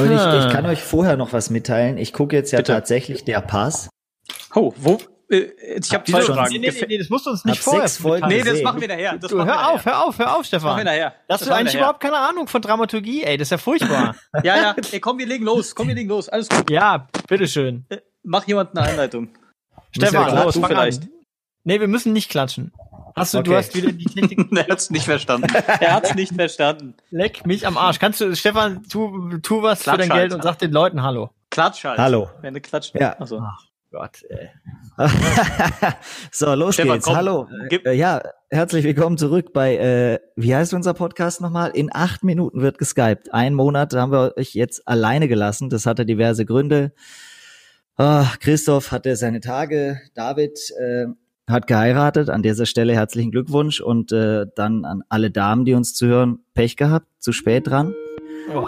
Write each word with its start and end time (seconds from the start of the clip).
Und 0.00 0.12
ich, 0.12 0.46
ich 0.46 0.52
kann 0.52 0.66
euch 0.66 0.82
vorher 0.82 1.16
noch 1.16 1.32
was 1.32 1.50
mitteilen. 1.50 1.98
Ich 1.98 2.12
gucke 2.12 2.36
jetzt 2.36 2.52
ja 2.52 2.58
Bitte. 2.58 2.72
tatsächlich 2.72 3.24
der 3.24 3.40
Pass. 3.40 3.88
Oh, 4.54 4.72
wo? 4.76 4.98
Äh, 5.30 5.48
ich 5.80 5.92
habe 5.94 6.04
zwei 6.10 6.22
schon- 6.22 6.34
Fragen. 6.34 6.52
Nee, 6.52 6.58
nee, 6.58 6.70
nee, 6.72 6.86
nee, 6.88 6.98
das 6.98 7.08
musst 7.08 7.26
du 7.26 7.30
uns 7.30 7.44
nicht 7.44 7.58
Hab 7.58 7.62
vorher 7.64 7.88
sechs 7.88 8.02
Folgen 8.02 8.26
Nee, 8.28 8.42
das 8.42 8.62
machen 8.62 8.80
wir 8.80 8.88
nachher. 8.88 9.16
Das 9.18 9.30
Du, 9.30 9.36
hör 9.44 9.68
auf, 9.70 9.84
nachher. 9.84 9.92
hör 9.92 10.04
auf, 10.06 10.18
hör 10.18 10.36
auf, 10.36 10.48
Das 10.48 10.62
machen 10.62 10.76
wir 10.78 10.82
Stefan. 10.82 10.84
nachher. 10.84 11.10
Das 11.10 11.14
Das 11.28 11.40
hast 11.42 11.48
du 11.48 11.54
eigentlich 11.54 11.66
nachher. 11.74 11.78
überhaupt 11.80 12.00
keine 12.00 12.16
Ahnung 12.16 12.48
von 12.48 12.60
Dramaturgie, 12.62 13.22
ey. 13.22 13.36
Das 13.36 13.46
ist 13.46 13.50
ja 13.52 13.58
furchtbar. 13.58 14.16
Ja, 14.42 14.56
ja. 14.56 14.76
Ey, 14.90 15.00
komm, 15.00 15.18
wir 15.18 15.26
legen 15.26 15.44
los. 15.44 15.74
Komm, 15.74 15.88
wir 15.88 15.94
legen 15.94 16.08
los. 16.08 16.28
Alles 16.28 16.48
gut. 16.48 16.68
ja, 16.70 17.06
bitteschön. 17.28 17.84
Äh, 17.90 17.98
Mach 18.22 18.46
jemand 18.46 18.76
eine 18.76 18.86
Einleitung. 18.88 19.28
Stefan, 19.92 20.24
klatschen 20.26 20.44
los, 20.44 20.54
fang 20.58 20.66
vielleicht. 20.70 21.02
an. 21.04 21.08
Nee, 21.64 21.80
wir 21.80 21.88
müssen 21.88 22.12
nicht 22.12 22.30
klatschen. 22.30 22.72
Hast 23.20 23.34
du, 23.34 23.42
du 23.42 23.50
Okay. 23.50 23.58
hast 23.58 23.74
wieder 23.76 23.92
die 23.92 24.04
Technik. 24.04 24.52
er 24.56 24.66
hat's 24.68 24.90
nicht 24.90 25.04
verstanden. 25.04 25.46
Er 25.80 25.94
hat's 25.94 26.14
nicht 26.14 26.34
verstanden. 26.34 26.94
Leck 27.10 27.46
mich 27.46 27.66
am 27.66 27.76
Arsch. 27.76 27.98
Kannst 27.98 28.20
du, 28.20 28.34
Stefan, 28.34 28.82
tu, 28.84 29.38
tu 29.38 29.62
was 29.62 29.78
für 29.78 29.84
Klatsch 29.84 29.98
dein 30.00 30.10
halt. 30.10 30.20
Geld 30.22 30.34
und 30.34 30.42
sag 30.42 30.58
den 30.58 30.72
Leuten 30.72 31.02
Hallo. 31.02 31.30
Klatsch 31.50 31.84
halt. 31.84 31.98
Hallo. 31.98 32.30
Wenn 32.40 32.54
du 32.54 32.60
klatscht. 32.60 32.94
Ja. 32.94 33.12
Also. 33.18 33.42
Gott, 33.92 34.22
ey. 34.28 34.48
so, 36.30 36.54
los 36.54 36.74
Stefan, 36.74 36.92
geht's. 36.94 37.06
komm, 37.06 37.16
Hallo. 37.16 37.48
gib- 37.68 37.86
Äh, 37.86 37.94
ja, 37.94 38.22
herzlich 38.50 38.84
willkommen 38.84 39.18
zurück 39.18 39.52
bei, 39.52 39.76
äh, 39.76 40.20
wie 40.36 40.54
heißt 40.54 40.74
unser 40.74 40.94
Podcast 40.94 41.40
nochmal? 41.40 41.70
In 41.70 41.90
acht 41.92 42.22
Minuten 42.22 42.60
wird 42.62 42.78
geskypt. 42.78 43.32
Ein 43.34 43.54
Monat 43.54 43.92
haben 43.94 44.12
wir 44.12 44.34
euch 44.36 44.54
jetzt 44.54 44.86
alleine 44.86 45.26
gelassen. 45.26 45.70
Das 45.70 45.86
hatte 45.86 46.06
diverse 46.06 46.44
Gründe. 46.46 46.92
Ah, 47.96 48.26
Christoph 48.40 48.92
hatte 48.92 49.16
seine 49.16 49.40
Tage. 49.40 50.00
David 50.14 50.58
äh, 50.80 51.06
hat 51.50 51.66
geheiratet. 51.66 52.30
An 52.30 52.42
dieser 52.42 52.66
Stelle 52.66 52.94
herzlichen 52.94 53.30
Glückwunsch. 53.30 53.80
Und 53.80 54.12
äh, 54.12 54.46
dann 54.54 54.84
an 54.84 55.02
alle 55.08 55.30
Damen, 55.30 55.64
die 55.64 55.74
uns 55.74 55.94
zuhören, 55.94 56.40
Pech 56.54 56.76
gehabt. 56.76 57.06
Zu 57.18 57.32
spät 57.32 57.66
dran. 57.66 57.94
Oh. 58.54 58.66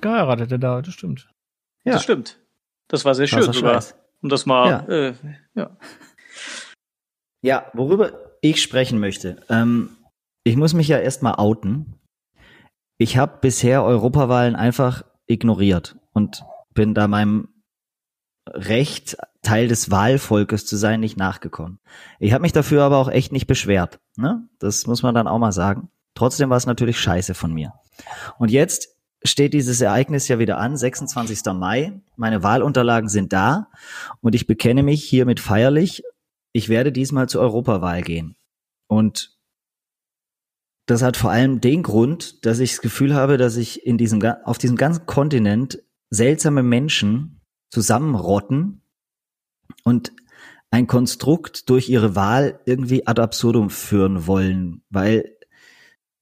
Geheiratet, 0.00 0.50
der 0.50 0.58
da, 0.58 0.82
das 0.82 0.94
stimmt. 0.94 1.28
Ja. 1.84 1.92
Das 1.94 2.02
stimmt. 2.02 2.38
Das 2.88 3.04
war 3.04 3.14
sehr 3.14 3.26
schön 3.26 3.52
sogar. 3.52 3.74
Scheiß. 3.74 3.94
Um 4.22 4.28
das 4.28 4.46
mal, 4.46 4.68
Ja. 4.70 4.88
äh, 4.88 5.14
ja. 5.54 5.76
Ja, 7.42 7.66
worüber 7.74 8.12
ich 8.40 8.62
sprechen 8.62 8.98
möchte. 9.00 9.42
Ähm, 9.48 9.90
ich 10.44 10.56
muss 10.56 10.74
mich 10.74 10.88
ja 10.88 10.98
erstmal 10.98 11.34
outen. 11.34 11.94
Ich 12.98 13.16
habe 13.16 13.38
bisher 13.40 13.82
Europawahlen 13.84 14.54
einfach 14.54 15.04
ignoriert 15.26 15.96
und 16.12 16.44
bin 16.72 16.94
da 16.94 17.08
meinem 17.08 17.48
Recht, 18.48 19.16
Teil 19.42 19.66
des 19.68 19.90
Wahlvolkes 19.90 20.66
zu 20.66 20.76
sein, 20.76 21.00
nicht 21.00 21.16
nachgekommen. 21.16 21.80
Ich 22.20 22.32
habe 22.32 22.42
mich 22.42 22.52
dafür 22.52 22.84
aber 22.84 22.98
auch 22.98 23.08
echt 23.08 23.32
nicht 23.32 23.46
beschwert. 23.48 23.98
Ne? 24.16 24.48
Das 24.60 24.86
muss 24.86 25.02
man 25.02 25.14
dann 25.14 25.26
auch 25.28 25.38
mal 25.38 25.52
sagen. 25.52 25.90
Trotzdem 26.14 26.50
war 26.50 26.56
es 26.56 26.66
natürlich 26.66 27.00
scheiße 27.00 27.34
von 27.34 27.52
mir. 27.52 27.72
Und 28.38 28.50
jetzt 28.50 28.91
steht 29.24 29.54
dieses 29.54 29.80
Ereignis 29.80 30.28
ja 30.28 30.38
wieder 30.38 30.58
an, 30.58 30.76
26. 30.76 31.44
Mai. 31.54 32.00
Meine 32.16 32.42
Wahlunterlagen 32.42 33.08
sind 33.08 33.32
da 33.32 33.68
und 34.20 34.34
ich 34.34 34.46
bekenne 34.46 34.82
mich 34.82 35.04
hiermit 35.04 35.40
feierlich 35.40 36.02
ich 36.52 36.68
werde 36.68 36.92
diesmal 36.92 37.28
zur 37.28 37.40
Europawahl 37.40 38.02
gehen. 38.02 38.36
Und 38.86 39.38
das 40.86 41.02
hat 41.02 41.16
vor 41.16 41.30
allem 41.30 41.60
den 41.60 41.82
Grund, 41.82 42.44
dass 42.44 42.58
ich 42.58 42.72
das 42.72 42.80
Gefühl 42.82 43.14
habe, 43.14 43.38
dass 43.38 43.56
ich 43.56 43.86
in 43.86 43.98
diesem, 43.98 44.22
auf 44.44 44.58
diesem 44.58 44.76
ganzen 44.76 45.06
Kontinent 45.06 45.82
seltsame 46.10 46.62
Menschen 46.62 47.40
zusammenrotten 47.70 48.82
und 49.84 50.12
ein 50.70 50.86
Konstrukt 50.86 51.70
durch 51.70 51.88
ihre 51.88 52.14
Wahl 52.16 52.60
irgendwie 52.66 53.06
ad 53.06 53.20
absurdum 53.20 53.70
führen 53.70 54.26
wollen. 54.26 54.82
Weil 54.90 55.36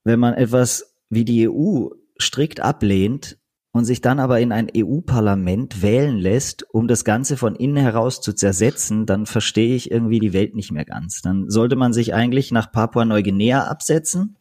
wenn 0.04 0.20
man 0.20 0.34
etwas 0.34 0.96
wie 1.08 1.24
die 1.24 1.48
EU 1.48 1.88
strikt 2.20 2.60
ablehnt 2.60 3.38
und 3.72 3.84
sich 3.84 4.00
dann 4.00 4.18
aber 4.18 4.40
in 4.40 4.52
ein 4.52 4.68
EU-Parlament 4.76 5.82
wählen 5.82 6.16
lässt, 6.18 6.64
um 6.74 6.88
das 6.88 7.04
Ganze 7.04 7.36
von 7.36 7.54
innen 7.54 7.76
heraus 7.76 8.20
zu 8.20 8.32
zersetzen, 8.32 9.06
dann 9.06 9.26
verstehe 9.26 9.76
ich 9.76 9.90
irgendwie 9.90 10.18
die 10.18 10.32
Welt 10.32 10.54
nicht 10.54 10.72
mehr 10.72 10.84
ganz. 10.84 11.22
Dann 11.22 11.48
sollte 11.48 11.76
man 11.76 11.92
sich 11.92 12.12
eigentlich 12.14 12.50
nach 12.50 12.72
Papua-Neuguinea 12.72 13.64
absetzen 13.64 14.36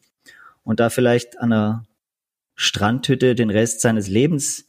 und 0.64 0.80
da 0.80 0.90
vielleicht 0.90 1.40
an 1.40 1.54
einer 1.54 1.86
Strandhütte 2.56 3.36
den 3.36 3.50
Rest 3.50 3.82
seines 3.82 4.08
Lebens 4.08 4.68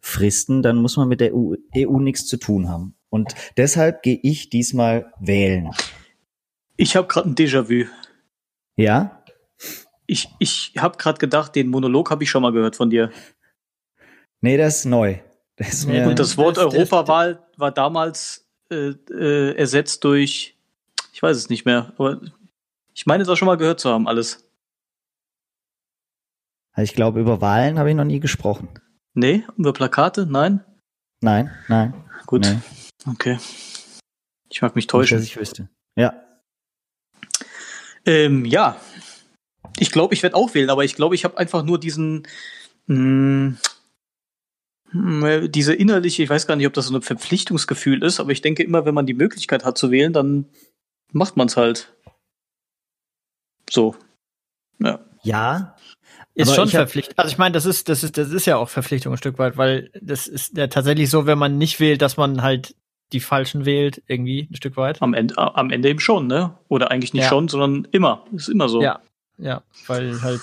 fristen, 0.00 0.62
dann 0.62 0.76
muss 0.76 0.96
man 0.96 1.08
mit 1.08 1.20
der 1.20 1.34
EU, 1.34 1.54
EU 1.76 1.98
nichts 1.98 2.26
zu 2.26 2.36
tun 2.36 2.68
haben. 2.68 2.94
Und 3.08 3.34
deshalb 3.56 4.02
gehe 4.02 4.18
ich 4.22 4.50
diesmal 4.50 5.12
wählen. 5.18 5.70
Ich 6.76 6.96
habe 6.96 7.08
gerade 7.08 7.30
ein 7.30 7.34
Déjà-vu. 7.34 7.86
Ja? 8.76 9.19
Ich, 10.10 10.28
ich 10.40 10.72
habe 10.76 10.96
gerade 10.98 11.18
gedacht, 11.18 11.54
den 11.54 11.68
Monolog 11.68 12.10
habe 12.10 12.24
ich 12.24 12.30
schon 12.30 12.42
mal 12.42 12.50
gehört 12.52 12.74
von 12.76 12.90
dir. 12.90 13.10
Nee, 14.40 14.56
das 14.56 14.78
ist 14.78 14.84
neu. 14.86 15.18
Das 15.56 15.68
ist 15.68 15.86
mir, 15.86 16.06
Und 16.08 16.18
das 16.18 16.36
Wort 16.36 16.56
das- 16.56 16.64
das- 16.64 16.74
Europawahl 16.74 17.46
war 17.56 17.70
damals 17.70 18.48
äh, 18.72 18.90
äh, 19.10 19.54
ersetzt 19.56 20.02
durch, 20.04 20.56
ich 21.12 21.22
weiß 21.22 21.36
es 21.36 21.48
nicht 21.50 21.64
mehr, 21.64 21.92
aber 21.98 22.20
ich 22.94 23.04
meine 23.06 23.22
es 23.22 23.28
auch 23.28 23.36
schon 23.36 23.46
mal 23.46 23.56
gehört 23.56 23.78
zu 23.80 23.90
haben, 23.90 24.08
alles. 24.08 24.48
ich 26.76 26.94
glaube, 26.94 27.20
über 27.20 27.40
Wahlen 27.40 27.78
habe 27.78 27.90
ich 27.90 27.96
noch 27.96 28.04
nie 28.04 28.20
gesprochen. 28.20 28.68
Nee, 29.14 29.44
über 29.58 29.72
Plakate? 29.72 30.24
Nein? 30.26 30.64
Nein, 31.20 31.50
nein. 31.68 31.92
Gut, 32.26 32.42
Nee. 32.46 32.58
okay. 33.10 33.38
Ich 34.48 34.62
mag 34.62 34.74
mich 34.74 34.84
Nicht, 34.84 34.92
dass 34.94 35.00
täuschen. 35.00 35.22
ich 35.22 35.36
wüsste. 35.36 35.68
Ja. 35.96 36.14
Ähm, 38.06 38.44
ja, 38.46 38.80
ich 39.78 39.90
glaube, 39.90 40.14
ich 40.14 40.22
werde 40.22 40.36
auch 40.36 40.54
wählen, 40.54 40.70
aber 40.70 40.84
ich 40.84 40.94
glaube, 40.94 41.14
ich 41.14 41.24
habe 41.24 41.38
einfach 41.38 41.62
nur 41.62 41.78
diesen, 41.78 42.26
mh, 42.86 43.54
mh, 44.92 45.48
diese 45.48 45.74
innerliche, 45.74 46.22
ich 46.22 46.30
weiß 46.30 46.46
gar 46.46 46.56
nicht, 46.56 46.66
ob 46.66 46.74
das 46.74 46.86
so 46.86 46.94
ein 46.96 47.02
Verpflichtungsgefühl 47.02 48.02
ist, 48.02 48.20
aber 48.20 48.30
ich 48.32 48.42
denke 48.42 48.62
immer, 48.62 48.84
wenn 48.84 48.94
man 48.94 49.06
die 49.06 49.14
Möglichkeit 49.14 49.64
hat 49.64 49.78
zu 49.78 49.90
wählen, 49.90 50.12
dann 50.12 50.46
macht 51.12 51.36
man 51.36 51.46
es 51.46 51.56
halt. 51.56 51.92
So. 53.68 53.94
Ja. 54.78 55.00
Ja. 55.22 55.76
Ist 56.34 56.48
Aber 56.48 56.56
schon 56.56 56.68
verpflichtend. 56.68 57.18
Also 57.18 57.30
ich 57.30 57.38
meine, 57.38 57.52
das 57.52 57.66
ist, 57.66 57.88
das 57.88 58.02
ist, 58.02 58.16
das 58.16 58.30
ist 58.30 58.46
ja 58.46 58.56
auch 58.56 58.68
Verpflichtung 58.68 59.12
ein 59.12 59.18
Stück 59.18 59.38
weit, 59.38 59.56
weil 59.56 59.90
das 60.00 60.26
ist 60.26 60.56
ja 60.56 60.68
tatsächlich 60.68 61.10
so, 61.10 61.26
wenn 61.26 61.38
man 61.38 61.58
nicht 61.58 61.80
wählt, 61.80 62.00
dass 62.02 62.16
man 62.16 62.42
halt 62.42 62.74
die 63.12 63.20
Falschen 63.20 63.64
wählt, 63.64 64.02
irgendwie 64.06 64.48
ein 64.50 64.54
Stück 64.54 64.76
weit. 64.76 65.02
Am 65.02 65.14
Ende, 65.14 65.36
am 65.36 65.70
Ende 65.70 65.88
eben 65.88 65.98
schon, 66.00 66.28
ne? 66.28 66.56
Oder 66.68 66.90
eigentlich 66.90 67.12
nicht 67.12 67.24
Ja. 67.24 67.28
schon, 67.28 67.48
sondern 67.48 67.88
immer. 67.90 68.24
Ist 68.32 68.48
immer 68.48 68.68
so. 68.68 68.80
Ja, 68.80 69.00
ja, 69.40 69.62
weil 69.86 70.22
halt. 70.22 70.40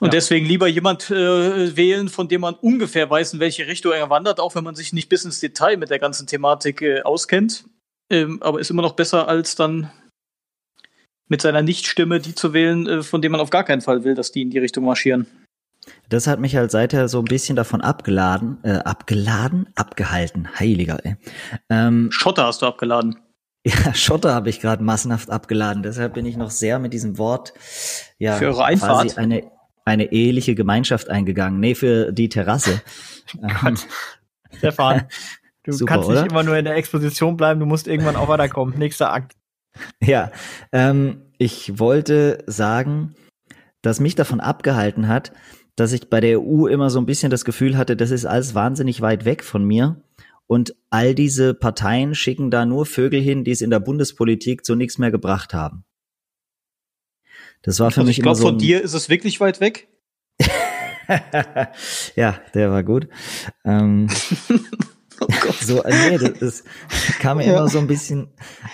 Und 0.00 0.08
Ja. 0.08 0.10
deswegen 0.12 0.46
lieber 0.46 0.68
jemand 0.68 1.10
äh, 1.10 1.76
wählen, 1.76 2.08
von 2.08 2.28
dem 2.28 2.42
man 2.42 2.54
ungefähr 2.54 3.10
weiß, 3.10 3.34
in 3.34 3.40
welche 3.40 3.66
Richtung 3.66 3.92
er 3.92 4.10
wandert, 4.10 4.38
auch 4.38 4.54
wenn 4.54 4.62
man 4.62 4.76
sich 4.76 4.92
nicht 4.92 5.08
bis 5.08 5.24
ins 5.24 5.40
Detail 5.40 5.76
mit 5.76 5.90
der 5.90 5.98
ganzen 5.98 6.26
Thematik 6.26 6.82
äh, 6.82 7.02
auskennt. 7.02 7.64
Ähm, 8.10 8.40
aber 8.42 8.60
ist 8.60 8.70
immer 8.70 8.82
noch 8.82 8.92
besser, 8.92 9.28
als 9.28 9.56
dann 9.56 9.90
mit 11.28 11.42
seiner 11.42 11.62
Nichtstimme 11.62 12.20
die 12.20 12.34
zu 12.34 12.52
wählen, 12.52 12.86
äh, 12.86 13.02
von 13.02 13.20
dem 13.22 13.32
man 13.32 13.40
auf 13.40 13.50
gar 13.50 13.64
keinen 13.64 13.80
Fall 13.82 14.04
will, 14.04 14.14
dass 14.14 14.30
die 14.32 14.42
in 14.42 14.50
die 14.50 14.58
Richtung 14.58 14.84
marschieren. 14.84 15.26
Das 16.08 16.26
hat 16.26 16.38
mich 16.38 16.54
halt 16.54 16.70
seither 16.70 17.08
so 17.08 17.18
ein 17.18 17.24
bisschen 17.24 17.56
davon 17.56 17.80
abgeladen, 17.80 18.58
äh, 18.62 18.76
abgeladen, 18.76 19.68
abgehalten, 19.74 20.48
heiliger, 20.58 21.04
ey. 21.04 21.16
Ähm, 21.70 22.10
Schotter 22.12 22.46
hast 22.46 22.62
du 22.62 22.66
abgeladen. 22.66 23.18
Ja, 23.66 23.94
Schotter 23.94 24.34
habe 24.34 24.50
ich 24.50 24.60
gerade 24.60 24.82
massenhaft 24.82 25.30
abgeladen, 25.30 25.82
deshalb 25.82 26.14
bin 26.14 26.26
ich 26.26 26.36
noch 26.36 26.50
sehr 26.50 26.78
mit 26.78 26.92
diesem 26.92 27.18
Wort, 27.18 27.52
ja, 28.18 28.36
Für 28.36 28.46
eure 28.46 28.64
Einfahrt? 28.64 29.02
quasi 29.02 29.16
eine, 29.16 29.50
eine 29.84 30.12
eheliche 30.12 30.54
Gemeinschaft 30.54 31.08
eingegangen. 31.10 31.60
Nee, 31.60 31.74
für 31.74 32.12
die 32.12 32.28
Terrasse. 32.28 32.82
ähm, 33.42 33.76
Stefan, 34.56 35.08
du 35.64 35.72
Super, 35.72 35.94
kannst 35.94 36.08
oder? 36.08 36.22
nicht 36.22 36.32
immer 36.32 36.42
nur 36.42 36.56
in 36.56 36.64
der 36.64 36.76
Exposition 36.76 37.36
bleiben, 37.36 37.60
du 37.60 37.66
musst 37.66 37.88
irgendwann 37.88 38.16
auch 38.16 38.28
weiterkommen. 38.28 38.78
Nächster 38.78 39.12
Akt. 39.12 39.34
Ja, 40.00 40.30
ähm, 40.72 41.22
ich 41.38 41.78
wollte 41.78 42.42
sagen, 42.46 43.14
dass 43.82 44.00
mich 44.00 44.14
davon 44.14 44.40
abgehalten 44.40 45.08
hat, 45.08 45.32
dass 45.76 45.92
ich 45.92 46.10
bei 46.10 46.20
der 46.20 46.40
EU 46.40 46.66
immer 46.66 46.90
so 46.90 46.98
ein 46.98 47.06
bisschen 47.06 47.30
das 47.30 47.44
Gefühl 47.44 47.76
hatte, 47.76 47.96
das 47.96 48.10
ist 48.10 48.26
alles 48.26 48.54
wahnsinnig 48.54 49.00
weit 49.00 49.24
weg 49.24 49.44
von 49.44 49.64
mir. 49.64 50.02
Und 50.48 50.74
all 50.90 51.14
diese 51.14 51.54
Parteien 51.54 52.14
schicken 52.16 52.50
da 52.50 52.64
nur 52.66 52.86
Vögel 52.86 53.20
hin, 53.20 53.44
die 53.44 53.50
es 53.52 53.60
in 53.60 53.70
der 53.70 53.80
Bundespolitik 53.80 54.64
zu 54.64 54.74
nichts 54.74 54.98
mehr 54.98 55.10
gebracht 55.10 55.54
haben. 55.54 55.84
Das 57.62 57.78
war 57.80 57.90
für 57.90 58.00
Also 58.00 58.08
mich 58.08 58.18
ich 58.18 58.22
glaube, 58.22 58.38
immer 58.38 58.42
so 58.42 58.48
von 58.48 58.54
ein, 58.56 58.58
dir 58.58 58.80
ist 58.82 58.94
es 58.94 59.08
wirklich 59.08 59.40
weit 59.40 59.60
weg. 59.60 59.88
ja, 62.16 62.40
der 62.54 62.70
war 62.70 62.82
gut. 62.82 63.08
Ähm, 63.64 64.08
Oh 65.20 65.26
so, 65.60 65.82
äh, 65.82 66.10
nee, 66.10 66.16
das, 66.16 66.38
das 66.38 66.64
kam 67.18 67.38
mir 67.38 67.46
Ja. 67.46 67.54
immer 67.58 67.66
so 67.68 67.80
ein 67.80 67.88
bisschen 67.88 68.28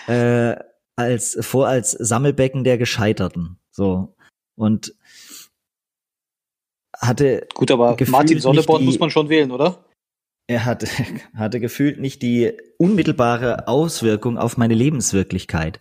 äh, 0.08 0.54
als 0.94 1.38
vor 1.40 1.68
als 1.68 1.92
Sammelbecken 1.92 2.64
der 2.64 2.76
Gescheiterten. 2.76 3.58
So 3.70 4.14
und 4.54 4.94
hatte 6.98 7.46
Gut, 7.54 7.70
aber 7.70 7.96
Martin 8.08 8.40
Sonneborn 8.40 8.84
muss 8.84 8.98
man 8.98 9.10
schon 9.10 9.30
wählen, 9.30 9.52
oder? 9.52 9.86
Er 10.46 10.64
hatte, 10.64 10.86
hatte 11.36 11.60
gefühlt 11.60 12.00
nicht 12.00 12.22
die 12.22 12.52
unmittelbare 12.78 13.68
Auswirkung 13.68 14.38
auf 14.38 14.56
meine 14.56 14.74
Lebenswirklichkeit. 14.74 15.78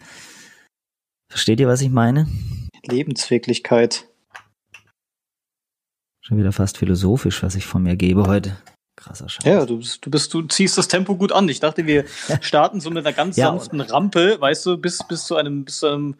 Versteht 1.29 1.59
ihr, 1.59 1.67
was 1.67 1.81
ich 1.81 1.89
meine? 1.89 2.27
Lebenswirklichkeit. 2.85 4.05
Schon 6.21 6.37
wieder 6.37 6.51
fast 6.51 6.77
philosophisch, 6.77 7.43
was 7.43 7.55
ich 7.55 7.65
von 7.65 7.83
mir 7.83 7.95
gebe 7.95 8.27
heute. 8.27 8.55
Krasser 8.95 9.27
Scheiß. 9.27 9.43
Ja, 9.45 9.65
du 9.65 9.79
bist, 9.79 10.05
du 10.05 10.11
bist, 10.11 10.33
du 10.33 10.43
ziehst 10.43 10.77
das 10.77 10.87
Tempo 10.87 11.15
gut 11.15 11.31
an. 11.31 11.49
Ich 11.49 11.59
dachte, 11.59 11.85
wir 11.87 12.05
starten 12.41 12.79
so 12.79 12.91
mit 12.91 13.05
einer 13.05 13.13
ganz 13.15 13.35
Ja, 13.35 13.47
sanften 13.47 13.81
Rampe, 13.81 14.39
weißt 14.39 14.65
du, 14.67 14.77
bis, 14.77 15.05
bis 15.07 15.25
zu 15.25 15.35
einem, 15.35 15.65
bis 15.65 15.79
zu 15.79 15.87
einem, 15.87 16.15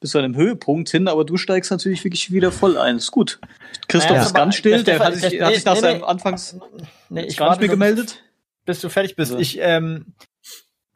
bis 0.00 0.12
zu 0.12 0.18
einem 0.18 0.36
Höhepunkt 0.36 0.88
hin, 0.88 1.08
aber 1.08 1.24
du 1.24 1.36
steigst 1.36 1.70
natürlich 1.70 2.04
wirklich 2.04 2.30
wieder 2.32 2.52
voll 2.52 2.78
ein. 2.78 2.96
Ist 2.96 3.10
gut. 3.10 3.40
Christoph 3.88 4.12
Naja, 4.12 4.22
ist 4.26 4.34
ganz 4.34 4.54
still, 4.54 4.84
der 4.84 4.98
der, 4.98 5.06
hat 5.06 5.14
sich, 5.16 5.30
der- 5.30 5.46
hat 5.46 5.54
sich 5.54 5.64
nach 5.64 5.74
nee, 5.74 5.80
seinem 5.80 5.98
nee. 5.98 6.04
Anfangs 6.06 6.56
Nee, 7.12 7.24
ich 7.24 7.36
gar 7.36 7.50
nicht 7.50 7.60
mehr 7.60 7.68
warte, 7.68 7.68
gemeldet. 7.68 8.22
bis 8.64 8.80
du 8.80 8.88
fertig 8.88 9.16
bist. 9.16 9.32
Also. 9.32 9.42
Ich, 9.42 9.58
ähm, 9.60 10.14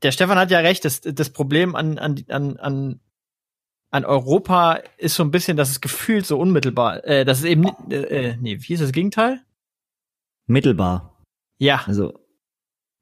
der 0.03 0.13
Stefan 0.13 0.39
hat 0.39 0.51
ja 0.51 0.61
recht, 0.61 0.85
das, 0.85 1.01
das 1.01 1.31
Problem 1.31 1.75
an, 1.75 1.99
an, 1.99 2.25
an, 2.29 2.57
an, 2.59 3.01
an 3.91 4.05
Europa 4.05 4.81
ist 4.99 5.15
so 5.15 5.23
ein 5.23 5.31
bisschen, 5.31 5.57
dass 5.57 5.71
es 5.71 5.81
gefühlt 5.81 6.27
so 6.27 6.39
unmittelbar, 6.39 7.05
äh, 7.05 7.25
das 7.25 7.39
ist 7.39 7.45
eben, 7.45 7.69
äh, 7.91 7.97
äh, 7.97 8.37
nee, 8.41 8.59
wie 8.61 8.73
ist 8.73 8.83
das 8.83 8.93
Gegenteil? 8.93 9.43
Mittelbar. 10.47 11.23
Ja, 11.59 11.83
Also, 11.87 12.21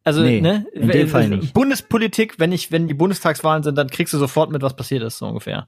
also, 0.05 0.23
nee, 0.23 0.41
ne, 0.41 0.67
in 0.73 0.89
dem 0.89 1.09
Fall 1.09 1.29
nicht. 1.29 1.55
Bundespolitik, 1.55 2.39
wenn 2.39 2.53
ich, 2.53 2.71
wenn 2.71 2.89
die 2.89 2.95
Bundestagswahlen 2.95 3.63
sind, 3.63 3.77
dann 3.77 3.89
kriegst 3.89 4.13
du 4.13 4.19
sofort 4.19 4.51
mit, 4.51 4.61
was 4.61 4.77
passiert 4.77 5.03
ist, 5.03 5.19
so 5.19 5.27
ungefähr. 5.27 5.67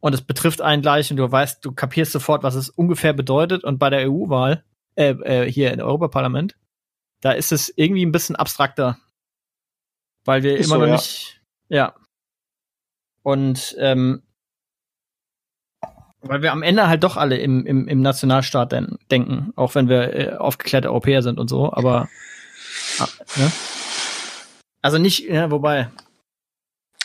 Und 0.00 0.14
es 0.14 0.22
betrifft 0.22 0.60
einen 0.60 0.82
gleich 0.82 1.10
und 1.10 1.16
du 1.16 1.30
weißt, 1.30 1.64
du 1.64 1.72
kapierst 1.72 2.12
sofort, 2.12 2.42
was 2.42 2.54
es 2.54 2.68
ungefähr 2.68 3.12
bedeutet. 3.14 3.64
Und 3.64 3.78
bei 3.78 3.90
der 3.90 4.08
EU-Wahl, 4.08 4.62
äh, 4.94 5.10
äh, 5.10 5.50
hier 5.50 5.72
im 5.72 5.80
Europaparlament, 5.80 6.56
da 7.24 7.32
ist 7.32 7.52
es 7.52 7.72
irgendwie 7.74 8.04
ein 8.04 8.12
bisschen 8.12 8.36
abstrakter. 8.36 8.98
Weil 10.26 10.42
wir 10.42 10.58
Ist 10.58 10.66
immer 10.66 10.74
so, 10.74 10.80
noch 10.80 10.88
ja. 10.88 10.92
nicht, 10.92 11.40
ja. 11.70 11.94
Und, 13.22 13.74
ähm, 13.78 14.22
weil 16.20 16.42
wir 16.42 16.52
am 16.52 16.62
Ende 16.62 16.86
halt 16.86 17.02
doch 17.02 17.16
alle 17.16 17.38
im, 17.38 17.64
im, 17.64 17.88
im 17.88 18.02
Nationalstaat 18.02 18.72
den, 18.72 18.98
denken, 19.10 19.54
auch 19.56 19.74
wenn 19.74 19.88
wir 19.88 20.14
äh, 20.14 20.36
aufgeklärte 20.36 20.88
Europäer 20.88 21.22
sind 21.22 21.38
und 21.38 21.48
so, 21.48 21.72
aber 21.72 22.10
ah, 22.98 23.08
ne? 23.36 23.50
also 24.82 24.98
nicht, 24.98 25.20
ja, 25.20 25.50
wobei 25.50 25.90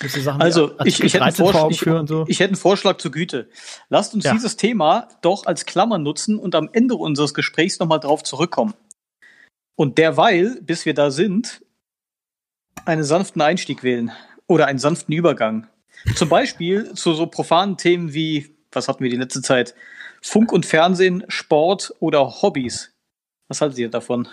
Sachen 0.02 0.42
Also, 0.42 0.72
ich, 0.84 1.02
ich, 1.02 1.14
hätte 1.14 1.24
einen 1.24 1.36
13 1.36 1.46
vor 1.46 1.54
Vorschlag, 1.54 2.04
ich, 2.04 2.10
so. 2.10 2.26
ich 2.28 2.40
hätte 2.40 2.50
einen 2.50 2.56
Vorschlag 2.58 2.98
zur 2.98 3.12
Güte. 3.12 3.50
Lasst 3.88 4.14
uns 4.14 4.26
Ja. 4.26 4.34
dieses 4.34 4.58
Thema 4.58 5.08
doch 5.22 5.46
als 5.46 5.66
Klammer 5.66 5.98
nutzen 5.98 6.38
und 6.40 6.56
am 6.56 6.70
Ende 6.72 6.96
unseres 6.96 7.34
Gesprächs 7.34 7.80
nochmal 7.80 8.00
drauf 8.00 8.24
zurückkommen. 8.24 8.74
Und 9.80 9.98
derweil, 9.98 10.60
bis 10.62 10.86
wir 10.86 10.94
da 10.94 11.10
sind, 11.10 11.64
einen 12.84 13.06
sanften 13.06 13.42
Einstieg 13.42 13.82
wählen 13.82 14.12
oder 14.46 14.68
einen 14.68 14.78
sanften 14.78 15.14
Übergang. 15.14 15.70
Zum 16.16 16.28
Beispiel 16.28 16.94
zu 16.96 17.14
so 17.14 17.28
profanen 17.28 17.78
Themen 17.78 18.14
wie, 18.14 18.58
was 18.74 18.90
hatten 18.90 19.02
wir 19.06 19.10
die 19.10 19.16
letzte 19.16 19.42
Zeit? 19.42 19.76
Funk 20.22 20.52
und 20.52 20.66
Fernsehen, 20.66 21.24
Sport 21.30 21.94
oder 22.02 22.42
Hobbys. 22.42 22.92
Was 23.48 23.62
haltet 23.62 23.78
ihr 23.78 23.90
davon? 23.90 24.28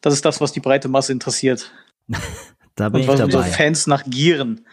Das 0.00 0.12
ist 0.12 0.24
das, 0.24 0.40
was 0.40 0.50
die 0.50 0.58
breite 0.58 0.88
Masse 0.88 1.12
interessiert. 1.12 1.70
da 2.74 2.88
bin 2.88 2.96
Und 2.96 3.00
ich 3.02 3.06
was 3.06 3.20
unsere 3.20 3.44
dabei. 3.44 3.56
Fans 3.56 3.86
nach 3.86 4.02
gieren, 4.02 4.66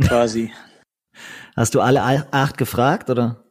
quasi. 0.00 0.54
Hast 1.54 1.74
du 1.74 1.82
alle 1.82 2.02
acht 2.32 2.56
gefragt, 2.56 3.10
oder? 3.10 3.44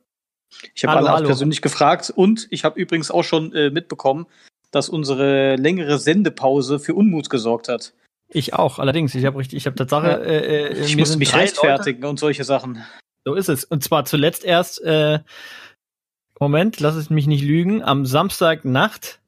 Ich 0.74 0.86
habe 0.86 0.98
alle 0.98 1.12
acht 1.12 1.25
persönlich 1.25 1.62
gefragt 1.62 2.12
und 2.16 2.48
ich 2.50 2.63
habe 2.63 2.80
übrigens 2.80 3.12
auch 3.12 3.24
schon 3.24 3.54
äh, 3.54 3.69
mitbekommen, 3.69 4.25
dass 4.74 4.90
unsere 4.90 5.56
längere 5.56 5.98
Sendepause 6.00 6.80
für 6.80 6.94
Unmut 6.96 7.30
gesorgt 7.30 7.70
hat. 7.70 7.94
Ich 8.30 8.54
auch, 8.54 8.80
allerdings. 8.80 9.14
Ich 9.16 9.25
habe 9.25 9.38
richtig, 9.38 9.58
ich 9.58 9.66
habe 9.68 9.75
Tatsache, 9.75 10.08
Ja. 10.08 10.18
äh, 10.18 10.68
äh, 10.68 10.80
Ich 10.86 11.08
sind 11.08 11.20
mich 11.20 11.36
rechtfertigen 11.36 12.04
und 12.06 12.20
solche 12.20 12.44
Sachen. 12.44 12.75
Leute, 12.75 12.86
so 13.25 13.34
ist 13.36 13.50
es. 13.50 13.64
Und 13.64 13.84
zwar 13.84 14.06
zuletzt 14.06 14.44
erst, 14.44 14.81
äh, 14.81 15.20
Moment, 16.40 16.80
lass 16.80 16.96
es 16.96 17.10
mich 17.10 17.28
nicht 17.28 17.44
lügen, 17.44 17.84
am 17.84 18.06
Samstagnacht 18.06 19.20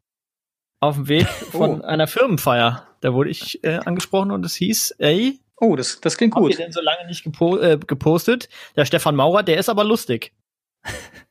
auf 0.81 0.95
dem 0.95 1.07
Weg 1.07 1.27
von 1.51 1.81
Oh. 1.81 1.83
einer 1.83 2.07
Firmenfeier. 2.07 2.87
Da 3.01 3.13
wurde 3.13 3.29
ich 3.29 3.63
äh, 3.63 3.77
angesprochen 3.85 4.31
und 4.31 4.45
es 4.45 4.55
hieß, 4.55 4.95
ey, 4.99 5.39
Oh, 5.57 5.77
das, 5.77 6.01
das 6.01 6.17
klingt 6.17 6.35
Habt 6.35 6.43
ihr 6.43 6.49
gut. 6.49 6.59
denn 6.59 6.73
so 6.73 6.81
lange 6.81 7.07
nicht 7.07 7.23
gepo 7.23 7.57
äh, 7.57 7.77
gepostet? 7.77 8.49
Der 8.75 8.83
Stefan 8.83 9.15
Maurer, 9.15 9.41
der 9.41 9.57
ist 9.57 9.69
aber 9.69 9.85
lustig. 9.85 10.33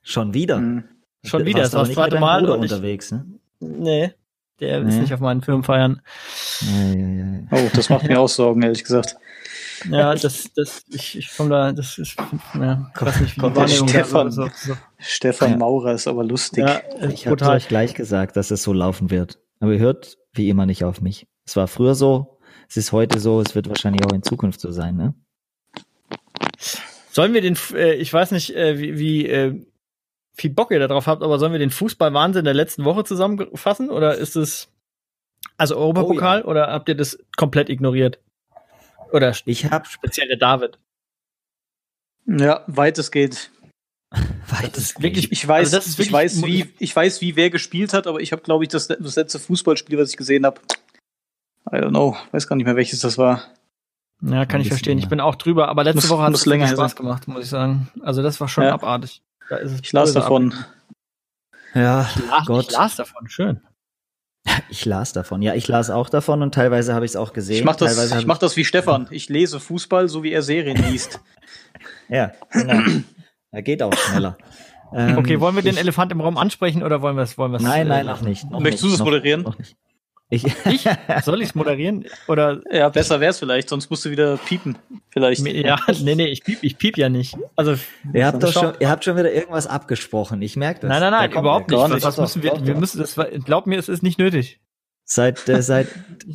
Schon 0.03 0.33
wieder. 0.33 0.57
Hm. 0.57 0.85
Schon 1.25 1.45
wieder, 1.45 1.61
das 1.61 1.75
war 1.75 1.81
das 1.81 1.89
nicht 1.89 1.97
zweite 1.97 2.19
Mal. 2.21 2.41
Bruder 2.41 2.55
und 2.59 2.65
ich- 2.65 2.73
unterwegs, 2.73 3.13
ne? 3.13 3.27
Nee, 3.61 4.13
der 4.61 4.83
ist 4.83 4.95
Nee. 4.95 5.01
nicht 5.03 5.15
auf 5.15 5.21
meinen 5.21 5.43
Firmenfeiern. 5.43 6.01
Ja. 6.61 7.41
Oh, 7.59 7.71
das 7.75 7.89
macht 7.89 8.07
mir 8.09 8.21
auch 8.21 8.29
Sorgen, 8.29 8.63
ehrlich 8.63 8.83
gesagt. 8.85 9.17
Ja, 9.91 10.15
das, 10.15 10.51
das, 10.55 10.85
ich, 10.89 11.19
ich 11.19 11.37
komme 11.37 11.51
da, 11.51 11.73
das 11.73 11.99
ist, 11.99 12.17
ja, 12.55 12.91
ich 12.95 13.01
weiß 13.03 13.21
nicht, 13.21 13.39
da 13.43 13.69
Stefan. 13.69 14.31
so, 14.31 14.49
so, 14.55 14.75
Stefan 14.99 15.51
Ja. 15.53 15.57
Maurer 15.59 15.93
ist 15.93 16.07
aber 16.09 16.25
lustig. 16.25 16.65
ja, 16.67 16.81
Ich 17.11 17.27
habe 17.27 17.45
euch 17.51 17.69
gleich 17.69 17.95
gesagt, 17.95 18.37
dass 18.37 18.51
es 18.51 18.63
so 18.63 18.73
laufen 18.73 19.11
wird. 19.11 19.41
Aber 19.61 19.73
ihr 19.73 19.81
hört 19.81 20.17
wie 20.33 20.49
immer 20.49 20.65
nicht 20.65 20.85
auf 20.85 21.01
mich. 21.03 21.27
Es 21.45 21.57
war 21.57 21.67
früher 21.69 21.95
so, 21.95 22.39
es 22.69 22.77
ist 22.79 22.93
heute 22.93 23.19
so, 23.21 23.41
es 23.43 23.55
wird 23.55 23.69
wahrscheinlich 23.69 24.07
auch 24.07 24.13
in 24.13 24.23
Zukunft 24.23 24.61
so 24.61 24.71
sein, 24.73 24.97
ne? 24.97 25.15
Sollen 27.11 27.35
wir 27.35 27.43
den, 27.43 27.57
äh, 27.75 27.95
ich 27.95 28.13
weiß 28.13 28.31
nicht, 28.31 28.57
äh, 28.57 28.79
wie, 28.79 28.99
wie 28.99 29.27
äh, 29.29 29.61
viel 30.35 30.51
Bock 30.51 30.71
ihr 30.71 30.81
darauf 30.81 31.07
habt, 31.07 31.23
aber 31.23 31.39
sollen 31.39 31.53
wir 31.53 31.59
den 31.59 31.71
Fußballwahnsinn 31.71 32.45
der 32.45 32.55
letzten 32.55 32.85
Woche 32.85 33.05
zusammenfassen? 33.05 33.91
Oder 33.91 34.17
ist 34.17 34.37
es, 34.37 34.69
also 35.57 35.77
Europapokal, 35.77 36.43
Oh 36.45 36.49
oder 36.51 36.69
habt 36.69 36.89
ihr 36.89 36.97
das 36.97 37.19
komplett 37.37 37.69
ignoriert? 37.69 38.19
Oder 39.13 39.33
Ich 39.47 39.71
habe 39.71 39.87
speziell 39.87 40.27
der 40.29 40.37
David? 40.39 40.79
Ja, 42.27 42.65
weit 42.67 42.99
es 42.99 43.11
geht. 43.11 43.51
weit 44.49 44.77
ist 44.77 45.03
wirklich- 45.03 45.31
Ich 45.33 45.47
weiß, 45.47 45.75
Also 45.75 46.03
ich 46.03 46.13
weiß, 46.13 46.45
wie, 46.45 46.73
ich 46.79 46.95
weiß, 46.95 47.21
wie 47.21 47.37
wer 47.37 47.51
gespielt 47.51 47.93
hat, 47.93 48.07
aber 48.07 48.21
ich 48.21 48.33
habe, 48.33 48.43
glaube 48.43 48.65
ich, 48.65 48.69
das, 48.71 48.89
das 48.89 49.17
letzte 49.17 49.39
Fußballspiel, 49.39 49.99
was 49.99 50.11
ich 50.11 50.17
gesehen 50.17 50.47
habe. 50.47 50.61
I 51.71 51.77
don't 51.77 51.91
know, 51.91 52.17
weiß 52.33 52.47
gar 52.47 52.57
nicht 52.57 52.67
mehr, 52.67 52.77
welches 52.77 53.01
das 53.01 53.19
war. 53.19 53.43
Ja, 54.21 54.47
kann 54.47 54.61
ich 54.61 54.69
verstehen. 54.69 54.99
Ich 54.99 55.09
bin 55.09 55.21
auch 55.21 55.35
drüber, 55.35 55.69
aber 55.69 55.85
letzte 55.85 56.03
Muss- 56.03 56.11
Woche 56.11 56.23
hat 56.23 56.35
es 56.35 56.47
länger 56.47 56.69
Spaß 56.69 56.93
sein. 56.93 56.97
gemacht, 56.97 57.29
muss 57.29 57.45
ich 57.45 57.51
sagen. 57.51 57.89
Also 58.03 58.23
das 58.23 58.41
war 58.41 58.49
schon 58.49 58.65
Ja. 58.65 58.73
abartig. 58.75 59.23
Da 59.51 59.57
ist 59.57 59.73
es 59.73 59.81
Ich 59.83 59.93
las 59.93 60.13
davon. 60.13 60.53
ab- 60.53 60.67
Ja, 61.75 62.09
Ich 62.17 62.27
las, 62.31 62.47
Gott. 62.47 62.65
ich 62.67 62.71
las 62.73 62.97
davon, 62.97 63.29
schön. 63.29 63.61
ich 64.69 64.85
las 64.85 65.13
davon. 65.13 65.43
Ja, 65.43 65.55
ich 65.55 65.69
las 65.69 65.91
auch 65.91 66.09
davon 66.09 66.43
und 66.43 66.55
teilweise 66.55 66.95
habe 66.95 67.05
ich 67.05 67.13
es 67.13 67.17
auch 67.17 67.33
gesehen. 67.33 67.57
Ich 67.57 67.65
mache 67.65 67.79
das, 67.79 67.95
teilweise 67.95 68.15
ich 68.15 68.21
hab 68.23 68.27
mach 68.27 68.39
das 68.39 68.57
wie 68.57 68.65
Stefan. 68.65 69.07
Ich 69.11 69.29
lese 69.29 69.59
Fußball, 69.61 70.09
so 70.09 70.23
wie 70.23 70.33
er 70.33 70.43
Serien 70.43 70.77
liest. 70.91 71.21
Ja, 72.09 72.33
genau. 72.51 72.83
Er 73.51 73.63
geht 73.63 73.83
auch 73.83 73.93
schneller. 73.95 74.37
Ähm, 74.93 75.17
Okay, 75.19 75.41
wollen 75.41 75.55
wir 75.57 75.63
den 75.63 75.75
ich, 75.75 75.81
Elefant 75.81 76.13
im 76.13 76.21
Raum 76.21 76.37
ansprechen 76.37 76.83
oder 76.83 77.01
wollen 77.03 77.17
wir 77.17 77.23
es 77.23 77.37
wollen 77.39 77.53
wir's, 77.53 77.63
Nein, 77.63 77.87
äh, 77.87 77.89
nein, 77.89 78.07
lassen? 78.07 78.23
noch 78.23 78.29
nicht. 78.29 78.51
Noch 78.51 78.61
Möchtest 78.61 78.85
du 78.85 78.91
das 78.91 78.99
moderieren? 79.01 79.43
Noch 79.43 79.59
nicht. 79.59 79.75
Ich, 80.35 80.45
Ich? 80.67 80.89
Soll 81.25 81.41
ich 81.43 81.49
es 81.51 81.55
moderieren? 81.55 82.05
Oder 82.29 82.61
Ja, 82.71 82.89
besser 82.89 83.21
wär's 83.21 83.39
vielleicht, 83.39 83.69
sonst 83.69 83.91
musst 83.91 84.05
du 84.05 84.11
wieder 84.11 84.37
piepen. 84.37 84.77
Vielleicht. 85.11 85.47
ja, 85.47 85.77
nee, 86.03 86.15
nee, 86.15 86.27
ich 86.27 86.43
piep, 86.45 86.59
ich 86.63 86.77
piep 86.79 86.97
ja 86.99 87.09
nicht. 87.09 87.37
Also 87.57 87.77
ihr, 88.13 88.27
habt 88.27 88.43
doch 88.43 88.53
schon, 88.53 88.73
ihr 88.81 88.89
habt 88.91 89.05
schon 89.05 89.17
wieder 89.17 89.33
irgendwas 89.33 89.67
abgesprochen. 89.67 90.43
Ich 90.43 90.57
merke 90.57 90.81
das. 90.81 90.89
nein, 90.89 91.01
nein, 91.01 91.13
Da 91.13 91.19
nein, 91.21 91.31
kommt 91.31 91.43
überhaupt 91.45 91.71
er. 91.73 91.85
nicht. 91.89 91.95
nicht. 91.95 92.05
was 92.05 92.19
müssen 92.19 92.43
wir, 92.43 92.67
wir 92.67 92.75
müssen 92.75 92.99
das, 93.01 93.17
war- 93.17 93.27
glaub 93.27 93.67
mir, 93.67 93.79
es 93.79 93.89
ist 93.89 94.03
nicht 94.03 94.19
nötig. 94.19 94.61
Seit, 95.07 95.49
äh, 95.49 95.61
seit 95.63 95.89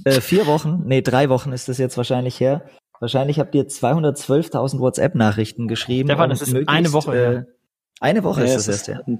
äh, 0.06 0.22
vier 0.22 0.46
Wochen, 0.46 0.84
nee, 0.86 1.01
drei 1.01 1.29
Wochen 1.29 1.51
ist 1.53 1.68
das 1.70 1.77
jetzt 1.79 1.98
wahrscheinlich 1.98 2.39
her. 2.39 2.63
Wahrscheinlich 3.00 3.39
habt 3.39 3.56
ihr 3.56 3.63
212.000 3.68 4.79
WhatsApp-Nachrichten 4.79 5.68
geschrieben. 5.68 6.10
Stefan, 6.10 6.29
das 6.29 6.41
ist 6.41 6.56
eine 6.68 6.94
Woche 6.94 7.46
Äh, 7.48 7.53
eine 8.01 8.24
Woche 8.24 8.41
Ja, 8.41 8.46
ist 8.48 8.56
es 8.56 8.65
das 8.68 8.88
erst 8.88 9.08
her. 9.08 9.15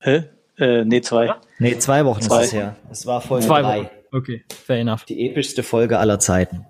Hä? 0.00 0.24
Äh, 0.56 0.84
nee, 0.84 1.00
zwei. 1.00 1.34
Nee, 1.58 1.76
zwei 1.78 2.04
Wochen 2.04 2.22
Zwei. 2.22 2.40
ist 2.42 2.46
es 2.46 2.52
her. 2.52 2.76
Es 2.90 3.06
war 3.06 3.20
Folge 3.20 3.44
Zwei 3.46 3.62
drei. 3.62 3.78
Wochen. 3.80 3.88
Okay, 4.14 4.44
fair 4.48 4.78
enough. 4.80 5.04
Die 5.04 5.28
epischste 5.28 5.62
Folge 5.62 5.98
aller 5.98 6.18
Zeiten. 6.20 6.66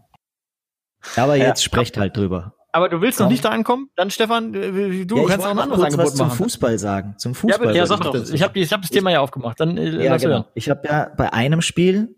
Aber 1.16 1.36
Ja. 1.36 1.46
jetzt 1.48 1.62
sprecht 1.62 1.96
halt 1.98 2.16
drüber. 2.16 2.54
Aber 2.72 2.88
du 2.88 3.00
willst 3.00 3.20
noch 3.20 3.28
nicht 3.28 3.44
da 3.44 3.50
ankommen? 3.50 3.90
Dann 3.94 4.10
Stefan, 4.10 4.52
äh, 4.54 5.04
du 5.04 5.16
Ja, 5.18 5.26
kannst 5.28 5.46
auch 5.46 5.48
wollte 5.48 5.50
ein 5.50 5.56
noch 5.56 5.62
anderes 5.64 5.78
kurz 5.80 5.84
Angebot 5.92 6.06
was 6.06 6.14
zum 6.16 6.26
machen. 6.28 6.36
Fußball 6.38 6.78
sagen. 6.78 7.14
Zum 7.18 7.32
Ja, 7.32 7.38
Fußball. 7.38 7.58
bitte, 7.58 7.78
Ja, 7.78 7.88
wollte 7.88 8.04
sag 8.04 8.14
ich 8.16 8.28
doch. 8.28 8.34
Ich 8.34 8.42
habe 8.42 8.58
ich 8.58 8.72
hab 8.72 8.80
das 8.82 8.90
Thema 8.90 9.10
ja 9.10 9.20
aufgemacht. 9.20 9.60
Dann 9.60 9.76
äh, 9.76 10.02
Ja, 10.04 10.12
lass 10.12 10.22
genau. 10.22 10.46
Ich 10.54 10.68
habe 10.70 10.88
ja 10.88 11.12
bei 11.16 11.32
einem 11.32 11.60
Spiel 11.60 12.16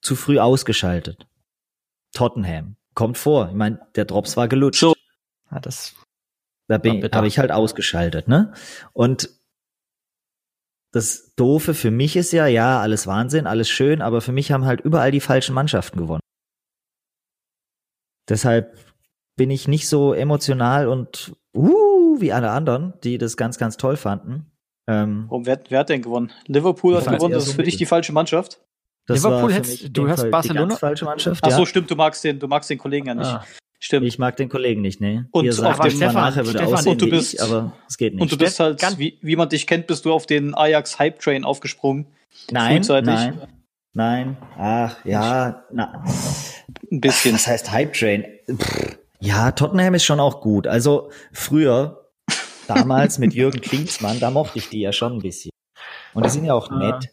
zu 0.00 0.14
früh 0.14 0.38
ausgeschaltet. 0.38 1.26
Tottenham. 2.12 2.76
Kommt 2.94 3.18
vor. 3.18 3.48
Ich 3.48 3.54
meine, 3.54 3.80
der 3.96 4.04
Drops 4.04 4.36
war 4.36 4.46
gelutscht. 4.48 4.80
So. 4.80 4.94
Ja, 5.50 5.58
das 5.60 5.94
Da 6.68 6.78
bin 6.78 7.02
habe 7.12 7.26
ich 7.26 7.38
halt 7.38 7.50
ausgeschaltet, 7.50 8.28
ne? 8.28 8.52
Und 8.92 9.30
das 10.92 11.34
Doofe 11.36 11.74
für 11.74 11.90
mich 11.90 12.16
ist 12.16 12.32
ja, 12.32 12.46
ja, 12.46 12.80
alles 12.80 13.06
Wahnsinn, 13.06 13.46
alles 13.46 13.68
schön, 13.68 14.00
aber 14.00 14.20
für 14.20 14.32
mich 14.32 14.52
haben 14.52 14.64
halt 14.64 14.80
überall 14.80 15.10
die 15.10 15.20
falschen 15.20 15.54
Mannschaften 15.54 15.98
gewonnen. 15.98 16.22
Deshalb 18.28 18.76
bin 19.36 19.50
ich 19.50 19.68
nicht 19.68 19.88
so 19.88 20.12
emotional 20.12 20.88
und 20.88 21.34
uh, 21.54 22.20
wie 22.20 22.32
alle 22.32 22.50
anderen, 22.50 22.94
die 23.04 23.18
das 23.18 23.36
ganz, 23.36 23.58
ganz 23.58 23.76
toll 23.76 23.96
fanden. 23.96 24.50
Ähm, 24.88 25.26
Warum, 25.28 25.46
wer, 25.46 25.60
wer 25.68 25.80
hat 25.80 25.88
denn 25.90 26.02
gewonnen? 26.02 26.32
Liverpool 26.46 26.96
hat 26.96 27.04
gewonnen, 27.04 27.34
das 27.34 27.44
so 27.44 27.50
ist 27.50 27.56
für 27.56 27.62
dich 27.62 27.76
die 27.76 27.86
falsche 27.86 28.12
Mannschaft? 28.12 28.60
das 29.06 29.18
Liverpool 29.18 29.42
war 29.42 29.48
für 29.48 29.54
hättest- 29.54 29.96
du 29.96 30.08
hast 30.08 30.20
Fall 30.20 30.30
Barcelona? 30.30 30.64
Die 30.64 30.68
ganz 30.68 30.80
falsche 30.80 31.04
Mannschaft, 31.04 31.44
Ach 31.44 31.50
ja. 31.50 31.56
so, 31.56 31.64
stimmt, 31.66 31.90
du 31.90 31.96
magst 31.96 32.24
den, 32.24 32.38
du 32.38 32.48
magst 32.48 32.68
den 32.68 32.78
Kollegen 32.78 33.06
ja 33.06 33.14
nicht. 33.14 33.26
Ah. 33.26 33.44
Stimmt. 33.80 34.06
Ich 34.06 34.18
mag 34.18 34.36
den 34.36 34.48
Kollegen 34.48 34.80
nicht, 34.80 35.00
ne? 35.00 35.28
Und 35.30 35.44
Ihr 35.44 35.52
auf 35.52 35.56
sagt 35.58 35.78
dem- 35.78 35.90
immer 35.90 35.96
Stefan, 35.96 36.14
nachher 36.14 36.44
würde 36.46 36.58
Stefan, 36.58 36.74
aussehen 36.74 36.92
und 36.92 37.00
du 37.02 37.06
wie 37.06 37.10
bist- 37.10 37.34
ich, 37.34 37.42
aber 37.42 37.72
es 37.88 37.96
geht 37.96 38.14
nicht. 38.14 38.22
Und 38.22 38.32
du 38.32 38.36
bist 38.36 38.58
halt, 38.58 38.80
Ganz- 38.80 38.98
wie, 38.98 39.18
wie 39.22 39.36
man 39.36 39.48
dich 39.48 39.66
kennt, 39.68 39.86
bist 39.86 40.04
du 40.04 40.12
auf 40.12 40.26
den 40.26 40.54
Ajax 40.56 40.98
Hype 40.98 41.20
Train 41.20 41.44
aufgesprungen. 41.44 42.06
nein, 42.50 42.78
frühzeitig. 42.78 43.06
nein, 43.14 43.42
nein. 43.94 44.36
Ach, 44.58 44.96
ja, 45.04 45.62
na. 45.72 46.04
Ein 46.90 47.00
bisschen. 47.00 47.34
Was 47.34 47.46
heißt 47.46 47.70
Hype 47.70 47.92
Train? 47.92 48.24
Pff, 48.50 48.98
Ja, 49.20 49.52
Tottenham 49.52 49.94
ist 49.94 50.04
schon 50.04 50.20
auch 50.20 50.40
gut. 50.40 50.66
Also 50.66 51.10
früher, 51.32 52.08
damals 52.66 53.18
mit 53.18 53.32
Jürgen 53.34 53.60
Klinsmann, 53.60 54.18
da 54.20 54.30
mochte 54.30 54.58
ich 54.58 54.68
die 54.68 54.80
ja 54.80 54.92
schon 54.92 55.14
ein 55.14 55.18
bisschen. 55.20 55.50
Und 56.14 56.24
die 56.26 56.30
sind 56.30 56.44
ja 56.44 56.54
auch 56.54 56.70
Ah. 56.70 56.76
nett. 56.78 57.10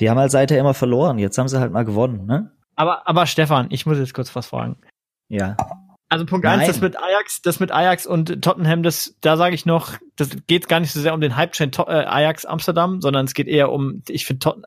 Die 0.00 0.08
haben 0.08 0.18
halt 0.18 0.30
seither 0.30 0.58
immer 0.58 0.74
verloren. 0.74 1.18
Jetzt 1.18 1.36
haben 1.38 1.48
sie 1.48 1.58
halt 1.60 1.72
mal 1.72 1.84
gewonnen, 1.84 2.24
ne? 2.26 2.52
Aber, 2.76 3.06
aber 3.08 3.26
Stefan, 3.26 3.66
ich 3.70 3.84
muss 3.84 3.98
jetzt 3.98 4.14
kurz 4.14 4.34
was 4.36 4.46
fragen. 4.46 4.76
Ja. 5.28 5.56
Also 6.10 6.24
Punkt 6.24 6.44
Nein. 6.44 6.60
eins, 6.60 6.68
das 6.68 6.80
mit 6.80 6.96
Ajax, 6.96 7.42
das 7.42 7.60
mit 7.60 7.70
Ajax 7.70 8.06
und 8.06 8.42
Tottenham, 8.42 8.82
das, 8.82 9.14
da 9.20 9.36
sage 9.36 9.54
ich 9.54 9.66
noch, 9.66 9.98
das 10.16 10.30
geht 10.46 10.68
gar 10.68 10.80
nicht 10.80 10.92
so 10.92 11.00
sehr 11.00 11.12
um 11.12 11.20
den 11.20 11.36
Hype-Train 11.36 11.70
To- 11.72 11.86
äh, 11.86 12.04
Ajax 12.06 12.46
Amsterdam, 12.46 13.00
sondern 13.02 13.26
es 13.26 13.34
geht 13.34 13.46
eher 13.46 13.70
um, 13.70 14.02
ich 14.08 14.24
finde 14.24 14.40
Tottenham, 14.40 14.64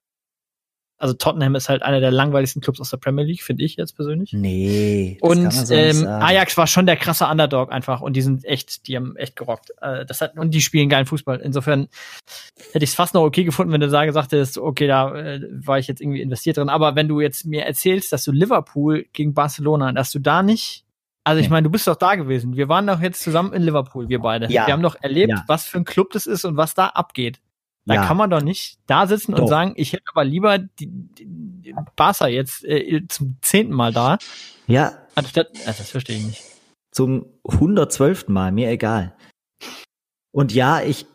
also 0.99 1.15
Tottenham 1.15 1.55
ist 1.55 1.67
halt 1.67 1.81
einer 1.81 1.99
der 1.99 2.11
langweiligsten 2.11 2.61
Clubs 2.61 2.79
aus 2.79 2.91
der 2.91 2.97
Premier 2.97 3.23
League, 3.25 3.41
finde 3.41 3.63
ich 3.63 3.75
jetzt 3.75 3.95
persönlich. 3.95 4.33
Nee. 4.33 5.17
Und 5.21 5.51
so 5.51 5.73
ähm. 5.73 6.05
Ajax 6.05 6.55
war 6.57 6.67
schon 6.67 6.85
der 6.85 6.95
krasse 6.95 7.25
Underdog 7.25 7.71
einfach 7.71 8.01
und 8.01 8.13
die 8.13 8.21
sind 8.21 8.45
echt, 8.45 8.87
die 8.87 8.95
haben 8.95 9.15
echt 9.15 9.35
gerockt. 9.35 9.71
Äh, 9.81 10.05
das 10.05 10.21
hat, 10.21 10.37
und 10.37 10.53
die 10.53 10.61
spielen 10.61 10.89
geilen 10.89 11.07
Fußball. 11.07 11.39
Insofern 11.39 11.87
hätte 12.71 12.83
ich 12.83 12.91
es 12.91 12.95
fast 12.95 13.15
noch 13.15 13.23
okay 13.23 13.43
gefunden, 13.45 13.73
wenn 13.73 13.81
du 13.81 13.89
da 13.89 14.05
gesagt 14.05 14.31
hättest, 14.31 14.59
okay, 14.59 14.85
da 14.85 15.15
äh, 15.15 15.41
war 15.49 15.79
ich 15.79 15.87
jetzt 15.87 16.01
irgendwie 16.01 16.21
investiert 16.21 16.57
drin. 16.57 16.69
Aber 16.69 16.95
wenn 16.95 17.07
du 17.07 17.19
jetzt 17.19 17.47
mir 17.47 17.65
erzählst, 17.65 18.13
dass 18.13 18.23
du 18.23 18.31
Liverpool 18.31 19.07
gegen 19.11 19.33
Barcelona, 19.33 19.91
dass 19.93 20.11
du 20.11 20.19
da 20.19 20.43
nicht, 20.43 20.85
also 21.23 21.39
ich 21.41 21.49
meine, 21.49 21.65
du 21.65 21.69
bist 21.69 21.87
doch 21.87 21.95
da 21.95 22.15
gewesen. 22.15 22.55
Wir 22.55 22.67
waren 22.69 22.87
doch 22.87 22.99
jetzt 23.01 23.21
zusammen 23.21 23.53
in 23.53 23.61
Liverpool, 23.63 24.09
wir 24.09 24.19
beide. 24.19 24.51
Ja. 24.51 24.65
Wir 24.67 24.73
haben 24.73 24.81
doch 24.83 24.95
erlebt, 25.01 25.29
Ja. 25.31 25.43
was 25.47 25.65
für 25.65 25.77
ein 25.77 25.85
Club 25.85 26.11
das 26.11 26.25
ist 26.25 26.45
und 26.45 26.57
was 26.57 26.73
da 26.73 26.87
abgeht. 26.87 27.39
Da 27.85 27.95
Ja. 27.95 28.05
kann 28.05 28.17
man 28.17 28.29
doch 28.29 28.41
nicht 28.41 28.77
da 28.85 29.07
sitzen 29.07 29.33
und 29.33 29.41
Doch. 29.41 29.47
sagen, 29.47 29.73
ich 29.75 29.93
hätte 29.93 30.03
aber 30.13 30.23
lieber 30.23 30.57
die, 30.59 30.87
die, 30.87 31.25
die 31.25 31.75
Barca 31.95 32.27
jetzt 32.27 32.63
äh, 32.63 33.01
zum 33.09 33.37
zehnten 33.41 33.73
Mal 33.73 33.91
da, 33.91 34.17
Ja, 34.67 34.93
anstatt, 35.15 35.47
also 35.65 35.79
das 35.79 35.89
verstehe 35.91 36.17
ich 36.17 36.25
nicht. 36.25 36.43
zum 36.91 37.25
112. 37.49 38.27
Mal, 38.27 38.51
mir 38.51 38.69
egal. 38.69 39.15
Und 40.31 40.53
ja, 40.53 40.81
ich 40.81 41.05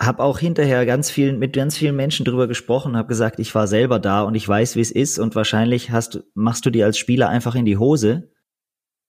habe 0.00 0.22
auch 0.22 0.38
hinterher 0.38 0.86
ganz 0.86 1.10
vielen 1.10 1.38
mit 1.38 1.52
ganz 1.52 1.76
vielen 1.76 1.94
Menschen 1.96 2.24
drüber 2.24 2.48
gesprochen, 2.48 2.96
habe 2.96 3.08
gesagt, 3.08 3.38
ich 3.38 3.54
war 3.54 3.66
selber 3.66 3.98
da 4.00 4.22
und 4.22 4.34
ich 4.34 4.48
weiß, 4.48 4.74
wie 4.76 4.80
es 4.80 4.90
ist 4.90 5.18
und 5.18 5.34
wahrscheinlich 5.36 5.90
hast 5.90 6.24
machst 6.34 6.64
du 6.66 6.70
dir 6.70 6.84
als 6.86 6.98
Spieler 6.98 7.28
einfach 7.28 7.54
in 7.54 7.64
die 7.64 7.76
Hose. 7.76 8.32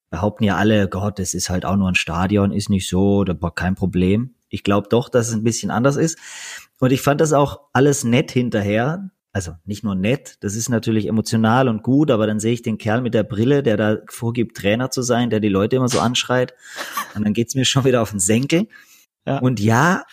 Behaupten 0.10 0.44
ja 0.44 0.56
alle, 0.56 0.88
Gott, 0.88 1.20
es 1.20 1.34
ist 1.34 1.50
halt 1.50 1.66
auch 1.66 1.76
nur 1.76 1.90
ein 1.90 1.96
Stadion, 1.96 2.52
ist 2.52 2.70
nicht 2.70 2.88
so, 2.88 3.24
da 3.24 3.40
war 3.42 3.54
kein 3.54 3.76
Problem. 3.76 4.36
Ich 4.50 4.64
glaube 4.64 4.88
doch, 4.90 5.10
dass 5.10 5.30
es 5.30 5.34
ein 5.34 5.44
bisschen 5.44 5.72
anders 5.72 5.98
ist. 5.98 6.18
Und 6.80 6.92
ich 6.92 7.02
fand 7.02 7.22
das 7.22 7.34
auch 7.34 7.62
alles 7.74 8.04
nett 8.04 8.32
hinterher. 8.32 9.10
Also 9.34 9.52
nicht 9.66 9.84
nur 9.84 9.96
nett, 9.96 10.38
das 10.42 10.56
ist 10.56 10.70
natürlich 10.70 11.08
emotional 11.08 11.68
und 11.68 11.84
gut, 11.84 12.10
aber 12.10 12.26
dann 12.26 12.40
sehe 12.40 12.54
ich 12.54 12.62
den 12.62 12.78
Kerl 12.78 13.02
mit 13.02 13.14
der 13.14 13.24
Brille, 13.24 13.64
der 13.64 13.76
da 13.76 13.98
vorgibt, 14.08 14.56
Trainer 14.56 14.92
zu 14.92 15.02
sein, 15.02 15.30
der 15.30 15.42
die 15.42 15.50
Leute 15.50 15.76
immer 15.76 15.90
so 15.90 16.00
anschreit. 16.00 16.54
Und 17.16 17.26
dann 17.26 17.34
geht's 17.34 17.54
mir 17.54 17.66
schon 17.66 17.84
wieder 17.84 18.02
auf 18.02 18.12
den 18.12 18.22
Senkel. 18.22 18.70
Ja. 19.26 19.40
Und 19.40 19.60
ja, 19.60 20.06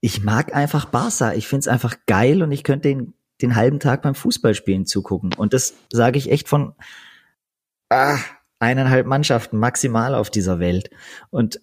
ich 0.00 0.22
mag 0.22 0.54
einfach 0.54 0.84
Barca. 0.84 1.32
Ich 1.34 1.48
find's 1.48 1.66
einfach 1.66 1.96
geil 2.06 2.42
und 2.44 2.52
ich 2.52 2.62
könnte 2.62 2.88
den, 2.88 3.14
den 3.42 3.56
halben 3.56 3.80
Tag 3.80 4.02
beim 4.02 4.14
Fußballspielen 4.14 4.86
zugucken. 4.86 5.34
Und 5.34 5.52
das 5.52 5.74
sage 5.90 6.18
ich 6.18 6.30
echt 6.30 6.48
von 6.48 6.74
ah, 7.90 8.18
eineinhalb 8.58 9.06
Mannschaften 9.06 9.58
maximal 9.58 10.14
auf 10.14 10.30
dieser 10.30 10.58
Welt. 10.58 10.90
Und 11.30 11.60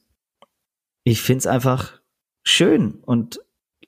ich 1.04 1.22
find's 1.22 1.48
einfach 1.48 2.02
schön. 2.44 3.00
Und 3.06 3.40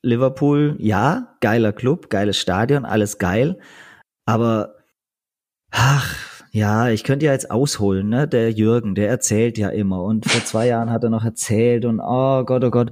Liverpool, 0.01 0.75
ja, 0.79 1.35
geiler 1.41 1.73
Club, 1.73 2.09
geiles 2.09 2.37
Stadion, 2.37 2.85
alles 2.85 3.17
geil. 3.17 3.59
Aber 4.25 4.75
ach, 5.71 6.15
ja, 6.51 6.89
ich 6.89 7.03
könnte 7.03 7.25
ja 7.25 7.33
jetzt 7.33 7.51
ausholen, 7.51 8.07
ne? 8.07 8.27
Der 8.27 8.51
Jürgen, 8.51 8.95
der 8.95 9.09
erzählt 9.09 9.57
ja 9.57 9.69
immer. 9.69 10.03
Und 10.03 10.25
vor 10.25 10.43
zwei 10.45 10.67
Jahren 10.67 10.89
hat 10.89 11.03
er 11.03 11.09
noch 11.09 11.25
erzählt 11.25 11.85
und 11.85 11.99
oh 11.99 12.43
Gott, 12.45 12.63
oh 12.63 12.71
Gott, 12.71 12.91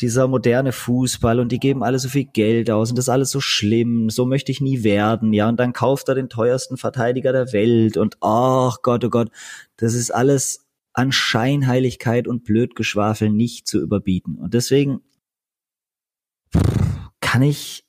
dieser 0.00 0.28
moderne 0.28 0.72
Fußball 0.72 1.40
und 1.40 1.52
die 1.52 1.58
geben 1.58 1.82
alle 1.82 1.98
so 1.98 2.08
viel 2.08 2.24
Geld 2.24 2.70
aus 2.70 2.90
und 2.90 2.96
das 2.96 3.06
ist 3.06 3.10
alles 3.10 3.30
so 3.30 3.40
schlimm, 3.40 4.10
so 4.10 4.24
möchte 4.24 4.50
ich 4.50 4.60
nie 4.60 4.82
werden, 4.82 5.32
ja, 5.32 5.48
und 5.48 5.60
dann 5.60 5.72
kauft 5.72 6.08
er 6.08 6.14
den 6.14 6.28
teuersten 6.28 6.76
Verteidiger 6.76 7.32
der 7.32 7.52
Welt 7.52 7.96
und 7.96 8.16
ach 8.20 8.78
Gott, 8.82 9.04
oh 9.04 9.10
Gott, 9.10 9.30
das 9.76 9.94
ist 9.94 10.10
alles 10.10 10.66
an 10.92 11.12
Scheinheiligkeit 11.12 12.26
und 12.26 12.44
Blödgeschwafel 12.44 13.30
nicht 13.30 13.68
zu 13.68 13.80
überbieten. 13.80 14.36
Und 14.36 14.54
deswegen 14.54 15.00
kann 17.20 17.42
ich, 17.42 17.84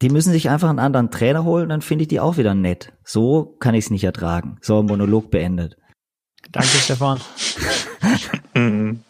die 0.00 0.10
müssen 0.10 0.32
sich 0.32 0.48
einfach 0.48 0.68
einen 0.68 0.78
anderen 0.78 1.10
Trainer 1.10 1.44
holen, 1.44 1.68
dann 1.68 1.82
finde 1.82 2.02
ich 2.02 2.08
die 2.08 2.20
auch 2.20 2.36
wieder 2.36 2.54
nett. 2.54 2.92
So 3.04 3.56
kann 3.58 3.74
ich 3.74 3.86
es 3.86 3.90
nicht 3.90 4.04
ertragen. 4.04 4.58
So, 4.60 4.82
Monolog 4.82 5.30
beendet. 5.30 5.76
Danke, 6.52 6.68
Stefan. 6.68 7.20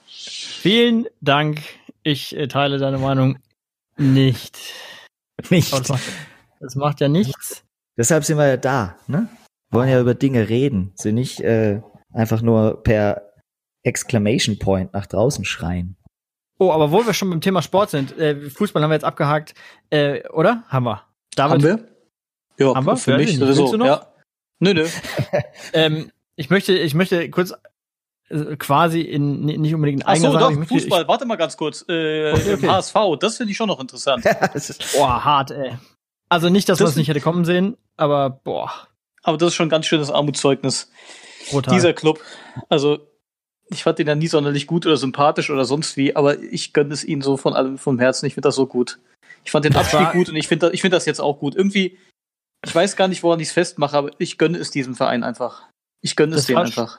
Vielen 0.66 1.06
Dank. 1.20 1.60
Ich 2.02 2.36
äh, 2.36 2.48
teile 2.48 2.78
deine 2.78 2.98
Meinung 2.98 3.38
nicht. 3.96 4.58
Nicht. 5.48 5.72
Das 5.72 5.88
macht, 5.88 6.02
das 6.58 6.74
macht 6.74 7.00
ja 7.00 7.06
nichts. 7.06 7.62
Deshalb 7.96 8.24
sind 8.24 8.36
wir 8.36 8.48
ja 8.48 8.56
da, 8.56 8.96
ne? 9.06 9.28
Wollen 9.70 9.88
ja 9.88 10.00
über 10.00 10.14
Dinge 10.14 10.48
reden, 10.48 10.90
sind 10.96 11.14
nicht 11.14 11.38
äh, 11.38 11.82
einfach 12.12 12.42
nur 12.42 12.82
per 12.82 13.32
Exclamation 13.84 14.58
Point 14.58 14.92
nach 14.92 15.06
draußen 15.06 15.44
schreien. 15.44 15.96
Oh, 16.58 16.72
aber 16.72 16.90
wo 16.90 17.06
wir 17.06 17.14
schon 17.14 17.30
beim 17.30 17.40
Thema 17.40 17.62
Sport 17.62 17.90
sind, 17.90 18.18
äh, 18.18 18.50
Fußball 18.50 18.82
haben 18.82 18.90
wir 18.90 18.94
jetzt 18.96 19.04
abgehakt, 19.04 19.54
äh, 19.90 20.28
oder? 20.30 20.64
Haben 20.66 20.86
wir. 20.86 21.04
David, 21.36 21.52
Haben 21.52 21.62
wir? 21.62 21.88
Ja, 22.58 22.74
Haben 22.74 22.86
wir? 22.86 22.96
für 22.96 23.12
Weiß 23.12 23.24
mich 23.24 23.38
sowieso. 23.38 23.76
noch? 23.76 23.86
Ja. 23.86 24.12
Nö, 24.58 24.74
nö. 24.74 24.88
Ähm, 25.72 26.10
ich 26.34 26.50
möchte, 26.50 26.72
ich 26.76 26.94
möchte 26.94 27.30
kurz 27.30 27.54
quasi 28.58 29.00
in 29.00 29.40
ni- 29.40 29.58
nicht 29.58 29.74
unbedingt 29.74 30.02
in 30.02 30.06
Ach 30.06 30.16
so, 30.16 30.26
eigener 30.26 30.32
Sache, 30.32 30.42
doch, 30.44 30.50
ich 30.50 30.58
möchte, 30.58 30.74
Fußball. 30.74 31.08
Warte 31.08 31.26
mal 31.26 31.36
ganz 31.36 31.56
kurz. 31.56 31.84
Äh, 31.88 32.32
Okay, 32.32 32.54
okay. 32.54 32.68
HSV, 32.68 32.94
das 33.20 33.36
finde 33.36 33.50
ich 33.52 33.56
schon 33.56 33.68
noch 33.68 33.80
interessant. 33.80 34.24
Ich, 34.54 34.92
boah, 34.96 35.24
hart, 35.24 35.50
ey. 35.52 35.76
Also 36.28 36.48
nicht, 36.48 36.68
dass 36.68 36.78
Das- 36.78 36.86
man 36.86 36.90
es 36.90 36.96
nicht 36.96 37.08
hätte 37.08 37.20
kommen 37.20 37.44
sehen, 37.44 37.76
aber 37.96 38.30
boah, 38.30 38.72
Aber 39.22 39.36
das 39.38 39.48
ist 39.48 39.54
schon 39.54 39.66
ein 39.66 39.70
ganz 39.70 39.86
schönes 39.86 40.10
Armutszeugnis. 40.10 40.90
brutal. 41.50 41.74
Dieser 41.74 41.92
Club. 41.92 42.20
Also, 42.68 42.98
ich 43.70 43.82
fand 43.82 43.98
den 43.98 44.06
ja 44.08 44.14
nie 44.14 44.26
sonderlich 44.28 44.66
gut 44.66 44.86
oder 44.86 44.96
sympathisch 44.96 45.50
oder 45.50 45.64
sonst 45.64 45.96
wie, 45.96 46.14
aber 46.16 46.40
ich 46.42 46.72
gönne 46.72 46.92
es 46.94 47.04
ihnen 47.04 47.22
so 47.22 47.36
von 47.36 47.54
allem 47.54 47.78
vom 47.78 47.98
Herzen. 47.98 48.26
Ich 48.26 48.34
finde 48.34 48.48
das 48.48 48.54
so 48.56 48.66
gut. 48.66 48.98
Ich 49.44 49.50
fand 49.52 49.64
den 49.64 49.76
Abstieg 49.76 50.10
gut 50.12 50.28
und 50.28 50.36
ich 50.36 50.48
finde 50.48 50.66
das, 50.66 50.74
ich 50.74 50.80
finde 50.80 50.96
das 50.96 51.04
jetzt 51.06 51.20
auch 51.20 51.38
gut. 51.38 51.54
Irgendwie, 51.54 51.98
ich 52.64 52.74
weiß 52.74 52.96
gar 52.96 53.06
nicht, 53.08 53.22
woran 53.22 53.38
ich 53.40 53.48
es 53.48 53.52
festmache, 53.54 53.96
aber 53.96 54.10
ich 54.18 54.38
gönne 54.38 54.58
es 54.58 54.70
diesem 54.72 54.94
Verein 54.96 55.22
einfach. 55.22 55.62
Ich 56.00 56.16
gönne 56.16 56.34
es 56.36 56.46
denen 56.46 56.58
einfach. 56.58 56.98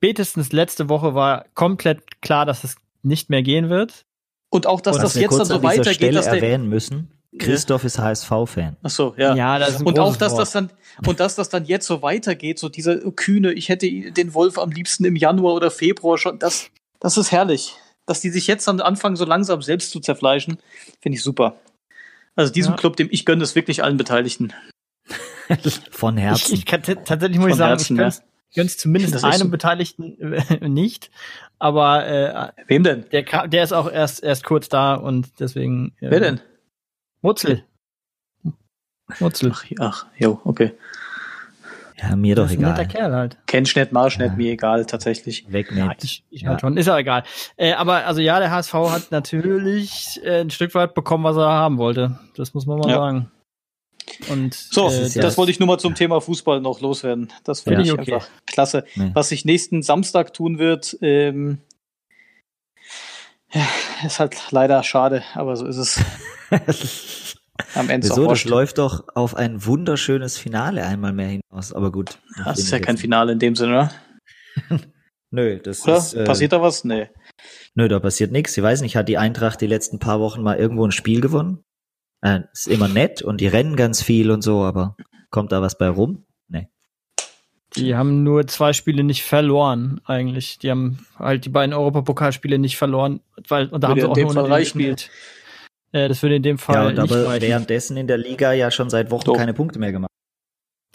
Spätestens 0.00 0.50
letzte 0.52 0.88
Woche 0.88 1.14
war 1.14 1.44
komplett 1.54 2.22
klar, 2.22 2.46
dass 2.46 2.64
es 2.64 2.76
nicht 3.02 3.28
mehr 3.28 3.42
gehen 3.42 3.68
wird. 3.68 4.06
Und 4.48 4.66
auch, 4.66 4.80
dass 4.80 4.96
Und 4.96 5.02
das 5.02 5.14
wir 5.14 5.22
jetzt 5.22 5.38
dann 5.38 5.44
so 5.46 5.62
weitergeht, 5.62 5.94
Stelle 5.96 6.12
dass 6.14 6.24
der. 6.24 6.34
erwähnen 6.36 6.68
müssen, 6.68 7.10
Christoph 7.38 7.84
ist 7.84 7.98
HSV-Fan. 7.98 8.76
Ach 8.82 8.90
so, 8.90 9.14
ja. 9.18 9.58
das 9.58 9.70
ist 9.74 9.80
ein 9.80 9.86
Und 9.86 9.98
auch, 9.98 10.16
dass 10.16 10.32
Wort. 10.32 10.40
das 10.40 10.52
dann, 10.52 10.70
und 11.06 11.20
dass 11.20 11.34
das 11.36 11.50
dann 11.50 11.66
jetzt 11.66 11.86
so 11.86 12.00
weitergeht, 12.02 12.58
so 12.58 12.68
dieser 12.70 12.96
kühne, 13.12 13.52
ich 13.52 13.68
hätte 13.68 13.88
den 14.10 14.32
Wolf 14.34 14.58
am 14.58 14.70
liebsten 14.70 15.04
im 15.04 15.16
Januar 15.16 15.54
oder 15.54 15.70
Februar 15.70 16.16
schon, 16.18 16.38
das, 16.38 16.70
das 16.98 17.16
ist 17.18 17.30
herrlich. 17.30 17.74
Dass 18.06 18.20
die 18.20 18.30
sich 18.30 18.46
jetzt 18.48 18.66
dann 18.66 18.80
anfangen, 18.80 19.14
so 19.16 19.24
langsam 19.26 19.60
selbst 19.62 19.90
zu 19.92 20.00
zerfleischen, 20.00 20.58
finde 21.00 21.16
ich 21.16 21.22
super. 21.22 21.56
Also 22.34 22.50
diesem 22.52 22.72
Ja. 22.72 22.76
Club, 22.78 22.96
dem 22.96 23.08
ich 23.12 23.24
gönne 23.26 23.44
es 23.44 23.54
wirklich 23.54 23.84
allen 23.84 23.98
Beteiligten. 23.98 24.52
Von 25.90 26.16
Ich, 26.16 26.24
Herzen. 26.24 26.54
ich 26.54 26.64
kann, 26.66 26.82
t- 26.82 26.94
tatsächlich 26.96 27.38
muss 27.38 27.44
Von 27.44 27.50
ich 27.52 27.56
sagen, 27.58 27.68
Herzen, 27.70 27.94
ich 27.94 27.98
gönn's, 27.98 28.22
gönn's 28.54 28.76
zumindest 28.78 29.14
Das 29.14 29.24
einem 29.24 29.38
so. 29.38 29.48
Beteiligten 29.50 30.18
äh, 30.20 30.68
nicht. 30.68 31.10
Aber 31.58 32.06
äh, 32.06 32.52
Wem 32.68 32.82
denn? 32.84 33.04
der, 33.12 33.22
der 33.48 33.62
ist 33.64 33.72
auch 33.72 33.90
erst, 33.90 34.22
erst 34.22 34.44
kurz 34.44 34.68
da 34.68 34.94
und 34.94 35.28
deswegen. 35.40 35.92
Äh, 36.00 36.10
Wer 36.10 36.20
denn? 36.20 36.40
Mutzel. 37.22 37.64
Mutzel. 39.18 39.52
Ach, 39.52 39.64
ach, 39.80 40.06
jo, 40.16 40.40
okay. 40.44 40.72
ja, 42.00 42.14
mir 42.16 42.36
doch 42.36 42.48
ein 42.48 42.58
netter 42.58 42.74
egal. 42.82 42.86
Kerl 42.88 43.12
halt. 43.14 43.36
Kenn 43.46 43.64
nicht, 43.64 43.92
marsch 43.92 44.18
Ja. 44.18 44.26
nicht, 44.26 44.36
mir 44.36 44.52
egal, 44.52 44.86
tatsächlich. 44.86 45.52
Weg 45.52 45.70
Ja, 45.72 45.86
mit. 45.88 46.04
ich, 46.04 46.24
ich 46.30 46.42
Ja. 46.42 46.50
halt 46.50 46.60
schon. 46.60 46.76
Ist 46.76 46.86
ja 46.86 46.96
egal. 46.96 47.24
Äh, 47.56 47.72
aber 47.72 48.06
also 48.06 48.20
ja, 48.20 48.38
der 48.38 48.50
HSV 48.52 48.72
hat 48.72 49.10
natürlich 49.10 50.20
äh, 50.24 50.40
ein 50.42 50.50
Stück 50.50 50.74
weit 50.74 50.94
bekommen, 50.94 51.24
was 51.24 51.36
er 51.36 51.48
haben 51.48 51.78
wollte. 51.78 52.18
Das 52.36 52.54
muss 52.54 52.66
man 52.66 52.78
mal 52.78 52.88
Ja. 52.88 52.96
sagen. 52.96 53.30
Und 54.28 54.54
So, 54.54 54.84
Das 54.84 55.14
äh, 55.14 55.18
ja- 55.18 55.22
das 55.22 55.36
wollte 55.38 55.50
ich 55.52 55.58
nur 55.60 55.66
mal 55.66 55.78
zum 55.78 55.94
Thema 55.94 56.20
Fußball 56.20 56.60
noch 56.60 56.80
loswerden. 56.80 57.32
Das 57.44 57.60
finde 57.60 57.80
Ja. 57.80 57.86
ich 57.86 57.92
Okay. 57.92 58.14
einfach 58.14 58.28
klasse. 58.46 58.84
Nee. 58.96 59.10
Was 59.14 59.28
sich 59.30 59.44
nächsten 59.44 59.82
Samstag 59.82 60.32
tun 60.34 60.58
wird, 60.58 60.96
ähm, 61.02 61.58
Ist 64.04 64.20
halt 64.20 64.36
leider 64.52 64.82
schade, 64.84 65.22
aber 65.34 65.56
so 65.56 65.66
ist 65.66 65.76
es. 65.76 66.00
Am 67.74 67.90
Ende 67.90 68.06
ist 68.06 68.14
so, 68.14 68.24
auch 68.26 68.30
das 68.30 68.44
läuft 68.44 68.78
doch 68.78 69.04
auf 69.14 69.34
ein 69.36 69.64
wunderschönes 69.66 70.38
Finale 70.38 70.84
einmal 70.84 71.12
mehr 71.12 71.28
hinaus. 71.28 71.72
Aber 71.72 71.90
gut. 71.92 72.18
Das 72.44 72.58
ist 72.58 72.70
ja 72.70 72.78
kein 72.78 72.96
Finale 72.96 73.32
in 73.32 73.38
dem 73.38 73.56
Sinne, 73.56 73.72
oder? 73.72 73.92
Nö, 75.32 75.58
das 75.60 75.82
Oder? 75.84 75.96
ist. 75.96 76.14
Äh, 76.14 76.24
Passiert 76.24 76.52
da 76.52 76.62
was? 76.62 76.84
Nee. 76.84 77.08
Nö, 77.74 77.88
da 77.88 77.98
passiert 78.00 78.32
nichts. 78.32 78.56
Ich 78.56 78.62
weiß 78.62 78.80
nicht, 78.80 78.96
hat 78.96 79.08
die 79.08 79.18
Eintracht 79.18 79.60
die 79.60 79.66
letzten 79.66 79.98
paar 79.98 80.20
Wochen 80.20 80.42
mal 80.42 80.56
irgendwo 80.56 80.84
ein 80.86 80.90
Spiel 80.92 81.20
gewonnen? 81.20 81.62
Äh, 82.22 82.40
ist 82.52 82.68
immer 82.68 82.88
nett 82.88 83.22
und 83.22 83.40
die 83.40 83.46
rennen 83.46 83.76
ganz 83.76 84.02
viel 84.02 84.30
und 84.30 84.42
so, 84.42 84.62
aber 84.62 84.96
kommt 85.30 85.52
da 85.52 85.62
was 85.62 85.78
bei 85.78 85.88
rum? 85.88 86.24
Nee. 86.48 86.68
Die 87.76 87.94
haben 87.94 88.24
nur 88.24 88.46
zwei 88.46 88.72
Spiele 88.72 89.04
nicht 89.04 89.22
verloren, 89.22 90.00
eigentlich. 90.04 90.58
Die 90.58 90.70
haben 90.70 91.06
halt 91.18 91.44
die 91.44 91.48
beiden 91.50 91.74
Europapokalspiele 91.74 92.58
nicht 92.58 92.76
verloren, 92.76 93.20
weil, 93.48 93.68
und 93.68 93.82
da 93.82 93.88
Würde 93.88 94.02
haben 94.02 94.14
sie 94.14 94.24
auch 94.24 94.34
nur 94.34 94.48
Fall 94.48 94.60
gespielt. 94.60 95.10
Äh, 95.92 96.08
das 96.08 96.22
würde 96.22 96.36
in 96.36 96.42
dem 96.42 96.56
Ja, 96.56 96.62
Fall 96.62 96.86
und 96.88 96.98
nicht 97.02 97.12
aber 97.12 97.26
reichen. 97.26 97.42
währenddessen 97.42 97.96
in 97.96 98.06
der 98.06 98.18
Liga 98.18 98.52
ja 98.52 98.70
schon 98.70 98.90
seit 98.90 99.10
Wochen 99.10 99.24
Doch. 99.24 99.36
keine 99.36 99.54
Punkte 99.54 99.78
mehr 99.78 99.92
gemacht. 99.92 100.10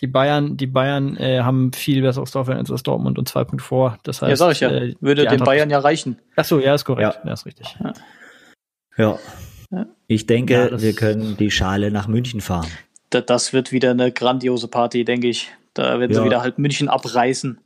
Die 0.01 0.07
Bayern, 0.07 0.57
die 0.57 0.67
Bayern 0.67 1.15
äh, 1.15 1.39
haben 1.41 1.71
viel 1.71 2.01
besseres 2.01 2.31
Torverhältnis 2.31 2.69
als 2.69 2.83
Dortmund 2.83 3.17
und 3.17 3.29
zwei 3.29 3.45
Punkte 3.45 3.65
vor. 3.65 3.97
Das 4.03 4.21
heißt, 4.21 4.29
ja, 4.29 4.35
sag 4.35 4.51
ich 4.51 4.59
ja. 4.59 4.69
Äh, 4.69 4.93
Würde 4.99 5.25
den 5.25 5.39
Bayern 5.39 5.69
ja 5.69 5.79
reichen. 5.79 6.19
Ach 6.35 6.43
so, 6.43 6.59
ja, 6.59 6.75
ist 6.75 6.83
korrekt. 6.83 7.15
Ja. 7.15 7.27
Ja, 7.27 7.33
ist 7.33 7.45
richtig. 7.45 7.75
Ja. 7.81 7.93
Ja. 8.97 9.19
Ich 10.07 10.27
denke, 10.27 10.53
Ja, 10.71 10.81
wir 10.81 10.93
können 10.93 11.37
die 11.37 11.51
Schale 11.51 11.91
nach 11.91 12.07
München 12.07 12.41
fahren. 12.41 12.67
Da- 13.09 13.21
Das 13.21 13.53
wird 13.53 13.71
wieder 13.71 13.91
eine 13.91 14.11
grandiose 14.11 14.67
Party, 14.67 15.05
denke 15.05 15.27
ich. 15.27 15.51
Da 15.73 15.99
werden 15.99 16.11
Ja. 16.11 16.19
sie 16.19 16.25
wieder 16.25 16.41
halt 16.41 16.57
München 16.59 16.87
abreißen. 16.89 17.59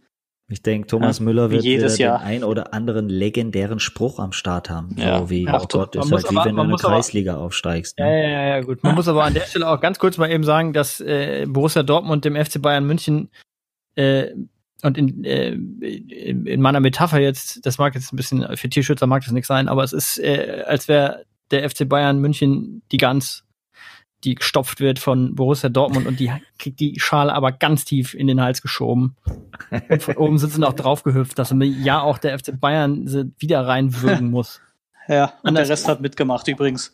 Ich 0.51 0.63
denke, 0.63 0.87
Thomas 0.87 1.19
Ja, 1.19 1.25
Müller 1.25 1.49
wie 1.51 1.55
wird 1.55 1.63
jedes 1.63 1.97
wieder 1.99 2.05
Jahr. 2.07 2.19
den 2.19 2.25
ein 2.27 2.43
oder 2.43 2.73
anderen 2.73 3.07
legendären 3.07 3.79
Spruch 3.79 4.17
am 4.17 4.31
Start 4.31 4.69
haben. 4.71 4.95
Ja. 4.97 5.19
So 5.19 5.29
wie, 5.29 5.43
Ja, 5.43 5.61
oh 5.61 5.65
Gott, 5.69 5.95
ist 5.95 6.11
halt 6.11 6.23
wie 6.31 6.37
aber- 6.37 6.45
wenn 6.45 6.51
du 6.51 6.55
man 6.55 6.55
in 6.55 6.59
eine 6.59 6.69
muss 6.69 6.83
aber- 6.83 6.95
Kreisliga 6.95 7.37
aufsteigst. 7.37 7.99
Ja, 7.99 8.05
Ne? 8.05 8.23
ja, 8.23 8.29
ja, 8.29 8.47
ja, 8.55 8.61
gut. 8.61 8.81
Man 8.83 8.95
muss 8.95 9.07
aber 9.07 9.23
an 9.25 9.35
der 9.35 9.41
Stelle 9.43 9.69
auch 9.69 9.79
ganz 9.79 9.99
kurz 9.99 10.17
mal 10.17 10.31
eben 10.31 10.43
sagen, 10.43 10.73
dass 10.73 10.99
äh, 11.01 11.45
Borussia 11.47 11.83
Dortmund 11.83 12.25
dem 12.25 12.35
FC 12.35 12.59
Bayern 12.59 12.87
München 12.87 13.29
äh, 13.95 14.31
und 14.81 14.97
in, 14.97 15.23
äh, 15.23 15.49
in, 15.51 16.45
in 16.47 16.61
meiner 16.61 16.79
Metapher 16.79 17.19
jetzt, 17.19 17.63
das 17.65 17.77
mag 17.77 17.93
jetzt 17.93 18.11
ein 18.11 18.15
bisschen, 18.15 18.47
für 18.57 18.69
Tierschützer 18.69 19.05
mag 19.05 19.23
das 19.23 19.31
nichts 19.33 19.47
sein, 19.49 19.67
aber 19.67 19.83
es 19.83 19.93
ist, 19.93 20.17
äh, 20.19 20.63
als 20.65 20.87
wäre 20.87 21.25
der 21.51 21.69
FC 21.69 21.87
Bayern 21.87 22.19
München 22.19 22.81
die 22.91 22.97
Gans, 22.97 23.43
die 24.23 24.35
gestopft 24.35 24.79
wird 24.81 24.99
von 24.99 25.35
Borussia 25.35 25.69
Dortmund 25.69 26.05
und 26.05 26.19
die 26.19 26.31
kriegt 26.57 26.79
die 26.79 26.99
Schale 26.99 27.33
aber 27.33 27.51
ganz 27.53 27.85
tief 27.85 28.13
in 28.13 28.27
den 28.27 28.41
Hals 28.41 28.61
geschoben. 28.61 29.15
Und 29.89 30.03
von 30.03 30.17
oben 30.17 30.37
sind 30.37 30.51
sie 30.53 30.59
noch 30.59 30.73
draufgehüpft, 30.73 31.39
dass 31.39 31.53
ja 31.57 32.01
auch 32.01 32.17
der 32.17 32.37
FC 32.37 32.59
Bayern 32.59 33.07
sie 33.07 33.31
wieder 33.37 33.65
reinwürgen 33.65 34.29
muss. 34.31 34.61
Ja, 35.07 35.33
und 35.43 35.49
Anders- 35.49 35.67
der 35.67 35.73
Rest 35.73 35.87
hat 35.87 36.01
mitgemacht 36.01 36.47
übrigens. 36.47 36.93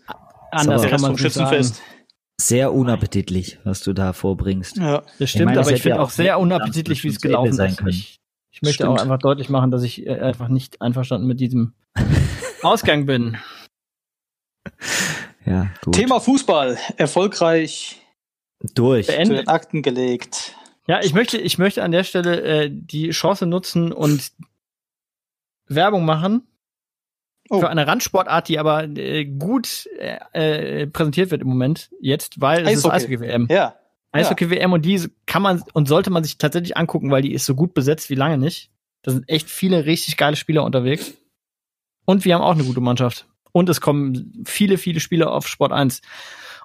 Anders 0.52 0.84
kann 0.84 0.92
Rest 0.92 1.02
man 1.02 1.12
sagen. 1.12 1.18
Schützenfest. 1.18 1.82
Sehr 2.40 2.74
unappetitlich, 2.74 3.60
was 3.64 3.82
du 3.82 3.94
da 3.94 4.14
vorbringst. 4.14 4.78
Ja. 4.78 5.04
Das 5.20 5.30
stimmt, 5.30 5.46
meine, 5.46 5.60
aber 5.62 5.72
ich 5.72 5.82
finde 5.82 6.00
auch 6.00 6.06
auch 6.08 6.10
sehr 6.12 6.38
unappetitlich, 6.40 7.04
wie 7.04 7.08
es 7.08 7.22
gelaufen 7.22 7.54
sein 7.54 7.72
ist. 7.72 7.78
können. 7.78 7.90
Ich, 7.90 8.20
ich 8.52 8.62
möchte 8.62 8.84
Stimmt. 8.84 8.90
auch 9.00 9.02
einfach 9.02 9.20
deutlich 9.20 9.50
machen, 9.50 9.72
dass 9.72 9.84
ich 9.84 10.06
äh, 10.06 10.20
einfach 10.20 10.48
nicht 10.50 10.82
einverstanden 10.82 11.28
mit 11.28 11.40
diesem 11.40 11.74
Ausgang 12.62 13.06
bin. 13.06 13.38
Ja, 15.46 15.70
gut. 15.84 15.96
Thema 15.96 16.20
Fußball. 16.20 16.78
Erfolgreich 16.98 18.02
Durch. 18.74 19.06
zu 19.08 19.12
Beendet. 19.14 19.40
den 19.40 19.48
Akten 19.48 19.82
gelegt. 19.82 20.56
Ja, 20.88 21.02
ich 21.04 21.14
möchte, 21.14 21.38
ich 21.38 21.58
möchte 21.58 21.84
an 21.84 21.92
der 21.92 22.04
Stelle 22.04 22.42
äh, 22.42 22.70
die 22.72 23.10
Chance 23.12 23.46
nutzen 23.46 23.92
und 23.92 24.32
Werbung 25.68 26.06
machen 26.06 26.44
Oh. 27.48 27.60
für 27.60 27.70
eine 27.70 27.86
Randsportart, 27.86 28.48
die 28.50 28.58
aber 28.58 28.86
äh, 28.86 29.24
gut 29.26 29.88
äh, 30.00 30.18
äh, 30.82 30.88
präsentiert 30.88 31.30
wird 31.30 31.44
im 31.44 31.48
Moment 31.48 31.92
jetzt, 32.02 32.42
weil 32.42 32.66
es 32.66 32.80
ist 32.80 32.86
Eishockey. 32.88 32.96
Eishockey-WM. 33.18 33.48
Ja. 33.52 33.76
Eishockey-WM 34.14 34.74
und 34.74 34.84
die 34.84 35.08
kann 35.28 35.44
man 35.44 35.64
und 35.74 35.88
sollte 35.88 36.10
man 36.10 36.24
sich 36.24 36.40
tatsächlich 36.40 36.76
angucken, 36.76 37.12
weil 37.12 37.22
die 37.22 37.34
ist 37.34 37.46
so 37.46 37.54
gut 37.54 37.76
besetzt 37.76 38.10
wie 38.10 38.16
lange 38.16 38.40
nicht. 38.40 38.72
Da 39.04 39.12
sind 39.12 39.30
echt 39.30 39.48
viele 39.48 39.86
richtig 39.86 40.18
geile 40.18 40.36
Spieler 40.36 40.64
unterwegs. 40.64 41.14
Und 42.06 42.26
wir 42.26 42.34
haben 42.34 42.42
auch 42.42 42.54
eine 42.56 42.64
gute 42.64 42.82
Mannschaft. 42.82 43.28
Und 43.56 43.70
es 43.70 43.80
kommen 43.80 44.44
viele, 44.46 44.78
viele 44.78 45.00
Spieler 45.00 45.32
auf 45.32 45.48
Sport 45.48 45.72
1. 45.72 46.02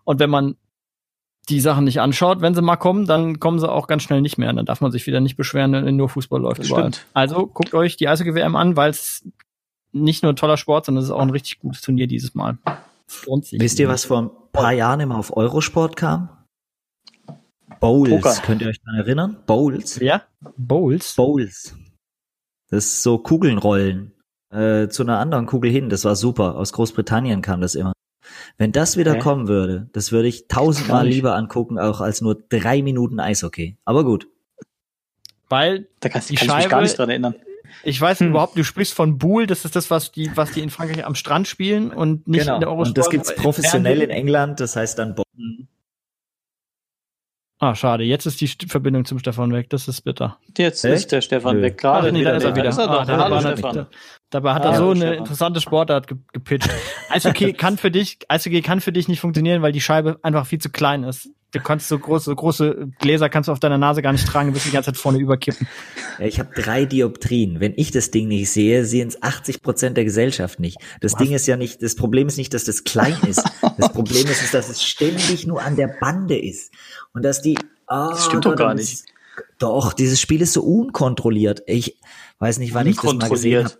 Und 0.02 0.18
wenn 0.18 0.28
man 0.28 0.56
die 1.48 1.60
Sachen 1.60 1.84
nicht 1.84 2.00
anschaut, 2.00 2.40
wenn 2.40 2.52
sie 2.52 2.62
mal 2.62 2.74
kommen, 2.74 3.06
dann 3.06 3.38
kommen 3.38 3.60
sie 3.60 3.70
auch 3.70 3.86
ganz 3.86 4.02
schnell 4.02 4.20
nicht 4.20 4.38
mehr. 4.38 4.52
Dann 4.52 4.66
darf 4.66 4.80
man 4.80 4.90
sich 4.90 5.06
wieder 5.06 5.20
nicht 5.20 5.36
beschweren, 5.36 5.72
wenn 5.72 5.94
nur 5.94 6.08
Fußball 6.08 6.40
läuft. 6.40 6.68
Also 7.14 7.46
guckt 7.46 7.74
euch 7.74 7.96
die 7.96 8.08
Eishockey-WM 8.08 8.56
an, 8.56 8.74
weil 8.74 8.90
es 8.90 9.24
nicht 9.92 10.24
nur 10.24 10.32
ein 10.32 10.36
toller 10.36 10.56
Sport, 10.56 10.86
sondern 10.86 11.04
es 11.04 11.10
ist 11.10 11.14
auch 11.14 11.20
ein 11.20 11.30
richtig 11.30 11.60
gutes 11.60 11.80
Turnier 11.80 12.08
dieses 12.08 12.34
Mal. 12.34 12.58
Wisst 13.52 13.78
ihr, 13.78 13.86
was 13.86 14.06
vor 14.06 14.22
ein 14.22 14.30
paar 14.50 14.72
Jahren 14.72 14.98
immer 14.98 15.16
auf 15.16 15.36
Eurosport 15.36 15.94
kam? 15.94 16.28
Bowls. 17.78 18.10
Poker. 18.10 18.34
Könnt 18.42 18.62
ihr 18.62 18.68
euch 18.68 18.80
daran 18.80 18.98
erinnern? 18.98 19.36
Bowls. 19.46 20.00
Ja? 20.00 20.22
Bowls? 20.56 21.14
Bowls. 21.14 21.76
Das 22.68 22.86
ist 22.86 23.04
so 23.04 23.18
Kugeln 23.18 23.58
rollen. 23.58 24.12
Äh, 24.52 24.88
zu 24.88 25.02
einer 25.04 25.18
anderen 25.18 25.46
Kugel 25.46 25.70
hin. 25.70 25.88
Das 25.90 26.04
war 26.04 26.16
super. 26.16 26.56
Aus 26.56 26.72
Großbritannien 26.72 27.40
kam 27.42 27.60
das 27.60 27.74
immer. 27.74 27.92
Wenn 28.58 28.72
das 28.72 28.96
wieder 28.96 29.14
Hä? 29.14 29.18
kommen 29.18 29.48
würde, 29.48 29.88
das 29.92 30.12
würde 30.12 30.28
ich 30.28 30.48
tausendmal 30.48 31.06
lieber 31.06 31.34
angucken, 31.36 31.78
auch 31.78 32.00
als 32.00 32.20
nur 32.20 32.34
drei 32.48 32.82
Minuten 32.82 33.20
Eishockey. 33.20 33.76
Aber 33.84 34.04
gut. 34.04 34.26
Weil 35.48 35.88
Da 36.00 36.08
kann, 36.08 36.22
Die 36.28 36.34
kann 36.34 36.48
ich 36.48 36.54
mich 36.64 36.68
gar 36.68 36.82
nicht 36.82 36.98
dran 36.98 37.10
erinnern. 37.10 37.34
Ich 37.84 38.00
weiß 38.00 38.20
Hm. 38.20 38.28
überhaupt, 38.30 38.56
du 38.58 38.64
sprichst 38.64 38.94
von 38.94 39.18
Boule, 39.18 39.46
das 39.46 39.64
ist 39.64 39.76
das, 39.76 39.90
was 39.90 40.10
die, 40.10 40.30
was 40.36 40.50
die 40.52 40.60
in 40.60 40.70
Frankreich 40.70 41.04
am 41.06 41.14
Strand 41.14 41.46
spielen 41.48 41.90
und 41.92 42.26
nicht 42.26 42.46
in 42.48 42.60
der 42.60 42.68
Eurosport. 42.68 42.76
Genau. 42.76 42.88
Und 42.88 42.98
das 42.98 43.10
gibt's 43.10 43.30
im 43.30 43.36
professionell 43.42 44.02
in. 44.02 44.10
England, 44.10 44.58
das 44.60 44.74
heißt 44.76 44.98
dann 44.98 45.14
Bowl. 45.14 45.24
Ah, 47.60 47.74
schade. 47.74 48.04
Jetzt 48.04 48.26
ist 48.26 48.40
die 48.40 48.48
St- 48.48 48.68
Verbindung 48.70 49.04
zum 49.04 49.18
Stefan 49.18 49.52
weg. 49.52 49.68
Das 49.70 49.86
ist 49.86 50.00
bitter. 50.02 50.38
Jetzt 50.56 50.84
Echt? 50.84 50.94
ist 50.96 51.12
der 51.12 51.20
Stefan 51.20 51.56
Nö. 51.56 51.62
weg. 51.62 51.76
Gerade 51.78 52.08
Ach, 52.08 52.12
nee, 52.12 52.24
da 52.24 52.32
ist 52.36 52.44
er 52.44 52.56
wieder. 52.56 52.70
ist 52.70 52.78
er 52.78 52.88
Ah, 52.90 53.04
da 53.04 53.16
Hallo 53.18 53.34
war 53.34 53.40
Stefan. 53.42 53.86
Dabei 54.30 54.54
hat 54.54 54.64
Hallo, 54.64 54.72
er 54.72 54.78
so 54.78 54.90
eine 54.90 55.14
interessante 55.16 55.60
Sportart 55.60 56.06
ge 56.06 56.16
gepitcht. 56.32 56.70
Eishockey 57.08 57.52
kann 57.54 57.76
für 57.78 57.90
dich, 57.90 58.18
Eishockey 58.28 58.62
kann 58.62 58.80
für 58.80 58.92
dich 58.92 59.08
nicht 59.08 59.20
funktionieren, 59.20 59.60
weil 59.60 59.72
die 59.72 59.80
Scheibe 59.80 60.18
einfach 60.22 60.46
viel 60.46 60.60
zu 60.60 60.70
klein 60.70 61.02
ist. 61.02 61.30
Du 61.52 61.58
kannst 61.58 61.88
so 61.88 61.98
große, 61.98 62.32
große 62.32 62.90
Gläser 63.00 63.28
kannst 63.28 63.48
du 63.48 63.52
auf 63.52 63.58
deiner 63.58 63.76
Nase 63.76 64.02
gar 64.02 64.12
nicht 64.12 64.24
tragen, 64.24 64.50
du 64.50 64.54
wirst 64.54 64.66
die 64.66 64.70
ganze 64.70 64.92
Zeit 64.92 65.00
vorne 65.00 65.18
überkippen. 65.18 65.66
Ja, 66.20 66.26
ich 66.26 66.38
habe 66.38 66.50
drei 66.54 66.84
Dioptrien. 66.84 67.58
Wenn 67.58 67.72
ich 67.76 67.90
das 67.90 68.12
Ding 68.12 68.28
nicht 68.28 68.52
sehe, 68.52 68.84
sehen 68.84 69.08
es 69.08 69.20
80 69.20 69.60
Prozent 69.60 69.96
der 69.96 70.04
Gesellschaft 70.04 70.60
nicht. 70.60 70.78
Das 71.00 71.16
Ding 71.16 71.32
ist 71.32 71.48
ja 71.48 71.56
nicht, 71.56 71.82
das 71.82 71.96
Problem 71.96 72.28
ist 72.28 72.36
nicht, 72.36 72.54
dass 72.54 72.64
das 72.64 72.84
klein 72.84 73.16
ist. 73.28 73.42
Das 73.78 73.92
Problem 73.92 74.26
ist, 74.26 74.44
ist, 74.44 74.54
dass 74.54 74.68
es 74.68 74.84
ständig 74.84 75.44
nur 75.48 75.60
an 75.60 75.74
der 75.74 75.88
Bande 76.00 76.38
ist. 76.38 76.72
Und 77.14 77.24
dass 77.24 77.42
die, 77.42 77.58
ah, 77.88 78.10
Das 78.10 78.26
stimmt 78.26 78.44
doch 78.44 78.54
gar 78.54 78.74
nicht. 78.74 79.02
Doch, 79.58 79.92
dieses 79.92 80.20
Spiel 80.20 80.42
ist 80.42 80.52
so 80.52 80.62
unkontrolliert. 80.62 81.62
Ich 81.66 81.98
weiß 82.38 82.58
nicht, 82.58 82.74
wann 82.74 82.86
ich 82.86 82.96
das 82.96 83.14
mal 83.14 83.28
gesehen 83.28 83.64
habe. 83.64 83.74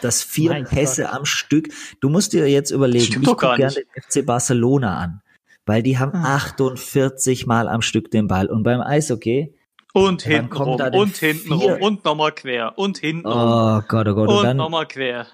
Das 0.00 0.22
vier 0.22 0.50
Mein 0.50 0.64
Pässe 0.64 1.10
am 1.12 1.24
Stück. 1.24 1.68
Du 2.00 2.08
musst 2.08 2.32
dir 2.32 2.48
jetzt 2.48 2.70
überlegen, 2.70 3.20
ich 3.20 3.24
gucke 3.26 3.54
gerne 3.56 3.74
den 3.74 3.84
FC 4.02 4.24
Barcelona 4.26 4.96
an. 4.98 5.20
Weil 5.66 5.82
die 5.82 5.98
haben 5.98 6.12
Ah. 6.16 6.36
48 6.36 7.46
Mal 7.46 7.68
am 7.68 7.82
Stück 7.82 8.10
den 8.10 8.26
Ball. 8.26 8.46
Und 8.46 8.62
beim 8.64 8.80
Eishockey, 8.80 9.54
Und 9.92 10.22
hinten 10.22 10.50
kommt 10.50 10.80
rum, 10.80 10.94
und 11.00 11.16
hinten 11.16 11.58
vier- 11.60 11.72
rum, 11.74 11.82
und 11.82 12.04
nochmal 12.04 12.32
quer, 12.32 12.76
und 12.78 12.98
hinten 12.98 13.26
rum, 13.28 13.36
oh 13.36 13.82
Gott, 13.86 14.08
oh 14.08 14.14
Gott. 14.14 14.28
Und, 14.28 14.46
und 14.48 14.56
nochmal 14.56 14.88
quer. 14.88 15.26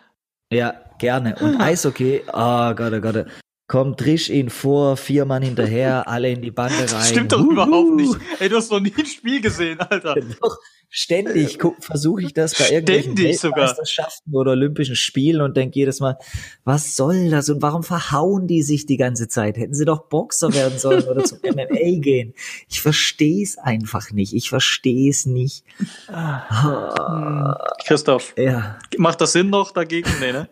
Ja, 0.53 0.75
gerne. 0.99 1.37
Und 1.41 1.61
Eishockey, 1.61 2.23
oh 2.27 2.75
Gott, 2.75 2.93
oh 2.93 3.01
Gott. 3.01 3.27
Kommt 3.69 4.01
Trisch 4.01 4.31
ihn 4.31 4.49
vor, 4.49 4.97
vier 4.97 5.27
Mann 5.27 5.43
hinterher, 5.43 6.09
alle 6.09 6.31
in 6.31 6.41
die 6.41 6.51
Bande 6.51 6.79
rein. 6.79 6.87
Das 6.89 7.11
stimmt 7.11 7.33
doch 7.33 7.41
Huhu. 7.41 7.53
überhaupt 7.53 7.97
nicht. 7.97 8.17
Ey, 8.39 8.49
du 8.49 8.57
hast 8.57 8.71
noch 8.71 8.81
nie 8.81 8.95
ein 8.97 9.05
Spiel 9.05 9.43
gesehen, 9.43 9.79
Alter. 9.79 10.15
Doch, 10.41 10.57
ständig 10.89 11.59
versuche 11.81 12.23
ich 12.23 12.33
das 12.33 12.57
bei 12.57 12.71
irgendwelchen 12.71 13.13
Ständig 13.13 13.39
sogar. 13.39 13.59
Weltmeisterschaften 13.59 14.35
oder 14.35 14.53
Olympischen 14.53 14.97
Spielen 14.97 15.43
und 15.43 15.55
denke 15.55 15.79
jedes 15.79 16.01
Mal, 16.01 16.17
was 16.65 16.97
soll 16.97 17.29
das 17.29 17.51
und 17.51 17.61
warum 17.61 17.83
verhauen 17.83 18.47
die 18.47 18.63
sich 18.63 18.87
die 18.87 18.97
ganze 18.97 19.29
Zeit? 19.29 19.59
Hätten 19.59 19.75
sie 19.75 19.85
doch 19.85 20.09
Boxer 20.09 20.55
werden 20.55 20.79
sollen 20.79 21.05
oder 21.05 21.25
zum 21.25 21.39
MMA 21.43 22.01
gehen. 22.01 22.33
Ich 22.71 22.81
verstehe 22.81 23.43
es 23.43 23.59
einfach 23.59 24.13
nicht. 24.13 24.33
Ich 24.33 24.49
verstehe 24.49 25.11
es 25.11 25.27
nicht. 25.27 25.63
Ah, 26.07 27.59
Christoph, 27.85 28.33
ja. 28.39 28.79
macht 28.97 29.21
das 29.21 29.33
Sinn 29.33 29.51
noch 29.51 29.73
dagegen? 29.73 30.09
Nee, 30.21 30.33
ne? 30.33 30.49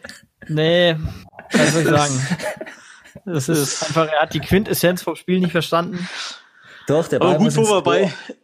Nee, 0.49 0.97
was 1.53 1.73
soll 1.73 1.83
ich 1.83 1.89
sagen? 1.89 2.15
Das 3.27 3.49
ist 3.49 3.83
einfach, 3.83 4.07
er 4.09 4.23
hat 4.23 4.33
die 4.35 4.41
Quintessenz 4.41 5.03
vom 5.03 5.17
Spiel 5.17 5.41
nicht 5.41 5.53
verstanden. 5.53 6.09
Doch, 6.87 7.07
der 7.09 7.19
Ball 7.19 7.31
Aber 7.31 7.39
gut, 7.39 7.45
muss 7.47 7.57
wo 7.57 7.61
ins 7.63 7.71
wir 7.71 7.83
bei. 7.83 8.01
Tor. 8.03 8.37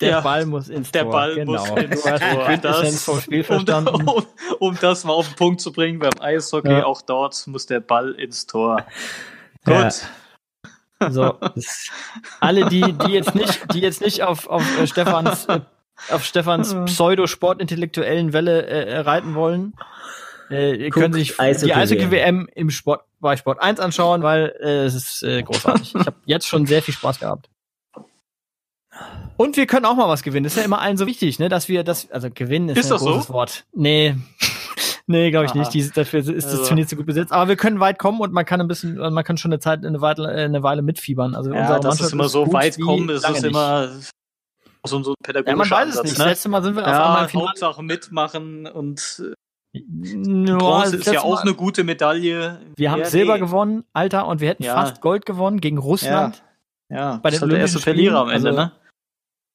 Der 0.00 0.08
Ja. 0.10 0.20
Ball 0.22 0.46
muss 0.46 0.68
ins 0.70 0.90
Der 0.92 1.02
Tor. 1.02 1.12
Ball 1.12 1.34
genau. 1.34 1.52
muss 1.52 1.68
ins 1.82 2.02
Tor. 2.02 2.18
Quintessenz 2.46 2.92
Das- 2.94 3.04
vom 3.04 3.20
Spiel 3.20 3.40
Um, 3.40 3.44
verstanden. 3.44 4.08
um, 4.08 4.26
um 4.60 4.78
das 4.80 5.04
mal 5.04 5.12
auf 5.12 5.26
den 5.28 5.36
Punkt 5.36 5.60
zu 5.60 5.72
bringen, 5.72 5.98
beim 5.98 6.12
Eishockey, 6.20 6.70
Ja. 6.70 6.84
auch 6.86 7.02
dort 7.02 7.46
muss 7.48 7.66
der 7.66 7.80
Ball 7.80 8.12
ins 8.12 8.46
Tor. 8.46 8.86
Ja. 9.66 9.82
Gut. 9.84 11.12
So, 11.12 11.32
das- 11.54 11.88
alle, 12.40 12.66
die, 12.70 12.92
die 12.92 13.12
jetzt 13.12 13.34
nicht, 13.34 13.74
die 13.74 13.80
jetzt 13.80 14.00
nicht 14.00 14.22
auf, 14.22 14.46
auf 14.46 14.62
äh, 14.78 14.86
Stefans, 14.86 15.46
äh, 15.46 15.60
auf 16.10 16.24
Stefans 16.24 16.74
Pseudo-sportintellektuellen 16.86 18.32
Welle 18.32 18.66
äh, 18.66 18.84
äh, 18.90 18.98
reiten 19.00 19.34
wollen, 19.34 19.74
Äh, 20.50 20.74
ihr 20.76 20.90
könnt 20.90 21.14
sich 21.14 21.36
die 21.36 21.74
Eishockey-WM 21.74 22.48
im 22.54 22.70
Sport, 22.70 23.04
bei 23.20 23.36
Sport 23.36 23.60
1 23.60 23.80
anschauen, 23.80 24.22
weil 24.22 24.54
äh, 24.60 24.84
es 24.84 24.94
ist 24.94 25.22
äh, 25.22 25.42
großartig. 25.42 25.94
ich 25.94 26.06
habe 26.06 26.16
jetzt 26.24 26.46
schon 26.46 26.66
sehr 26.66 26.82
viel 26.82 26.94
Spaß 26.94 27.20
gehabt. 27.20 27.48
Und 29.36 29.56
wir 29.56 29.66
können 29.66 29.86
auch 29.86 29.94
mal 29.94 30.08
was 30.08 30.22
gewinnen. 30.22 30.44
Das 30.44 30.52
ist 30.52 30.58
ja 30.58 30.64
immer 30.64 30.80
allen 30.80 30.96
so 30.96 31.06
wichtig, 31.06 31.38
ne, 31.38 31.48
dass 31.48 31.68
wir 31.68 31.84
das, 31.84 32.10
also 32.10 32.28
gewinnen 32.30 32.68
ist, 32.68 32.78
ist 32.78 32.92
ein 32.92 32.98
großes 32.98 33.28
so? 33.28 33.32
Wort. 33.32 33.64
Nee. 33.72 34.16
nee, 35.06 35.30
glaube 35.30 35.46
ich 35.46 35.52
Aha. 35.52 35.60
nicht. 35.60 35.72
Die, 35.72 35.88
dafür 35.90 36.20
ist 36.20 36.28
also. 36.28 36.58
das 36.58 36.68
Turnier 36.68 36.86
zu 36.86 36.96
gut 36.96 37.06
besetzt. 37.06 37.32
Aber 37.32 37.48
wir 37.48 37.56
können 37.56 37.80
weit 37.80 37.98
kommen 37.98 38.20
und 38.20 38.32
man 38.32 38.44
kann 38.44 38.60
ein 38.60 38.68
bisschen, 38.68 38.96
man 38.96 39.24
kann 39.24 39.36
schon 39.36 39.52
eine 39.52 39.60
Zeit, 39.60 39.84
eine 39.84 40.00
Weile, 40.00 40.28
eine 40.28 40.62
Weile 40.62 40.82
mitfiebern. 40.82 41.34
Also 41.34 41.52
ja, 41.54 41.78
das 41.78 42.00
ist 42.00 42.12
immer 42.12 42.28
so 42.28 42.52
weit 42.52 42.78
kommen, 42.80 43.08
ist 43.08 43.26
es 43.28 43.42
immer 43.42 43.88
so, 44.84 45.02
so 45.02 45.10
ein 45.12 45.14
pädagogischer 45.22 45.52
Ja, 45.52 45.56
man 45.56 45.70
weiß 45.70 45.94
es 45.94 46.02
nicht. 46.02 46.18
Ne? 46.18 46.24
Das 46.24 46.26
letzte 46.26 46.48
Mal 46.48 46.62
sind 46.62 46.74
wir 46.74 46.82
ja, 46.82 46.88
auf 46.88 47.06
einmal 47.06 47.30
im 47.32 47.48
Hauptsache 47.48 47.82
mitmachen 47.82 48.66
und 48.66 49.22
äh, 49.72 49.82
Bronze 49.82 50.96
ist 50.96 51.06
ja 51.06 51.22
auch 51.22 51.42
eine 51.42 51.54
gute 51.54 51.84
Medaille. 51.84 52.60
Wir 52.76 52.90
haben 52.90 53.04
Silber 53.04 53.34
nee. 53.34 53.40
gewonnen, 53.40 53.84
Alter, 53.92 54.26
und 54.26 54.40
wir 54.40 54.48
hätten 54.48 54.64
ja. 54.64 54.74
fast 54.74 55.00
Gold 55.00 55.26
gewonnen 55.26 55.60
gegen 55.60 55.78
Russland. 55.78 56.42
Ja, 56.88 56.96
ja. 56.96 57.16
bei 57.18 57.30
den 57.30 57.40
halt 57.40 57.52
der 57.52 57.60
erste 57.60 57.78
Verlierer 57.78 58.20
am 58.20 58.30
Ende, 58.30 58.48
also, 58.48 58.60
ne? 58.60 58.72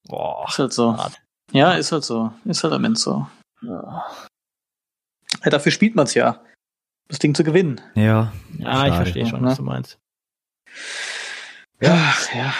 Boah. 0.08 0.46
Ist 0.48 0.58
halt 0.58 0.72
so. 0.72 0.96
Hart. 0.96 1.20
Ja, 1.52 1.72
ist 1.72 1.92
halt 1.92 2.04
so. 2.04 2.32
Ist 2.44 2.62
halt 2.64 2.72
am 2.72 2.84
Ende 2.84 2.98
so. 2.98 3.26
Ja. 3.62 4.04
ja 5.44 5.50
dafür 5.50 5.72
spielt 5.72 5.94
man 5.94 6.04
es 6.04 6.14
ja. 6.14 6.40
Das 7.08 7.18
Ding 7.18 7.34
zu 7.34 7.44
gewinnen. 7.44 7.80
Ja. 7.94 8.32
Ja, 8.58 8.86
ich 8.88 8.94
verstehe 8.94 9.26
schon, 9.26 9.44
was 9.44 9.56
du 9.56 9.62
meinst. 9.62 9.98
Ja, 11.80 11.94
Ach, 11.94 12.34
ja. 12.34 12.54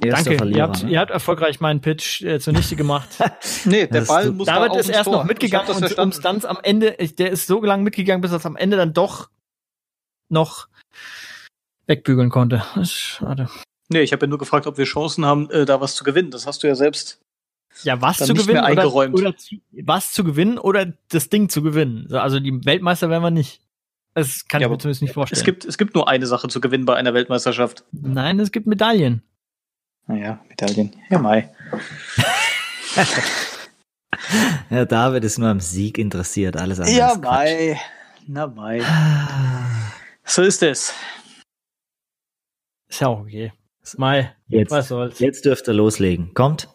Danke, 0.00 0.44
ihr 0.44 0.62
habt, 0.62 0.82
ne? 0.82 0.90
ihr 0.90 1.00
habt 1.00 1.10
erfolgreich 1.10 1.60
meinen 1.60 1.80
Pitch 1.80 2.22
äh, 2.22 2.38
zunichte 2.38 2.76
gemacht. 2.76 3.08
nee, 3.64 3.86
der 3.86 4.02
Ball 4.02 4.30
muss 4.30 4.46
David 4.46 4.76
ist 4.76 4.90
erst 4.90 5.04
Tor. 5.04 5.18
noch 5.18 5.24
mitgegangen 5.24 5.74
und 5.74 5.98
um 5.98 6.10
dann 6.22 6.44
am 6.44 6.58
Ende, 6.62 6.92
der 6.92 7.30
ist 7.30 7.46
so 7.46 7.62
lange 7.62 7.82
mitgegangen, 7.82 8.20
bis 8.20 8.30
er 8.30 8.36
es 8.36 8.46
am 8.46 8.56
Ende 8.56 8.76
dann 8.76 8.92
doch 8.92 9.30
noch 10.28 10.68
wegbügeln 11.86 12.30
konnte. 12.30 12.62
schade. 12.84 13.48
Nee, 13.88 14.00
ich 14.00 14.12
habe 14.12 14.26
ja 14.26 14.28
nur 14.28 14.38
gefragt, 14.38 14.66
ob 14.66 14.78
wir 14.78 14.84
Chancen 14.84 15.24
haben, 15.24 15.48
äh, 15.50 15.64
da 15.64 15.80
was 15.80 15.94
zu 15.94 16.04
gewinnen. 16.04 16.30
Das 16.30 16.46
hast 16.46 16.62
du 16.62 16.66
ja 16.66 16.74
selbst. 16.74 17.20
Ja, 17.82 18.00
was 18.00 18.18
zu 18.18 18.34
gewinnen 18.34 18.64
oder, 18.64 18.94
oder 18.94 19.36
zu, 19.36 19.56
was 19.82 20.12
zu 20.12 20.24
gewinnen 20.24 20.58
oder 20.58 20.94
das 21.08 21.28
Ding 21.28 21.48
zu 21.48 21.62
gewinnen. 21.62 22.12
Also 22.12 22.40
die 22.40 22.64
Weltmeister 22.64 23.10
werden 23.10 23.22
wir 23.22 23.30
nicht. 23.30 23.60
Das 24.14 24.48
kann 24.48 24.62
ja, 24.62 24.66
ich 24.66 24.70
mir 24.70 24.78
zumindest 24.78 25.02
nicht 25.02 25.12
vorstellen. 25.12 25.38
Es 25.38 25.44
gibt, 25.44 25.64
es 25.66 25.76
gibt 25.76 25.94
nur 25.94 26.08
eine 26.08 26.26
Sache 26.26 26.48
zu 26.48 26.60
gewinnen 26.60 26.86
bei 26.86 26.96
einer 26.96 27.12
Weltmeisterschaft. 27.12 27.84
Nein, 27.92 28.40
es 28.40 28.50
gibt 28.50 28.66
Medaillen. 28.66 29.22
Naja, 30.06 30.44
Medaillen. 30.48 30.94
Ja, 31.10 31.18
Mai. 31.18 31.52
ja, 34.70 34.84
David 34.84 35.24
ist 35.24 35.38
nur 35.38 35.48
am 35.48 35.60
Sieg 35.60 35.98
interessiert, 35.98 36.56
alles 36.56 36.78
andere. 36.78 36.96
Ja, 36.96 37.16
Mai. 37.16 37.80
Na, 38.26 38.46
Mai. 38.46 38.82
so 40.24 40.42
ist 40.42 40.62
es. 40.62 40.94
Ist 42.88 43.00
ja 43.00 43.08
auch 43.08 43.20
okay. 43.20 43.52
Mai. 43.96 44.34
Jetzt, 44.48 44.70
was 44.70 44.88
soll's. 44.88 45.18
Jetzt 45.18 45.44
dürft 45.44 45.66
ihr 45.68 45.74
loslegen. 45.74 46.34
Kommt. 46.34 46.68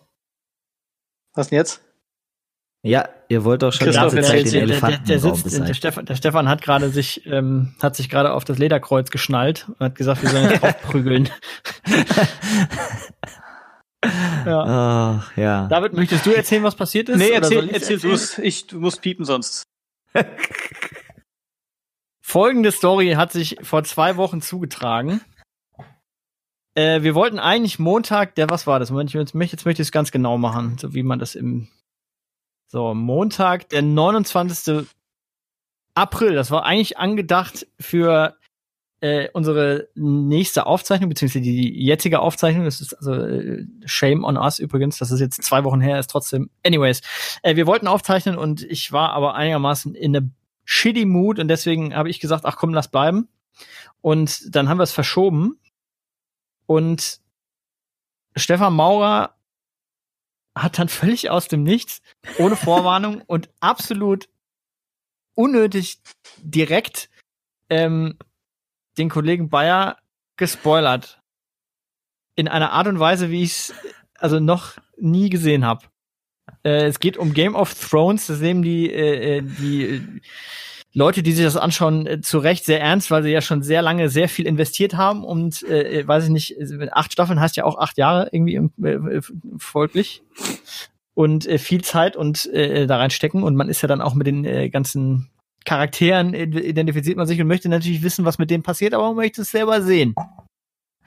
Was 1.33 1.49
denn 1.49 1.57
jetzt? 1.57 1.81
Ja, 2.83 3.07
ihr 3.29 3.43
wollt 3.43 3.61
doch 3.61 3.71
schon 3.71 3.89
die 3.89 3.93
ganze 3.93 4.21
Zeit 4.21 4.51
den 4.51 4.63
Elefanten 4.63 5.05
der, 5.05 5.19
der, 5.19 5.31
der, 5.31 5.35
sitzt, 5.35 5.67
der, 5.67 5.73
Stefan, 5.75 6.05
der 6.05 6.15
Stefan 6.15 6.49
hat 6.49 6.63
gerade 6.63 6.89
sich 6.89 7.27
ähm, 7.27 7.75
hat 7.81 7.95
sich 7.95 8.09
gerade 8.09 8.33
auf 8.33 8.43
das 8.43 8.57
Lederkreuz 8.57 9.11
geschnallt 9.11 9.67
und 9.69 9.79
hat 9.79 9.95
gesagt, 9.95 10.23
wir 10.23 10.29
sollen 10.29 10.49
jetzt 10.49 10.63
aufprügeln. 10.63 11.29
ja. 14.45 14.63
Ach, 14.65 15.37
ja. 15.37 15.67
David, 15.67 15.93
möchtest 15.93 16.25
du 16.25 16.31
erzählen, 16.31 16.63
was 16.63 16.73
passiert 16.73 17.09
ist? 17.09 17.17
Nee, 17.17 17.29
erzähl, 17.29 17.69
erzähl 17.69 17.99
du 17.99 18.11
es. 18.11 18.39
Ich 18.39 18.65
du 18.65 18.79
musst 18.79 19.03
piepen 19.03 19.25
sonst. 19.25 19.61
Folgende 22.23 22.71
Story 22.71 23.11
hat 23.11 23.31
sich 23.31 23.57
vor 23.61 23.83
zwei 23.83 24.17
Wochen 24.17 24.41
zugetragen. 24.41 25.21
Äh, 26.73 27.03
wir 27.03 27.13
wollten 27.13 27.37
eigentlich 27.37 27.77
Montag, 27.77 28.33
der 28.35 28.49
was 28.49 28.65
war 28.65 28.79
das? 28.79 28.89
Moment, 28.89 29.13
jetzt 29.13 29.35
möchte, 29.35 29.55
jetzt 29.55 29.65
möchte 29.65 29.83
ich 29.83 29.89
es 29.89 29.91
ganz 29.91 30.11
genau 30.11 30.39
machen, 30.39 30.79
so 30.79 30.95
wie 30.95 31.03
man 31.03 31.19
das 31.19 31.35
im 31.35 31.67
so, 32.71 32.93
Montag, 32.93 33.67
der 33.67 33.81
29. 33.81 34.87
April. 35.93 36.35
Das 36.35 36.51
war 36.51 36.63
eigentlich 36.63 36.97
angedacht 36.97 37.67
für 37.77 38.37
äh, 39.01 39.27
unsere 39.33 39.89
nächste 39.93 40.65
Aufzeichnung, 40.67 41.09
beziehungsweise 41.09 41.43
die 41.43 41.83
jetzige 41.83 42.21
Aufzeichnung. 42.21 42.63
Das 42.63 42.79
ist 42.79 42.93
also 42.93 43.13
äh, 43.13 43.65
Shame 43.83 44.23
on 44.23 44.37
us 44.37 44.57
übrigens. 44.57 44.97
Das 44.99 45.11
ist 45.11 45.19
jetzt 45.19 45.43
zwei 45.43 45.65
Wochen 45.65 45.81
her, 45.81 45.99
ist 45.99 46.11
trotzdem. 46.11 46.49
Anyways, 46.65 47.01
äh, 47.43 47.57
wir 47.57 47.67
wollten 47.67 47.87
aufzeichnen 47.87 48.37
und 48.37 48.63
ich 48.63 48.93
war 48.93 49.11
aber 49.11 49.35
einigermaßen 49.35 49.93
in 49.93 50.15
a 50.15 50.21
shitty 50.63 51.03
Mood 51.03 51.39
und 51.39 51.49
deswegen 51.49 51.93
habe 51.93 52.09
ich 52.09 52.21
gesagt, 52.21 52.45
ach 52.45 52.55
komm, 52.55 52.73
lass 52.73 52.87
bleiben. 52.87 53.27
Und 53.99 54.55
dann 54.55 54.69
haben 54.69 54.77
wir 54.77 54.83
es 54.83 54.93
verschoben 54.93 55.59
und 56.67 57.19
Stefan 58.37 58.73
Maurer 58.73 59.35
hat 60.55 60.79
dann 60.79 60.89
völlig 60.89 61.29
aus 61.29 61.47
dem 61.47 61.63
Nichts, 61.63 62.01
ohne 62.37 62.55
Vorwarnung 62.55 63.21
und 63.27 63.49
absolut 63.59 64.29
unnötig 65.33 65.99
direkt 66.37 67.09
ähm, 67.69 68.17
den 68.97 69.09
Kollegen 69.09 69.49
Bayer 69.49 69.97
gespoilert. 70.37 71.21
In 72.35 72.47
einer 72.47 72.71
Art 72.71 72.87
und 72.87 72.99
Weise, 72.99 73.29
wie 73.29 73.43
ich 73.43 73.51
es 73.51 73.73
also 74.17 74.39
noch 74.39 74.77
nie 74.97 75.29
gesehen 75.29 75.65
habe. 75.65 75.85
Äh, 76.63 76.85
es 76.85 76.99
geht 76.99 77.17
um 77.17 77.33
Game 77.33 77.55
of 77.55 77.73
Thrones, 77.73 78.27
das 78.27 78.39
nehmen 78.39 78.61
die, 78.61 78.91
äh, 78.91 79.37
äh 79.37 79.41
die 79.41 80.21
Leute, 80.93 81.23
die 81.23 81.31
sich 81.31 81.45
das 81.45 81.57
anschauen, 81.57 82.05
äh, 82.05 82.21
zu 82.21 82.39
Recht 82.39 82.65
sehr 82.65 82.81
ernst, 82.81 83.11
weil 83.11 83.23
sie 83.23 83.31
ja 83.31 83.41
schon 83.41 83.63
sehr 83.63 83.81
lange 83.81 84.09
sehr 84.09 84.27
viel 84.27 84.45
investiert 84.45 84.95
haben 84.95 85.23
und 85.23 85.63
äh, 85.63 85.99
äh 86.01 86.07
weiß 86.07 86.25
ich 86.25 86.29
nicht, 86.29 86.57
acht 86.91 87.13
Staffeln 87.13 87.39
heißt 87.39 87.55
ja 87.55 87.63
auch 87.63 87.77
acht 87.77 87.97
Jahre 87.97 88.29
irgendwie 88.31 88.55
im, 88.55 88.71
äh, 88.83 89.21
folglich. 89.57 90.23
Und 91.13 91.45
äh, 91.45 91.57
viel 91.57 91.83
Zeit 91.83 92.15
und 92.15 92.45
äh, 92.53 92.87
da 92.87 92.97
reinstecken. 92.97 93.43
Und 93.43 93.55
man 93.55 93.67
ist 93.67 93.81
ja 93.81 93.87
dann 93.87 94.01
auch 94.01 94.15
mit 94.15 94.27
den 94.27 94.45
äh, 94.45 94.69
ganzen 94.69 95.29
Charakteren 95.65 96.33
identifiziert 96.33 97.17
man 97.17 97.27
sich 97.27 97.39
und 97.39 97.47
möchte 97.47 97.69
natürlich 97.69 98.01
wissen, 98.01 98.25
was 98.25 98.39
mit 98.39 98.49
denen 98.49 98.63
passiert, 98.63 98.93
aber 98.93 99.07
man 99.07 99.17
möchte 99.17 99.41
es 99.41 99.51
selber 99.51 99.81
sehen. 99.81 100.15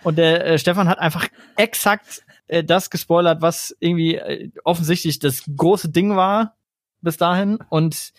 Und 0.05 0.17
der 0.17 0.47
äh, 0.47 0.59
Stefan 0.59 0.89
hat 0.89 1.01
einfach 1.01 1.27
exakt 1.57 2.23
äh, 2.47 2.63
das 2.63 2.91
gespoilert, 2.91 3.43
was 3.43 3.75
irgendwie 3.81 4.17
äh, 4.17 4.51
offensichtlich 4.63 5.19
das 5.19 5.45
große 5.57 5.89
Ding 5.89 6.15
war 6.15 6.57
bis 7.01 7.17
dahin. 7.17 7.59
Und 7.69 8.13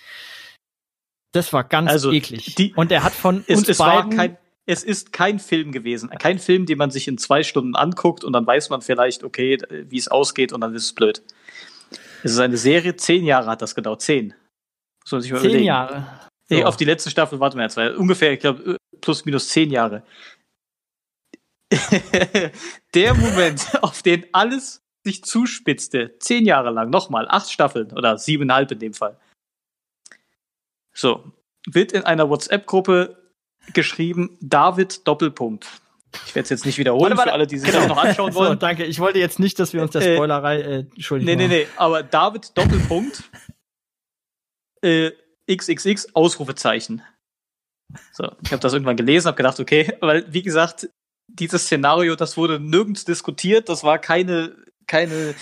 das 1.35 1.51
war 1.53 1.63
ganz 1.63 1.89
also 1.89 2.11
eklig. 2.11 2.55
Die, 2.55 2.73
und 2.75 2.91
er 2.91 3.03
hat 3.03 3.13
von 3.13 3.43
es, 3.47 3.59
uns 3.59 3.69
es 3.69 3.77
beiden 3.77 4.15
kein, 4.15 4.37
es 4.65 4.83
ist 4.83 5.11
kein 5.11 5.39
Film 5.39 5.71
gewesen. 5.71 6.09
Kein 6.09 6.39
Film, 6.39 6.65
den 6.65 6.77
man 6.77 6.91
sich 6.91 7.07
in 7.07 7.17
zwei 7.17 7.43
Stunden 7.43 7.75
anguckt 7.75 8.23
und 8.23 8.33
dann 8.33 8.47
weiß 8.47 8.69
man 8.69 8.81
vielleicht, 8.81 9.23
okay, 9.23 9.57
wie 9.69 9.97
es 9.97 10.07
ausgeht 10.07 10.53
und 10.53 10.61
dann 10.61 10.73
ist 10.73 10.85
es 10.85 10.93
blöd. 10.93 11.21
Es 12.23 12.31
ist 12.31 12.39
eine 12.39 12.57
Serie, 12.57 12.95
zehn 12.95 13.25
Jahre 13.25 13.47
hat 13.47 13.61
das 13.61 13.75
gedauert. 13.75 14.01
Zehn. 14.01 14.33
Muss 15.03 15.11
man 15.11 15.21
sich 15.21 15.31
mal 15.31 15.39
zehn 15.39 15.49
überlegen. 15.49 15.67
Jahre. 15.67 16.07
So. 16.47 16.63
auf 16.63 16.77
die 16.77 16.85
letzte 16.85 17.09
Staffel, 17.09 17.39
warte 17.39 17.57
mal, 17.57 17.63
jetzt 17.63 17.75
war 17.75 17.97
ungefähr, 17.97 18.31
ich 18.31 18.39
glaube, 18.39 18.77
plus 19.01 19.25
minus 19.25 19.49
zehn 19.49 19.71
Jahre. 19.71 20.03
Der 22.93 23.13
Moment, 23.15 23.67
auf 23.81 24.01
den 24.03 24.25
alles 24.31 24.83
sich 25.03 25.23
zuspitzte, 25.23 26.15
zehn 26.19 26.45
Jahre 26.45 26.71
lang, 26.71 26.89
nochmal, 26.89 27.27
acht 27.27 27.51
Staffeln 27.51 27.91
oder 27.91 28.17
siebeneinhalb 28.17 28.71
in 28.71 28.79
dem 28.79 28.93
Fall. 28.93 29.19
So, 30.95 31.31
wird 31.67 31.91
in 31.91 32.03
einer 32.03 32.29
WhatsApp-Gruppe 32.29 33.17
geschrieben, 33.73 34.37
David 34.41 35.07
Doppelpunkt. 35.07 35.67
Ich 36.25 36.33
werde 36.33 36.45
es 36.45 36.49
jetzt 36.49 36.65
nicht 36.65 36.77
wiederholen 36.77 37.17
warte, 37.17 37.17
warte, 37.17 37.29
für 37.29 37.33
alle, 37.33 37.47
die 37.47 37.57
sich 37.57 37.69
genau. 37.69 37.81
das 37.81 37.89
noch 37.89 38.03
anschauen 38.03 38.33
wollen. 38.35 38.53
So, 38.53 38.55
danke, 38.55 38.85
ich 38.85 38.99
wollte 38.99 39.19
jetzt 39.19 39.39
nicht, 39.39 39.59
dass 39.59 39.73
wir 39.73 39.81
uns 39.81 39.91
der 39.91 40.01
äh, 40.01 40.15
Spoilerei, 40.15 40.61
äh, 40.61 40.79
entschuldigen. 40.95 41.37
Nee, 41.37 41.47
nee, 41.47 41.53
nee, 41.63 41.67
aber 41.75 42.03
David 42.03 42.57
Doppelpunkt, 42.57 43.23
äh, 44.81 45.11
XXX, 45.51 46.15
Ausrufezeichen. 46.15 47.01
So, 48.13 48.31
ich 48.43 48.51
habe 48.51 48.61
das 48.61 48.73
irgendwann 48.73 48.95
gelesen, 48.95 49.27
habe 49.27 49.37
gedacht, 49.37 49.59
okay, 49.59 49.97
weil 49.99 50.25
wie 50.31 50.41
gesagt, 50.41 50.89
dieses 51.27 51.63
Szenario, 51.65 52.15
das 52.15 52.37
wurde 52.37 52.59
nirgends 52.59 53.03
diskutiert, 53.03 53.67
das 53.67 53.83
war 53.83 53.99
keine, 53.99 54.55
keine, 54.87 55.35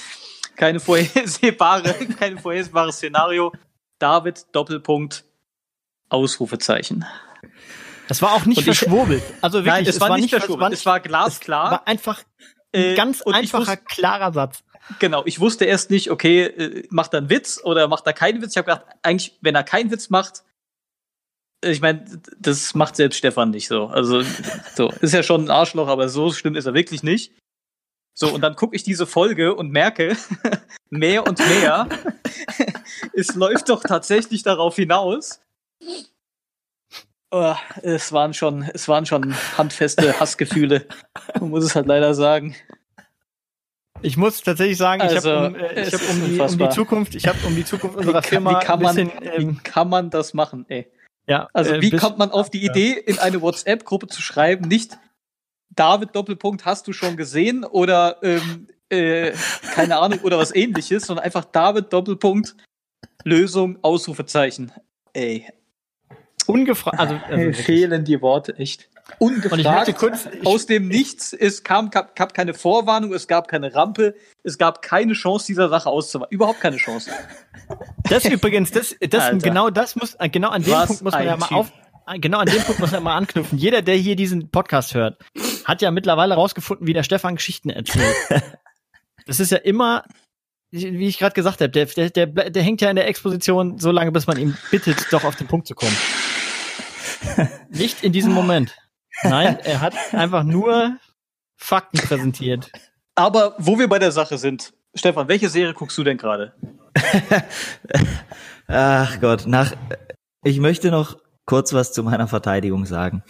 keine 0.55 0.79
vorhersehbare, 0.79 1.93
kein 2.19 2.39
vorhersehbares 2.39 2.95
Szenario. 2.95 3.51
David 3.99 4.47
Doppelpunkt 4.53 5.23
Ausrufezeichen. 6.13 7.05
Das 8.07 8.21
war 8.21 8.33
auch 8.33 8.45
nicht 8.45 8.59
und 8.59 8.63
verschwurbelt. 8.65 9.23
also 9.41 9.59
wirklich, 9.59 9.73
Nein, 9.73 9.83
es, 9.83 9.95
es 9.95 10.01
war, 10.01 10.09
war, 10.09 10.17
nicht 10.17 10.29
verschwurbelt. 10.29 10.61
War 10.61 10.69
nicht, 10.69 10.79
es 10.79 10.85
war 10.85 10.99
glasklar. 10.99 11.65
Es 11.65 11.71
war 11.71 11.87
einfach 11.87 12.23
ein 12.73 12.81
äh, 12.81 12.95
ganz 12.95 13.21
einfacher, 13.21 13.71
wusste, 13.71 13.77
klarer 13.85 14.33
Satz. 14.33 14.63
Genau, 14.99 15.23
ich 15.25 15.39
wusste 15.39 15.65
erst 15.65 15.89
nicht, 15.89 16.11
okay, 16.11 16.43
äh, 16.43 16.87
macht 16.89 17.13
er 17.13 17.19
einen 17.19 17.29
Witz 17.29 17.61
oder 17.63 17.87
macht 17.87 18.05
er 18.05 18.13
keinen 18.13 18.41
Witz. 18.41 18.51
Ich 18.51 18.57
habe 18.57 18.71
gedacht, 18.71 18.85
eigentlich, 19.01 19.37
wenn 19.41 19.55
er 19.55 19.63
keinen 19.63 19.91
Witz 19.91 20.09
macht, 20.09 20.43
äh, 21.63 21.71
ich 21.71 21.81
meine, 21.81 22.05
das 22.37 22.75
macht 22.75 22.95
selbst 22.95 23.17
Stefan 23.17 23.51
nicht 23.51 23.67
so. 23.67 23.87
Also, 23.87 24.21
so, 24.75 24.91
ist 25.01 25.13
ja 25.13 25.23
schon 25.23 25.45
ein 25.45 25.49
Arschloch, 25.49 25.87
aber 25.87 26.09
so 26.09 26.31
schlimm 26.31 26.55
ist 26.55 26.65
er 26.65 26.73
wirklich 26.73 27.03
nicht. 27.03 27.33
So, 28.15 28.31
und 28.31 28.41
dann 28.41 28.55
gucke 28.55 28.75
ich 28.75 28.83
diese 28.83 29.07
Folge 29.07 29.55
und 29.55 29.71
merke 29.71 30.15
mehr 30.89 31.25
und 31.25 31.39
mehr, 31.39 31.89
es 33.13 33.33
läuft 33.33 33.69
doch 33.69 33.81
tatsächlich 33.81 34.43
darauf 34.43 34.75
hinaus, 34.75 35.41
Oh, 37.31 37.55
es 37.81 38.11
waren 38.11 38.33
schon, 38.33 38.61
es 38.61 38.87
waren 38.87 39.07
schon 39.07 39.33
handfeste 39.57 40.19
Hassgefühle. 40.19 40.85
Man 41.39 41.49
muss 41.49 41.63
es 41.63 41.75
halt 41.75 41.87
leider 41.87 42.13
sagen. 42.13 42.55
Ich 44.03 44.17
muss 44.17 44.41
tatsächlich 44.41 44.77
sagen, 44.77 45.01
ich 45.03 45.15
Also, 45.15 45.31
habe 45.31 45.47
um, 45.47 45.55
äh, 45.55 45.81
ich 45.81 45.93
hab 45.93 46.01
um, 46.09 46.25
die, 46.25 46.39
um 46.39 46.57
die. 46.57 46.69
Zukunft, 46.69 47.15
ich 47.15 47.27
habe 47.27 47.39
um 47.47 47.55
die 47.55 47.65
Zukunft 47.65 47.95
Wie 47.95 47.99
unserer 48.01 48.21
kann, 48.21 48.29
Firma 48.29 48.59
wie, 48.61 48.65
kann 48.65 48.81
man, 48.81 48.95
bisschen, 48.95 49.11
wie 49.21 49.27
ähm, 49.27 49.63
kann 49.63 49.89
man 49.89 50.09
das 50.09 50.33
machen, 50.33 50.65
ey? 50.67 50.91
ja, 51.25 51.47
Also 51.53 51.73
äh, 51.73 51.81
wie 51.81 51.91
kommt 51.91 52.17
man 52.17 52.29
auf 52.29 52.49
die 52.49 52.65
Idee, 52.65 52.91
in 52.91 53.17
eine 53.17 53.41
WhatsApp-Gruppe 53.41 54.07
zu 54.07 54.21
schreiben, 54.21 54.67
nicht 54.67 54.97
David 55.69 56.15
Doppelpunkt 56.15 56.65
hast 56.65 56.87
du 56.87 56.93
schon 56.93 57.17
gesehen 57.17 57.63
oder 57.63 58.17
ähm, 58.21 58.67
äh, 58.89 59.31
keine 59.73 59.97
Ahnung 59.97 60.19
oder 60.21 60.37
was 60.37 60.53
ähnliches, 60.53 61.07
sondern 61.07 61.25
einfach 61.25 61.45
David 61.45 61.91
Doppelpunkt 61.91 62.55
Lösung 63.23 63.79
Ausrufezeichen. 63.81 64.71
Ey, 65.13 65.47
ungefragt, 66.47 66.99
also, 66.99 67.19
also 67.27 67.53
fehlen 67.53 68.03
die 68.03 68.21
Worte 68.21 68.57
echt. 68.57 68.89
und 69.19 69.45
ich 69.45 69.51
möchte 69.51 69.69
Ungefragt. 69.69 69.97
kurz, 69.97 70.27
aus 70.45 70.65
dem 70.65 70.87
Nichts, 70.87 71.33
es 71.33 71.63
kam, 71.63 71.89
gab, 71.89 72.15
gab 72.15 72.33
keine 72.33 72.53
Vorwarnung, 72.53 73.13
es 73.13 73.27
gab 73.27 73.47
keine 73.47 73.73
Rampe, 73.75 74.15
es 74.43 74.57
gab 74.57 74.81
keine 74.81 75.13
Chance, 75.13 75.47
dieser 75.47 75.69
Sache 75.69 75.89
auszuweichen. 75.89 76.31
Überhaupt 76.33 76.61
keine 76.61 76.77
Chance. 76.77 77.11
das 78.09 78.25
übrigens, 78.25 78.71
das, 78.71 78.95
das 78.99 79.23
Alter. 79.23 79.37
genau 79.37 79.69
das 79.69 79.95
muss, 79.95 80.15
äh, 80.15 80.29
genau 80.29 80.49
an 80.49 80.63
dem 80.63 80.71
Was 80.71 80.87
Punkt 80.87 81.03
muss 81.03 81.13
man 81.13 81.25
ja 81.25 81.37
mal 81.37 81.47
auf, 81.47 81.71
äh, 82.07 82.19
genau 82.19 82.39
an 82.39 82.47
dem 82.47 82.61
Punkt 82.61 82.79
muss 82.79 82.91
man 82.91 82.99
ja 82.99 83.03
mal 83.03 83.15
anknüpfen. 83.17 83.57
Jeder, 83.57 83.81
der 83.81 83.95
hier 83.95 84.15
diesen 84.15 84.49
Podcast 84.49 84.93
hört, 84.93 85.21
hat 85.65 85.81
ja 85.81 85.91
mittlerweile 85.91 86.35
rausgefunden, 86.35 86.87
wie 86.87 86.93
der 86.93 87.03
Stefan 87.03 87.35
Geschichten 87.35 87.69
erzählt. 87.69 88.15
Das 89.25 89.39
ist 89.39 89.51
ja 89.51 89.57
immer, 89.59 90.03
wie 90.71 91.07
ich 91.07 91.17
gerade 91.17 91.33
gesagt 91.33 91.61
habe, 91.61 91.69
der, 91.69 91.85
der, 91.85 92.09
der, 92.09 92.49
der 92.49 92.63
hängt 92.63 92.81
ja 92.81 92.89
in 92.89 92.95
der 92.97 93.07
Exposition 93.07 93.79
so 93.79 93.91
lange, 93.91 94.11
bis 94.11 94.27
man 94.27 94.37
ihn 94.37 94.57
bittet, 94.71 95.07
doch 95.11 95.23
auf 95.23 95.35
den 95.35 95.47
Punkt 95.47 95.67
zu 95.67 95.75
kommen. 95.75 95.95
Nicht 97.69 98.03
in 98.03 98.11
diesem 98.11 98.31
Moment. 98.33 98.75
Nein, 99.23 99.57
er 99.63 99.81
hat 99.81 99.93
einfach 100.13 100.43
nur 100.43 100.97
Fakten 101.57 101.97
präsentiert. 101.99 102.71
Aber 103.15 103.55
wo 103.59 103.77
wir 103.79 103.87
bei 103.87 103.99
der 103.99 104.11
Sache 104.11 104.37
sind, 104.37 104.73
Stefan, 104.95 105.27
welche 105.27 105.49
Serie 105.49 105.73
guckst 105.73 105.97
du 105.97 106.03
denn 106.03 106.17
gerade? 106.17 106.53
Ach 108.67 109.19
Gott, 109.21 109.45
nach. 109.47 109.73
Ich 110.43 110.59
möchte 110.59 110.91
noch 110.91 111.17
kurz 111.45 111.73
was 111.73 111.93
zu 111.93 112.03
meiner 112.03 112.27
Verteidigung 112.27 112.85
sagen. 112.85 113.23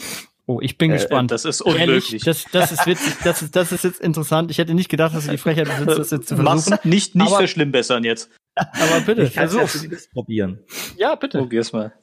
Oh, 0.46 0.60
ich 0.62 0.78
bin 0.78 0.92
Äh, 0.92 0.96
gespannt. 0.96 1.32
Das 1.32 1.46
ist 1.46 1.62
Ehrlich, 1.66 1.82
unmöglich. 1.88 2.24
das, 2.24 2.46
das 2.52 2.72
ist 2.72 2.86
witzig, 2.86 3.14
das 3.24 3.42
ist, 3.42 3.56
das 3.56 3.72
ist 3.72 3.84
jetzt 3.86 4.02
interessant. 4.02 4.52
Ich 4.52 4.58
hätte 4.58 4.74
nicht 4.74 4.90
gedacht, 4.90 5.16
dass 5.16 5.26
du 5.26 5.32
die 5.32 5.38
Frechheit 5.38 5.66
besitzt, 5.70 6.00
das 6.00 6.12
jetzt 6.12 6.28
zu 6.28 6.36
versuchen. 6.36 6.44
Mach's 6.70 6.86
nicht, 6.86 7.16
nicht 7.16 7.28
Aber- 7.28 7.38
verschlimmbessern 7.38 8.04
jetzt. 8.04 8.30
Aber 8.56 9.02
bitte, 9.06 9.24
Ich 9.24 9.34
kann 9.34 9.46
es 9.48 9.54
ja 9.56 9.66
probieren. 10.14 10.60
Ja, 10.98 11.16
bitte. 11.16 11.40
Probier's 11.40 11.72
mal. 11.74 11.94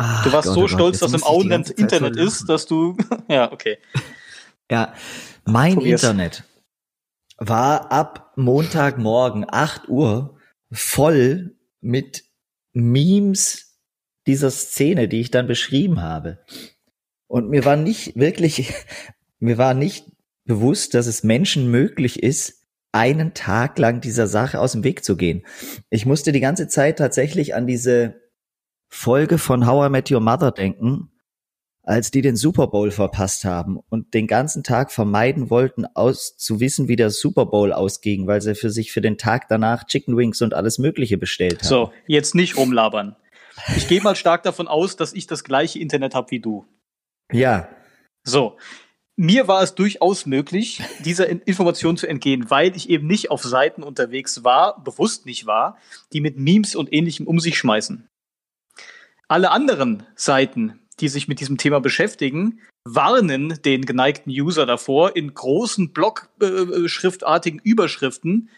Ach 0.00 0.24
Du 0.24 0.32
warst 0.32 0.46
Gott, 0.46 0.54
so 0.54 0.60
oh 0.60 0.62
Gott, 0.62 0.70
stolz, 0.70 0.98
dass 1.00 1.12
im 1.12 1.24
Auenland 1.24 1.70
Internet 1.70 2.14
lachen. 2.14 2.28
ist, 2.28 2.48
dass 2.48 2.66
du. 2.66 2.96
ja, 3.28 3.50
okay. 3.50 3.78
Ja, 4.70 4.94
mein 5.44 5.74
Probier's. 5.74 6.04
Internet 6.04 6.44
war 7.36 7.90
ab 7.90 8.32
Montagmorgen 8.36 9.44
8 9.48 9.88
Uhr 9.88 10.38
voll 10.70 11.56
mit 11.80 12.24
Memes 12.72 13.80
dieser 14.28 14.50
Szene, 14.50 15.08
die 15.08 15.20
ich 15.20 15.30
dann 15.32 15.48
beschrieben 15.48 16.00
habe. 16.00 16.44
Und 17.26 17.48
mir 17.48 17.64
war 17.64 17.76
nicht 17.76 18.14
wirklich, 18.16 18.72
mir 19.40 19.58
war 19.58 19.74
nicht 19.74 20.06
bewusst, 20.44 20.94
dass 20.94 21.06
es 21.06 21.24
Menschen 21.24 21.70
möglich 21.70 22.22
ist, 22.22 22.64
einen 22.92 23.34
Tag 23.34 23.78
lang 23.78 24.00
dieser 24.00 24.28
Sache 24.28 24.60
aus 24.60 24.72
dem 24.72 24.84
Weg 24.84 25.04
zu 25.04 25.16
gehen. 25.16 25.44
Ich 25.90 26.06
musste 26.06 26.30
die 26.30 26.40
ganze 26.40 26.68
Zeit 26.68 26.98
tatsächlich 26.98 27.54
an 27.54 27.66
diese 27.66 28.27
Folge 28.88 29.38
von 29.38 29.66
How 29.66 29.86
I 29.86 29.90
Met 29.90 30.10
Your 30.10 30.20
Mother 30.20 30.50
denken, 30.50 31.10
als 31.82 32.10
die 32.10 32.20
den 32.22 32.36
Super 32.36 32.66
Bowl 32.66 32.90
verpasst 32.90 33.44
haben 33.44 33.78
und 33.88 34.12
den 34.14 34.26
ganzen 34.26 34.62
Tag 34.62 34.92
vermeiden 34.92 35.50
wollten, 35.50 35.86
aus 35.94 36.36
zu 36.36 36.60
wissen, 36.60 36.88
wie 36.88 36.96
der 36.96 37.10
Super 37.10 37.46
Bowl 37.46 37.72
ausging, 37.72 38.26
weil 38.26 38.40
sie 38.42 38.54
für 38.54 38.70
sich 38.70 38.92
für 38.92 39.00
den 39.00 39.16
Tag 39.18 39.48
danach 39.48 39.84
Chicken 39.86 40.16
Wings 40.16 40.42
und 40.42 40.52
alles 40.54 40.78
Mögliche 40.78 41.16
bestellt 41.16 41.60
haben. 41.60 41.68
So, 41.68 41.92
jetzt 42.06 42.34
nicht 42.34 42.56
rumlabern. 42.56 43.16
Ich 43.76 43.88
gehe 43.88 44.00
mal 44.02 44.16
stark 44.16 44.42
davon 44.42 44.68
aus, 44.68 44.96
dass 44.96 45.12
ich 45.14 45.26
das 45.26 45.44
gleiche 45.44 45.78
Internet 45.78 46.14
habe 46.14 46.30
wie 46.30 46.40
du. 46.40 46.66
Ja, 47.32 47.68
So. 48.24 48.56
Mir 49.20 49.48
war 49.48 49.64
es 49.64 49.74
durchaus 49.74 50.26
möglich, 50.26 50.80
dieser 51.04 51.28
In- 51.28 51.40
Information 51.40 51.96
zu 51.96 52.06
entgehen, 52.06 52.50
weil 52.50 52.76
ich 52.76 52.88
eben 52.88 53.08
nicht 53.08 53.32
auf 53.32 53.42
Seiten 53.42 53.82
unterwegs 53.82 54.44
war, 54.44 54.80
bewusst 54.84 55.26
nicht 55.26 55.44
war, 55.44 55.76
die 56.12 56.20
mit 56.20 56.38
Memes 56.38 56.76
und 56.76 56.92
ähnlichem 56.92 57.26
um 57.26 57.40
sich 57.40 57.58
schmeißen. 57.58 58.08
Alle 59.28 59.50
anderen 59.50 60.04
Seiten, 60.14 60.80
die 61.00 61.08
sich 61.08 61.28
mit 61.28 61.40
diesem 61.40 61.58
Thema 61.58 61.80
beschäftigen, 61.80 62.60
warnen 62.84 63.60
den 63.62 63.84
geneigten 63.84 64.30
User 64.30 64.64
davor, 64.64 65.14
in 65.16 65.34
großen 65.34 65.92
Blockschriftartigen 65.92 67.60
Überschriften, 67.62 68.48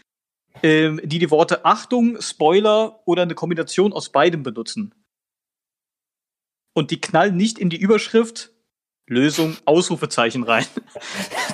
ähm, 0.62 1.00
die 1.02 1.18
die 1.18 1.30
Worte 1.30 1.64
Achtung, 1.64 2.20
Spoiler 2.20 3.02
oder 3.06 3.22
eine 3.22 3.34
Kombination 3.34 3.92
aus 3.92 4.10
beidem 4.10 4.42
benutzen. 4.44 4.94
Und 6.72 6.92
die 6.92 7.00
knallen 7.00 7.36
nicht 7.36 7.58
in 7.58 7.68
die 7.68 7.80
Überschrift 7.80 8.52
Lösung 9.08 9.56
Ausrufezeichen 9.64 10.44
rein. 10.44 10.66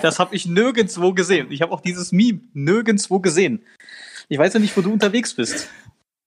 Das 0.03 0.19
habe 0.19 0.37
ich 0.37 0.45
nirgendwo 0.45 1.15
gesehen. 1.15 1.51
Ich 1.51 1.63
habe 1.63 1.73
auch 1.73 1.81
dieses 1.81 2.13
Meme 2.13 2.43
nirgendwo 2.53 3.19
gesehen. 3.19 3.65
Ich 4.29 4.39
weiß 4.39 4.53
ja 4.53 4.61
nicht, 4.61 4.77
wo 4.77 4.83
du 4.83 4.93
unterwegs 4.93 5.33
bist. 5.33 5.71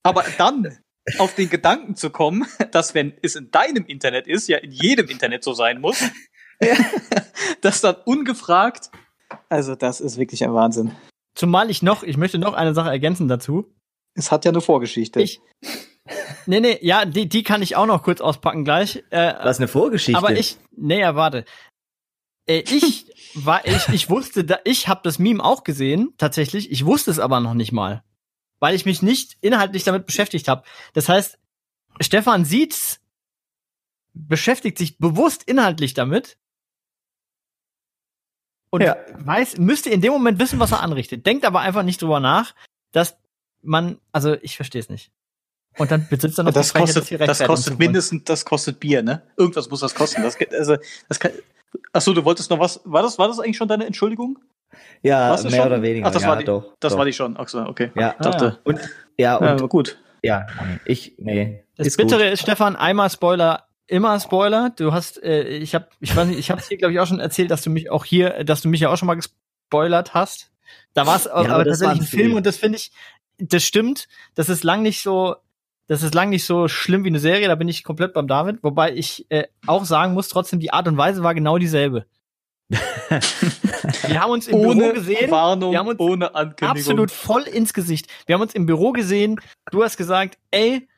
Aber 0.02 0.24
dann 0.38 0.76
auf 1.18 1.34
den 1.34 1.50
Gedanken 1.50 1.96
zu 1.96 2.10
kommen, 2.10 2.46
dass 2.72 2.94
wenn 2.94 3.12
es 3.22 3.36
in 3.36 3.50
deinem 3.50 3.86
Internet 3.86 4.26
ist, 4.26 4.48
ja 4.48 4.58
in 4.58 4.70
jedem 4.70 5.08
Internet 5.08 5.44
so 5.44 5.52
sein 5.52 5.80
muss, 5.80 6.02
dass 7.60 7.80
dann 7.80 7.96
ungefragt, 8.04 8.90
also 9.48 9.74
das 9.74 10.00
ist 10.00 10.18
wirklich 10.18 10.44
ein 10.44 10.54
Wahnsinn. 10.54 10.92
Zumal 11.34 11.70
ich 11.70 11.82
noch, 11.82 12.02
ich 12.02 12.16
möchte 12.16 12.38
noch 12.38 12.54
eine 12.54 12.74
Sache 12.74 12.90
ergänzen 12.90 13.28
dazu. 13.28 13.72
Es 14.14 14.32
hat 14.32 14.44
ja 14.44 14.50
eine 14.50 14.60
Vorgeschichte. 14.60 15.22
Ich, 15.22 15.40
nee, 16.46 16.60
nee, 16.60 16.78
ja, 16.82 17.04
die, 17.04 17.28
die 17.28 17.42
kann 17.42 17.62
ich 17.62 17.76
auch 17.76 17.86
noch 17.86 18.02
kurz 18.02 18.20
auspacken 18.20 18.64
gleich. 18.64 19.04
Äh, 19.10 19.34
was 19.42 19.58
eine 19.58 19.68
Vorgeschichte. 19.68 20.18
aber 20.18 20.36
ich, 20.36 20.58
nee, 20.76 21.00
ja, 21.00 21.14
warte. 21.14 21.44
Äh, 22.46 22.64
ich 22.66 23.06
war, 23.34 23.64
ich, 23.64 23.88
ich 23.88 24.10
wusste, 24.10 24.44
da, 24.44 24.58
ich 24.64 24.88
habe 24.88 25.00
das 25.04 25.18
Meme 25.18 25.42
auch 25.42 25.62
gesehen, 25.62 26.12
tatsächlich. 26.18 26.70
Ich 26.70 26.84
wusste 26.84 27.10
es 27.12 27.20
aber 27.20 27.40
noch 27.40 27.54
nicht 27.54 27.72
mal, 27.72 28.02
weil 28.60 28.74
ich 28.74 28.84
mich 28.86 29.02
nicht 29.02 29.36
inhaltlich 29.40 29.84
damit 29.84 30.06
beschäftigt 30.06 30.46
habe. 30.46 30.62
Das 30.92 31.08
heißt, 31.08 31.38
Stefan 32.00 32.44
sieht's, 32.44 33.00
beschäftigt 34.12 34.78
sich 34.78 34.98
bewusst 34.98 35.42
inhaltlich 35.44 35.94
damit 35.94 36.36
und 38.70 38.82
Ja. 38.82 38.96
weiß, 39.18 39.58
müsste 39.58 39.90
in 39.90 40.00
dem 40.00 40.12
Moment 40.12 40.38
wissen, 40.38 40.60
was 40.60 40.72
er 40.72 40.80
anrichtet. 40.80 41.26
Denkt 41.26 41.44
aber 41.44 41.60
einfach 41.60 41.82
nicht 41.82 42.00
drüber 42.00 42.20
nach, 42.20 42.54
dass 42.92 43.16
man, 43.62 43.98
also 44.12 44.34
ich 44.42 44.56
verstehe 44.56 44.80
es 44.80 44.88
nicht. 44.88 45.10
Und 45.76 45.90
dann 45.90 46.06
besitzt 46.08 46.38
er 46.38 46.44
noch 46.44 46.52
das 46.52 46.72
kostet, 46.72 47.20
das 47.20 47.38
kostet 47.40 47.78
mindestens, 47.78 48.24
das 48.24 48.44
kostet 48.44 48.80
Bier, 48.80 49.02
ne? 49.02 49.22
Irgendwas 49.36 49.70
muss 49.70 49.80
das 49.80 49.94
kosten. 49.94 50.22
Das, 50.22 50.36
also, 50.52 50.76
das 51.08 51.20
kann, 51.20 51.32
ach 51.92 52.00
so, 52.00 52.12
du 52.12 52.24
wolltest 52.24 52.50
noch 52.50 52.58
was, 52.58 52.80
war 52.84 53.02
das, 53.02 53.18
war 53.18 53.28
das 53.28 53.38
eigentlich 53.38 53.56
schon 53.56 53.68
deine 53.68 53.86
Entschuldigung? 53.86 54.38
Ja, 55.02 55.28
mehr 55.28 55.38
schon? 55.38 55.66
oder 55.66 55.82
weniger. 55.82 56.06
Ach, 56.06 56.12
das 56.12 56.22
ja, 56.22 56.28
war 56.28 56.36
die, 56.36 56.44
doch. 56.44 56.76
das 56.80 56.92
doch. 56.92 56.98
war 56.98 57.04
die 57.04 57.12
schon. 57.12 57.36
Ach 57.38 57.48
so, 57.48 57.60
okay. 57.60 57.90
Ja. 57.94 58.14
Ich 58.18 58.24
dachte, 58.24 58.58
Und 58.64 58.80
ja, 59.16 59.40
ja, 59.42 59.52
und 59.52 59.68
gut. 59.68 59.98
ja, 60.22 60.46
ich 60.84 61.14
nee. 61.18 61.64
Das 61.76 61.86
ist 61.86 61.98
gut. 61.98 62.08
Bittere 62.08 62.28
ist, 62.30 62.42
Stefan, 62.42 62.76
einmal 62.76 63.10
Spoiler, 63.10 63.64
immer 63.86 64.18
Spoiler. 64.20 64.70
Du 64.70 64.92
hast, 64.92 65.22
äh, 65.22 65.42
ich 65.44 65.74
habe, 65.74 65.88
ich 66.00 66.14
weiß 66.14 66.28
nicht, 66.28 66.38
ich 66.38 66.50
habe 66.50 66.62
dir 66.62 66.76
glaube 66.76 66.92
ich 66.92 67.00
auch 67.00 67.06
schon 67.06 67.20
erzählt, 67.20 67.50
dass 67.50 67.62
du 67.62 67.70
mich 67.70 67.90
auch 67.90 68.04
hier, 68.04 68.44
dass 68.44 68.60
du 68.60 68.68
mich 68.68 68.80
ja 68.80 68.90
auch 68.90 68.96
schon 68.96 69.06
mal 69.06 69.14
gespoilert 69.14 70.14
hast. 70.14 70.50
Da 70.94 71.06
war 71.06 71.16
es 71.16 71.26
aber, 71.26 71.48
aber 71.48 71.64
das 71.64 71.78
tatsächlich 71.78 72.08
ein 72.08 72.18
Film 72.18 72.34
und 72.34 72.46
das 72.46 72.56
finde 72.56 72.78
ich, 72.78 72.92
das 73.38 73.64
stimmt. 73.64 74.08
Das 74.34 74.48
ist 74.48 74.64
lang 74.64 74.82
nicht 74.82 75.02
so, 75.02 75.36
das 75.86 76.02
ist 76.02 76.14
lang 76.14 76.30
nicht 76.30 76.44
so 76.44 76.68
schlimm 76.68 77.04
wie 77.04 77.08
eine 77.08 77.18
Serie. 77.18 77.48
Da 77.48 77.54
bin 77.54 77.68
ich 77.68 77.84
komplett 77.84 78.12
beim 78.12 78.28
David. 78.28 78.62
Wobei 78.62 78.92
ich 78.94 79.26
äh, 79.30 79.44
auch 79.66 79.84
sagen 79.84 80.14
muss, 80.14 80.28
trotzdem 80.28 80.60
die 80.60 80.72
Art 80.72 80.88
und 80.88 80.96
Weise 80.96 81.22
war 81.22 81.34
genau 81.34 81.58
dieselbe. 81.58 82.06
Wir 84.06 84.20
haben 84.20 84.30
uns 84.30 84.48
im 84.48 84.60
Büro 84.60 84.70
Ohne 84.70 84.92
gesehen. 84.92 85.30
Warnung, 85.30 85.72
wir 85.72 85.78
haben 85.78 85.88
uns 85.88 86.00
ohne 86.00 86.34
Ankündigung. 86.34 86.70
absolut 86.70 87.10
voll 87.10 87.42
ins 87.42 87.72
Gesicht. 87.72 88.06
Wir 88.26 88.34
haben 88.34 88.42
uns 88.42 88.54
im 88.54 88.66
Büro 88.66 88.92
gesehen. 88.92 89.40
Du 89.70 89.82
hast 89.82 89.96
gesagt, 89.96 90.38
ey, 90.50 90.88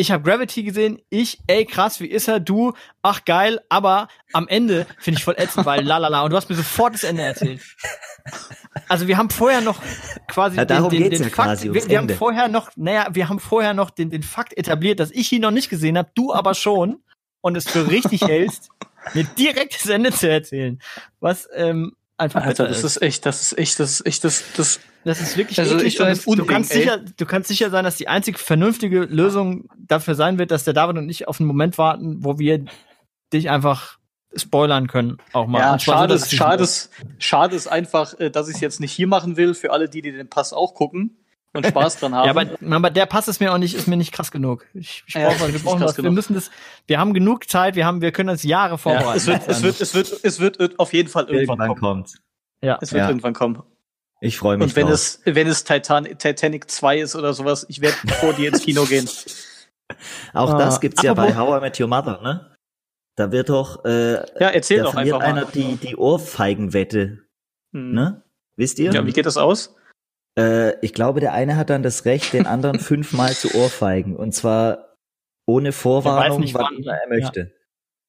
ich 0.00 0.12
habe 0.12 0.22
Gravity 0.22 0.62
gesehen. 0.62 1.02
Ich, 1.10 1.40
ey, 1.48 1.64
krass, 1.64 2.00
wie 2.00 2.06
ist 2.06 2.28
er? 2.28 2.38
Du, 2.38 2.72
ach 3.02 3.24
geil. 3.24 3.60
Aber 3.68 4.06
am 4.32 4.46
Ende 4.46 4.86
finde 4.98 5.18
ich 5.18 5.24
voll 5.24 5.34
ätzend, 5.36 5.66
weil 5.66 5.84
lalala. 5.84 6.22
Und 6.22 6.30
du 6.30 6.36
hast 6.36 6.48
mir 6.48 6.54
sofort 6.54 6.94
das 6.94 7.02
Ende 7.02 7.22
erzählt. 7.22 7.60
Also 8.88 9.08
wir 9.08 9.16
haben 9.16 9.28
vorher 9.28 9.60
noch 9.60 9.80
quasi 10.28 10.56
Ja, 10.56 10.64
den, 10.64 10.88
den, 10.88 11.10
den 11.10 11.22
ja 11.24 11.28
Fakt, 11.30 11.62
wir, 11.64 11.74
wir 11.74 11.98
haben 11.98 12.08
vorher 12.10 12.48
noch, 12.48 12.70
naja, 12.76 13.08
wir 13.10 13.28
haben 13.28 13.40
vorher 13.40 13.74
noch 13.74 13.90
den, 13.90 14.08
den 14.10 14.22
Fakt 14.22 14.56
etabliert, 14.56 15.00
dass 15.00 15.10
ich 15.10 15.32
ihn 15.32 15.42
noch 15.42 15.50
nicht 15.50 15.68
gesehen 15.68 15.98
habe, 15.98 16.10
du 16.14 16.32
aber 16.32 16.54
schon 16.54 17.02
und 17.40 17.56
es 17.56 17.68
für 17.68 17.90
richtig 17.90 18.22
hältst, 18.26 18.70
mir 19.14 19.24
direkt 19.38 19.74
das 19.74 19.86
Ende 19.86 20.12
zu 20.12 20.28
erzählen. 20.28 20.80
Was, 21.20 21.48
ähm, 21.54 21.94
einfach 22.16 22.42
Alter, 22.42 22.64
besser 22.64 22.82
das 22.82 22.96
ist 22.96 23.02
echt, 23.02 23.26
das 23.26 23.42
ist 23.42 23.58
echt, 23.58 23.80
das 23.80 23.92
ist 23.92 24.06
echt, 24.06 24.24
das, 24.24 24.44
das, 24.56 24.80
Das 25.04 25.20
ist 25.20 25.36
wirklich 25.36 25.58
Also 25.58 25.76
eklig 25.76 25.94
ich 25.94 26.00
es, 26.00 26.24
du, 26.24 26.44
kannst 26.44 26.72
ey. 26.72 26.82
sicher, 26.82 26.98
du 26.98 27.26
kannst 27.26 27.48
sicher 27.48 27.70
sein, 27.70 27.84
dass 27.84 27.96
die 27.96 28.08
einzig 28.08 28.38
vernünftige 28.38 29.00
Lösung 29.00 29.68
dafür 29.78 30.14
sein 30.14 30.38
wird, 30.38 30.50
dass 30.50 30.64
der 30.64 30.74
David 30.74 30.98
und 30.98 31.08
ich 31.08 31.28
auf 31.28 31.40
einen 31.40 31.46
Moment 31.46 31.78
warten, 31.78 32.24
wo 32.24 32.38
wir 32.38 32.64
dich 33.32 33.50
einfach 33.50 33.98
spoilern 34.34 34.88
können. 34.88 35.18
Auch 35.32 35.46
mal. 35.46 35.60
ja, 35.60 35.78
schade, 35.78 36.14
ist, 36.14 36.34
schade, 36.34 36.64
ist, 36.64 36.90
schade 37.18 37.56
ist 37.56 37.66
einfach, 37.66 38.18
äh, 38.18 38.30
dass 38.30 38.48
ich 38.48 38.56
es 38.56 38.60
jetzt 38.60 38.80
nicht 38.80 38.92
hier 38.92 39.06
machen 39.06 39.36
will, 39.36 39.54
für 39.54 39.72
alle, 39.72 39.88
die, 39.88 40.02
die 40.02 40.12
den 40.12 40.28
Pass 40.28 40.52
auch 40.52 40.74
gucken 40.74 41.16
und 41.54 41.66
Spaß 41.66 41.98
dran 42.00 42.14
haben. 42.14 42.26
Ja, 42.26 42.30
aber, 42.30 42.76
aber 42.76 42.90
der 42.90 43.06
Pass 43.06 43.26
ist 43.28 43.40
mir 43.40 43.52
auch 43.52 43.58
nicht, 43.58 43.74
ist 43.74 43.86
mir 43.88 43.96
nicht 43.96 44.12
krass 44.12 44.30
genug. 44.30 44.66
Ich, 44.74 45.02
ich 45.06 45.14
Ja, 45.14 45.28
brauch, 45.30 45.40
was, 45.40 45.52
wir 45.52 45.58
brauchen 45.60 45.80
was. 45.80 45.96
Wir 46.02 46.10
müssen 46.10 46.34
das, 46.34 46.50
wir 46.86 46.98
haben 46.98 47.14
genug 47.14 47.48
Zeit, 47.48 47.74
wir 47.74 47.86
haben, 47.86 48.00
wir 48.00 48.12
können 48.12 48.28
das 48.28 48.42
Jahre 48.42 48.72
ja, 48.72 48.76
vorbereiten. 48.76 49.16
es, 49.16 49.26
wird, 49.26 49.48
es, 49.48 49.62
wird, 49.62 49.80
es, 49.80 49.94
wird, 49.94 50.20
es 50.24 50.40
wird 50.40 50.78
auf 50.78 50.92
jeden 50.92 51.08
Fall 51.08 51.24
irgendwann, 51.24 51.58
Irgendwann 51.60 51.68
kommen. 51.80 52.02
kommt. 52.04 52.14
ja. 52.62 52.78
Es 52.80 52.92
wird 52.92 53.02
Ja. 53.02 53.08
irgendwann 53.08 53.32
kommen. 53.34 53.62
Ich 54.20 54.36
freue 54.36 54.56
mich 54.56 54.64
Und 54.68 54.76
wenn 54.76 54.86
drauf. 54.86 54.94
es, 54.94 55.20
wenn 55.24 55.46
es 55.46 55.62
Titan 55.64 56.04
Titanic 56.18 56.70
2 56.70 56.98
ist 56.98 57.14
oder 57.16 57.32
sowas, 57.34 57.64
ich 57.68 57.80
werde 57.80 57.96
vor 58.20 58.32
dir 58.34 58.48
ins 58.48 58.62
Kino 58.62 58.84
gehen. 58.84 59.08
Auch 60.34 60.50
Ah, 60.54 60.58
das 60.58 60.80
gibt's 60.80 61.02
ja 61.02 61.14
bei 61.14 61.34
How 61.36 61.58
I 61.58 61.60
Met 61.62 61.80
Your 61.80 61.86
Mother, 61.88 62.20
ne? 62.22 62.54
Da 63.16 63.32
wird 63.32 63.48
doch, 63.48 63.84
äh, 63.84 64.14
Ja, 64.40 64.48
erzähl 64.50 64.78
da 64.78 64.84
doch 64.84 64.94
einfach 64.96 65.20
einer 65.20 65.42
mal. 65.44 65.50
die, 65.54 65.76
die 65.76 65.96
Ohrfeigenwette, 65.96 67.18
Hm. 67.72 67.92
ne? 67.92 68.22
Wisst 68.56 68.78
ihr? 68.80 68.92
Ja, 68.92 69.06
wie 69.06 69.12
geht 69.12 69.26
das 69.26 69.36
aus? 69.36 69.74
Äh, 70.38 70.78
ich 70.80 70.94
glaube, 70.94 71.20
der 71.20 71.32
eine 71.32 71.56
hat 71.56 71.70
dann 71.70 71.82
das 71.82 72.04
Recht, 72.04 72.32
den 72.32 72.46
anderen 72.46 72.78
fünfmal 72.78 73.32
zu 73.32 73.54
ohrfeigen. 73.54 74.16
Und 74.16 74.32
zwar 74.32 74.94
ohne 75.46 75.72
Vorwarnung, 75.72 76.40
nicht, 76.40 76.54
wann 76.54 76.64
wann. 76.64 76.76
immer 76.76 76.94
er 76.94 77.08
möchte. 77.08 77.54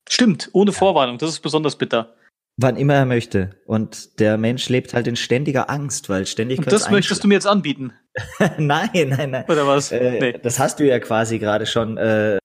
Stimmt, 0.07 0.49
ohne 0.53 0.71
Vorwarnung, 0.71 1.17
das 1.17 1.29
ist 1.29 1.39
besonders 1.39 1.77
bitter. 1.77 2.15
Wann 2.57 2.75
immer 2.75 2.95
er 2.95 3.05
möchte. 3.05 3.51
Und 3.65 4.19
der 4.19 4.37
Mensch 4.37 4.67
lebt 4.69 4.93
halt 4.93 5.07
in 5.07 5.15
ständiger 5.15 5.69
Angst, 5.69 6.09
weil 6.09 6.25
ständig 6.25 6.59
Und 6.59 6.71
das 6.71 6.89
möchtest 6.91 7.23
du 7.23 7.27
mir 7.27 7.35
jetzt 7.35 7.47
anbieten, 7.47 7.93
Nein, 8.57 8.89
nein, 9.09 9.31
nein. 9.31 9.45
oder 9.47 9.65
was? 9.65 9.91
Äh, 9.91 10.19
nee. 10.19 10.39
Das 10.39 10.59
hast 10.59 10.79
du 10.79 10.85
ja 10.85 10.99
quasi 10.99 11.39
gerade 11.39 11.65
schon 11.65 11.97
äh, 11.97 12.37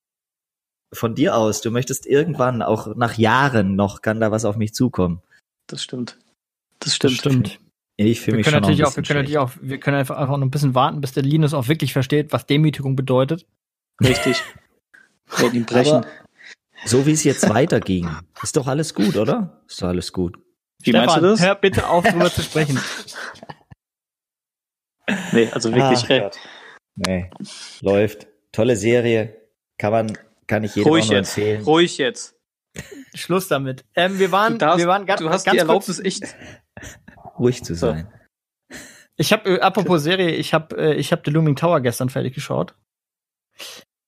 von 0.92 1.14
dir 1.14 1.36
aus. 1.36 1.60
Du 1.62 1.70
möchtest 1.70 2.06
irgendwann, 2.06 2.62
auch 2.62 2.94
nach 2.94 3.14
Jahren 3.18 3.74
noch, 3.74 4.02
kann 4.02 4.20
da 4.20 4.30
was 4.30 4.44
auf 4.44 4.56
mich 4.56 4.72
zukommen. 4.72 5.20
Das 5.66 5.82
stimmt. 5.82 6.18
Das 6.78 6.98
Das 6.98 7.12
stimmt. 7.12 7.58
Ich 7.96 8.20
fühle 8.20 8.34
Wir 8.34 8.38
mich 8.38 8.44
können 8.46 8.54
schon 8.54 8.62
natürlich 8.62 8.84
auch, 8.84 8.96
wir 8.96 9.02
können 9.02 9.18
natürlich 9.20 9.38
auch, 9.38 9.50
wir 9.60 9.78
können 9.78 9.96
einfach, 9.96 10.16
einfach 10.16 10.36
noch 10.36 10.46
ein 10.46 10.50
bisschen 10.50 10.74
warten, 10.74 11.00
bis 11.00 11.12
der 11.12 11.22
Linus 11.22 11.54
auch 11.54 11.68
wirklich 11.68 11.92
versteht, 11.92 12.32
was 12.32 12.46
Demütigung 12.46 12.96
bedeutet. 12.96 13.46
Richtig. 14.00 14.42
Werden 15.38 15.54
ihn 15.54 15.64
brechen. 15.64 15.98
Aber 15.98 16.06
so 16.84 17.06
wie 17.06 17.12
es 17.12 17.24
jetzt 17.24 17.48
weiterging, 17.48 18.10
ist 18.42 18.56
doch 18.56 18.66
alles 18.66 18.94
gut, 18.94 19.16
oder? 19.16 19.62
Ist 19.68 19.80
doch 19.80 19.88
alles 19.88 20.12
gut. 20.12 20.36
Wie 20.82 20.92
meinst 20.92 21.16
du 21.16 21.20
Stefan, 21.20 21.30
das? 21.30 21.40
Hör 21.40 21.54
bitte 21.54 21.88
auf, 21.88 22.04
drüber 22.04 22.30
zu 22.30 22.42
sprechen. 22.42 22.78
Nee, 25.32 25.48
also 25.52 25.72
wirklich. 25.72 26.04
Ach 26.04 26.10
äh. 26.10 26.30
Nee, 26.96 27.30
läuft. 27.80 28.26
Tolle 28.52 28.76
Serie. 28.76 29.36
Kann 29.78 29.92
man, 29.92 30.18
kann 30.46 30.64
ich 30.64 30.74
jedem 30.74 30.88
ruhig 30.88 31.06
nur 31.06 31.16
jetzt. 31.16 31.36
empfehlen. 31.36 31.62
Ruhig 31.62 31.98
jetzt. 31.98 32.36
Schluss 33.14 33.48
damit. 33.48 33.84
Ähm, 33.94 34.18
wir 34.18 34.32
waren, 34.32 34.58
darfst, 34.58 34.78
wir 34.78 34.86
waren 34.86 35.06
ganz, 35.06 35.20
du 35.20 35.30
hast 35.30 35.44
ganz 35.44 35.54
die 35.54 35.58
Erlaubnis 35.58 35.96
kurz, 35.96 36.06
echt. 36.06 36.36
Ruhig 37.38 37.62
zu 37.64 37.74
So. 37.74 37.88
sein. 37.88 38.08
Ich 39.16 39.32
habe, 39.32 39.48
äh, 39.56 39.60
apropos 39.60 40.02
Serie, 40.02 40.30
ich 40.30 40.52
habe, 40.54 40.76
äh, 40.76 40.94
ich 40.94 41.12
habe 41.12 41.22
The 41.24 41.30
Looming 41.30 41.56
Tower 41.56 41.80
gestern 41.80 42.08
fertig 42.08 42.34
geschaut. 42.34 42.74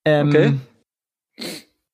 Ähm, 0.05 0.29
Okay. 0.29 0.53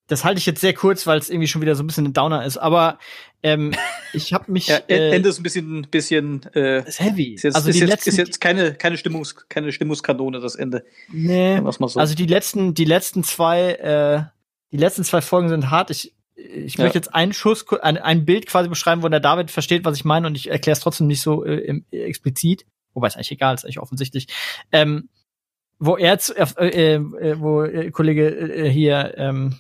Das 0.08 0.26
halte 0.26 0.38
ich 0.38 0.46
jetzt 0.46 0.60
sehr 0.62 0.74
kurz, 0.74 1.08
weil 1.08 1.18
es 1.18 1.30
irgendwie 1.30 1.48
schon 1.48 1.62
wieder 1.62 1.76
so 1.76 1.84
ein 1.84 1.88
bisschen 1.88 2.06
ein 2.06 2.14
Downer 2.14 2.46
ist. 2.46 2.58
Aber 2.58 3.00
ähm, 3.42 3.72
ich 4.14 4.34
habe 4.34 4.52
mich. 4.52 4.68
Ja, 4.68 4.78
äh, 4.88 5.16
Ende 5.16 5.30
ist 5.30 5.40
ein 5.40 5.44
bisschen, 5.44 5.88
bisschen 5.90 6.44
äh, 6.54 6.88
ist 6.88 7.00
heavy. 7.00 7.34
ist 7.36 7.44
jetzt, 7.44 7.56
also 7.56 7.70
ist 7.70 7.76
die 7.76 7.80
jetzt, 7.82 7.90
letzten, 7.90 8.10
ist 8.10 8.18
jetzt 8.18 8.42
keine, 8.42 8.74
keine, 8.74 8.98
Stimmungs, 8.98 9.48
keine 9.48 9.72
Stimmungskanone, 9.72 10.40
das 10.40 10.56
Ende. 10.56 10.84
nee, 11.10 11.60
so. 11.80 12.00
Also 12.00 12.16
die 12.16 12.26
letzten, 12.26 12.74
die 12.74 12.86
letzten 12.86 13.24
zwei, 13.24 13.72
äh, 13.76 14.24
die 14.72 14.78
letzten 14.78 15.04
zwei 15.04 15.22
Folgen 15.22 15.50
sind 15.50 15.70
hart. 15.72 15.90
Ich, 15.90 16.14
ich 16.44 16.76
Ja. 16.78 16.84
möchte 16.84 16.98
jetzt 16.98 17.14
einen 17.14 17.34
Schuss, 17.34 17.66
ein, 17.82 17.98
ein 17.98 18.26
Bild 18.26 18.46
quasi 18.48 18.70
beschreiben, 18.70 19.04
wo 19.04 19.10
der 19.10 19.20
David 19.20 19.52
versteht, 19.52 19.86
was 19.86 19.96
ich 19.98 20.06
meine, 20.06 20.28
und 20.28 20.36
ich 20.36 20.50
erkläre 20.50 20.74
es 20.74 20.80
trotzdem 20.82 21.08
nicht 21.08 21.22
so 21.22 21.44
äh, 21.46 21.56
im- 21.58 21.86
explizit. 21.92 22.66
Wobei 22.94 23.08
es 23.08 23.16
eigentlich 23.16 23.32
egal 23.32 23.56
ist, 23.56 23.64
eigentlich 23.64 23.80
offensichtlich. 23.80 24.28
Ähm, 24.72 25.10
wo 25.80 25.98
er 25.98 26.20
zu, 26.20 26.36
äh, 26.36 26.46
äh, 26.60 26.94
äh, 26.96 27.40
wo 27.40 27.64
äh, 27.64 27.92
Kollege 27.92 28.28
äh, 28.30 28.70
hier 28.70 29.16
ähm, 29.18 29.60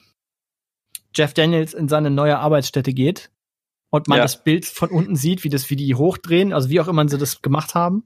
Jeff 1.16 1.34
Daniels 1.34 1.74
in 1.74 1.90
seine 1.90 2.10
neue 2.12 2.38
Arbeitsstätte 2.40 2.94
geht 2.94 3.30
und 3.90 4.08
man 4.08 4.18
Ja. 4.20 4.24
das 4.24 4.44
Bild 4.44 4.66
von 4.66 4.90
unten 4.90 5.16
sieht, 5.16 5.44
wie 5.44 5.50
das, 5.50 5.70
wie 5.70 5.76
die 5.76 5.96
hochdrehen, 5.96 6.54
also 6.54 6.70
wie 6.70 6.80
auch 6.80 6.88
immer 6.88 7.08
sie 7.10 7.18
das 7.18 7.42
gemacht 7.42 7.76
haben. 7.76 8.06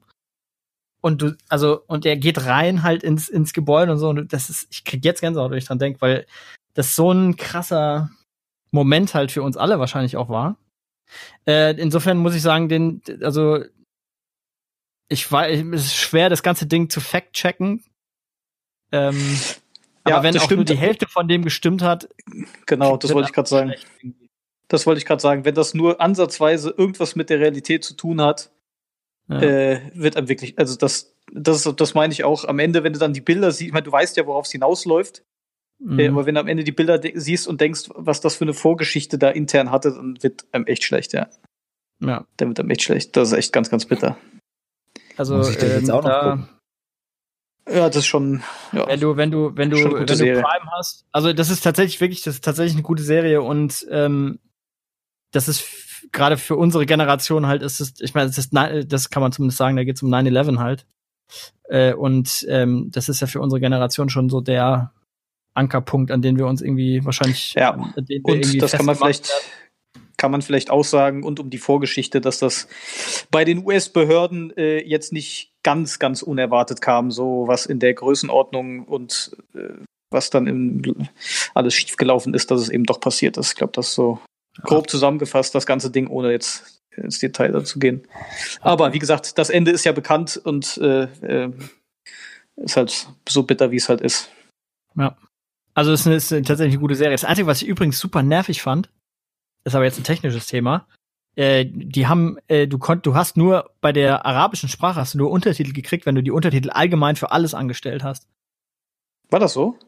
Und 1.00 1.22
du, 1.22 1.36
also, 1.48 1.80
und 1.86 2.04
er 2.06 2.16
geht 2.16 2.44
rein 2.44 2.82
halt 2.82 3.02
ins, 3.04 3.28
ins 3.28 3.52
Gebäude 3.52 3.92
und 3.92 3.98
so, 3.98 4.08
und 4.08 4.32
das 4.32 4.50
ist, 4.50 4.66
ich 4.70 4.84
krieg 4.84 5.04
jetzt 5.04 5.20
Gänsehaut, 5.20 5.50
wenn 5.50 5.58
ich 5.58 5.64
dran 5.66 5.78
denke, 5.78 6.00
weil 6.00 6.26
das 6.74 6.94
so 6.96 7.12
ein 7.12 7.36
krasser 7.36 8.10
Moment 8.70 9.14
halt 9.14 9.32
für 9.32 9.42
uns 9.42 9.56
alle 9.56 9.78
wahrscheinlich 9.78 10.16
auch 10.16 10.28
war. 10.28 10.56
Äh, 11.46 11.74
insofern 11.80 12.18
muss 12.18 12.34
ich 12.34 12.42
sagen, 12.42 12.68
den, 12.68 13.00
also, 13.22 13.64
ich 15.08 15.30
war, 15.32 15.48
es 15.48 15.62
ist 15.86 15.96
schwer, 15.96 16.28
das 16.28 16.42
ganze 16.42 16.66
Ding 16.66 16.90
zu 16.90 17.00
fact-checken. 17.00 17.82
Ähm, 18.92 19.36
Ja, 20.06 20.16
aber 20.16 20.22
wenn 20.24 20.34
auch 20.36 20.40
nur 20.40 20.46
stimmt. 20.46 20.68
die 20.68 20.76
Hälfte 20.76 21.06
von 21.08 21.28
dem 21.28 21.42
gestimmt 21.44 21.82
hat, 21.82 22.08
Genau, 22.66 22.96
das 22.96 23.12
wollte 23.14 23.28
ich 23.28 23.34
gerade 23.34 23.48
sagen. 23.48 23.74
Das 24.68 24.86
wollte 24.86 24.98
ich 24.98 25.06
gerade 25.06 25.20
sagen. 25.22 25.44
Wenn 25.46 25.54
das 25.54 25.72
nur 25.74 26.00
ansatzweise 26.00 26.74
irgendwas 26.76 27.16
mit 27.16 27.30
der 27.30 27.40
Realität 27.40 27.84
zu 27.84 27.94
tun 27.94 28.20
hat, 28.20 28.50
Ja. 29.28 29.40
äh, 29.40 29.90
wird 29.94 30.16
einem 30.16 30.28
wirklich, 30.28 30.58
also 30.58 30.76
das, 30.76 31.14
das, 31.32 31.62
das 31.76 31.94
meine 31.94 32.12
ich 32.12 32.24
auch. 32.24 32.44
Am 32.44 32.58
Ende, 32.58 32.84
wenn 32.84 32.92
du 32.92 32.98
dann 32.98 33.12
die 33.14 33.20
Bilder 33.22 33.50
siehst, 33.50 33.68
ich 33.68 33.72
meine, 33.72 33.84
du 33.84 33.92
weißt 33.92 34.16
ja, 34.18 34.26
worauf 34.26 34.44
es 34.46 34.52
hinausläuft, 34.52 35.24
äh, 35.80 36.08
Mhm. 36.08 36.14
aber 36.16 36.26
wenn 36.26 36.34
du 36.34 36.40
am 36.40 36.48
Ende 36.48 36.64
die 36.64 36.72
Bilder 36.72 36.98
de- 36.98 37.16
siehst 37.18 37.46
und 37.48 37.60
denkst, 37.60 37.88
was 37.94 38.20
das 38.20 38.36
für 38.36 38.44
eine 38.44 38.54
Vorgeschichte 38.54 39.18
da 39.18 39.30
intern 39.30 39.70
hatte, 39.70 39.92
dann 39.92 40.22
wird 40.22 40.44
einem 40.52 40.66
echt 40.66 40.84
schlecht, 40.84 41.12
ja. 41.12 41.28
ja. 42.00 42.26
Dann 42.36 42.48
wird 42.48 42.60
einem 42.60 42.70
echt 42.70 42.82
schlecht. 42.82 43.16
Das 43.16 43.28
ist 43.32 43.38
echt 43.38 43.52
ganz, 43.52 43.70
ganz 43.70 43.84
bitter. 43.86 44.16
Also, 45.16 45.36
Muss 45.36 45.50
ich 45.50 45.56
das 45.56 45.70
jetzt 45.70 45.88
ähm, 45.88 45.94
auch 45.94 46.02
noch 46.02 46.10
da, 46.10 46.20
gucken? 46.20 46.48
Ja, 47.70 47.86
das 47.88 47.96
ist 47.96 48.06
schon, 48.06 48.42
ja. 48.72 48.86
wenn 48.88 49.00
du, 49.00 49.16
wenn 49.16 49.30
du, 49.30 49.54
wenn 49.56 49.68
du, 49.70 49.76
wenn 49.76 49.90
gute 49.90 50.04
du 50.06 50.16
Serie. 50.16 50.40
Prime 50.42 50.70
hast, 50.78 51.04
also 51.12 51.32
das 51.34 51.50
ist 51.50 51.62
tatsächlich 51.62 52.00
wirklich, 52.00 52.22
das 52.22 52.36
ist 52.36 52.44
tatsächlich 52.44 52.74
eine 52.74 52.82
gute 52.82 53.02
Serie 53.02 53.42
und 53.42 53.86
ähm, 53.90 54.38
das 55.32 55.48
ist 55.48 55.64
gerade 56.12 56.38
für 56.38 56.56
unsere 56.56 56.86
Generation 56.86 57.46
halt, 57.46 57.60
ist 57.62 57.80
es, 57.80 58.00
ich 58.00 58.14
meine, 58.14 58.28
das 58.28 58.38
ist, 58.38 58.52
das 58.54 59.10
kann 59.10 59.20
man 59.20 59.32
zumindest 59.32 59.58
sagen, 59.58 59.76
da 59.76 59.84
geht 59.84 59.96
es 59.96 60.02
um 60.02 60.08
9-11 60.12 60.58
halt. 60.58 60.86
Äh, 61.64 61.92
und 61.92 62.46
ähm, 62.48 62.90
das 62.90 63.10
ist 63.10 63.20
ja 63.20 63.26
für 63.26 63.40
unsere 63.42 63.60
Generation 63.60 64.08
schon 64.08 64.30
so 64.30 64.40
der 64.40 64.94
Ankerpunkt, 65.58 66.10
an 66.10 66.22
den 66.22 66.38
wir 66.38 66.46
uns 66.46 66.62
irgendwie 66.62 67.04
wahrscheinlich, 67.04 67.54
Ja. 67.54 67.74
Und 68.22 68.62
das 68.62 68.72
kann 68.72 68.86
man 68.86 68.96
vielleicht, 68.96 69.30
kann 70.16 70.30
man 70.30 70.42
vielleicht 70.42 70.70
auch 70.70 70.84
sagen, 70.84 71.22
und 71.22 71.40
um 71.40 71.50
die 71.50 71.58
Vorgeschichte, 71.58 72.20
dass 72.20 72.38
das 72.38 72.68
bei 73.30 73.44
den 73.44 73.64
US-Behörden 73.64 74.56
äh, 74.56 74.82
jetzt 74.82 75.12
nicht 75.12 75.52
ganz, 75.62 75.98
ganz 75.98 76.22
unerwartet 76.22 76.80
kam, 76.80 77.10
so 77.10 77.44
was 77.46 77.66
in 77.66 77.78
der 77.78 77.94
Größenordnung 77.94 78.84
und 78.84 79.36
äh, 79.54 79.84
was 80.10 80.30
dann 80.30 80.46
im, 80.46 81.06
alles 81.54 81.74
schiefgelaufen 81.74 82.32
ist, 82.32 82.50
dass 82.50 82.60
es 82.60 82.70
eben 82.70 82.84
doch 82.84 83.00
passiert 83.00 83.36
ist. 83.36 83.50
Ich 83.50 83.56
glaube, 83.56 83.72
das 83.74 83.88
ist 83.88 83.94
so 83.94 84.20
grob 84.62 84.88
zusammengefasst, 84.88 85.54
das 85.54 85.66
ganze 85.66 85.90
Ding, 85.90 86.08
ohne 86.08 86.30
jetzt 86.32 86.80
ins 86.96 87.18
Detail 87.18 87.52
dazu 87.52 87.78
gehen. 87.78 88.06
Aber 88.60 88.92
wie 88.92 88.98
gesagt, 88.98 89.38
das 89.38 89.50
Ende 89.50 89.70
ist 89.70 89.84
ja 89.84 89.92
bekannt 89.92 90.40
und 90.42 90.78
äh, 90.78 91.04
äh, 91.22 91.52
ist 92.56 92.76
halt 92.76 93.08
so 93.28 93.42
bitter, 93.44 93.70
wie 93.70 93.76
es 93.76 93.88
halt 93.88 94.00
ist. 94.00 94.30
Also 95.78 95.92
es 95.92 96.00
ist, 96.00 96.06
eine, 96.06 96.16
ist 96.16 96.28
tatsächlich 96.30 96.72
eine 96.74 96.80
gute 96.80 96.96
Serie. 96.96 97.12
Das 97.14 97.24
Einzige, 97.24 97.46
was 97.46 97.62
ich 97.62 97.68
übrigens 97.68 98.00
super 98.00 98.22
nervig 98.22 98.62
fand, 98.62 98.90
ist 99.64 99.74
aber 99.76 99.84
jetzt 99.84 99.98
ein 99.98 100.04
technisches 100.04 100.46
Thema. 100.46 100.88
Äh, 101.36 101.66
die 101.68 102.08
haben, 102.08 102.36
äh, 102.48 102.66
du 102.66 102.78
konnt, 102.78 103.06
du 103.06 103.14
hast 103.14 103.36
nur 103.36 103.70
bei 103.80 103.92
der 103.92 104.26
arabischen 104.26 104.68
Sprache 104.68 104.98
hast 105.00 105.14
du 105.14 105.18
nur 105.18 105.30
Untertitel 105.30 105.72
gekriegt, 105.72 106.04
wenn 106.04 106.16
du 106.16 106.22
die 106.22 106.32
Untertitel 106.32 106.70
allgemein 106.70 107.14
für 107.14 107.30
alles 107.30 107.54
angestellt 107.54 108.02
hast. 108.02 108.26
War 109.30 109.38
das 109.38 109.52
so? 109.52 109.78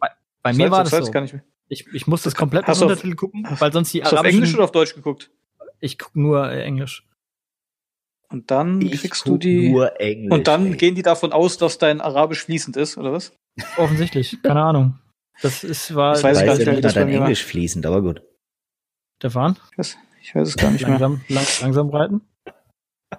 Bei 0.43 0.53
Ich 0.53 0.57
mir 0.59 0.71
war 0.71 0.85
ich 0.85 0.91
das 0.91 1.07
so. 1.07 1.41
Ich, 1.69 1.87
ich 1.93 2.07
muss 2.07 2.23
das 2.23 2.35
komplett 2.37 2.63
mit 2.63 2.69
Hast 2.69 2.83
auf- 2.83 2.91
Untertitel 2.91 3.15
gucken, 3.17 3.47
weil 3.59 3.73
sonst 3.73 3.93
die 3.93 4.03
Hast 4.03 4.13
du 4.13 4.17
auf 4.17 4.21
arabischen. 4.21 4.43
Englisch 4.43 4.55
oder 4.55 4.65
auf 4.65 4.73
Deutsch 4.73 4.95
geguckt? 4.95 5.31
ich 5.81 5.99
guck 5.99 6.15
nur 6.15 6.51
äh, 6.53 6.63
Englisch. 6.63 7.05
Und 8.29 8.51
dann 8.53 8.81
Ich 8.81 9.01
kriegst 9.01 9.27
du 9.27 9.39
die. 9.39 9.71
nur 9.71 9.99
Englisch. 10.01 10.31
Und 10.33 10.47
dann 10.47 10.67
ey. 10.73 10.77
gehen 10.77 10.95
die 10.95 11.03
davon 11.03 11.33
aus, 11.33 11.59
dass 11.59 11.79
dein 11.79 12.01
Arabisch 12.01 12.45
fließend 12.45 12.77
ist, 12.77 12.97
oder 12.97 13.13
was? 13.13 13.33
Offensichtlich, 13.77 14.39
keine 14.43 14.63
Ahnung. 14.63 14.99
Das 15.43 15.65
ist 15.65 15.95
war 15.95 16.11
Das 16.13 16.21
Ich 16.21 16.25
weiß 16.25 16.41
ich 16.43 16.47
weiß 16.49 16.59
gar 16.65 16.67
nicht, 16.67 16.77
wie 16.79 16.81
das 16.83 16.95
dein 16.95 17.09
war. 17.09 17.15
Englisch 17.15 17.45
fließend, 17.45 17.87
aber 17.87 18.03
gut. 18.03 18.23
Stefan. 19.19 19.57
Ich 20.23 20.35
weiß 20.35 20.49
es 20.49 20.57
gar 20.57 20.71
nicht 20.71 20.83
mehr. 20.87 20.99
langsam, 20.99 21.21
lang, 21.29 21.45
langsam 21.61 21.89
reiten. 21.91 22.21
Ja, 22.47 22.55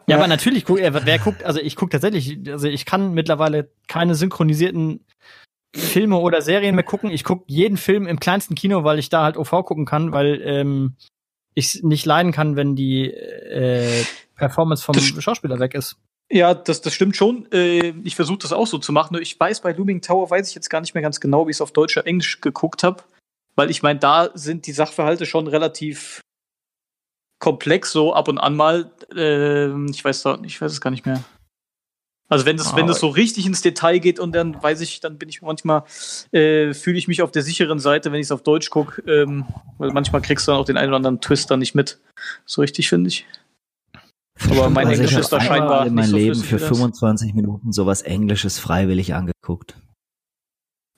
Ja. 0.08 0.18
aber 0.18 0.28
natürlich, 0.28 0.66
guck, 0.66 0.78
wer 0.80 1.20
guckt, 1.20 1.44
also 1.44 1.60
ich 1.60 1.76
gucke 1.76 1.92
tatsächlich, 1.92 2.40
also 2.50 2.68
ich 2.68 2.86
kann 2.86 3.14
mittlerweile 3.14 3.72
keine 3.88 4.16
synchronisierten 4.16 5.06
Filme 5.76 6.18
oder 6.18 6.42
Serien 6.42 6.76
mehr 6.76 6.84
gucken. 6.84 7.12
Ich 7.12 7.24
gucke 7.24 7.44
jeden 7.48 7.78
Film 7.78 8.08
im 8.08 8.20
kleinsten 8.20 8.56
Kino, 8.56 8.84
weil 8.84 9.00
ich 9.00 9.10
da 9.10 9.24
halt 9.24 9.38
OV 9.38 9.50
gucken 9.66 9.86
kann, 9.86 10.12
weil 10.12 10.42
ähm, 10.44 10.96
ich 11.54 11.82
nicht 11.84 12.06
leiden 12.06 12.32
kann, 12.32 12.56
wenn 12.56 12.76
die 12.76 13.10
äh, 13.12 14.04
Performance 14.36 14.84
vom 14.84 14.96
Schauspieler 14.96 15.60
weg 15.60 15.74
ist. 15.74 15.98
Ja, 16.32 16.54
das, 16.54 16.82
das 16.82 16.94
stimmt 16.94 17.18
schon. 17.18 17.52
Äh, 17.52 17.94
ich 18.04 18.16
versuche 18.16 18.40
das 18.40 18.54
auch 18.54 18.66
so 18.66 18.78
zu 18.78 18.94
machen. 18.94 19.14
Nur 19.14 19.22
ich 19.22 19.38
weiß, 19.38 19.60
bei 19.62 19.74
Looming 19.74 20.02
Tower 20.02 20.30
weiß 20.30 20.48
ich 20.48 20.56
jetzt 20.56 20.70
gar 20.70 20.80
nicht 20.80 20.94
mehr 20.94 21.02
ganz 21.02 21.20
genau, 21.20 21.46
wie 21.46 21.52
ich 21.52 21.58
es 21.58 21.62
auf 21.62 21.74
Deutsch 21.74 21.98
oder 21.98 22.08
Englisch 22.08 22.40
geguckt 22.40 22.84
habe. 22.84 23.04
Weil 23.56 23.70
ich 23.70 23.84
meine, 23.84 24.00
da 24.00 24.30
sind 24.34 24.66
die 24.66 24.72
Sachverhalte 24.72 25.26
schon 25.26 25.48
relativ 25.48 26.22
komplex, 27.40 27.92
so 27.92 28.14
ab 28.14 28.30
und 28.30 28.38
an 28.38 28.56
mal. 28.56 28.92
Äh, 29.14 29.68
ich 29.90 30.06
weiß 30.06 30.24
da, 30.24 30.40
ich 30.44 30.62
weiß 30.62 30.72
es 30.72 30.80
gar 30.80 30.92
nicht 30.92 31.06
mehr. 31.06 31.22
Also 32.30 32.46
wenn 32.46 32.56
das, 32.56 32.78
wenn 32.78 32.88
das 32.88 33.02
so 33.02 33.10
richtig 33.10 33.46
ins 33.46 33.62
Detail 33.62 34.00
geht 34.00 34.18
und 34.18 34.34
dann 34.34 34.64
weiß 34.64 34.80
ich, 34.80 35.02
dann 35.02 35.18
bin 35.18 35.28
ich 35.28 35.42
manchmal, 35.42 35.84
äh, 36.32 36.74
fühle 36.74 36.98
ich 36.98 37.10
mich 37.10 37.22
auf 37.22 37.32
der 37.32 37.42
sicheren 37.42 37.78
Seite, 37.78 38.14
wenn 38.14 38.22
ich 38.22 38.28
es 38.28 38.32
auf 38.32 38.42
Deutsch 38.42 38.70
gucke, 38.70 39.02
ähm, 39.02 39.46
weil 39.78 39.92
manchmal 39.92 40.22
kriegst 40.22 40.48
du 40.48 40.54
dann 40.54 40.62
auch 40.62 40.66
den 40.66 40.78
einen 40.78 40.88
oder 40.88 40.96
anderen 40.96 41.20
Twist 41.20 41.52
dann 41.52 41.60
nicht 41.60 41.76
mit. 41.76 42.00
So 42.46 42.62
richtig, 42.62 42.88
finde 42.88 43.10
ich. 43.10 43.26
Aber 44.50 44.70
mein 44.70 44.88
also 44.88 45.02
Englisch 45.02 45.18
ist 45.18 45.30
da 45.30 45.40
scheinbar 45.40 45.86
in 45.86 45.94
mein 45.94 46.08
so 46.08 46.18
Leben 46.18 46.36
für 46.36 46.60
25 46.60 47.34
Minuten 47.34 47.72
sowas 47.72 48.02
Englisches 48.02 48.60
freiwillig 48.60 49.14
angeguckt. 49.14 49.76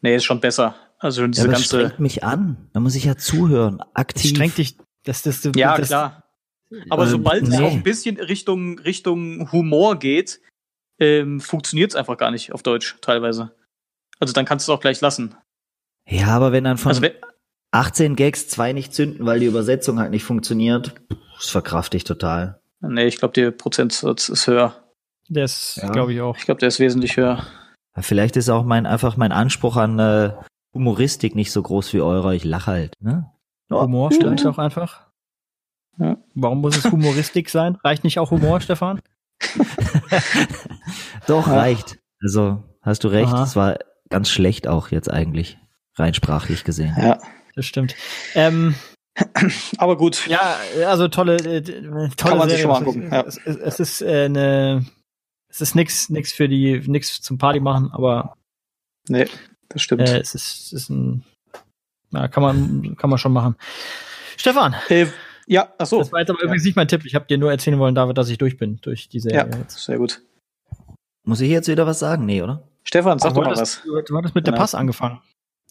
Nee, 0.02 0.16
ist 0.16 0.26
schon 0.26 0.40
besser. 0.40 0.76
Also 1.00 1.28
diese 1.28 1.42
ja, 1.42 1.48
das 1.52 1.62
ganze. 1.62 1.86
strengt 1.86 2.00
mich 2.00 2.24
an. 2.24 2.70
Da 2.74 2.80
muss 2.80 2.96
ich 2.96 3.06
ja 3.06 3.18
zuhören, 3.18 3.82
aktiv. 3.94 4.24
Das 4.24 4.30
strengt 4.32 4.58
dich. 4.58 4.78
Das, 5.04 5.22
das, 5.22 5.42
das, 5.42 5.54
ja, 5.56 5.78
das, 5.78 5.88
klar. 5.88 6.24
Aber 6.90 7.04
ähm, 7.04 7.10
sobald 7.10 7.44
nee. 7.44 7.56
es 7.56 7.62
auch 7.62 7.72
ein 7.72 7.84
bisschen 7.84 8.18
Richtung, 8.18 8.80
Richtung 8.80 9.52
Humor 9.52 10.00
geht, 10.00 10.40
ähm, 11.00 11.40
funktioniert 11.42 11.92
es 11.92 11.96
einfach 11.96 12.18
gar 12.18 12.32
nicht 12.32 12.54
auf 12.54 12.64
Deutsch 12.64 12.98
teilweise. 13.02 13.52
Also 14.20 14.34
dann 14.34 14.46
kannst 14.46 14.68
du 14.68 14.72
es 14.72 14.78
auch 14.78 14.82
gleich 14.82 15.02
lassen. 15.02 15.36
Ja, 16.08 16.28
aber 16.28 16.52
wenn 16.52 16.64
dann 16.64 16.78
von 16.78 16.90
also, 16.90 17.02
wenn, 17.02 17.14
18 17.72 18.16
Gags 18.16 18.48
zwei 18.48 18.72
nicht 18.72 18.94
zünden, 18.94 19.26
weil 19.26 19.40
die 19.40 19.46
Übersetzung 19.46 20.00
halt 20.00 20.12
nicht 20.12 20.24
funktioniert, 20.24 20.94
das 21.36 21.50
verkraft 21.50 21.96
ich 21.96 22.04
total. 22.04 22.62
Nee, 22.86 23.06
ich 23.06 23.18
glaube, 23.18 23.34
der 23.34 23.52
Prozentsatz 23.52 24.30
ist 24.30 24.48
höher. 24.48 24.76
Der 25.30 25.46
ist, 25.46 25.80
ja. 25.82 25.90
glaube 25.90 26.14
ich, 26.14 26.22
auch. 26.22 26.38
Ich 26.38 26.46
glaube, 26.46 26.60
der 26.60 26.68
ist 26.68 26.80
wesentlich 26.80 27.16
höher. 27.18 27.46
Ja, 27.96 28.02
vielleicht 28.02 28.36
ist 28.36 28.50
auch 28.50 28.64
mein 28.64 28.86
einfach 28.86 29.16
mein 29.18 29.32
Anspruch 29.32 29.78
an 29.78 30.00
äh, 30.00 30.34
Humoristik 30.74 31.36
nicht 31.36 31.52
so 31.52 31.62
groß 31.62 31.94
wie 31.94 32.02
eurer. 32.02 32.34
Ich 32.34 32.44
lache 32.44 32.72
halt. 32.72 32.94
Ne? 33.00 33.32
Ja, 33.70 33.82
Humor 33.82 34.12
stimmt 34.12 34.46
auch 34.46 34.58
einfach. 34.58 35.08
Ja. 35.98 36.18
Warum 36.34 36.62
muss 36.62 36.78
es 36.78 36.92
Humoristik 36.92 37.50
sein? 37.50 37.76
Reicht 37.84 38.04
nicht 38.04 38.20
auch 38.20 38.32
Humor, 38.32 38.60
Stefan? 38.60 39.00
Doch, 41.28 41.48
reicht. 41.48 42.00
Also, 42.22 42.64
hast 42.82 43.04
du 43.04 43.08
recht. 43.10 43.34
Es 43.34 43.56
war 43.56 43.78
ganz 44.10 44.30
schlecht 44.30 44.68
auch 44.68 44.90
jetzt 44.90 45.10
eigentlich, 45.12 45.58
rein 45.96 46.14
sprachlich 46.14 46.64
gesehen. 46.64 46.96
Ja, 46.98 47.20
das 47.56 47.66
stimmt. 47.66 47.96
Ähm, 48.34 48.76
aber 49.78 49.98
gut. 49.98 50.28
Ja, 50.28 50.58
also 50.88 51.08
tolle, 51.08 51.36
äh, 51.36 51.62
tolle 51.62 52.10
Kann 52.16 52.38
man 52.38 52.50
Serie. 52.50 52.50
sich 52.50 52.62
schon 52.62 52.72
mal 52.72 52.78
angucken. 52.78 53.10
Ja. 53.12 53.22
Es, 53.22 53.38
es, 53.46 53.58
es 53.58 53.80
ist 53.80 54.02
äh, 54.02 54.26
eine, 54.26 54.86
es 55.50 55.62
ist 55.62 55.76
nix, 55.76 56.10
nix 56.10 56.34
für 56.34 56.48
die, 56.48 56.82
nix 56.88 57.22
zum 57.22 57.38
Party 57.38 57.60
machen, 57.60 57.92
aber. 57.92 58.36
Nee, 59.08 59.28
das 59.70 59.82
stimmt. 59.82 60.02
Äh, 60.02 60.20
es 60.20 60.34
ist, 60.34 60.66
es 60.66 60.74
ist 60.74 60.90
ein, 60.90 61.24
ja, 62.12 62.28
kann 62.28 62.42
man, 62.42 62.96
kann 62.98 63.10
man 63.10 63.20
schon 63.20 63.34
machen. 63.34 63.56
Stefan. 64.38 64.76
Äh, 64.90 65.08
ja, 65.46 65.74
ach 65.78 65.86
so. 65.86 66.00
Das 66.00 66.12
war 66.12 66.20
jetzt 66.20 66.30
aber 66.30 66.40
ja. 66.40 66.46
übrigens 66.46 66.64
nicht 66.64 66.76
mein 66.76 66.88
Tipp. 66.88 67.06
Ich 67.06 67.16
habe 67.16 67.26
dir 67.26 67.38
nur 67.38 67.52
erzählen 67.52 67.78
wollen, 67.78 67.96
David, 67.96 68.18
dass 68.18 68.30
ich 68.30 68.38
durch 68.38 68.58
bin 68.58 68.80
durch 68.82 69.10
diese. 69.10 69.32
Ja, 69.32 69.48
sehr 69.68 69.98
gut. 69.98 70.22
Muss 71.26 71.40
ich 71.42 71.50
jetzt 71.50 71.68
wieder 71.68 71.86
was 71.86 72.00
sagen? 72.00 72.26
Nee, 72.26 72.42
oder? 72.42 72.68
Stefan, 72.84 73.20
sag 73.20 73.34
doch 73.34 73.44
mal 73.44 73.56
was. 73.56 73.82
Du, 73.84 74.02
du 74.02 74.18
hattest 74.18 74.36
mit 74.36 74.48
der 74.48 74.52
Pass 74.54 74.76
angefangen. 74.76 75.22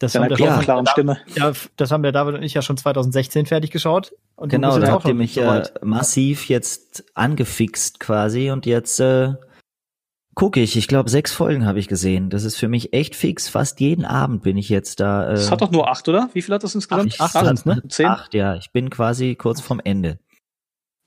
Das 0.03 0.17
haben, 0.17 0.35
ja, 0.35 0.59
klaren 0.59 0.87
Stimme. 0.89 1.19
Ja, 1.37 1.53
das 1.77 1.93
haben 1.93 2.03
der 2.03 2.11
David 2.11 2.35
und 2.35 2.43
ich 2.43 2.55
ja 2.55 2.63
schon 2.63 2.77
2016 2.77 3.47
fertig 3.47 3.71
geschaut. 3.71 4.13
Und 4.35 4.49
genau, 4.49 4.77
da 4.81 4.91
habt 4.91 5.07
ihr 5.07 5.15
mich 5.15 5.37
ja 5.37 5.63
massiv 5.81 6.49
jetzt 6.49 7.05
angefixt 7.15 8.01
quasi 8.01 8.51
und 8.51 8.67
jetzt 8.67 8.99
äh, 8.99 9.35
gucke 10.35 10.59
ich. 10.59 10.77
Ich 10.77 10.89
glaube, 10.89 11.09
sechs 11.09 11.33
Folgen 11.33 11.67
habe 11.67 11.79
ich 11.79 11.87
gesehen. 11.87 12.31
Das 12.31 12.43
ist 12.43 12.57
für 12.57 12.67
mich 12.67 12.93
echt 12.93 13.15
fix. 13.15 13.49
Fast 13.49 13.79
jeden 13.79 14.05
Abend 14.05 14.43
bin 14.43 14.57
ich 14.57 14.69
jetzt 14.69 14.99
da. 14.99 15.29
Äh, 15.29 15.35
das 15.35 15.53
hat 15.53 15.61
doch 15.61 15.71
nur 15.71 15.89
acht, 15.89 16.09
oder? 16.09 16.31
Wie 16.33 16.43
viel 16.43 16.53
hat 16.53 16.65
das 16.65 16.75
insgesamt? 16.75 17.21
Acht, 17.21 17.37
acht, 17.37 17.47
acht 17.47 17.67
ne? 17.67 17.81
Zehn? 17.89 18.07
Acht, 18.07 18.35
ja. 18.35 18.57
Ich 18.57 18.73
bin 18.73 18.91
quasi 18.91 19.37
kurz 19.37 19.61
vorm 19.61 19.81
Ende. 19.85 20.19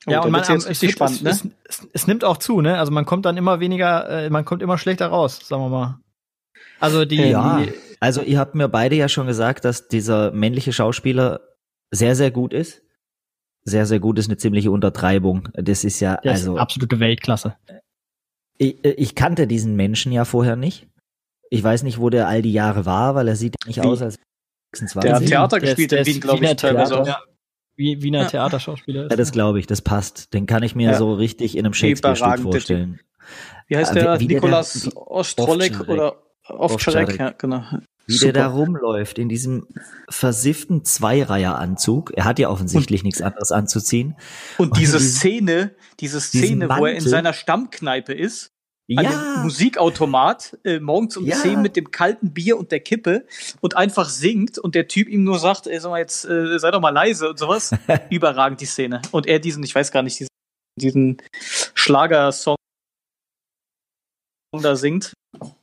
Oh, 0.07 0.11
ja, 0.11 0.21
und 0.21 0.31
man, 0.31 0.39
es, 0.41 0.65
es, 0.65 0.89
spannend, 0.89 1.21
ne? 1.23 1.31
es, 1.31 1.45
es, 1.67 1.87
es, 1.91 2.07
nimmt 2.07 2.23
auch 2.23 2.37
zu, 2.37 2.61
ne? 2.61 2.79
Also 2.79 2.93
man 2.93 3.05
kommt 3.05 3.25
dann 3.25 3.35
immer 3.35 3.59
weniger, 3.59 4.07
äh, 4.07 4.29
man 4.29 4.45
kommt 4.45 4.61
immer 4.61 4.77
schlechter 4.77 5.07
raus, 5.07 5.41
sagen 5.43 5.63
wir 5.63 5.69
mal. 5.69 5.99
Also 6.79 7.03
die, 7.05 7.17
ja. 7.17 7.57
die 7.59 7.73
also 8.05 8.21
ihr 8.21 8.37
habt 8.37 8.53
mir 8.53 8.69
beide 8.69 8.95
ja 8.95 9.09
schon 9.09 9.25
gesagt, 9.25 9.65
dass 9.65 9.87
dieser 9.87 10.31
männliche 10.31 10.71
Schauspieler 10.71 11.41
sehr, 11.89 12.15
sehr 12.15 12.29
gut 12.29 12.53
ist. 12.53 12.83
Sehr, 13.63 13.87
sehr 13.87 13.99
gut 13.99 14.19
ist 14.19 14.27
eine 14.27 14.37
ziemliche 14.37 14.69
Untertreibung. 14.69 15.49
Das 15.53 15.83
ist 15.83 15.99
ja 15.99 16.17
Der 16.17 16.33
also 16.33 16.53
ist 16.53 16.61
absolute 16.61 16.99
Weltklasse. 16.99 17.57
Ich, 18.59 18.85
ich, 18.85 19.15
kannte 19.15 19.47
diesen 19.47 19.75
Menschen 19.75 20.11
ja 20.11 20.23
vorher 20.23 20.55
nicht. 20.55 20.87
Ich 21.49 21.63
weiß 21.63 21.81
nicht, 21.81 21.99
wo 21.99 22.11
der 22.11 22.27
all 22.27 22.43
die 22.43 22.53
Jahre 22.53 22.85
war, 22.85 23.15
weil 23.15 23.27
er 23.27 23.35
sieht 23.35 23.55
nicht 23.65 23.81
Wie? 23.81 23.87
aus 23.87 24.03
als 24.03 24.19
26. 24.73 25.01
Der 25.01 25.15
hat 25.15 25.25
Theater 25.25 25.59
der 25.59 25.69
gespielt 25.69 25.91
ist, 25.93 26.07
in 26.07 26.13
Wien, 26.13 26.21
glaube 26.21 26.45
ich, 26.45 26.55
teilweise 26.57 26.99
auch. 26.99 27.07
Ja. 27.07 27.23
Wie, 27.75 28.03
Wiener 28.03 28.21
ja. 28.21 28.27
Theaterschauspieler 28.27 29.05
ist. 29.05 29.11
Ja, 29.11 29.17
das 29.17 29.31
glaube 29.31 29.59
ich, 29.59 29.65
das 29.65 29.81
passt. 29.81 30.33
Den 30.35 30.45
kann 30.45 30.61
ich 30.61 30.75
mir 30.75 30.91
ja. 30.91 30.97
so 30.97 31.13
richtig 31.13 31.57
in 31.57 31.65
einem 31.65 31.73
Shakespeare-Stück 31.73 32.39
vorstellen. 32.39 32.99
Wie 33.67 33.77
heißt 33.77 33.95
der? 33.95 34.19
Wie, 34.19 34.27
Nikolas 34.27 34.95
Ostrolek 34.95 35.89
oder 35.89 36.21
Ovtcharek? 36.47 37.17
Ja, 37.17 37.31
genau. 37.31 37.63
Wie 38.07 38.13
Super. 38.13 38.33
der 38.33 38.43
da 38.43 38.49
rumläuft 38.49 39.17
in 39.17 39.29
diesem 39.29 39.67
versifften 40.09 40.85
Zweireiheranzug. 40.85 42.11
Er 42.15 42.25
hat 42.25 42.37
ja 42.37 42.49
offensichtlich 42.49 43.03
nichts 43.03 43.21
anderes 43.21 43.51
anzuziehen. 43.51 44.15
Und, 44.57 44.71
Und 44.71 44.77
diese 44.77 44.99
Szene, 44.99 45.75
diese 45.99 46.21
Szene, 46.21 46.69
wo 46.69 46.85
er 46.85 46.93
in 46.93 47.01
seiner 47.01 47.33
Stammkneipe 47.33 48.13
ist, 48.13 48.51
ja. 48.87 49.01
an 49.01 49.05
dem 49.05 49.43
Musikautomat, 49.43 50.57
äh, 50.63 50.79
morgens 50.79 51.17
um 51.17 51.25
ja. 51.25 51.35
10 51.35 51.61
mit 51.61 51.75
dem 51.75 51.91
kalten 51.91 52.33
Bier 52.33 52.57
und 52.57 52.71
der 52.71 52.79
Kippe 52.79 53.25
und 53.61 53.75
einfach 53.75 54.09
singt 54.09 54.59
und 54.59 54.75
der 54.75 54.87
Typ 54.87 55.09
ihm 55.09 55.23
nur 55.23 55.39
sagt, 55.39 55.67
ey, 55.67 55.79
sag 55.79 55.89
mal 55.89 55.99
jetzt, 55.99 56.25
äh, 56.25 56.59
sei 56.59 56.71
doch 56.71 56.81
mal 56.81 56.91
leise 56.91 57.29
und 57.29 57.39
sowas. 57.39 57.71
Überragend 58.09 58.61
die 58.61 58.65
Szene. 58.65 59.01
Und 59.11 59.27
er 59.27 59.39
diesen, 59.39 59.63
ich 59.63 59.73
weiß 59.73 59.91
gar 59.91 60.03
nicht, 60.03 60.19
diesen, 60.19 60.29
diesen 60.79 61.17
Schlagersong 61.73 62.54
da 64.61 64.75
singt. 64.75 65.13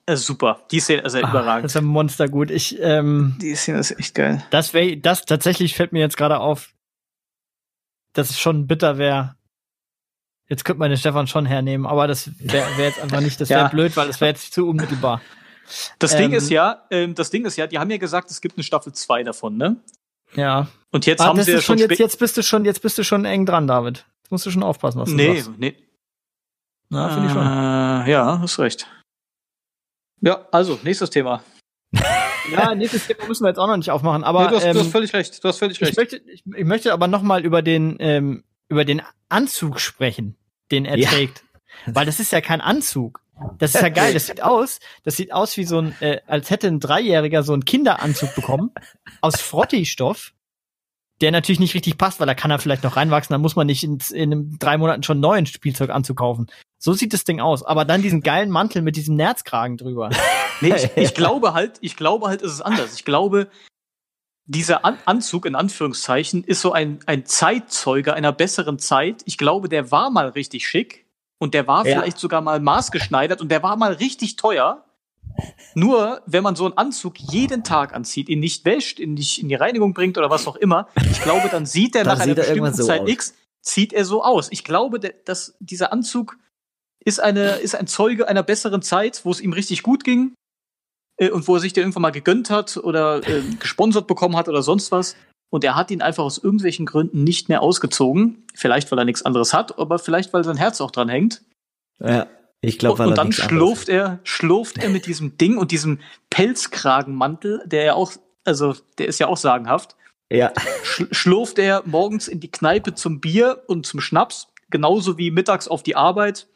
Äh, 0.07 0.17
super. 0.17 0.61
Die 0.71 0.81
Szene 0.81 1.03
ist 1.03 1.15
ja 1.15 1.21
überragend. 1.21 1.65
Das 1.65 1.73
ist 1.73 1.77
ein 1.77 1.85
Monster 1.85 2.29
gut. 2.29 2.51
Ich, 2.51 2.79
ähm, 2.81 3.37
die 3.41 3.55
Szene 3.55 3.79
ist 3.79 3.99
echt 3.99 4.15
geil. 4.15 4.45
Das 4.51 4.75
wäre, 4.75 4.97
das 4.97 5.25
tatsächlich 5.25 5.75
fällt 5.75 5.93
mir 5.93 6.01
jetzt 6.01 6.17
gerade 6.17 6.41
auf, 6.41 6.73
dass 8.13 8.31
es 8.31 8.39
schon 8.39 8.67
bitter 8.67 8.99
wäre. 8.99 9.37
Jetzt 10.49 10.65
könnte 10.65 10.81
man 10.81 10.91
den 10.91 10.99
Stefan 10.99 11.27
schon 11.27 11.47
hernehmen, 11.47 11.87
aber 11.87 12.07
das 12.07 12.31
wäre 12.39 12.67
wär 12.77 12.87
jetzt 12.87 13.01
einfach 13.01 13.21
nicht, 13.21 13.41
das 13.41 13.49
wäre 13.49 13.61
ja. 13.63 13.69
blöd, 13.69 13.97
weil 13.97 14.11
es 14.11 14.21
wäre 14.21 14.33
jetzt 14.33 14.53
zu 14.53 14.69
unmittelbar. 14.69 15.23
Das 15.99 16.13
ähm, 16.13 16.19
Ding 16.19 16.33
ist 16.33 16.51
ja, 16.51 16.85
ähm, 16.91 17.15
das 17.15 17.31
Ding 17.31 17.47
ist 17.47 17.57
ja, 17.57 17.67
die 17.67 17.79
haben 17.79 17.91
ja 17.91 17.97
gesagt, 17.97 18.31
es 18.31 18.41
gibt 18.41 18.59
eine 18.59 18.65
Staffel 18.65 18.93
2 18.93 19.23
davon, 19.23 19.57
ne? 19.57 19.77
Ja. 20.35 20.69
Und 20.91 21.07
jetzt 21.07 21.21
ah, 21.21 21.27
haben 21.27 21.43
sie 21.43 21.53
ja 21.53 21.61
schon 21.61 21.79
jetzt, 21.79 21.99
jetzt 21.99 22.19
bist 22.19 22.37
du 22.37 22.43
schon, 22.43 22.65
jetzt 22.65 22.83
bist 22.83 22.99
du 22.99 23.05
schon 23.05 23.25
eng 23.25 23.47
dran, 23.47 23.67
David. 23.67 24.05
Jetzt 24.23 24.31
musst 24.31 24.45
du 24.45 24.51
schon 24.51 24.63
aufpassen, 24.63 25.01
was 25.01 25.09
du 25.09 25.15
nee, 25.15 25.41
sagst. 25.41 25.59
Nee, 25.59 25.71
nee. 25.71 25.87
Na, 26.93 27.09
finde 27.09 27.29
ich 27.29 27.33
schon. 27.33 27.47
Äh, 27.47 28.11
ja, 28.11 28.39
hast 28.39 28.59
recht. 28.59 28.87
Ja, 30.21 30.47
also, 30.53 30.79
nächstes 30.83 31.09
Thema. 31.09 31.43
ja, 32.53 32.75
nächstes 32.75 33.07
Thema 33.07 33.27
müssen 33.27 33.45
wir 33.45 33.49
jetzt 33.49 33.59
auch 33.59 33.67
noch 33.67 33.79
nicht 33.79 33.91
aufmachen, 33.91 34.25
aber. 34.25 34.43
Nee, 34.43 34.49
du, 34.51 34.57
hast, 34.57 34.65
ähm, 34.65 34.75
du, 34.75 34.81
hast, 34.81 34.91
völlig 34.91 35.15
recht, 35.15 35.43
du 35.43 35.49
hast 35.49 35.59
völlig 35.59 35.81
recht. 35.81 35.93
Ich 35.93 35.97
möchte, 35.97 36.17
ich, 36.19 36.45
ich 36.55 36.65
möchte 36.67 36.93
aber 36.93 37.09
noch 37.09 37.23
mal 37.23 37.43
über 37.47 37.63
den, 37.63 37.97
ähm, 37.99 38.45
über 38.69 38.85
den 38.85 39.01
Anzug 39.31 39.81
sprechen, 39.81 40.37
den 40.71 40.85
er 40.85 40.99
ja. 40.99 41.09
trägt. 41.09 41.45
Weil 41.87 42.05
das 42.05 42.21
ist 42.21 42.31
ja 42.31 42.43
kein 42.43 42.61
Anzug. 42.61 43.23
Das 43.59 43.75
ist 43.75 43.81
ja 43.81 43.89
geil. 43.89 44.13
Das 44.15 44.27
sieht 44.27 44.43
aus, 44.43 44.79
das 45.03 45.17
sieht 45.17 45.33
aus 45.33 45.57
wie 45.57 45.65
so 45.65 45.79
ein, 45.79 45.97
äh, 46.01 46.21
als 46.27 46.51
hätte 46.51 46.69
ein 46.69 46.79
Dreijähriger 46.79 47.43
so 47.43 47.55
einen 47.55 47.65
Kinderanzug 47.65 48.35
bekommen 48.35 48.71
aus 49.23 49.41
Frotti-Stoff 49.41 50.35
der 51.23 51.31
natürlich 51.31 51.61
nicht 51.61 51.75
richtig 51.75 51.97
passt, 51.97 52.21
weil 52.21 52.27
da 52.27 52.35
kann 52.35 52.51
er 52.51 52.59
vielleicht 52.59 52.83
noch 52.83 52.97
reinwachsen, 52.97 53.33
dann 53.33 53.41
muss 53.41 53.57
man 53.57 53.69
nicht 53.69 53.85
in, 53.85 53.99
in 54.13 54.59
drei 54.59 54.77
Monaten 54.77 55.05
schon 55.05 55.19
einen 55.19 55.23
neuen 55.23 55.47
Spielzeuganzug 55.47 56.17
kaufen. 56.17 56.49
So 56.85 56.95
sieht 56.95 57.13
das 57.13 57.23
Ding 57.23 57.39
aus. 57.39 57.63
Aber 57.63 57.85
dann 57.85 58.03
diesen 58.03 58.23
geilen 58.23 58.51
Mantel 58.51 58.83
mit 58.83 58.97
diesem 58.97 59.15
Nerzkragen 59.15 59.77
drüber. 59.77 60.11
nee, 60.61 60.75
ich, 60.75 60.91
ich 60.97 61.15
glaube 61.15 61.55
halt, 61.55 61.79
ich 61.81 61.95
glaube 61.95 62.27
halt, 62.27 62.43
ist 62.43 62.51
es 62.51 62.61
anders. 62.61 62.97
Ich 62.97 63.05
glaube, 63.05 63.47
dieser 64.47 64.85
An 64.85 64.99
Anzug 65.05 65.47
in 65.47 65.55
Anführungszeichen 65.55 66.43
ist 66.43 66.61
so 66.61 66.73
ein, 66.73 66.99
ein 67.07 67.25
Zeitzeuge 67.25 68.15
einer 68.15 68.33
besseren 68.33 68.81
Zeit. 68.81 69.23
Ich 69.27 69.39
glaube, 69.39 69.69
der 69.69 69.93
war 69.93 70.11
mal 70.11 70.31
richtig 70.31 70.67
schick 70.67 71.07
und 71.39 71.55
der 71.55 71.69
war 71.69 71.87
ja. 71.87 71.93
vielleicht 71.93 72.19
sogar 72.19 72.41
mal 72.41 72.59
maßgeschneidert 72.59 73.41
und 73.41 73.51
der 73.51 73.63
war 73.63 73.77
mal 73.77 73.93
richtig 73.93 74.35
teuer. 74.35 74.85
Nur, 75.77 76.21
wenn 76.27 76.43
man 76.43 76.57
so 76.57 76.65
einen 76.65 76.77
Anzug 76.77 77.17
jeden 77.17 77.63
Tag 77.63 77.95
anzieht, 77.95 78.29
ihn 78.29 78.41
nicht 78.41 78.65
wäscht, 78.65 78.99
ihn 78.99 79.15
nicht 79.15 79.41
in 79.41 79.49
die 79.49 79.55
Reinigung 79.55 79.95
bringt 79.95 80.19
oder 80.19 80.31
was 80.31 80.49
auch 80.49 80.57
immer, 80.57 80.89
ich 81.13 81.23
glaube, 81.23 81.49
dann 81.49 81.65
sieht 81.65 81.95
er 81.95 82.03
nach 82.07 82.19
einer 82.19 82.35
bestimmten 82.35 82.75
so 82.75 82.85
Zeit 82.85 83.03
aus. 83.03 83.09
X, 83.09 83.35
zieht 83.61 83.93
er 83.93 84.05
so 84.05 84.25
aus. 84.25 84.49
Ich 84.51 84.65
glaube, 84.65 84.99
dass 84.99 85.55
dieser 85.61 85.93
Anzug 85.93 86.39
ist, 87.05 87.21
eine, 87.21 87.57
ist 87.57 87.75
ein 87.75 87.87
Zeuge 87.87 88.29
einer 88.29 88.43
besseren 88.43 88.83
Zeit, 88.83 89.25
wo 89.25 89.31
es 89.31 89.41
ihm 89.41 89.53
richtig 89.53 89.83
gut 89.83 90.05
ging 90.05 90.35
äh, 91.19 91.31
und 91.31 91.49
wo 91.49 91.55
er 91.55 91.61
sich 91.61 91.73
den 91.73 91.83
irgendwann 91.83 92.03
mal 92.03 92.11
gegönnt 92.11 92.51
hat 92.51 92.77
oder 92.77 93.27
äh, 93.27 93.43
gesponsert 93.59 94.07
bekommen 94.07 94.37
hat 94.37 94.49
oder 94.49 94.63
sonst 94.63 94.93
was. 94.93 95.17
und 95.51 95.65
er 95.65 95.77
hat 95.77 95.91
ihn 95.91 96.03
einfach 96.03 96.25
aus 96.25 96.39
irgendwelchen 96.39 96.87
Gründen 96.87 97.25
nicht 97.25 97.49
mehr 97.49 97.63
ausgezogen. 97.63 98.47
Vielleicht, 98.55 98.91
weil 98.91 98.99
er 98.99 99.05
nichts 99.05 99.23
anderes 99.23 99.53
hat, 99.53 99.79
aber 99.79 99.99
vielleicht, 99.99 100.33
weil 100.33 100.45
sein 100.45 100.57
Herz 100.57 100.81
auch 100.81 100.91
dran 100.91 101.09
hängt. 101.09 101.43
Ja, 102.01 102.27
ich 102.61 102.79
glaube, 102.79 103.03
und, 103.03 103.11
und 103.11 103.19
dann 103.19 103.33
schlurft 103.33 103.89
er, 103.89 104.21
schlurft 104.23 104.79
er 104.79 104.89
mit 104.89 105.07
diesem 105.07 105.37
Ding 105.37 105.59
und 105.59 105.73
diesem 105.73 105.99
Pelzkragenmantel, 106.31 107.63
der 107.67 107.85
ja 107.85 107.95
auch, 107.95 108.13
also 108.45 108.75
der 108.99 109.09
ist 109.09 109.19
ja 109.19 109.27
auch 109.27 109.37
sagenhaft. 109.37 109.97
Ja. 110.31 110.53
Sch 110.85 111.05
schlurft 111.11 111.59
er 111.59 111.83
morgens 111.85 112.29
in 112.29 112.41
die 112.41 112.51
Kneipe 112.51 112.95
zum 112.95 113.21
Bier 113.21 113.65
und 113.67 113.85
zum 113.85 114.01
Schnaps, 114.01 114.49
genauso 114.71 115.19
wie 115.19 115.31
mittags 115.31 115.69
auf 115.69 115.83
die 115.83 115.97
Arbeit 115.97 116.47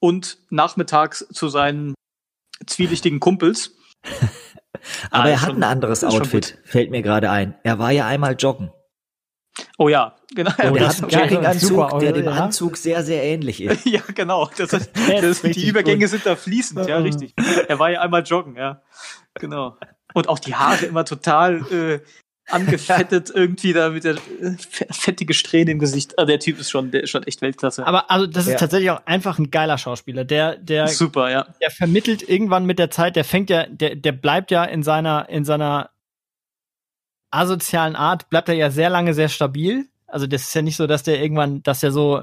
und 0.00 0.38
nachmittags 0.50 1.26
zu 1.32 1.48
seinen 1.48 1.94
zwielichtigen 2.66 3.20
Kumpels. 3.20 3.76
Aber 5.10 5.24
ah, 5.24 5.28
er 5.28 5.42
hat 5.42 5.48
schon, 5.48 5.56
ein 5.58 5.64
anderes 5.64 6.04
Outfit, 6.04 6.58
fällt 6.64 6.90
mir 6.90 7.02
gerade 7.02 7.30
ein. 7.30 7.56
Er 7.62 7.78
war 7.78 7.90
ja 7.90 8.06
einmal 8.06 8.36
joggen. 8.38 8.70
Oh 9.76 9.88
ja, 9.88 10.14
genau. 10.34 10.50
Und 10.50 10.76
er 10.76 10.88
hat 10.88 11.02
einen 11.02 11.10
Jogginganzug, 11.10 11.98
der 11.98 12.12
dem 12.12 12.26
ja. 12.26 12.32
Anzug 12.32 12.76
sehr, 12.76 13.02
sehr 13.02 13.24
ähnlich 13.24 13.60
ist. 13.62 13.84
ja, 13.86 14.00
genau. 14.14 14.48
Das 14.56 14.72
ist, 14.72 14.90
das, 14.94 15.42
die 15.42 15.66
Übergänge 15.66 16.04
gut. 16.04 16.10
sind 16.10 16.26
da 16.26 16.36
fließend, 16.36 16.86
ja, 16.86 16.98
richtig. 16.98 17.34
Er 17.66 17.78
war 17.78 17.90
ja 17.90 18.00
einmal 18.00 18.22
joggen, 18.22 18.56
ja. 18.56 18.82
Genau. 19.34 19.76
Und 20.14 20.28
auch 20.28 20.38
die 20.38 20.54
Haare 20.54 20.86
immer 20.86 21.04
total 21.04 21.56
äh, 21.72 22.00
angefettet 22.50 23.30
irgendwie 23.34 23.72
da 23.72 23.90
mit 23.90 24.04
der 24.04 24.14
äh, 24.14 24.56
fettige 24.90 25.34
Strähne 25.34 25.72
im 25.72 25.78
Gesicht. 25.78 26.18
Also 26.18 26.28
der 26.28 26.40
Typ 26.40 26.58
ist 26.58 26.70
schon, 26.70 26.90
der 26.90 27.04
ist 27.04 27.10
schon 27.10 27.22
echt 27.24 27.42
Weltklasse. 27.42 27.86
Aber 27.86 28.10
also 28.10 28.26
das 28.26 28.46
ist 28.46 28.52
ja. 28.52 28.58
tatsächlich 28.58 28.90
auch 28.90 29.06
einfach 29.06 29.38
ein 29.38 29.50
geiler 29.50 29.78
Schauspieler. 29.78 30.24
Der, 30.24 30.56
der, 30.56 30.88
super, 30.88 31.30
ja. 31.30 31.46
Der 31.60 31.70
vermittelt 31.70 32.28
irgendwann 32.28 32.64
mit 32.64 32.78
der 32.78 32.90
Zeit. 32.90 33.16
Der 33.16 33.24
fängt 33.24 33.50
ja, 33.50 33.66
der, 33.66 33.96
der 33.96 34.12
bleibt 34.12 34.50
ja 34.50 34.64
in 34.64 34.82
seiner, 34.82 35.28
in 35.28 35.44
seiner 35.44 35.90
asozialen 37.30 37.96
Art 37.96 38.30
bleibt 38.30 38.48
er 38.48 38.54
ja 38.54 38.70
sehr 38.70 38.90
lange 38.90 39.14
sehr 39.14 39.28
stabil. 39.28 39.86
Also 40.06 40.26
das 40.26 40.42
ist 40.42 40.54
ja 40.54 40.62
nicht 40.62 40.76
so, 40.76 40.86
dass 40.86 41.02
der 41.02 41.20
irgendwann, 41.20 41.62
dass 41.62 41.80
der 41.80 41.92
so, 41.92 42.22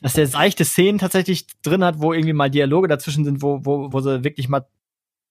dass 0.00 0.14
der 0.14 0.26
seichte 0.26 0.64
Szenen 0.64 0.98
tatsächlich 0.98 1.46
drin 1.62 1.84
hat, 1.84 2.00
wo 2.00 2.12
irgendwie 2.12 2.32
mal 2.32 2.50
Dialoge 2.50 2.88
dazwischen 2.88 3.24
sind, 3.24 3.42
wo, 3.42 3.64
wo, 3.64 3.92
wo 3.92 4.00
sie 4.00 4.24
wirklich 4.24 4.48
mal 4.48 4.66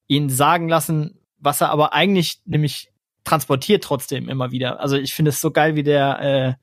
ihn 0.07 0.29
sagen 0.29 0.69
lassen, 0.69 1.19
was 1.37 1.61
er 1.61 1.71
aber 1.71 1.93
eigentlich 1.93 2.41
nämlich 2.45 2.91
transportiert 3.23 3.83
trotzdem 3.83 4.29
immer 4.29 4.51
wieder. 4.51 4.79
Also 4.79 4.97
ich 4.97 5.13
finde 5.13 5.29
es 5.29 5.41
so 5.41 5.51
geil, 5.51 5.75
wie 5.75 5.83
der, 5.83 6.19
äh, 6.21 6.53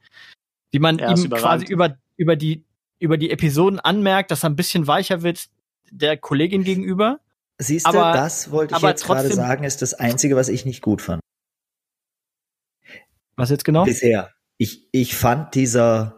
wie 0.70 0.78
man 0.78 0.98
ja, 0.98 1.10
ihm 1.10 1.30
quasi 1.30 1.66
über, 1.66 1.98
über 2.16 2.36
die, 2.36 2.64
über 2.98 3.16
die 3.16 3.30
Episoden 3.30 3.80
anmerkt, 3.80 4.30
dass 4.30 4.44
er 4.44 4.50
ein 4.50 4.56
bisschen 4.56 4.86
weicher 4.86 5.22
wird 5.22 5.46
der 5.90 6.16
Kollegin 6.16 6.64
gegenüber. 6.64 7.20
Siehst 7.58 7.86
du, 7.86 7.92
das 7.92 8.50
wollte 8.50 8.74
ich 8.76 8.82
jetzt 8.82 9.04
gerade 9.04 9.32
sagen, 9.32 9.64
ist 9.64 9.80
das 9.80 9.94
Einzige, 9.94 10.36
was 10.36 10.48
ich 10.48 10.64
nicht 10.64 10.82
gut 10.82 11.00
fand. 11.00 11.20
Was 13.36 13.50
jetzt 13.50 13.64
genau? 13.64 13.84
Bisher. 13.84 14.32
Ich, 14.58 14.88
ich 14.92 15.14
fand 15.14 15.54
dieser 15.54 16.15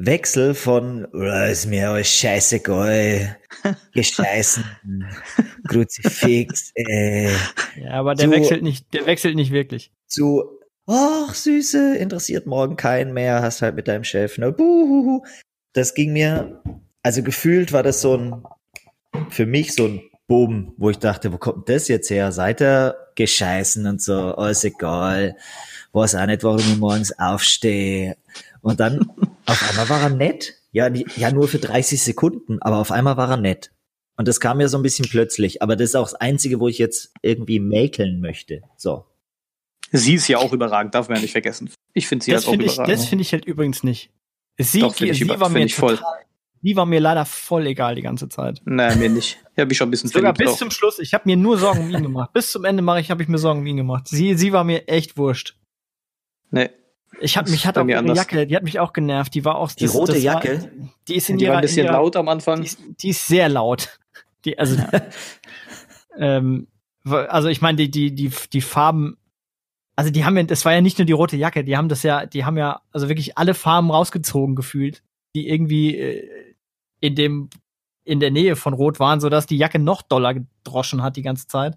Wechsel 0.00 0.54
von 0.54 1.08
oh, 1.12 1.50
ist 1.50 1.66
mir 1.66 1.90
alles 1.90 2.08
scheißegal, 2.08 3.36
gescheißen, 3.92 4.64
Kruzifix, 5.66 6.70
äh, 6.76 7.32
Ja, 7.82 7.94
aber 7.94 8.14
der 8.14 8.26
zu, 8.26 8.30
wechselt 8.30 8.62
nicht, 8.62 8.94
der 8.94 9.06
wechselt 9.06 9.34
nicht 9.34 9.50
wirklich. 9.50 9.90
Zu, 10.06 10.44
ach 10.86 11.34
Süße, 11.34 11.96
interessiert 11.96 12.46
morgen 12.46 12.76
keinen 12.76 13.12
mehr, 13.12 13.42
hast 13.42 13.60
halt 13.60 13.74
mit 13.74 13.88
deinem 13.88 14.04
Chef, 14.04 14.38
ne, 14.38 14.52
buhuhu. 14.52 15.24
Das 15.72 15.94
ging 15.94 16.12
mir, 16.12 16.62
also 17.02 17.24
gefühlt 17.24 17.72
war 17.72 17.82
das 17.82 18.00
so 18.00 18.16
ein, 18.16 18.44
für 19.30 19.46
mich 19.46 19.74
so 19.74 19.86
ein 19.86 20.02
Boom, 20.28 20.74
wo 20.76 20.90
ich 20.90 20.98
dachte, 20.98 21.32
wo 21.32 21.38
kommt 21.38 21.68
das 21.68 21.88
jetzt 21.88 22.10
her? 22.10 22.30
Seid 22.30 22.60
ihr 22.60 22.94
gescheißen 23.16 23.84
und 23.86 24.00
so, 24.00 24.36
alles 24.36 24.62
egal, 24.62 25.34
weiß 25.92 26.14
auch 26.14 26.26
nicht, 26.26 26.44
warum 26.44 26.58
ich 26.60 26.76
morgens 26.76 27.18
aufstehe. 27.18 28.16
Und 28.68 28.80
dann 28.80 29.10
auf 29.46 29.66
einmal 29.70 29.88
war 29.88 30.02
er 30.02 30.10
nett. 30.10 30.54
Ja, 30.72 30.88
ja, 30.88 31.32
nur 31.32 31.48
für 31.48 31.58
30 31.58 32.02
Sekunden, 32.02 32.60
aber 32.60 32.76
auf 32.76 32.90
einmal 32.90 33.16
war 33.16 33.30
er 33.30 33.38
nett. 33.38 33.72
Und 34.18 34.28
das 34.28 34.40
kam 34.40 34.58
mir 34.58 34.68
so 34.68 34.76
ein 34.76 34.82
bisschen 34.82 35.08
plötzlich. 35.08 35.62
Aber 35.62 35.74
das 35.74 35.90
ist 35.90 35.94
auch 35.94 36.04
das 36.04 36.14
Einzige, 36.16 36.60
wo 36.60 36.68
ich 36.68 36.76
jetzt 36.76 37.14
irgendwie 37.22 37.60
mäkeln 37.60 38.20
möchte. 38.20 38.60
So. 38.76 39.06
Sie 39.90 40.14
ist 40.14 40.28
ja 40.28 40.36
auch 40.36 40.52
überragend, 40.52 40.94
darf 40.94 41.08
man 41.08 41.16
ja 41.16 41.22
nicht 41.22 41.32
vergessen. 41.32 41.70
Ich 41.94 42.08
finde 42.08 42.26
sie 42.26 42.32
das 42.32 42.46
halt 42.46 42.60
auch 42.60 42.62
ich, 42.62 42.74
überragend. 42.74 42.94
Das 42.94 43.06
finde 43.06 43.22
ich 43.22 43.32
halt 43.32 43.46
übrigens 43.46 43.82
nicht. 43.82 44.10
Sie, 44.58 44.80
Doch, 44.80 44.94
sie 44.94 45.08
über, 45.18 45.40
war 45.40 45.48
mir 45.48 45.66
total, 45.66 45.96
voll. 45.96 46.06
Die 46.60 46.76
war 46.76 46.84
mir 46.84 47.00
leider 47.00 47.24
voll 47.24 47.66
egal 47.68 47.94
die 47.94 48.02
ganze 48.02 48.28
Zeit. 48.28 48.60
Nein, 48.66 48.98
mir 48.98 49.08
nicht. 49.08 49.38
Ich 49.54 49.58
habe 49.58 49.68
mich 49.68 49.78
schon 49.78 49.88
ein 49.88 49.92
bisschen 49.92 50.10
Sogar 50.10 50.34
bis 50.34 50.46
drauf. 50.48 50.58
zum 50.58 50.70
Schluss. 50.70 50.98
Ich 50.98 51.14
habe 51.14 51.22
mir 51.24 51.38
nur 51.38 51.56
Sorgen 51.56 51.80
um 51.80 51.90
ihn 51.90 52.02
gemacht. 52.02 52.34
Bis 52.34 52.52
zum 52.52 52.66
Ende 52.66 52.82
mache 52.82 53.00
ich, 53.00 53.10
habe 53.10 53.22
ich 53.22 53.28
mir 53.28 53.38
Sorgen 53.38 53.60
um 53.60 53.66
ihn 53.66 53.78
gemacht. 53.78 54.08
Sie, 54.08 54.34
sie 54.34 54.52
war 54.52 54.64
mir 54.64 54.88
echt 54.88 55.16
wurscht. 55.16 55.56
Nee. 56.50 56.68
Ich 57.20 57.36
hab 57.36 57.48
mich 57.48 57.66
hat 57.66 57.78
auch 57.78 57.86
ihre 57.86 58.14
Jacke, 58.14 58.46
die 58.46 58.54
hat 58.54 58.62
mich 58.62 58.78
auch 58.78 58.92
genervt. 58.92 59.34
Die 59.34 59.44
war 59.44 59.56
auch 59.56 59.72
die 59.72 59.84
das, 59.84 59.94
rote 59.94 60.12
das 60.12 60.22
Jacke. 60.22 60.62
War, 60.62 60.88
die 61.08 61.16
ist 61.16 61.28
in 61.28 61.38
die 61.38 61.44
ihrer, 61.44 61.54
war 61.54 61.58
ein 61.58 61.62
bisschen 61.62 61.86
ihrer, 61.86 61.94
laut 61.94 62.16
am 62.16 62.28
Anfang. 62.28 62.60
Die 62.60 62.66
ist, 62.66 62.78
die 63.02 63.08
ist 63.08 63.26
sehr 63.26 63.48
laut. 63.48 63.98
Die 64.44 64.58
also 64.58 64.76
ähm, 66.18 66.68
also 67.04 67.48
ich 67.48 67.60
meine 67.60 67.76
die 67.76 67.90
die 67.90 68.14
die 68.14 68.30
die 68.52 68.60
Farben 68.60 69.16
also 69.96 70.10
die 70.10 70.24
haben 70.24 70.36
ja 70.36 70.44
das 70.44 70.64
war 70.64 70.72
ja 70.72 70.80
nicht 70.80 70.98
nur 70.98 71.06
die 71.06 71.12
rote 71.12 71.36
Jacke, 71.36 71.64
die 71.64 71.76
haben 71.76 71.88
das 71.88 72.02
ja 72.02 72.26
die 72.26 72.44
haben 72.44 72.56
ja 72.56 72.82
also 72.92 73.08
wirklich 73.08 73.36
alle 73.36 73.54
Farben 73.54 73.90
rausgezogen 73.90 74.54
gefühlt, 74.54 75.02
die 75.34 75.48
irgendwie 75.48 75.96
äh, 75.96 76.54
in 77.00 77.14
dem 77.14 77.50
in 78.04 78.20
der 78.20 78.30
Nähe 78.30 78.56
von 78.56 78.72
Rot 78.72 79.00
waren, 79.00 79.20
so 79.20 79.28
dass 79.28 79.46
die 79.46 79.58
Jacke 79.58 79.78
noch 79.78 80.02
doller 80.02 80.34
gedroschen 80.34 81.02
hat 81.02 81.16
die 81.16 81.22
ganze 81.22 81.46
Zeit. 81.46 81.76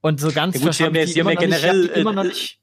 Und 0.00 0.20
so 0.20 0.30
ganz 0.30 0.56
ja, 0.56 0.62
gut, 0.62 0.74
sie 0.74 0.84
haben 0.84 0.94
ja, 0.94 1.06
sie 1.06 1.20
haben 1.20 1.28
ja 1.28 1.34
generell 1.34 1.82
nicht, 1.82 1.96
äh, 1.96 2.22
nicht 2.24 2.60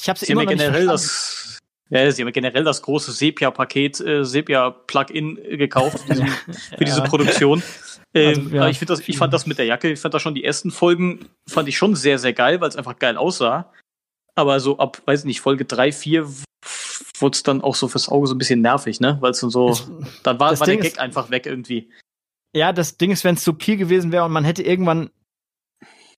ich 0.00 0.08
habe 0.08 0.18
sie 0.18 0.32
immer 0.32 0.46
generell 0.46 0.86
das 0.86 1.46
ja, 1.88 2.10
sie 2.10 2.22
haben 2.22 2.32
generell 2.32 2.64
das 2.64 2.82
große 2.82 3.12
Sepia-Paket, 3.12 4.00
äh, 4.00 4.24
Sepia-Plugin 4.24 5.38
äh, 5.38 5.56
gekauft 5.56 6.00
für, 6.00 6.14
diesen, 6.14 6.28
für 6.76 6.84
diese 6.84 7.02
Produktion. 7.02 7.62
Ähm, 8.14 8.44
also, 8.44 8.56
ja. 8.56 8.68
ich, 8.68 8.78
das, 8.78 9.06
ich 9.06 9.18
fand 9.18 9.34
das 9.34 9.46
mit 9.46 9.58
der 9.58 9.66
Jacke, 9.66 9.92
ich 9.92 10.00
fand 10.00 10.14
das 10.14 10.22
schon 10.22 10.34
die 10.34 10.42
ersten 10.42 10.70
Folgen, 10.70 11.28
fand 11.46 11.68
ich 11.68 11.76
schon 11.76 11.94
sehr, 11.94 12.18
sehr 12.18 12.32
geil, 12.32 12.62
weil 12.62 12.68
es 12.70 12.76
einfach 12.76 12.98
geil 12.98 13.18
aussah. 13.18 13.70
Aber 14.34 14.58
so 14.58 14.78
ab, 14.78 15.02
weiß 15.04 15.24
nicht, 15.24 15.42
Folge 15.42 15.66
3, 15.66 15.92
4 15.92 16.26
wurde 17.18 17.34
es 17.34 17.42
dann 17.42 17.60
auch 17.60 17.74
so 17.74 17.88
fürs 17.88 18.08
Auge 18.08 18.26
so 18.26 18.34
ein 18.34 18.38
bisschen 18.38 18.62
nervig, 18.62 19.00
ne? 19.00 19.18
Weil 19.20 19.32
es 19.32 19.40
dann 19.40 19.50
so, 19.50 19.78
dann 20.22 20.40
war, 20.40 20.58
war 20.58 20.66
der 20.66 20.76
Gag 20.78 20.92
ist, 20.92 20.98
einfach 20.98 21.30
weg 21.30 21.44
irgendwie. 21.44 21.90
Ja, 22.54 22.72
das 22.72 22.96
Ding 22.96 23.10
ist, 23.10 23.24
wenn 23.24 23.34
es 23.34 23.44
subtil 23.44 23.76
gewesen 23.76 24.12
wäre 24.12 24.24
und 24.24 24.32
man 24.32 24.44
hätte 24.44 24.62
irgendwann 24.62 25.10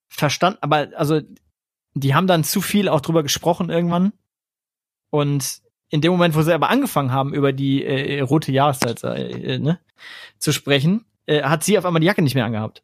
verstanden, 0.09 0.59
aber 0.61 0.91
also 0.95 1.20
die 2.01 2.14
haben 2.14 2.26
dann 2.26 2.44
zu 2.44 2.61
viel 2.61 2.88
auch 2.88 3.01
drüber 3.01 3.22
gesprochen 3.22 3.70
irgendwann. 3.70 4.12
Und 5.11 5.61
in 5.90 6.01
dem 6.01 6.12
Moment, 6.12 6.34
wo 6.34 6.42
sie 6.42 6.53
aber 6.53 6.68
angefangen 6.68 7.12
haben, 7.12 7.34
über 7.34 7.53
die 7.53 7.84
äh, 7.84 8.20
rote 8.20 8.53
Jahreszeit 8.53 9.03
äh, 9.05 9.59
ne, 9.59 9.80
zu 10.38 10.53
sprechen, 10.53 11.07
äh, 11.26 11.42
hat 11.42 11.64
sie 11.64 11.78
auf 11.78 11.84
einmal 11.84 12.01
die 12.01 12.07
Jacke 12.07 12.22
nicht 12.22 12.34
mehr 12.34 12.44
angehabt. 12.44 12.82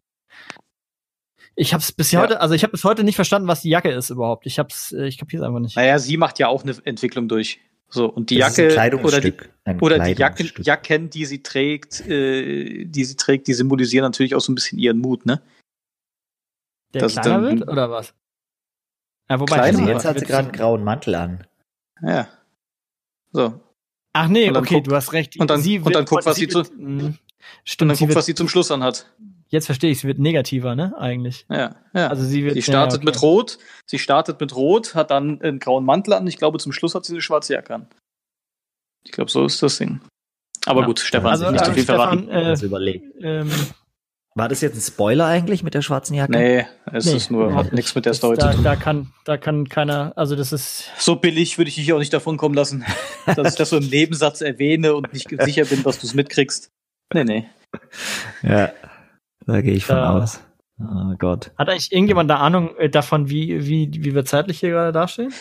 Ich 1.56 1.72
habe 1.72 1.82
es 1.82 1.92
bis 1.92 2.10
ja. 2.10 2.20
heute, 2.20 2.40
also 2.40 2.54
ich 2.54 2.62
habe 2.62 2.72
bis 2.72 2.84
heute 2.84 3.04
nicht 3.04 3.14
verstanden, 3.14 3.46
was 3.46 3.60
die 3.60 3.68
Jacke 3.68 3.90
ist 3.90 4.10
überhaupt. 4.10 4.46
Ich 4.46 4.58
hab's, 4.58 4.92
äh, 4.92 5.06
ich 5.06 5.18
kapier's 5.18 5.42
einfach 5.42 5.60
nicht. 5.60 5.76
Naja, 5.76 5.98
sie 5.98 6.16
macht 6.16 6.38
ja 6.38 6.48
auch 6.48 6.62
eine 6.62 6.74
Entwicklung 6.84 7.28
durch. 7.28 7.60
So 7.88 8.06
und 8.06 8.30
die 8.30 8.38
das 8.38 8.56
Jacke 8.56 8.98
oder 9.04 9.20
die, 9.20 9.34
oder 9.80 9.98
die 10.00 10.12
Jacken, 10.14 10.50
Jacken, 10.62 11.10
die 11.10 11.26
sie 11.26 11.42
trägt, 11.42 12.00
äh, 12.08 12.86
die 12.86 13.04
sie 13.04 13.14
trägt, 13.14 13.46
die 13.46 13.54
symbolisieren 13.54 14.02
natürlich 14.02 14.34
auch 14.34 14.40
so 14.40 14.50
ein 14.50 14.56
bisschen 14.56 14.78
ihren 14.78 14.98
Mut, 14.98 15.26
ne? 15.26 15.42
Der 16.92 17.02
das 17.02 17.12
kleiner 17.12 17.40
dann, 17.40 17.60
wird 17.60 17.68
oder 17.68 17.90
was? 17.90 18.14
Ja, 19.28 19.40
wobei 19.40 19.56
Kleiner, 19.56 19.88
jetzt 19.88 20.04
hat 20.04 20.18
sie 20.18 20.24
gerade 20.24 20.48
einen 20.48 20.52
grauen 20.52 20.84
Mantel 20.84 21.14
an. 21.14 21.46
Ja. 22.02 22.28
So. 23.32 23.60
Ach 24.12 24.28
nee, 24.28 24.50
okay, 24.50 24.76
guck, 24.76 24.84
du 24.84 24.94
hast 24.94 25.12
recht. 25.12 25.38
Und 25.38 25.50
dann, 25.50 25.60
sie 25.60 25.80
und 25.80 25.94
dann 25.94 26.04
guck, 26.04 26.24
was 26.24 26.36
sie, 26.36 26.46
zu, 26.46 26.60
mh, 26.60 27.14
stimmt, 27.64 27.90
und 27.90 28.00
dann 28.00 28.08
guck, 28.08 28.16
was 28.16 28.26
sie 28.26 28.34
zum 28.34 28.48
Schluss 28.48 28.70
anhat. 28.70 29.10
Jetzt 29.48 29.66
verstehe 29.66 29.90
ich, 29.90 30.00
sie 30.00 30.06
wird 30.06 30.18
negativer, 30.18 30.74
ne, 30.74 30.94
eigentlich. 30.98 31.46
Ja, 31.48 31.76
ja. 31.94 32.08
Also 32.08 32.24
sie 32.24 32.44
wird. 32.44 32.54
Sie 32.54 32.62
startet 32.62 32.92
ja, 32.92 32.98
okay. 32.98 33.06
mit 33.06 33.22
Rot, 33.22 33.58
sie 33.86 33.98
startet 33.98 34.40
mit 34.40 34.54
Rot, 34.54 34.94
hat 34.94 35.10
dann 35.10 35.40
einen 35.40 35.58
grauen 35.58 35.84
Mantel 35.84 36.12
an. 36.14 36.26
Ich 36.26 36.36
glaube, 36.36 36.58
zum 36.58 36.72
Schluss 36.72 36.94
hat 36.94 37.04
sie 37.04 37.14
eine 37.14 37.22
schwarze 37.22 37.54
Jacke 37.54 37.74
an. 37.74 37.88
Ich 39.04 39.12
glaube, 39.12 39.30
so 39.30 39.44
ist 39.44 39.62
das 39.62 39.78
Ding. 39.78 40.00
Aber 40.66 40.80
ja. 40.80 40.86
gut, 40.86 41.00
Stefan, 41.00 41.30
also, 41.30 41.50
nicht 41.50 41.64
zu 41.64 41.72
viel 41.72 41.82
Stefan, 41.82 42.26
verraten. 42.26 42.28
Äh, 42.30 42.48
also 42.48 42.66
überlegen. 42.66 43.12
Ähm, 43.20 43.50
war 44.36 44.48
das 44.48 44.60
jetzt 44.60 44.76
ein 44.76 44.80
Spoiler 44.80 45.26
eigentlich 45.26 45.62
mit 45.62 45.74
der 45.74 45.82
schwarzen 45.82 46.14
Jacke? 46.14 46.32
Nee, 46.32 46.66
es 46.92 47.06
nee, 47.06 47.16
ist 47.16 47.30
nur, 47.30 47.54
hat 47.54 47.72
nichts 47.72 47.94
mit 47.94 48.04
der 48.04 48.14
Story 48.14 48.36
da, 48.36 48.52
da 48.52 48.74
kann, 48.74 49.12
da 49.24 49.36
kann 49.36 49.68
keiner, 49.68 50.12
also 50.16 50.34
das 50.34 50.52
ist. 50.52 50.90
So 50.98 51.16
billig 51.16 51.56
würde 51.56 51.68
ich 51.68 51.76
dich 51.76 51.92
auch 51.92 52.00
nicht 52.00 52.12
davon 52.12 52.36
kommen 52.36 52.54
lassen, 52.54 52.84
dass 53.26 53.52
ich 53.52 53.58
das 53.58 53.70
so 53.70 53.76
im 53.76 53.86
Nebensatz 53.86 54.40
erwähne 54.40 54.94
und 54.94 55.12
nicht 55.12 55.28
sicher 55.40 55.64
bin, 55.64 55.84
dass 55.84 56.00
du 56.00 56.06
es 56.06 56.14
mitkriegst. 56.14 56.72
Nee, 57.12 57.24
nee. 57.24 57.48
Ja, 58.42 58.72
da 59.46 59.60
gehe 59.60 59.74
ich 59.74 59.86
von 59.86 59.96
da, 59.96 60.18
aus. 60.18 60.40
Oh 60.80 61.14
Gott. 61.18 61.52
Hat 61.56 61.68
eigentlich 61.68 61.92
irgendjemand 61.92 62.28
da 62.28 62.38
Ahnung 62.38 62.76
äh, 62.76 62.90
davon, 62.90 63.28
wie, 63.28 63.66
wie, 63.66 63.88
wie 63.92 64.14
wir 64.14 64.24
zeitlich 64.24 64.58
hier 64.58 64.70
gerade 64.70 64.90
dastehen? 64.90 65.32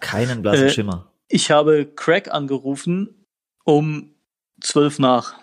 Keinen 0.00 0.40
blassen 0.40 0.68
äh, 0.68 0.70
Schimmer. 0.70 1.12
Ich 1.28 1.50
habe 1.50 1.86
Craig 1.86 2.32
angerufen 2.32 3.26
um 3.64 4.14
zwölf 4.60 4.98
nach. 4.98 5.34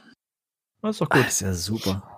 Das 0.82 0.96
ist 0.96 1.02
doch 1.02 1.10
gut. 1.10 1.22
Das 1.22 1.34
ist 1.34 1.42
ja 1.42 1.54
super. 1.54 2.17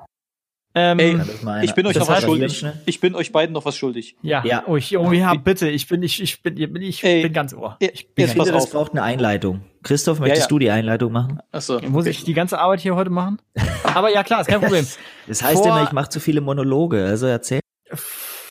Ähm, 0.76 1.00
Ey, 1.00 1.20
Ich 1.64 1.74
bin 1.74 1.88
euch 1.88 1.96
Das 1.96 2.08
noch 2.08 2.16
was 2.16 2.24
schuldig. 2.24 2.64
Ich 2.86 3.00
bin 3.00 3.16
euch 3.16 3.32
beiden 3.32 3.54
noch 3.54 3.66
was 3.66 3.76
schuldig. 3.76 4.16
ja. 4.22 4.44
Ja. 4.46 4.64
Oh, 4.68 4.76
ich, 4.78 4.96
oh 4.98 5.12
ja, 5.12 5.34
bitte. 5.34 5.68
Ich 5.70 5.88
bin, 5.88 6.04
ich, 6.04 6.22
ich 6.22 6.44
bin, 6.44 6.58
ich 6.58 6.72
bin, 6.72 6.82
ich 6.84 7.04
Ey, 7.04 7.24
bin 7.24 7.34
ganz 7.34 7.54
ohr. 7.56 7.76
Ich 7.80 7.90
bin 7.90 7.92
jetzt 7.92 8.02
Ich 8.08 8.18
ganz 8.18 8.34
finde, 8.34 8.52
das 8.52 8.70
braucht 8.70 8.92
eine 8.92 9.02
Einleitung. 9.02 9.62
Christoph, 9.82 10.20
möchtest 10.20 10.44
ja. 10.44 10.48
du 10.50 10.60
die 10.60 10.70
Einleitung 10.70 11.12
machen? 11.12 11.40
Achso. 11.52 11.80
Muss 11.82 12.06
ich 12.06 12.24
die 12.24 12.34
ganze 12.34 12.60
Arbeit 12.60 12.82
hier 12.82 12.96
heute 12.96 13.10
machen? 13.10 13.42
Aber 13.84 14.12
ja, 14.14 14.24
klar, 14.24 14.42
ist 14.42 14.48
kein 14.48 14.62
Problem. 14.62 14.86
Das 15.28 15.42
heißt 15.42 15.56
Vor- 15.64 15.66
immer, 15.68 15.84
ich 15.84 15.92
mache 15.92 16.10
zu 16.10 16.20
viele 16.20 16.42
Monologe, 16.42 17.04
also 17.04 17.26
erzähl. 17.26 17.62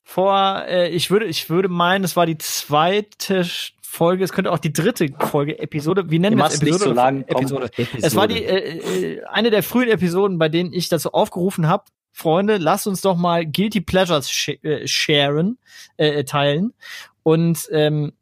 Vor, 0.05 0.65
äh, 0.67 0.89
ich 0.89 1.11
würde, 1.11 1.27
ich 1.27 1.49
würde 1.51 1.69
meinen, 1.69 2.03
es 2.05 2.17
war 2.17 2.27
die 2.27 2.39
zweite 2.39 3.47
Folge, 3.81 4.25
es 4.25 4.33
könnte 4.33 4.51
auch 4.51 4.59
die 4.59 4.73
dritte 4.73 5.07
Folge, 5.19 5.59
Episode, 5.59 6.11
wie 6.11 6.19
nennen 6.19 6.37
wir 6.37 6.47
es? 6.47 6.61
Episode 6.61 6.85
so 6.85 6.93
lang. 6.93 7.23
Episode. 7.29 7.67
Episode. 7.77 8.07
Es 8.07 8.17
war 8.17 8.27
die, 8.27 8.43
äh, 8.43 8.79
äh, 9.19 9.25
eine 9.27 9.51
der 9.51 9.63
frühen 9.63 9.89
Episoden, 9.89 10.39
bei 10.39 10.49
denen 10.49 10.73
ich 10.73 10.89
dazu 10.89 11.13
aufgerufen 11.13 11.69
habe, 11.69 11.85
Freunde, 12.19 12.57
lasst 12.57 12.89
uns 12.89 13.01
doch 13.01 13.17
mal 13.17 13.47
Guilty 13.47 13.81
Pleasures 13.81 14.29
sh 14.29 14.49
äh, 14.63 14.87
sharen, 14.89 15.57
äh, 15.97 16.25
teilen. 16.25 16.75
Und 17.23 17.69
ähm, 17.71 18.13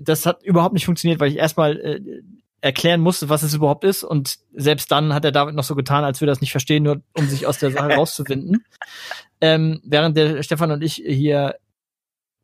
das 0.00 0.24
hat 0.24 0.44
überhaupt 0.44 0.74
nicht 0.74 0.84
funktioniert, 0.84 1.18
weil 1.18 1.30
ich 1.30 1.36
erstmal 1.36 1.76
äh, 1.78 2.00
erklären 2.60 3.00
musste, 3.00 3.28
was 3.28 3.42
es 3.42 3.54
überhaupt 3.54 3.82
ist. 3.82 4.04
Und 4.04 4.38
selbst 4.52 4.92
dann 4.92 5.12
hat 5.14 5.24
der 5.24 5.32
David 5.32 5.56
noch 5.56 5.64
so 5.64 5.74
getan, 5.74 6.04
als 6.04 6.20
würde 6.20 6.30
er 6.30 6.34
das 6.34 6.40
nicht 6.40 6.52
verstehen, 6.52 6.84
nur 6.84 7.02
um 7.14 7.28
sich 7.28 7.46
aus 7.46 7.58
der 7.58 7.72
Sache 7.72 7.88
rauszuwinden. 7.94 8.64
Ähm, 9.40 9.80
während 9.84 10.16
der 10.16 10.44
Stefan 10.44 10.70
und 10.70 10.82
ich 10.82 10.94
hier 10.94 11.56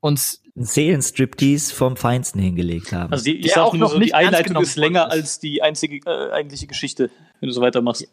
uns 0.01 0.43
Seelenstriptease 0.57 1.73
vom 1.73 1.97
Feinsten 1.97 2.41
hingelegt 2.41 2.93
haben. 2.93 3.13
Also 3.13 3.25
die, 3.25 3.37
ich 3.37 3.47
Der 3.47 3.55
sag 3.55 3.63
auch 3.63 3.73
nur 3.75 3.81
noch 3.81 3.93
so, 3.93 3.99
nicht 3.99 4.11
die 4.11 4.15
Einleitung 4.15 4.61
ist 4.61 4.77
länger 4.77 5.07
ist. 5.07 5.13
als 5.13 5.39
die 5.39 5.63
einzige 5.63 5.99
äh, 6.05 6.33
eigentliche 6.33 6.67
Geschichte, 6.67 7.11
wenn 7.41 7.49
du 7.49 7.53
so 7.53 7.61
weitermachst. 7.61 8.09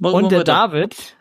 Und 0.00 0.30
der. 0.30 0.44
David 0.44 1.16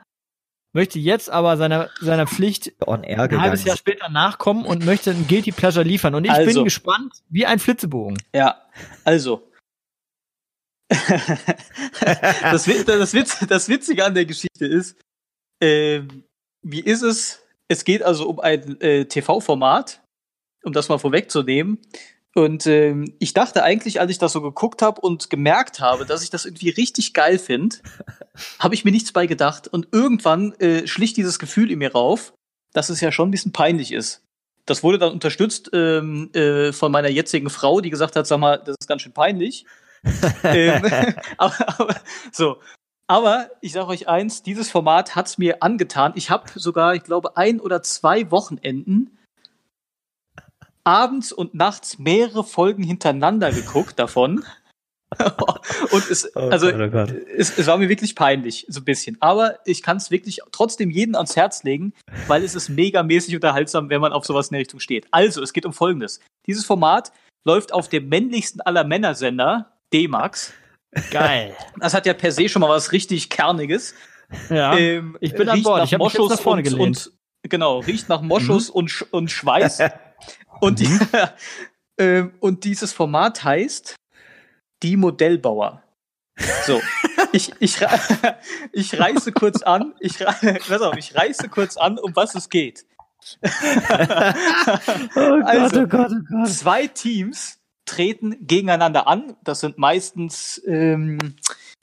möchte 0.73 0.99
jetzt 0.99 1.29
aber 1.29 1.55
seiner, 1.55 1.89
seiner 2.01 2.27
Pflicht 2.27 2.73
on 2.85 3.03
air 3.03 3.21
ein 3.21 3.41
halbes 3.41 3.63
Jahr 3.63 3.77
später 3.77 4.09
nachkommen 4.09 4.65
und 4.65 4.85
möchte 4.85 5.11
ein 5.11 5.25
Guilty 5.27 5.53
Pleasure 5.53 5.85
liefern. 5.85 6.15
Und 6.15 6.25
ich 6.25 6.31
Also. 6.31 6.53
bin 6.53 6.63
gespannt, 6.65 7.13
wie 7.29 7.45
ein 7.45 7.59
Flitzebogen. 7.59 8.17
Ja, 8.33 8.61
also. 9.05 9.49
das, 10.89 12.65
das, 12.65 13.13
Witz, 13.13 13.39
das 13.47 13.69
Witzige 13.69 14.05
an 14.05 14.13
der 14.13 14.25
Geschichte 14.25 14.65
ist, 14.65 14.99
ähm, 15.61 16.25
wie 16.61 16.81
ist 16.81 17.01
es? 17.01 17.41
Es 17.67 17.85
geht 17.85 18.03
also 18.03 18.29
um 18.29 18.39
ein 18.39 18.79
äh, 18.81 19.05
TV-Format, 19.05 20.03
um 20.63 20.73
das 20.73 20.89
mal 20.89 20.99
vorwegzunehmen. 20.99 21.79
Und 22.37 22.67
ähm, 22.67 23.15
ich 23.19 23.33
dachte 23.33 23.63
eigentlich, 23.63 24.01
als 24.01 24.11
ich 24.11 24.17
das 24.17 24.33
so 24.33 24.41
geguckt 24.41 24.81
habe 24.81 24.99
und 24.99 25.29
gemerkt 25.29 25.79
habe, 25.79 26.05
dass 26.05 26.21
ich 26.21 26.29
das 26.29 26.43
irgendwie 26.43 26.69
richtig 26.69 27.13
geil 27.13 27.39
finde, 27.39 27.77
habe 28.59 28.75
ich 28.75 28.83
mir 28.83 28.91
nichts 28.91 29.13
bei 29.13 29.25
gedacht. 29.25 29.69
Und 29.69 29.87
irgendwann 29.93 30.53
äh, 30.59 30.85
schlich 30.85 31.13
dieses 31.13 31.39
Gefühl 31.39 31.71
in 31.71 31.79
mir 31.79 31.93
rauf, 31.93 32.33
dass 32.73 32.89
es 32.89 32.99
ja 32.99 33.13
schon 33.13 33.29
ein 33.29 33.31
bisschen 33.31 33.53
peinlich 33.53 33.93
ist. 33.93 34.21
Das 34.65 34.83
wurde 34.83 34.97
dann 34.97 35.13
unterstützt 35.13 35.69
ähm, 35.71 36.29
äh, 36.33 36.73
von 36.73 36.91
meiner 36.91 37.07
jetzigen 37.07 37.49
Frau, 37.49 37.79
die 37.79 37.89
gesagt 37.89 38.17
hat, 38.17 38.27
sag 38.27 38.39
mal, 38.39 38.57
das 38.57 38.75
ist 38.81 38.87
ganz 38.87 39.01
schön 39.01 39.13
peinlich. 39.13 39.65
ähm, 40.43 40.83
aber, 41.37 41.79
aber, 41.79 41.95
so. 42.33 42.57
Aber 43.07 43.49
ich 43.61 43.71
sage 43.71 43.87
euch 43.87 44.09
eins, 44.09 44.43
dieses 44.43 44.69
Format 44.69 45.15
hat's 45.15 45.37
mir 45.37 45.63
angetan. 45.63 46.11
Ich 46.15 46.31
habe 46.31 46.49
sogar, 46.55 46.95
ich 46.95 47.03
glaube, 47.03 47.37
ein 47.37 47.61
oder 47.61 47.81
zwei 47.81 48.29
Wochenenden 48.29 49.17
abends 50.85 51.31
und 51.31 51.53
nachts 51.53 51.99
mehrere 51.99 52.43
Folgen 52.43 52.83
hintereinander 52.83 53.51
geguckt 53.51 53.99
davon. 53.99 54.45
und 55.91 56.09
es, 56.09 56.35
Oh 56.35 56.49
also, 56.49 56.71
Gott, 56.71 56.81
oh 56.81 56.89
Gott. 56.89 57.09
Es, 57.09 57.57
es 57.57 57.67
war 57.67 57.77
mir 57.77 57.89
wirklich 57.89 58.15
peinlich, 58.15 58.65
so 58.69 58.81
ein 58.81 58.85
bisschen. 58.85 59.17
Aber 59.19 59.59
ich 59.65 59.81
kann 59.81 59.97
es 59.97 60.11
wirklich 60.11 60.39
trotzdem 60.51 60.89
jedem 60.89 61.15
ans 61.15 61.35
Herz 61.35 61.63
legen, 61.63 61.93
weil 62.27 62.43
es 62.43 62.55
ist 62.55 62.69
megamäßig 62.69 63.35
unterhaltsam, 63.35 63.89
wenn 63.89 64.01
man 64.01 64.13
auf 64.13 64.25
sowas 64.25 64.47
in 64.47 64.53
der 64.53 64.61
Richtung 64.61 64.79
steht. 64.79 65.07
Also, 65.11 65.41
es 65.41 65.53
geht 65.53 65.65
um 65.65 65.73
Folgendes. 65.73 66.19
Dieses 66.47 66.65
Format 66.65 67.11
läuft 67.45 67.73
auf 67.73 67.87
dem 67.87 68.09
männlichsten 68.09 68.61
aller 68.61 68.83
Männersender, 68.83 69.73
D-Max. 69.93 70.53
Geil. 71.11 71.55
Das 71.79 71.93
hat 71.93 72.05
ja 72.05 72.13
per 72.13 72.31
se 72.31 72.49
schon 72.49 72.61
mal 72.61 72.69
was 72.69 72.91
richtig 72.91 73.29
Kerniges. 73.29 73.93
Ja. 74.49 74.77
Ähm, 74.77 75.17
ich 75.19 75.33
bin 75.33 75.47
an 75.49 75.61
Bord. 75.61 75.79
nach 75.79 75.85
Ich 75.85 75.93
habe 75.93 76.03
mich 76.03 76.13
jetzt 76.13 76.19
Moschus 76.19 76.37
nach 76.37 76.43
vorne 76.43 76.59
und, 76.59 76.63
gelehnt. 76.63 77.07
und 77.07 77.11
genau, 77.43 77.79
riecht 77.79 78.09
nach 78.09 78.21
Moschus 78.21 78.69
und, 78.69 78.89
Sch 78.89 79.05
und 79.11 79.29
Schweiß. 79.29 79.79
und, 80.59 80.79
Mhm. 80.79 80.99
ähm, 81.99 82.33
und 82.39 82.63
dieses 82.63 82.93
Format 82.93 83.43
heißt 83.43 83.95
Die 84.83 84.97
Modellbauer. 84.97 85.81
So, 86.65 86.81
ich, 87.31 87.53
ich, 87.59 87.77
ich 88.73 88.99
reiße 88.99 89.31
kurz 89.31 89.61
an, 89.61 89.93
ich, 89.99 90.19
pass 90.67 90.81
auf, 90.81 90.97
ich 90.97 91.15
reiße 91.15 91.47
kurz 91.49 91.77
an, 91.77 91.97
um 91.97 92.15
was 92.15 92.35
es 92.35 92.49
geht. 92.49 92.85
Oh 95.15 95.19
Also, 95.45 95.81
oh 95.81 95.87
Gott, 95.87 96.11
oh 96.11 96.23
Gott. 96.29 96.49
Zwei 96.49 96.87
Teams 96.87 97.59
treten 97.85 98.45
gegeneinander 98.45 99.07
an. 99.07 99.35
Das 99.43 99.61
sind 99.61 99.77
meistens, 99.77 100.61
ähm, 100.67 101.35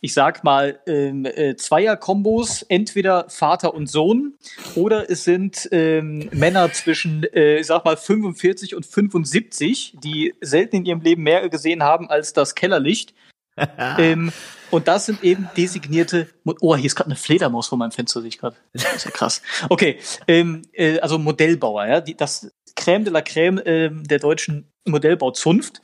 ich 0.04 0.14
sag 0.14 0.42
mal, 0.42 0.80
ähm, 0.86 1.24
äh, 1.24 1.54
Zweier-Kombos, 1.54 2.62
entweder 2.62 3.26
Vater 3.28 3.72
und 3.72 3.86
Sohn, 3.86 4.34
oder 4.74 5.08
es 5.08 5.22
sind 5.22 5.68
ähm, 5.70 6.28
Männer 6.32 6.72
zwischen, 6.72 7.22
äh, 7.32 7.60
ich 7.60 7.68
sag 7.68 7.84
mal, 7.84 7.96
45 7.96 8.74
und 8.74 8.84
75, 8.84 9.94
die 10.02 10.34
selten 10.40 10.76
in 10.76 10.84
ihrem 10.86 11.00
Leben 11.02 11.22
mehr 11.22 11.48
gesehen 11.48 11.84
haben 11.84 12.10
als 12.10 12.32
das 12.32 12.56
Kellerlicht. 12.56 13.14
ähm, 13.98 14.32
und 14.72 14.88
das 14.88 15.06
sind 15.06 15.22
eben 15.22 15.48
designierte. 15.56 16.26
Mo 16.42 16.56
oh, 16.60 16.74
hier 16.74 16.86
ist 16.86 16.96
gerade 16.96 17.10
eine 17.10 17.16
Fledermaus 17.16 17.68
vor 17.68 17.78
meinem 17.78 17.92
Fenster, 17.92 18.20
sehe 18.20 18.28
ich 18.28 18.38
gerade. 18.38 18.56
Das 18.72 18.96
ist 18.96 19.04
ja 19.04 19.10
krass. 19.12 19.40
Okay, 19.68 19.98
ähm, 20.26 20.62
äh, 20.72 20.98
also 20.98 21.16
Modellbauer, 21.16 21.86
ja, 21.86 22.00
die, 22.00 22.16
das 22.16 22.50
Crème 22.76 23.04
de 23.04 23.12
la 23.12 23.20
Crème 23.20 23.62
ähm, 23.66 24.02
der 24.02 24.18
deutschen 24.18 24.72
Modellbauzunft. 24.84 25.80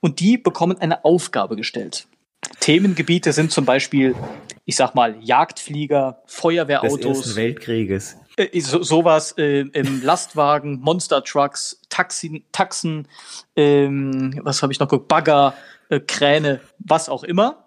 Und 0.00 0.20
die 0.20 0.38
bekommen 0.38 0.78
eine 0.78 1.04
Aufgabe 1.04 1.54
gestellt. 1.54 2.06
Themengebiete 2.60 3.32
sind 3.32 3.52
zum 3.52 3.64
Beispiel, 3.64 4.14
ich 4.64 4.76
sag 4.76 4.94
mal, 4.94 5.16
Jagdflieger, 5.20 6.22
Des 6.24 6.34
Feuerwehrautos, 6.34 7.18
Ersten 7.18 7.36
Weltkrieges. 7.36 8.16
äh, 8.36 8.60
so, 8.60 8.82
sowas 8.82 9.32
äh, 9.38 9.60
im 9.60 10.02
Lastwagen, 10.02 10.80
Monster 10.80 11.22
Trucks, 11.24 11.80
Taxi, 11.88 12.44
Taxen, 12.52 13.08
ähm, 13.56 14.40
was 14.42 14.62
habe 14.62 14.72
ich 14.72 14.78
noch 14.78 14.88
geguckt, 14.88 15.08
Bagger, 15.08 15.54
äh, 15.88 16.00
Kräne, 16.00 16.60
was 16.78 17.08
auch 17.08 17.24
immer. 17.24 17.64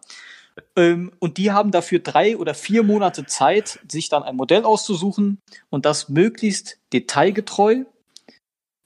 Ähm, 0.75 1.11
und 1.19 1.38
die 1.38 1.51
haben 1.51 1.71
dafür 1.71 1.99
drei 1.99 2.38
oder 2.38 2.53
vier 2.53 2.84
Monate 2.84 3.25
Zeit, 3.25 3.79
sich 3.88 4.09
dann 4.09 4.23
ein 4.23 4.36
Modell 4.36 4.63
auszusuchen 4.63 5.39
und 5.69 5.86
das 5.86 6.09
möglichst 6.09 6.77
detailgetreu 6.93 7.86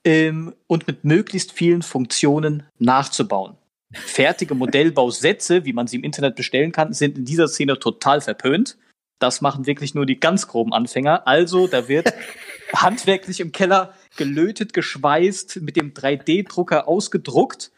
ähm, 0.06 0.54
und 0.68 0.88
mit 0.88 1.04
möglichst 1.04 1.52
vielen 1.52 1.82
Funktionen 1.82 2.64
nachzubauen. 2.78 3.58
Fertige 3.94 4.56
Modellbausätze, 4.56 5.66
wie 5.66 5.74
man 5.74 5.88
sie 5.88 5.98
im 5.98 6.04
Internet 6.04 6.36
bestellen 6.36 6.72
kann, 6.72 6.94
sind 6.94 7.18
in 7.18 7.26
dieser 7.26 7.48
Szene 7.48 7.80
total 7.80 8.22
verpönt. 8.22 8.78
Das 9.20 9.42
machen 9.42 9.66
wirklich 9.66 9.96
nur 9.96 10.06
die 10.06 10.20
ganz 10.20 10.48
groben 10.48 10.74
Anfänger. 10.74 11.28
Also, 11.28 11.68
da 11.68 11.88
wird 11.88 12.14
handwerklich 12.74 13.40
im 13.40 13.52
Keller 13.52 13.94
gelötet, 14.18 14.74
geschweißt, 14.74 15.62
mit 15.62 15.76
dem 15.76 15.94
3D-Drucker 15.94 16.88
ausgedruckt. 16.88 17.72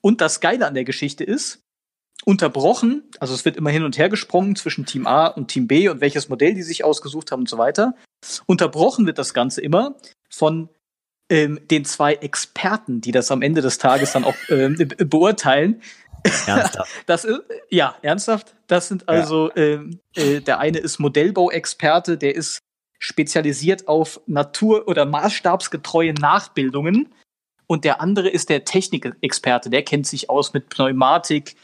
Und 0.00 0.20
das 0.20 0.40
Geile 0.40 0.66
an 0.66 0.74
der 0.74 0.84
Geschichte 0.84 1.24
ist, 1.24 1.60
unterbrochen, 2.24 3.04
also 3.20 3.34
es 3.34 3.44
wird 3.44 3.56
immer 3.56 3.70
hin 3.70 3.84
und 3.84 3.96
her 3.96 4.08
gesprungen 4.08 4.56
zwischen 4.56 4.86
Team 4.86 5.06
A 5.06 5.26
und 5.28 5.48
Team 5.48 5.66
B 5.66 5.88
und 5.88 6.00
welches 6.00 6.28
Modell 6.28 6.54
die 6.54 6.62
sich 6.62 6.84
ausgesucht 6.84 7.32
haben 7.32 7.40
und 7.40 7.48
so 7.48 7.58
weiter. 7.58 7.94
Unterbrochen 8.46 9.06
wird 9.06 9.18
das 9.18 9.34
Ganze 9.34 9.60
immer 9.60 9.96
von 10.28 10.68
ähm, 11.28 11.60
den 11.70 11.84
zwei 11.84 12.14
Experten, 12.14 13.00
die 13.00 13.12
das 13.12 13.30
am 13.30 13.42
Ende 13.42 13.60
des 13.60 13.78
Tages 13.78 14.12
dann 14.12 14.24
auch 14.24 14.36
ähm, 14.48 14.76
be- 14.76 15.04
beurteilen. 15.06 15.82
Ernsthaft. 16.46 16.90
Das 17.06 17.24
ist, 17.24 17.40
ja, 17.70 17.94
ernsthaft. 18.02 18.54
Das 18.66 18.88
sind 18.88 19.08
also, 19.08 19.50
ähm, 19.56 20.00
äh, 20.16 20.40
der 20.40 20.58
eine 20.58 20.78
ist 20.78 20.98
Modellbauexperte, 20.98 22.18
der 22.18 22.34
ist 22.34 22.58
spezialisiert 22.98 23.86
auf 23.88 24.20
Natur- 24.26 24.88
oder 24.88 25.06
maßstabsgetreue 25.06 26.14
Nachbildungen. 26.14 27.14
Und 27.68 27.84
der 27.84 28.00
andere 28.00 28.30
ist 28.30 28.48
der 28.48 28.64
Technikexperte, 28.64 29.68
der 29.68 29.82
kennt 29.82 30.06
sich 30.06 30.30
aus 30.30 30.54
mit 30.54 30.70
Pneumatik, 30.70 31.54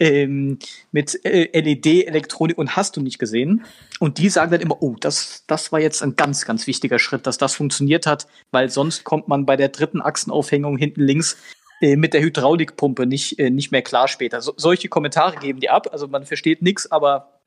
ähm, 0.00 0.58
mit 0.90 1.24
äh, 1.24 1.48
LED, 1.58 2.08
Elektronik 2.08 2.58
und 2.58 2.74
hast 2.74 2.96
du 2.96 3.00
nicht 3.00 3.20
gesehen. 3.20 3.64
Und 4.00 4.18
die 4.18 4.28
sagen 4.28 4.50
dann 4.50 4.60
immer, 4.60 4.82
oh, 4.82 4.96
das, 4.98 5.44
das 5.46 5.70
war 5.70 5.78
jetzt 5.78 6.02
ein 6.02 6.16
ganz, 6.16 6.44
ganz 6.44 6.66
wichtiger 6.66 6.98
Schritt, 6.98 7.28
dass 7.28 7.38
das 7.38 7.54
funktioniert 7.54 8.06
hat, 8.06 8.26
weil 8.50 8.70
sonst 8.70 9.04
kommt 9.04 9.28
man 9.28 9.46
bei 9.46 9.56
der 9.56 9.68
dritten 9.68 10.02
Achsenaufhängung 10.02 10.76
hinten 10.76 11.02
links 11.02 11.38
äh, 11.80 11.94
mit 11.94 12.12
der 12.12 12.22
Hydraulikpumpe 12.22 13.06
nicht, 13.06 13.38
äh, 13.38 13.50
nicht 13.50 13.70
mehr 13.70 13.82
klar 13.82 14.08
später. 14.08 14.40
So, 14.40 14.54
solche 14.56 14.88
Kommentare 14.88 15.36
geben 15.36 15.60
die 15.60 15.70
ab. 15.70 15.88
Also 15.92 16.08
man 16.08 16.26
versteht 16.26 16.60
nichts, 16.60 16.90
aber 16.90 17.40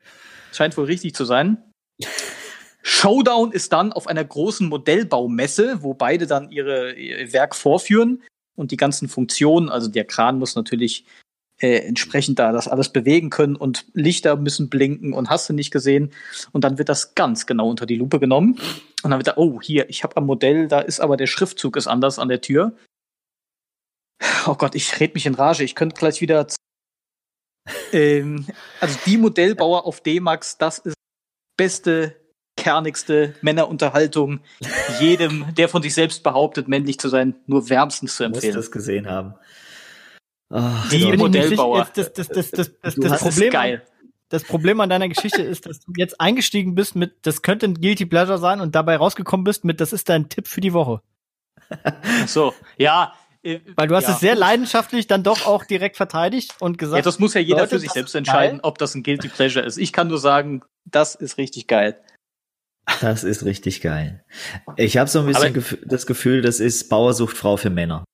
scheint 0.53 0.77
wohl 0.77 0.85
richtig 0.85 1.15
zu 1.15 1.25
sein. 1.25 1.57
Showdown 2.87 3.51
ist 3.51 3.73
dann 3.73 3.91
auf 3.93 4.05
einer 4.05 4.23
großen 4.23 4.69
Modellbaumesse, 4.69 5.81
wo 5.81 5.95
beide 5.95 6.27
dann 6.27 6.51
ihre, 6.51 6.93
ihr 6.93 7.33
Werk 7.33 7.55
vorführen 7.55 8.21
und 8.55 8.69
die 8.69 8.77
ganzen 8.77 9.09
Funktionen. 9.09 9.69
Also 9.69 9.87
der 9.87 10.05
Kran 10.05 10.37
muss 10.37 10.53
natürlich 10.53 11.03
äh, 11.59 11.79
entsprechend 11.79 12.37
da 12.37 12.51
das 12.51 12.67
alles 12.67 12.89
bewegen 12.89 13.31
können 13.31 13.55
und 13.55 13.87
Lichter 13.93 14.35
müssen 14.35 14.69
blinken 14.69 15.13
und 15.13 15.31
hast 15.31 15.49
du 15.49 15.53
nicht 15.53 15.71
gesehen. 15.71 16.11
Und 16.51 16.63
dann 16.63 16.77
wird 16.77 16.87
das 16.87 17.15
ganz 17.15 17.47
genau 17.47 17.71
unter 17.71 17.87
die 17.87 17.95
Lupe 17.95 18.19
genommen. 18.19 18.59
Und 19.01 19.09
dann 19.09 19.17
wird 19.17 19.29
da, 19.29 19.37
oh, 19.37 19.59
hier, 19.59 19.89
ich 19.89 20.03
habe 20.03 20.15
am 20.17 20.27
Modell, 20.27 20.67
da 20.67 20.79
ist 20.79 20.99
aber 20.99 21.17
der 21.17 21.27
Schriftzug 21.27 21.77
ist 21.77 21.87
anders 21.87 22.19
an 22.19 22.29
der 22.29 22.41
Tür. 22.41 22.77
Oh 24.45 24.53
Gott, 24.53 24.75
ich 24.75 24.99
red 24.99 25.15
mich 25.15 25.25
in 25.25 25.33
Rage. 25.33 25.63
Ich 25.63 25.73
könnte 25.73 25.95
gleich 25.95 26.21
wieder. 26.21 26.45
ähm, 27.93 28.45
also 28.79 28.99
die 29.07 29.17
Modellbauer 29.17 29.87
auf 29.87 30.01
D-Max, 30.01 30.59
das 30.59 30.77
ist 30.77 30.93
beste, 31.57 32.15
kernigste 32.65 33.35
Männerunterhaltung. 33.41 34.39
Jedem, 34.99 35.45
der 35.55 35.69
von 35.69 35.83
sich 35.83 35.93
selbst 35.93 36.23
behauptet, 36.23 36.67
männlich 36.67 36.97
zu 36.97 37.09
sein, 37.09 37.35
nur 37.45 37.69
wärmstens 37.69 38.15
zu 38.15 38.23
Du 38.23 38.29
musst 38.29 38.37
empfehlen. 38.37 38.55
das 38.55 38.71
gesehen 38.71 39.07
haben. 39.07 39.35
Oh, 40.49 40.61
Die 40.91 41.15
Modellbauer. 41.15 41.87
Das, 41.93 42.11
das, 42.13 42.27
das, 42.27 42.49
das, 42.49 42.71
das, 42.81 42.95
Problem, 42.95 43.47
ist 43.49 43.51
geil. 43.53 43.83
das 44.29 44.43
Problem 44.43 44.79
an 44.79 44.89
deiner 44.89 45.07
Geschichte 45.09 45.43
ist, 45.43 45.67
dass 45.67 45.81
du 45.81 45.91
jetzt 45.95 46.19
eingestiegen 46.19 46.73
bist 46.73 46.95
mit, 46.95 47.13
das 47.21 47.43
könnte 47.43 47.67
ein 47.67 47.75
Guilty 47.75 48.07
Pleasure 48.07 48.39
sein 48.39 48.59
und 48.61 48.73
dabei 48.73 48.95
rausgekommen 48.95 49.43
bist 49.43 49.63
mit, 49.63 49.79
das 49.79 49.93
ist 49.93 50.09
dein 50.09 50.27
Tipp 50.29 50.47
für 50.47 50.61
die 50.61 50.73
Woche. 50.73 51.01
Ach 51.83 52.27
So, 52.27 52.55
ja. 52.77 53.13
äh, 53.43 53.59
Weil 53.75 53.87
du 53.89 53.95
hast 53.95 54.07
ja. 54.07 54.15
es 54.15 54.19
sehr 54.21 54.33
leidenschaftlich 54.33 55.05
dann 55.05 55.21
doch 55.21 55.45
auch 55.45 55.65
direkt 55.65 55.97
verteidigt 55.97 56.55
und 56.59 56.79
gesagt, 56.79 56.97
Ja, 56.97 57.03
das 57.03 57.19
muss 57.19 57.35
ja 57.35 57.41
jeder 57.41 57.59
Leute, 57.59 57.75
für 57.75 57.79
sich 57.79 57.91
selbst 57.91 58.15
entscheiden, 58.15 58.57
geil. 58.57 58.65
ob 58.67 58.79
das 58.79 58.95
ein 58.95 59.03
Guilty 59.03 59.27
Pleasure 59.27 59.63
ist. 59.63 59.77
Ich 59.77 59.93
kann 59.93 60.07
nur 60.07 60.17
sagen, 60.17 60.63
das 60.85 61.13
ist 61.13 61.37
richtig 61.37 61.67
geil. 61.67 62.01
Das 63.01 63.23
ist 63.23 63.45
richtig 63.45 63.81
geil. 63.81 64.23
Ich 64.75 64.97
habe 64.97 65.09
so 65.09 65.19
ein 65.19 65.25
bisschen 65.25 65.53
gef 65.53 65.77
das 65.85 66.05
Gefühl, 66.05 66.41
das 66.41 66.59
ist 66.59 66.89
Bauersuchtfrau 66.89 67.57
für 67.57 67.69
Männer. 67.69 68.05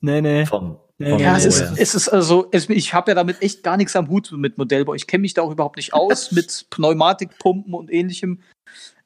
nee, 0.00 0.20
nee. 0.20 0.46
Vom, 0.46 0.78
Nee, 1.00 1.12
vom 1.12 1.18
Ja, 1.18 1.34
es 1.38 1.46
ist, 1.46 1.78
es 1.78 1.94
ist 1.94 2.08
also, 2.10 2.48
es, 2.52 2.68
ich 2.68 2.92
habe 2.92 3.12
ja 3.12 3.14
damit 3.14 3.40
echt 3.40 3.62
gar 3.62 3.78
nichts 3.78 3.96
am 3.96 4.10
Hut 4.10 4.32
mit 4.32 4.58
Modellbau. 4.58 4.92
Ich 4.92 5.06
kenne 5.06 5.22
mich 5.22 5.32
da 5.32 5.40
auch 5.40 5.50
überhaupt 5.50 5.76
nicht 5.76 5.94
aus 5.94 6.30
mit 6.32 6.66
Pneumatikpumpen 6.68 7.72
und 7.72 7.90
ähnlichem. 7.90 8.40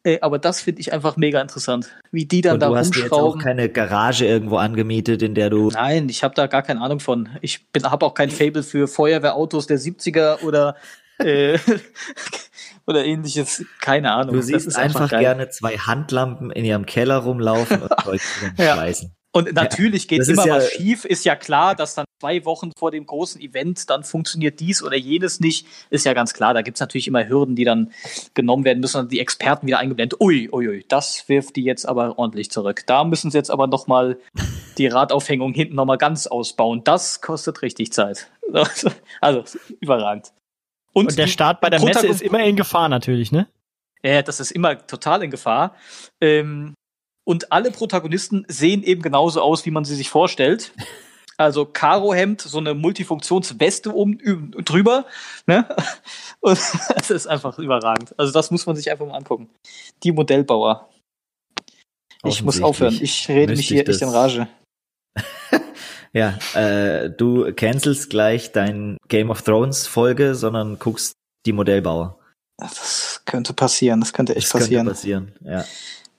Äh, 0.02 0.18
aber 0.20 0.40
das 0.40 0.60
finde 0.60 0.80
ich 0.80 0.92
einfach 0.92 1.16
mega 1.16 1.40
interessant. 1.40 1.94
Wie 2.10 2.26
die 2.26 2.40
dann 2.40 2.54
Und 2.54 2.60
da 2.60 2.68
du 2.70 2.76
hast 2.76 2.96
dir 2.96 3.02
jetzt 3.02 3.12
auch 3.12 3.34
rumschrauben. 3.34 3.42
keine 3.42 3.68
Garage 3.68 4.26
irgendwo 4.26 4.56
angemietet, 4.56 5.22
in 5.22 5.36
der 5.36 5.50
du 5.50 5.70
Nein, 5.70 6.08
ich 6.08 6.24
habe 6.24 6.34
da 6.34 6.48
gar 6.48 6.62
keine 6.62 6.80
Ahnung 6.80 6.98
von. 6.98 7.28
Ich 7.42 7.70
bin 7.70 7.84
habe 7.84 8.04
auch 8.04 8.14
kein 8.14 8.30
Fable 8.30 8.64
für 8.64 8.88
Feuerwehrautos 8.88 9.68
der 9.68 9.78
70er 9.78 10.42
oder 10.42 10.74
äh, 11.18 11.58
oder 12.86 13.04
ähnliches. 13.04 13.64
Keine 13.80 14.12
Ahnung. 14.12 14.34
Du 14.34 14.42
siehst 14.42 14.76
einfach 14.76 15.10
geil. 15.10 15.20
gerne 15.20 15.48
zwei 15.50 15.76
Handlampen 15.78 16.50
in 16.50 16.64
ihrem 16.64 16.86
Keller 16.86 17.18
rumlaufen 17.18 17.82
und 17.82 17.90
Zeug 18.04 18.20
Ja. 18.58 18.74
schmeißen. 18.74 19.14
Und 19.36 19.52
natürlich 19.52 20.06
geht 20.06 20.20
das 20.20 20.28
immer 20.28 20.46
ja- 20.46 20.56
was 20.58 20.70
schief. 20.70 21.04
Ist 21.04 21.24
ja 21.24 21.34
klar, 21.34 21.74
dass 21.74 21.96
dann 21.96 22.04
zwei 22.20 22.44
Wochen 22.44 22.70
vor 22.78 22.92
dem 22.92 23.04
großen 23.04 23.40
Event 23.40 23.90
dann 23.90 24.04
funktioniert 24.04 24.60
dies 24.60 24.80
oder 24.80 24.96
jenes 24.96 25.40
nicht. 25.40 25.66
Ist 25.90 26.06
ja 26.06 26.12
ganz 26.12 26.34
klar. 26.34 26.54
Da 26.54 26.62
gibt's 26.62 26.78
natürlich 26.78 27.08
immer 27.08 27.28
Hürden, 27.28 27.56
die 27.56 27.64
dann 27.64 27.90
genommen 28.34 28.64
werden 28.64 28.78
müssen 28.78 28.98
und 29.00 29.10
die 29.10 29.18
Experten 29.18 29.66
wieder 29.66 29.78
eingeblendet. 29.80 30.20
Ui, 30.20 30.48
ui, 30.52 30.68
ui, 30.68 30.84
das 30.88 31.28
wirft 31.28 31.56
die 31.56 31.64
jetzt 31.64 31.84
aber 31.84 32.16
ordentlich 32.16 32.52
zurück. 32.52 32.84
Da 32.86 33.02
müssen 33.02 33.32
sie 33.32 33.36
jetzt 33.38 33.50
aber 33.50 33.66
noch 33.66 33.88
mal 33.88 34.18
die 34.78 34.86
Radaufhängung 34.86 35.52
hinten 35.52 35.74
noch 35.74 35.84
mal 35.86 35.98
ganz 35.98 36.28
ausbauen. 36.28 36.82
Das 36.84 37.20
kostet 37.20 37.62
richtig 37.62 37.92
Zeit. 37.92 38.30
Also 39.20 39.42
überragend. 39.80 40.26
Und 40.94 41.18
der 41.18 41.26
die 41.26 41.30
Start 41.30 41.60
bei 41.60 41.68
der 41.70 41.82
Messe 41.82 42.06
ist 42.06 42.22
immer 42.22 42.42
in 42.44 42.56
Gefahr 42.56 42.88
natürlich, 42.88 43.32
ne? 43.32 43.48
ja, 44.04 44.22
das 44.22 44.38
ist 44.38 44.52
immer 44.52 44.86
total 44.86 45.22
in 45.22 45.30
Gefahr. 45.30 45.74
Ähm, 46.20 46.74
und 47.26 47.50
alle 47.50 47.70
Protagonisten 47.70 48.44
sehen 48.48 48.82
eben 48.82 49.00
genauso 49.00 49.40
aus, 49.40 49.64
wie 49.64 49.70
man 49.70 49.84
sie 49.84 49.94
sich 49.94 50.10
vorstellt. 50.10 50.72
Also 51.36 51.64
Karohemd, 51.64 52.42
so 52.42 52.58
eine 52.58 52.74
Multifunktionsweste 52.74 53.92
oben 53.92 54.18
drüber. 54.64 55.06
Ne? 55.46 55.66
Und 56.40 56.60
das 56.94 57.10
ist 57.10 57.26
einfach 57.26 57.58
überragend. 57.58 58.14
Also 58.18 58.32
das 58.32 58.50
muss 58.52 58.66
man 58.66 58.76
sich 58.76 58.90
einfach 58.90 59.06
mal 59.06 59.16
angucken. 59.16 59.48
Die 60.04 60.12
Modellbauer. 60.12 60.88
Ich 62.24 62.42
muss 62.42 62.62
aufhören. 62.62 62.96
Ich 63.00 63.28
rede 63.28 63.56
mich 63.56 63.66
hier 63.66 63.82
ich 63.82 63.88
echt 63.88 64.02
in 64.02 64.10
Rage. 64.10 64.46
Ja, 66.14 66.38
äh, 66.54 67.10
du 67.10 67.52
cancelst 67.52 68.08
gleich 68.08 68.52
dein 68.52 68.96
Game 69.08 69.30
of 69.30 69.42
Thrones 69.42 69.86
Folge, 69.86 70.34
sondern 70.34 70.78
guckst 70.78 71.12
die 71.44 71.52
Modellbauer. 71.52 72.18
Das 72.56 73.22
könnte 73.26 73.52
passieren. 73.52 74.00
Das 74.00 74.12
könnte 74.12 74.36
echt 74.36 74.46
Das 74.46 74.60
passieren. 74.60 74.86
könnte 74.86 74.96
passieren. 74.96 75.32
Ja. 75.42 75.64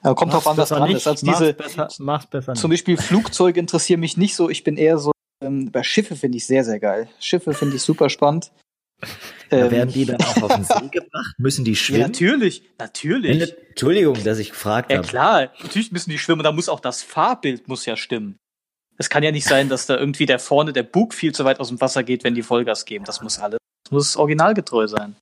Aber 0.01 0.15
kommt 0.15 0.33
drauf 0.33 0.45
an, 0.47 0.57
was 0.57 0.69
dran 0.69 0.83
nicht. 0.89 0.97
ist. 0.97 1.07
Also 1.07 1.25
Mach's 1.25 1.39
diese, 1.39 1.53
besser, 1.53 1.87
mach's 1.99 2.27
besser 2.27 2.53
Zum 2.55 2.69
nicht. 2.71 2.81
Beispiel 2.81 2.97
Flugzeuge 2.97 3.59
interessieren 3.59 4.01
mich 4.01 4.17
nicht 4.17 4.35
so. 4.35 4.49
Ich 4.49 4.63
bin 4.63 4.75
eher 4.77 4.97
so, 4.99 5.11
ähm, 5.41 5.71
bei 5.71 5.81
Schiffe 5.81 6.15
finde 6.15 6.37
ich 6.37 6.45
sehr, 6.45 6.63
sehr 6.65 6.79
geil. 6.79 7.07
Schiffe 7.19 7.53
finde 7.53 7.77
ich 7.77 7.81
super 7.81 8.09
spannend. 8.09 8.51
Da 9.49 9.57
Ähm, 9.57 9.71
werden 9.71 9.93
die 9.93 10.05
dann 10.05 10.21
auch 10.21 10.43
auf 10.43 10.55
den 10.55 10.63
See 10.65 10.87
gebracht? 10.91 11.33
Müssen 11.37 11.63
die 11.65 11.71
ja, 11.71 11.77
schwimmen? 11.77 12.01
natürlich, 12.01 12.63
natürlich. 12.77 13.39
Wenn- 13.41 13.67
Entschuldigung, 13.69 14.21
dass 14.23 14.39
ich 14.39 14.49
gefragt 14.51 14.91
Ja 14.91 14.97
habe. 14.97 15.07
klar, 15.07 15.51
natürlich 15.61 15.91
müssen 15.91 16.09
die 16.09 16.17
schwimmen. 16.19 16.43
Da 16.43 16.51
muss 16.51 16.69
auch 16.69 16.79
das 16.81 17.01
Fahrbild 17.01 17.67
muss 17.67 17.85
ja 17.85 17.95
stimmen. 17.97 18.37
Es 18.97 19.09
kann 19.09 19.23
ja 19.23 19.31
nicht 19.31 19.45
sein, 19.47 19.67
dass 19.69 19.85
da 19.87 19.97
irgendwie 19.97 20.25
der 20.25 20.39
vorne 20.39 20.71
der 20.73 20.83
Bug 20.83 21.13
viel 21.13 21.33
zu 21.33 21.43
weit 21.45 21.59
aus 21.59 21.67
dem 21.67 21.81
Wasser 21.81 22.03
geht, 22.03 22.23
wenn 22.23 22.35
die 22.35 22.43
Vollgas 22.43 22.85
geben. 22.85 23.03
Das 23.05 23.21
muss 23.21 23.39
alles, 23.39 23.59
das 23.83 23.91
muss 23.91 24.15
originalgetreu 24.17 24.87
sein. 24.87 25.15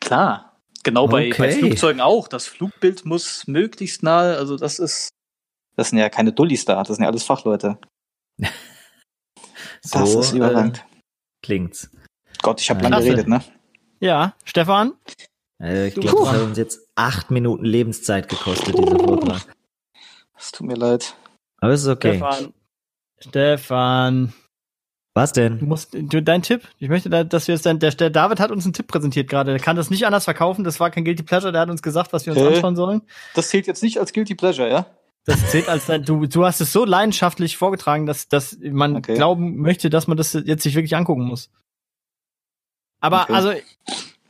Klar. 0.00 0.58
Genau 0.82 1.06
bei, 1.08 1.30
bei 1.30 1.48
Okay. 1.48 1.58
Flugzeugen 1.58 2.00
auch. 2.00 2.26
Das 2.28 2.46
Flugbild 2.46 3.04
muss 3.04 3.46
möglichst 3.46 4.02
nahe, 4.02 4.36
also 4.36 4.56
das 4.56 4.78
ist, 4.78 5.10
das 5.76 5.90
sind 5.90 5.98
ja 5.98 6.08
keine 6.08 6.32
Dullis 6.32 6.64
da, 6.64 6.82
das 6.82 6.96
sind 6.96 7.02
ja 7.04 7.10
alles 7.10 7.24
Fachleute. 7.24 7.78
Das 9.82 10.10
So 10.12 10.20
ist 10.20 10.32
äh, 10.32 10.36
überragend. 10.36 10.84
klingt's. 11.42 11.90
Gott, 12.42 12.60
ich 12.60 12.68
habe 12.70 12.82
Ja. 12.82 12.88
lange 12.88 13.04
geredet, 13.04 13.28
ne? 13.28 13.42
Ja, 14.00 14.34
Stefan? 14.44 14.94
Äh, 15.62 15.88
ich 15.88 15.94
Du 15.94 16.00
glaube, 16.02 16.18
das 16.24 16.28
hat 16.32 16.40
uns 16.42 16.58
jetzt 16.58 16.80
acht 16.96 17.30
Minuten 17.30 17.64
Lebenszeit 17.64 18.28
gekostet, 18.28 18.76
dieser 18.78 18.98
Vortrag. 18.98 19.54
Es 20.38 20.52
tut 20.52 20.66
mir 20.66 20.74
leid. 20.74 21.14
Aber 21.60 21.72
es 21.72 21.82
ist 21.82 21.88
okay. 21.88 22.16
Stefan. 22.16 22.52
Stefan. 23.22 24.32
Was 25.14 25.32
Du 25.32 25.40
denn? 25.40 25.64
musst, 25.66 25.92
du, 25.92 26.22
dein 26.22 26.42
Tipp. 26.42 26.62
Ich 26.78 26.88
möchte, 26.88 27.10
da- 27.10 27.24
dass 27.24 27.48
wir 27.48 27.54
jetzt 27.54 27.66
dein, 27.66 27.78
der, 27.80 27.90
der 27.90 28.10
David 28.10 28.38
hat 28.38 28.50
uns 28.52 28.64
einen 28.64 28.72
Tipp 28.72 28.86
präsentiert 28.86 29.28
gerade. 29.28 29.50
Der 29.50 29.60
kann 29.60 29.74
das 29.76 29.90
nicht 29.90 30.06
anders 30.06 30.24
verkaufen. 30.24 30.62
Das 30.64 30.78
war 30.78 30.90
kein 30.90 31.04
Guilty 31.04 31.24
Pleasure. 31.24 31.52
Der 31.52 31.62
hat 31.62 31.70
uns 31.70 31.82
gesagt, 31.82 32.12
was 32.12 32.26
wir 32.26 32.32
uns 32.32 32.40
Hä? 32.42 32.46
anschauen 32.54 32.76
sollen. 32.76 33.02
Das 33.34 33.48
zählt 33.48 33.66
jetzt 33.66 33.82
nicht 33.82 33.98
als 33.98 34.12
Guilty 34.12 34.34
Pleasure, 34.36 34.70
ja? 34.70 34.86
Das 35.26 35.50
zählt 35.50 35.68
als 35.68 35.86
dein, 35.86 36.04
du, 36.04 36.26
du 36.26 36.46
hast 36.46 36.60
es 36.60 36.72
so 36.72 36.84
leidenschaftlich 36.84 37.56
vorgetragen, 37.56 38.06
dass, 38.06 38.28
dass 38.28 38.56
man 38.62 38.96
Okay. 38.96 39.14
glauben 39.14 39.56
möchte, 39.58 39.90
dass 39.90 40.06
man 40.06 40.16
das 40.16 40.32
jetzt 40.32 40.62
sich 40.62 40.74
wirklich 40.76 40.96
angucken 40.96 41.24
muss. 41.24 41.50
Aber 43.00 43.22
Okay. 43.24 43.32
also, 43.34 43.52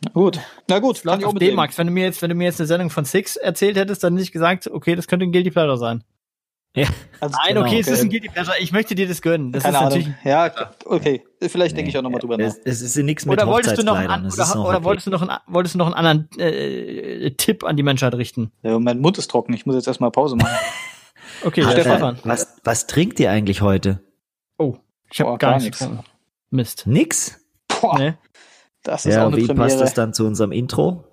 Na 0.05 0.11
gut. 0.13 0.41
Na 0.69 0.79
gut, 0.79 1.03
kann 1.03 1.21
ich 1.21 1.27
auch 1.27 1.33
mit 1.35 1.43
wenn 1.43 1.87
du 1.87 1.93
mir 1.93 2.05
jetzt, 2.05 2.23
wenn 2.23 2.31
du 2.31 2.35
mir 2.35 2.45
jetzt 2.45 2.59
eine 2.61 2.67
Sendung 2.67 2.89
von 2.91 3.05
Six 3.05 3.37
erzählt 3.37 3.77
hättest, 3.77 4.03
dann 4.03 4.15
nicht 4.15 4.33
gesagt, 4.33 4.67
okay, 4.67 4.97
das 4.97 5.07
könnte 5.07 5.27
ein 5.27 5.33
Guilty 5.33 5.51
Pleasure 5.51 5.77
sein. 5.79 6.03
Also, 6.73 7.37
Nein, 7.37 7.55
Genau, 7.55 7.61
okay, 7.67 7.81
es 7.81 7.87
okay. 7.89 7.95
ist 7.95 8.01
ein 8.03 8.09
Guilty 8.11 8.29
Pleasure. 8.29 8.57
Ich 8.61 8.71
möchte 8.73 8.95
dir 8.95 9.09
das 9.09 9.21
gönnen. 9.23 9.51
Das 9.53 9.65
Keine 9.65 9.77
ist 9.77 9.83
Ahnung. 9.83 9.99
natürlich. 9.99 10.17
Ja, 10.25 10.53
okay. 10.85 11.23
Vielleicht 11.41 11.77
denke 11.77 11.91
ich 11.91 11.99
auch 11.99 12.03
nochmal 12.03 12.21
drüber 12.21 12.37
nach. 12.39 12.47
Es, 12.47 12.59
es 12.65 12.81
ist 12.83 12.97
nichts 12.97 13.27
mit 13.27 13.33
Oder 13.33 13.47
wolltest 13.49 13.77
du 13.77 13.83
noch, 13.83 13.97
einen, 13.97 14.27
oder, 14.27 14.47
noch 14.55 14.65
oder 14.69 14.85
wolltest 14.85 15.07
du 15.07 15.11
noch 15.11 15.23
einen, 15.23 15.33
wolltest 15.49 15.75
du 15.75 15.79
noch 15.79 15.87
einen 15.87 15.95
anderen 15.95 16.29
äh, 16.39 17.31
Tipp 17.33 17.65
an 17.65 17.77
die 17.77 17.83
Menschheit 17.83 18.15
richten? 18.15 18.53
Ja, 18.63 18.79
mein 18.79 19.01
Mund 19.01 19.19
ist 19.19 19.31
trocken. 19.31 19.53
Ich 19.53 19.67
muss 19.67 19.75
jetzt 19.75 19.89
erstmal 19.89 20.11
Pause 20.11 20.37
machen. 20.37 20.55
Okay, 21.43 21.63
ja, 21.63 21.71
äh, 21.73 21.81
Stefan. 21.81 22.19
was, 22.25 22.59
was 22.65 22.87
trinkt 22.87 23.19
ihr 23.19 23.31
eigentlich 23.31 23.63
heute? 23.63 24.01
Oh, 24.59 24.77
ich 25.11 25.21
habe 25.21 25.31
gar, 25.39 25.53
gar 25.53 25.59
nichts. 25.61 25.89
Mist. 26.51 26.87
Nix? 26.87 27.41
Boah, 27.81 27.99
Nee. 27.99 28.15
das 28.83 29.07
ist 29.07 29.15
auch 29.15 29.21
Ja, 29.21 29.27
eine 29.29 29.37
wie 29.39 29.47
Premiere. 29.47 29.69
passt 29.69 29.81
das 29.81 29.95
dann 29.95 30.13
zu 30.13 30.27
unserem 30.27 30.53
Intro? 30.53 31.05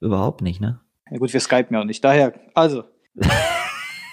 Überhaupt 0.00 0.40
nicht, 0.42 0.60
ne? 0.60 0.80
Ja 1.08 1.18
gut, 1.18 1.32
wir 1.32 1.38
skypen 1.38 1.74
ja 1.76 1.82
auch 1.82 1.84
nicht. 1.86 2.02
Daher, 2.02 2.34
also. 2.54 2.82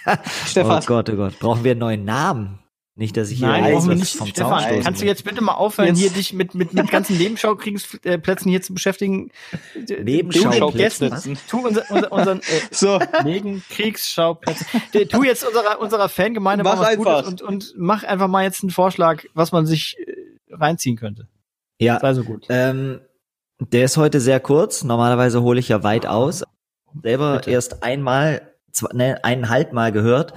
Stefan, 0.48 0.82
Oh 0.82 0.86
Gott, 0.86 1.10
oh 1.10 1.16
Gott. 1.16 1.40
Brauchen 1.40 1.64
wir 1.64 1.72
einen 1.72 1.80
neuen 1.80 2.06
Namen? 2.06 2.60
Nicht, 2.96 3.18
dass 3.18 3.32
ich 3.32 3.40
hier 3.40 3.48
Nein, 3.48 3.74
brauchen 3.74 3.90
wir 3.90 3.96
nicht. 3.96 4.16
vom 4.16 4.28
Zaun 4.28 4.34
Stefan, 4.36 4.60
stoßen 4.62 4.84
kannst 4.84 5.02
du 5.02 5.06
jetzt 5.08 5.24
bitte 5.24 5.42
mal 5.42 5.54
aufhören, 5.54 5.88
Jetzt- 5.90 6.00
hier 6.00 6.10
dich 6.12 6.32
mit, 6.34 6.54
mit, 6.54 6.76
mit 6.76 6.92
ganzen 6.92 7.18
Nebenschauplätzen 7.18 8.50
hier 8.52 8.62
zu 8.62 8.74
beschäftigen? 8.76 9.32
Nebenschauplätzen? 10.04 11.38
Tu 11.50 11.58
unser, 11.66 11.90
unser, 11.90 12.12
unseren 12.12 12.40
äh, 12.42 12.44
so, 12.72 13.00
Nebenkriegsschauplätzen. 13.24 14.68
Tu 15.10 15.24
jetzt 15.24 15.44
unserer, 15.44 15.80
unserer 15.80 16.10
Fangemeinde 16.10 16.64
Mach 16.64 16.76
mal 16.76 16.82
was 16.82 16.88
einfach. 16.90 17.24
Gutes 17.26 17.28
und, 17.30 17.42
und 17.42 17.74
mach 17.78 18.04
einfach 18.04 18.28
mal 18.28 18.44
jetzt 18.44 18.64
einen 18.64 18.70
Vorschlag, 18.70 19.24
was 19.34 19.52
man 19.52 19.66
sich 19.66 19.98
äh, 20.00 20.54
reinziehen 20.54 20.96
könnte. 20.96 21.28
Ja, 21.80 22.00
Sei 22.00 22.14
so 22.14 22.24
gut. 22.24 22.46
ähm, 22.50 23.02
der 23.60 23.86
ist 23.86 23.98
heute 23.98 24.20
sehr 24.20 24.40
kurz. 24.40 24.84
Normalerweise 24.84 25.42
hole 25.42 25.60
ich 25.60 25.70
ja 25.70 25.84
weit 25.84 26.06
aus. 26.06 26.44
Selber 27.02 27.38
Bitte. 27.38 27.50
erst 27.52 27.82
einmal, 27.84 28.53
zwei, 28.74 28.94
ne, 28.94 29.24
eineinhalb 29.24 29.72
Mal 29.74 29.92
gehört. 29.92 30.34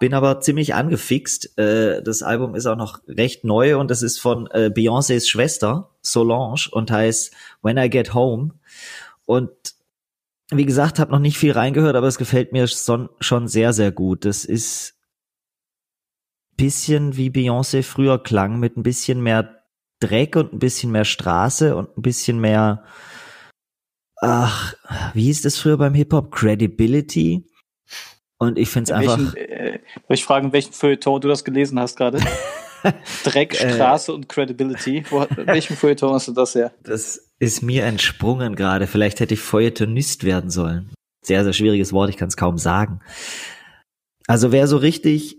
Bin 0.00 0.14
aber 0.14 0.40
ziemlich 0.40 0.74
angefixt. 0.74 1.58
Äh, 1.58 2.02
das 2.02 2.22
Album 2.22 2.54
ist 2.54 2.66
auch 2.66 2.76
noch 2.76 3.00
recht 3.06 3.44
neu 3.44 3.76
und 3.78 3.90
das 3.90 4.02
ist 4.02 4.18
von 4.18 4.46
äh, 4.52 4.70
Beyoncés 4.74 5.28
Schwester, 5.28 5.90
Solange, 6.00 6.68
und 6.70 6.90
heißt 6.90 7.34
When 7.60 7.76
I 7.76 7.90
Get 7.90 8.14
Home. 8.14 8.54
Und 9.26 9.50
wie 10.50 10.64
gesagt, 10.64 10.98
habe 10.98 11.12
noch 11.12 11.18
nicht 11.18 11.36
viel 11.36 11.52
reingehört, 11.52 11.96
aber 11.96 12.06
es 12.06 12.18
gefällt 12.18 12.52
mir 12.52 12.66
schon 12.66 13.46
sehr, 13.46 13.72
sehr 13.72 13.92
gut. 13.92 14.24
Das 14.24 14.44
ist 14.44 14.96
bisschen 16.60 17.16
wie 17.16 17.30
Beyoncé 17.30 17.82
früher 17.82 18.22
klang, 18.22 18.58
mit 18.58 18.76
ein 18.76 18.82
bisschen 18.82 19.22
mehr 19.22 19.64
Dreck 20.00 20.36
und 20.36 20.52
ein 20.52 20.58
bisschen 20.58 20.92
mehr 20.92 21.06
Straße 21.06 21.74
und 21.74 21.96
ein 21.96 22.02
bisschen 22.02 22.38
mehr, 22.38 22.84
ach, 24.20 24.74
wie 25.14 25.24
hieß 25.24 25.42
das 25.42 25.58
früher 25.58 25.78
beim 25.78 25.94
Hip-Hop? 25.94 26.30
Credibility. 26.30 27.49
Und 28.42 28.58
ich 28.58 28.70
finde 28.70 28.90
es 28.90 28.98
einfach. 28.98 29.18
Welchen, 29.18 29.36
äh, 29.36 29.78
soll 30.08 30.14
ich 30.14 30.24
fragen, 30.24 30.52
welchen 30.52 30.72
Feuilleton 30.72 31.20
du 31.20 31.28
das 31.28 31.44
gelesen 31.44 31.78
hast 31.78 31.96
gerade? 31.96 32.20
Dreck, 33.24 33.60
Äh. 33.60 33.74
Straße 33.74 34.12
und 34.12 34.28
Credibility. 34.28 35.04
Wo, 35.10 35.26
welchen 35.36 35.76
Feuilleton 35.76 36.14
hast 36.14 36.28
du 36.28 36.32
das 36.32 36.54
her? 36.54 36.72
Das 36.82 37.28
ist 37.38 37.62
mir 37.62 37.84
entsprungen 37.84 38.56
gerade. 38.56 38.86
Vielleicht 38.86 39.20
hätte 39.20 39.34
ich 39.34 39.40
Feuilletonist 39.40 40.24
werden 40.24 40.50
sollen. 40.50 40.90
Sehr, 41.22 41.44
sehr 41.44 41.52
schwieriges 41.52 41.92
Wort, 41.92 42.08
ich 42.08 42.16
kann 42.16 42.28
es 42.28 42.36
kaum 42.38 42.56
sagen. 42.56 43.00
Also 44.26 44.52
wer 44.52 44.66
so 44.66 44.78
richtig 44.78 45.36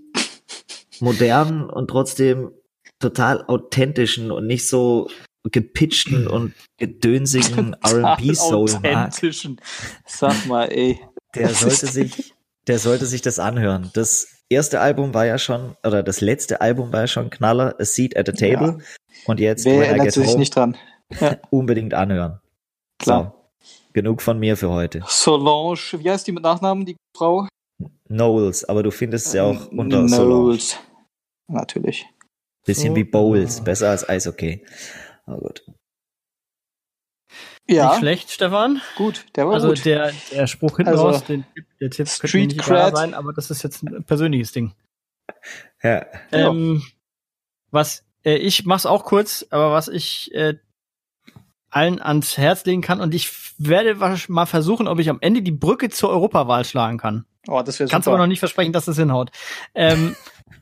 modern 1.00 1.68
und 1.70 1.88
trotzdem 1.90 2.52
total 3.00 3.44
authentischen 3.48 4.30
und 4.32 4.46
nicht 4.46 4.68
so 4.68 5.10
gepitchten 5.50 6.28
und 6.28 6.54
gedönsigen 6.78 7.76
R&B-Soul 7.84 8.72
mag, 8.74 8.76
Authentischen. 8.86 9.60
Sag 10.06 10.46
mal, 10.46 10.66
ey. 10.72 11.00
der 11.34 11.50
sollte 11.50 11.88
sich, 11.88 12.36
der 12.68 12.80
sollte 12.80 13.06
sich 13.06 13.22
das 13.22 13.40
anhören. 13.40 13.90
Das 13.94 14.28
erste 14.50 14.80
Album 14.82 15.14
war 15.14 15.26
ja 15.26 15.38
schon, 15.38 15.76
oder 15.86 16.04
das 16.04 16.22
letzte 16.22 16.62
Album 16.62 16.92
war 16.94 17.02
ja 17.02 17.08
schon 17.08 17.30
Knaller, 17.30 17.76
A 17.80 17.86
Seat 17.86 18.16
at 18.18 18.28
the 18.28 18.34
Table. 18.34 18.80
Und 19.26 19.40
jetzt 19.40 19.66
Wer 19.66 19.88
erinnert 19.88 20.12
sich 20.14 20.28
Home, 20.28 20.40
nicht 20.40 20.56
dran? 20.56 20.78
unbedingt 21.50 21.94
anhören. 21.94 22.40
Klar. 23.00 23.36
So, 23.60 23.72
genug 23.94 24.22
von 24.22 24.40
mir 24.40 24.56
für 24.58 24.70
heute. 24.70 25.04
Solange, 25.08 25.78
wie 25.94 26.10
heißt 26.10 26.28
die 26.28 26.32
mit 26.32 26.44
Nachnamen, 26.44 26.86
die 26.86 26.96
Frau? 27.16 27.48
Knowles, 28.08 28.66
aber 28.66 28.84
du 28.84 28.92
findest 28.92 29.34
ja 29.34 29.44
auch 29.44 29.72
Ähm, 29.72 29.80
unter 29.80 30.08
Solange. 30.08 30.26
Knowles. 30.26 30.78
Natürlich. 31.48 32.06
Bisschen 32.66 32.92
So. 32.92 32.96
wie 32.96 33.04
Bowls, 33.04 33.62
besser 33.62 33.90
als 33.90 34.08
Eishockey. 34.08 34.64
Aber 35.26 35.40
gut. 35.40 35.66
Nicht 37.72 37.78
Ja, 37.80 37.96
schlecht, 37.98 38.32
Stefan. 38.32 38.82
gut, 38.96 39.26
der 39.36 39.48
war 39.48 39.54
Also 39.56 39.70
gut. 39.70 39.86
der, 39.86 40.12
der 40.32 40.48
Spruch 40.48 40.78
hinten 40.78 40.92
Also, 40.92 41.08
raus, 41.10 41.24
den, 41.24 41.46
der 41.80 41.90
Tipp 41.90 42.08
könnte 42.08 42.28
Street 42.28 42.48
nicht 42.54 42.66
egal 42.68 42.86
Cred. 42.90 42.98
sein, 42.98 43.14
aber 43.14 43.34
das 43.34 43.50
ist 43.50 43.64
jetzt 43.64 43.84
ein 43.84 44.04
persönliches 44.04 44.52
Ding. 44.52 44.74
Ja. 45.82 46.06
Ja. 46.32 46.50
Ähm, 46.50 46.84
was 47.72 48.04
äh, 48.26 48.36
ich 48.36 48.66
mach's 48.66 48.86
auch 48.86 49.06
kurz, 49.06 49.46
aber 49.50 49.72
was 49.72 49.88
ich 49.88 50.34
äh, 50.36 50.56
allen 51.70 52.02
ans 52.02 52.38
Herz 52.38 52.66
legen 52.66 52.82
kann 52.82 53.00
und 53.00 53.16
ich 53.16 53.32
werde 53.58 53.96
mal 54.28 54.46
versuchen, 54.46 54.88
ob 54.88 55.00
ich 55.00 55.10
am 55.10 55.20
Ende 55.22 55.42
die 55.42 55.52
Brücke 55.52 55.90
zur 55.90 56.10
Europawahl 56.10 56.66
schlagen 56.66 56.98
kann. 56.98 57.26
oh, 57.48 57.62
das 57.62 57.80
wäre 57.80 57.90
Kannst 57.90 58.06
super. 58.06 58.16
aber 58.16 58.24
noch 58.24 58.28
nicht 58.28 58.40
versprechen, 58.40 58.74
dass 58.74 58.86
das 58.86 58.98
hinhaut. 58.98 59.32
Ähm, 59.74 60.16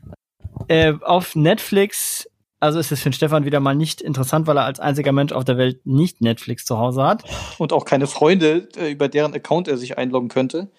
äh, 0.67 0.93
auf 1.01 1.35
Netflix, 1.35 2.29
also 2.59 2.79
ist 2.79 2.91
es 2.91 2.99
für 3.01 3.09
den 3.09 3.13
Stefan 3.13 3.45
wieder 3.45 3.59
mal 3.59 3.75
nicht 3.75 4.01
interessant, 4.01 4.47
weil 4.47 4.57
er 4.57 4.65
als 4.65 4.79
einziger 4.79 5.11
Mensch 5.11 5.31
auf 5.31 5.45
der 5.45 5.57
Welt 5.57 5.85
nicht 5.85 6.21
Netflix 6.21 6.65
zu 6.65 6.77
Hause 6.77 7.03
hat. 7.03 7.23
Und 7.57 7.71
auch 7.73 7.85
keine 7.85 8.07
Freunde, 8.07 8.67
äh, 8.77 8.91
über 8.91 9.07
deren 9.07 9.33
Account 9.33 9.67
er 9.67 9.77
sich 9.77 9.97
einloggen 9.97 10.29
könnte. 10.29 10.69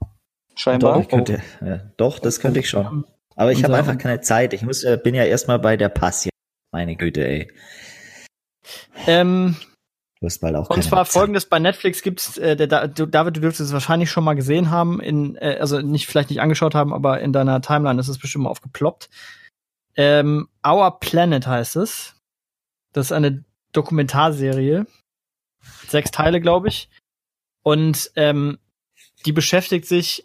Doch, 0.00 0.08
Scheinbar. 0.56 1.00
ich 1.00 1.08
könnte, 1.08 1.42
ja, 1.64 1.80
doch, 1.96 2.18
das 2.18 2.40
könnte 2.40 2.60
ich 2.60 2.68
schon. 2.68 3.04
Aber 3.36 3.52
ich 3.52 3.64
habe 3.64 3.74
einfach 3.76 3.96
keine 3.96 4.20
Zeit. 4.20 4.52
Ich 4.52 4.62
muss, 4.62 4.84
äh, 4.84 4.98
bin 5.02 5.14
ja 5.14 5.24
erstmal 5.24 5.58
bei 5.58 5.76
der 5.78 5.88
Pass. 5.88 6.24
jetzt. 6.26 6.32
Meine 6.72 6.96
Güte, 6.96 7.26
ey. 7.26 7.50
Ähm, 9.06 9.56
Du 10.20 10.26
hast 10.26 10.38
bald 10.40 10.54
auch 10.54 10.70
Und 10.70 10.84
zwar 10.84 11.04
Zeit. 11.04 11.12
folgendes, 11.14 11.46
bei 11.46 11.58
Netflix 11.58 12.00
gibt's, 12.02 12.38
äh, 12.38 12.54
der, 12.54 12.68
Da- 12.68 12.86
du, 12.86 13.06
David, 13.06 13.36
du 13.36 13.40
dürftest 13.40 13.70
es 13.70 13.72
wahrscheinlich 13.72 14.08
schon 14.08 14.22
mal 14.22 14.34
gesehen 14.34 14.70
haben, 14.70 15.00
in, 15.00 15.34
äh, 15.36 15.56
also 15.58 15.80
nicht, 15.80 16.06
vielleicht 16.06 16.30
nicht 16.30 16.40
angeschaut 16.40 16.76
haben, 16.76 16.92
aber 16.94 17.20
in 17.20 17.32
deiner 17.32 17.60
Timeline 17.60 17.98
ist 17.98 18.06
es 18.06 18.18
bestimmt 18.18 18.44
mal 18.44 18.50
aufgeploppt. 18.50 19.10
Ähm, 19.96 20.48
Our 20.66 20.98
Planet 21.00 21.46
heißt 21.46 21.76
es. 21.76 22.14
Das 22.92 23.06
ist 23.06 23.12
eine 23.12 23.44
Dokumentarserie. 23.72 24.86
Sechs 25.88 26.10
Teile, 26.10 26.40
glaube 26.40 26.68
ich. 26.68 26.88
Und 27.62 28.10
ähm, 28.16 28.58
die 29.24 29.32
beschäftigt 29.32 29.86
sich 29.86 30.22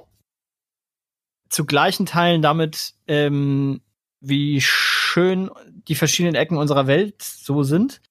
zu 1.50 1.66
gleichen 1.66 2.06
Teilen 2.06 2.42
damit, 2.42 2.94
ähm, 3.08 3.82
wie 4.20 4.60
schön 4.62 5.50
die 5.88 5.96
verschiedenen 5.96 6.36
Ecken 6.36 6.58
unserer 6.58 6.88
Welt 6.88 7.22
so 7.22 7.64
sind. 7.64 8.02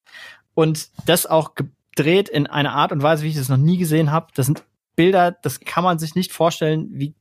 Und 0.55 0.89
das 1.07 1.27
auch 1.27 1.55
gedreht 1.55 2.29
in 2.29 2.47
einer 2.47 2.73
Art 2.73 2.93
und 2.93 3.03
Weise, 3.03 3.25
wie 3.25 3.29
ich 3.29 3.37
das 3.37 3.49
noch 3.49 3.57
nie 3.57 3.77
gesehen 3.77 4.11
habe. 4.11 4.29
Das 4.35 4.47
sind 4.47 4.65
Bilder, 4.95 5.33
das 5.33 5.61
kann 5.61 5.85
man 5.85 5.99
sich 5.99 6.15
nicht 6.15 6.33
vorstellen, 6.33 6.89
wie 6.93 7.15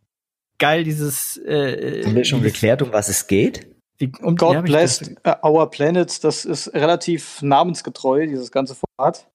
geil 0.60 0.86
dieses 0.86 1.38
äh, 1.38 2.04
Haben 2.06 2.16
wir 2.16 2.24
schon 2.24 2.42
geklärt, 2.42 2.82
um 2.82 2.94
was 2.94 3.10
es 3.10 3.28
geht? 3.28 3.75
Wie, 3.98 4.12
um, 4.22 4.36
God 4.36 4.58
ich 4.58 4.62
bless 4.64 5.02
uh, 5.26 5.34
our 5.48 5.70
planet. 5.70 6.24
Das 6.24 6.46
ist 6.46 6.74
relativ 6.74 7.42
namensgetreu, 7.42 8.28
dieses 8.28 8.52
ganze 8.52 8.76
Format. 8.76 9.28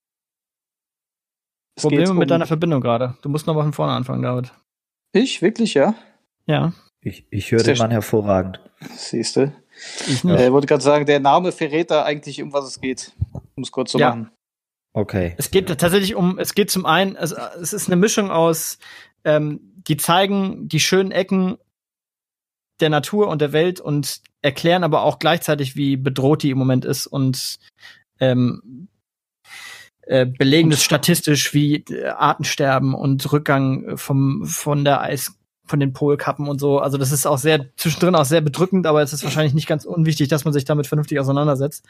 Es 1.77 1.83
Probleme 1.83 2.13
mit 2.15 2.23
um- 2.25 2.29
deiner 2.29 2.47
Verbindung 2.47 2.81
gerade. 2.81 3.17
Du 3.23 3.29
musst 3.29 3.47
noch 3.47 3.55
mal 3.55 3.63
von 3.63 3.73
vorne 3.73 3.93
anfangen, 3.93 4.23
David. 4.23 4.53
Ich? 5.13 5.41
Wirklich, 5.43 5.75
ja? 5.75 5.95
Ja, 6.47 6.73
Ich, 7.03 7.27
ich 7.31 7.51
höre 7.53 7.63
den 7.63 7.79
Mann 7.79 7.91
hervorragend. 7.91 8.61
Siehste. 8.97 9.55
ich 10.07 10.25
Äh, 10.25 10.27
nicht. 10.29 10.41
Ich 10.43 10.53
wollte 10.53 10.67
gerade 10.67 10.83
sagen, 10.83 11.07
der 11.07 11.21
Name 11.21 11.53
verrät 11.53 11.91
da 11.91 12.05
eigentlich, 12.05 12.43
um 12.43 12.53
was 12.53 12.67
es 12.67 12.81
geht. 12.81 13.13
Um 13.57 13.63
es 13.63 13.73
kurz 13.73 13.93
zu 13.93 13.99
Ja. 13.99 14.11
machen. 14.11 14.31
Okay. 14.93 15.35
Es 15.39 15.51
geht 15.51 15.69
tatsächlich 15.69 16.15
um, 16.17 16.39
es 16.39 16.55
geht 16.55 16.71
zum 16.71 16.85
einen, 16.85 17.15
es, 17.17 17.31
es 17.33 17.73
ist 17.73 17.87
eine 17.87 17.97
Mischung 17.97 18.31
aus, 18.31 18.79
ähm, 19.25 19.61
die 19.89 19.97
zeigen 19.97 20.69
die 20.69 20.81
schönen 20.81 21.13
Ecken 21.13 21.57
der 22.81 22.91
Natur 22.91 23.29
und 23.29 23.41
der 23.41 23.53
Welt 23.53 23.81
und 23.81 24.21
erklären 24.43 24.85
aber 24.85 25.03
auch 25.03 25.19
gleichzeitig, 25.19 25.77
wie 25.77 25.97
bedroht 25.97 26.43
die 26.43 26.51
im 26.51 26.59
Moment 26.59 26.85
ist 26.85 27.07
und 27.07 27.59
ähm, 28.19 28.89
äh, 30.03 30.27
belegen 30.27 30.73
es 30.73 30.83
statistisch, 30.83 31.55
wie 31.55 31.77
äh, 31.77 32.09
Artensterben 32.09 32.95
und 32.95 33.33
Rückgang 33.33 33.97
vom 33.97 34.45
von 34.45 34.85
der 34.85 35.01
Eis 35.03 35.37
von 35.71 35.81
den 35.81 35.93
Polkappen 35.93 36.49
und 36.49 36.59
so. 36.59 36.81
Also 36.81 36.99
das 36.99 37.13
ist 37.13 37.27
auch 37.27 37.39
sehr 37.39 37.67
zwischendrin 37.77 38.17
auch 38.17 38.25
sehr 38.25 38.41
bedrückend, 38.41 38.87
aber 38.87 39.03
es 39.03 39.13
ist 39.13 39.23
wahrscheinlich 39.23 39.55
nicht 39.55 39.69
ganz 39.69 39.85
unwichtig, 39.85 40.29
dass 40.29 40.45
man 40.45 40.53
sich 40.53 40.65
damit 40.65 40.89
vernünftig 40.89 41.21
auseinandersetzt. 41.21 41.87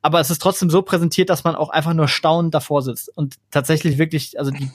Aber 0.00 0.18
es 0.18 0.30
ist 0.30 0.40
trotzdem 0.40 0.70
so 0.70 0.80
präsentiert, 0.82 1.28
dass 1.28 1.44
man 1.44 1.54
auch 1.54 1.68
einfach 1.68 1.92
nur 1.92 2.08
staunend 2.08 2.54
davor 2.54 2.82
sitzt 2.82 3.14
und 3.14 3.36
tatsächlich 3.50 3.98
wirklich, 3.98 4.38
also 4.38 4.50
die 4.50 4.70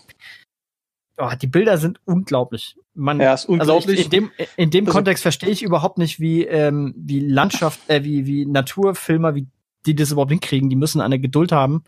oh, 1.18 1.32
die 1.42 1.48
Bilder 1.48 1.78
sind 1.78 2.00
unglaublich. 2.06 2.78
Man, 2.94 3.20
Ja, 3.20 3.34
ist 3.34 3.46
unglaublich. 3.46 3.88
Also 3.88 3.92
ich, 4.00 4.06
in 4.06 4.10
dem, 4.12 4.32
in 4.58 4.70
dem 4.72 4.86
Also- 4.86 4.98
Kontext 4.98 5.22
verstehe 5.24 5.50
ich 5.50 5.64
überhaupt 5.64 5.98
nicht, 5.98 6.20
wie, 6.20 6.44
ähm, 6.46 6.94
wie 6.98 7.20
Landschaft, 7.20 7.80
äh, 7.90 8.04
wie, 8.04 8.26
wie 8.26 8.46
Naturfilmer, 8.46 9.36
wie 9.36 9.48
die 9.86 9.96
das 9.96 10.12
überhaupt 10.12 10.32
hinkriegen. 10.32 10.70
Die 10.70 10.76
müssen 10.76 11.02
eine 11.02 11.20
Geduld 11.20 11.52
haben, 11.52 11.84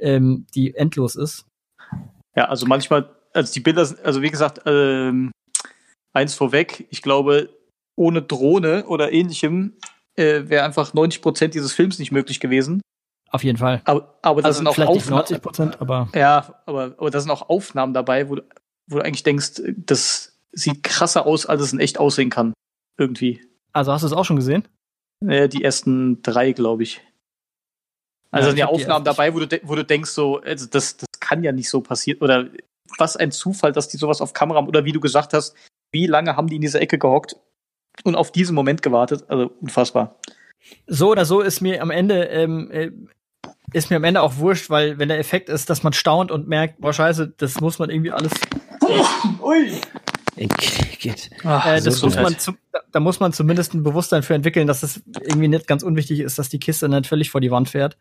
ähm, 0.00 0.46
die 0.54 0.74
endlos 0.74 1.16
ist. 1.16 1.44
Ja, 2.36 2.46
also 2.46 2.66
manchmal, 2.66 3.10
also 3.34 3.52
die 3.52 3.60
Bilder 3.60 3.84
sind, 3.84 4.04
also 4.04 4.22
wie 4.22 4.30
gesagt, 4.30 4.62
ähm, 4.66 5.32
eins 6.12 6.34
vorweg, 6.34 6.86
ich 6.90 7.02
glaube, 7.02 7.50
ohne 7.96 8.22
Drohne 8.22 8.86
oder 8.86 9.12
ähnlichem 9.12 9.74
äh, 10.16 10.48
wäre 10.48 10.64
einfach 10.64 10.94
90 10.94 11.20
Prozent 11.20 11.54
dieses 11.54 11.72
Films 11.72 11.98
nicht 11.98 12.12
möglich 12.12 12.40
gewesen. 12.40 12.80
Auf 13.30 13.44
jeden 13.44 13.58
Fall. 13.58 13.82
Aber, 13.84 14.18
aber 14.22 14.42
da 14.42 14.48
Also 14.48 14.58
sind 14.58 14.66
auch 14.68 14.74
vielleicht 14.74 14.90
Aufnahmen. 14.90 15.18
90 15.20 15.42
Prozent, 15.42 15.80
aber 15.80 16.08
Ja, 16.14 16.60
aber, 16.66 16.94
aber 16.96 17.10
da 17.10 17.20
sind 17.20 17.30
auch 17.30 17.48
Aufnahmen 17.48 17.92
dabei, 17.94 18.28
wo, 18.30 18.36
du- 18.36 18.42
wo 18.86 18.96
du 18.98 19.04
eigentlich 19.04 19.22
denkst, 19.22 19.60
das 19.76 20.38
sieht 20.52 20.82
krasser 20.82 21.26
aus, 21.26 21.44
als 21.46 21.60
es 21.62 21.72
in 21.72 21.80
echt 21.80 21.98
aussehen 21.98 22.30
kann. 22.30 22.54
Irgendwie. 22.96 23.40
also 23.72 23.92
hast 23.92 24.02
du 24.02 24.06
es 24.06 24.12
auch 24.12 24.24
schon 24.24 24.36
gesehen? 24.36 24.66
Äh, 25.26 25.48
die 25.48 25.62
ersten 25.62 26.22
drei, 26.22 26.52
glaube 26.52 26.82
ich. 26.84 27.00
Also 28.30 28.46
Ja, 28.48 28.50
sind 28.50 28.58
ja 28.58 28.66
Aufnahmen 28.68 29.04
dabei, 29.04 29.34
wo 29.34 29.40
du, 29.40 29.60
wo 29.62 29.74
du 29.74 29.84
denkst, 29.84 30.10
so, 30.10 30.40
also 30.40 30.66
das, 30.66 30.96
das 30.96 31.06
kann 31.20 31.42
ja 31.42 31.52
nicht 31.52 31.68
so 31.68 31.80
passieren. 31.80 32.20
Oder 32.20 32.48
was 32.98 33.16
ein 33.16 33.30
Zufall, 33.30 33.72
dass 33.72 33.88
die 33.88 33.96
sowas 33.98 34.20
auf 34.20 34.32
Kamera 34.32 34.58
haben. 34.58 34.68
Oder 34.68 34.84
wie 34.84 34.92
du 34.92 35.00
gesagt 35.00 35.32
hast, 35.34 35.54
wie 35.92 36.06
lange 36.06 36.36
haben 36.36 36.48
die 36.48 36.56
in 36.56 36.62
dieser 36.62 36.80
Ecke 36.80 36.98
gehockt 36.98 37.36
und 38.04 38.16
auf 38.16 38.32
diesen 38.32 38.54
Moment 38.54 38.82
gewartet? 38.82 39.24
Also 39.28 39.50
unfassbar. 39.60 40.16
So 40.86 41.10
oder 41.12 41.24
so 41.24 41.40
ist 41.40 41.60
mir 41.60 41.80
am 41.80 41.90
Ende 41.90 42.24
ähm, 42.24 42.70
äh, 42.70 42.90
ist 43.72 43.90
mir 43.90 43.96
am 43.96 44.04
Ende 44.04 44.22
auch 44.22 44.36
wurscht, 44.36 44.70
weil 44.70 44.98
wenn 44.98 45.08
der 45.08 45.18
Effekt 45.18 45.48
ist, 45.48 45.68
dass 45.70 45.82
man 45.82 45.92
staunt 45.92 46.30
und 46.30 46.48
merkt, 46.48 46.80
boah 46.80 46.92
scheiße, 46.92 47.34
das 47.36 47.60
muss 47.60 47.78
man 47.78 47.90
irgendwie 47.90 48.12
alles 48.12 48.32
Ui. 49.42 49.72
Geht. 51.00 51.30
Ach, 51.44 51.66
Äh, 51.66 51.80
das 51.80 51.98
so 51.98 52.06
muss 52.06 52.16
man 52.16 52.38
zu, 52.38 52.52
da- 52.72 52.80
da 52.92 53.00
muss 53.00 53.18
man 53.20 53.32
zumindest 53.32 53.74
ein 53.74 53.82
Bewusstsein 53.82 54.22
für 54.22 54.34
entwickeln, 54.34 54.66
dass 54.66 54.82
es 54.82 55.02
irgendwie 55.20 55.48
nicht 55.48 55.66
ganz 55.66 55.82
unwichtig 55.82 56.20
ist, 56.20 56.38
dass 56.38 56.48
die 56.48 56.60
Kiste 56.60 56.88
nicht 56.88 57.06
völlig 57.06 57.30
vor 57.30 57.40
die 57.40 57.50
Wand 57.50 57.68
fährt. 57.68 57.96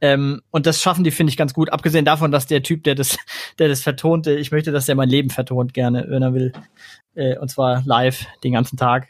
Ähm, 0.00 0.42
und 0.50 0.66
das 0.66 0.80
schaffen 0.80 1.02
die, 1.02 1.10
finde 1.10 1.30
ich, 1.32 1.36
ganz 1.36 1.54
gut. 1.54 1.70
Abgesehen 1.72 2.04
davon, 2.04 2.30
dass 2.30 2.46
der 2.46 2.62
Typ, 2.62 2.84
der 2.84 2.94
das, 2.94 3.16
der 3.58 3.68
das 3.68 3.82
vertonte, 3.82 4.32
ich 4.34 4.52
möchte, 4.52 4.70
dass 4.70 4.86
der 4.86 4.94
mein 4.94 5.08
Leben 5.08 5.30
vertont 5.30 5.74
gerne, 5.74 6.06
wenn 6.08 6.22
er 6.22 6.34
will. 6.34 6.52
Äh, 7.14 7.36
und 7.38 7.48
zwar 7.50 7.82
live, 7.84 8.26
den 8.44 8.52
ganzen 8.52 8.76
Tag. 8.76 9.08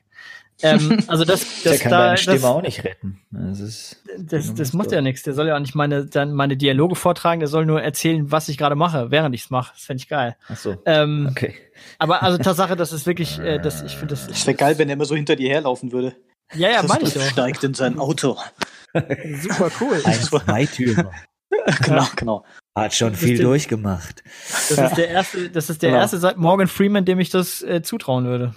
Ähm, 0.62 0.98
also 1.06 1.24
das, 1.24 1.62
Der 1.62 1.72
das, 1.72 1.80
kann 1.80 1.90
da, 1.90 1.98
deine 1.98 2.10
das, 2.12 2.20
Stimme 2.22 2.46
auch 2.48 2.62
nicht 2.62 2.84
retten. 2.84 3.20
Das 3.30 3.60
ist, 3.60 4.02
das, 4.18 4.54
das 4.54 4.72
macht 4.72 4.90
ja 4.92 5.00
nichts. 5.00 5.22
Der 5.22 5.34
soll 5.34 5.46
ja 5.48 5.54
auch 5.56 5.60
nicht 5.60 5.74
meine, 5.74 6.06
dann 6.06 6.32
meine 6.32 6.56
Dialoge 6.56 6.96
vortragen, 6.96 7.40
der 7.40 7.48
soll 7.48 7.64
nur 7.66 7.80
erzählen, 7.82 8.30
was 8.32 8.48
ich 8.48 8.58
gerade 8.58 8.74
mache, 8.74 9.10
während 9.10 9.34
ich's 9.34 9.50
mache. 9.50 9.72
Das 9.74 9.84
fände 9.84 10.02
ich 10.02 10.08
geil. 10.08 10.36
ach 10.48 10.56
so. 10.56 10.76
Ähm, 10.86 11.28
Okay. 11.30 11.54
Aber 11.98 12.22
also 12.22 12.38
Tatsache, 12.38 12.74
das 12.74 12.92
ist 12.92 13.06
wirklich, 13.06 13.38
äh, 13.38 13.58
das, 13.60 13.82
ich 13.82 13.92
finde 13.96 14.14
das. 14.14 14.26
Das 14.26 14.46
wäre 14.46 14.56
geil, 14.56 14.78
wenn 14.78 14.88
er 14.88 14.94
immer 14.94 15.04
so 15.04 15.14
hinter 15.14 15.36
dir 15.36 15.48
herlaufen 15.50 15.92
würde. 15.92 16.16
Ja, 16.54 16.70
ja, 16.70 16.82
meine 16.82 17.04
ich 17.04 17.14
doch. 17.14 17.22
steigt 17.22 17.62
in 17.62 17.74
sein 17.74 17.98
Auto. 17.98 18.36
Super 18.94 19.70
cool. 19.80 20.00
Ein 20.04 20.14
Zweitürer. 20.14 21.10
genau, 21.84 22.06
genau. 22.16 22.44
Hat 22.76 22.94
schon 22.94 23.12
Das 23.12 23.20
viel 23.20 23.36
die- 23.36 23.42
durchgemacht. 23.42 24.22
Das 24.68 24.76
Ja. 24.76 24.86
ist 24.86 24.96
der 24.96 25.08
erste, 25.08 25.50
das 25.50 25.70
ist 25.70 25.82
der 25.82 25.90
Genau. 25.90 26.00
erste 26.02 26.18
seit 26.18 26.36
Morgan 26.36 26.68
Freeman, 26.68 27.04
dem 27.04 27.20
ich 27.20 27.30
das 27.30 27.62
äh, 27.62 27.82
zutrauen 27.82 28.24
würde. 28.26 28.54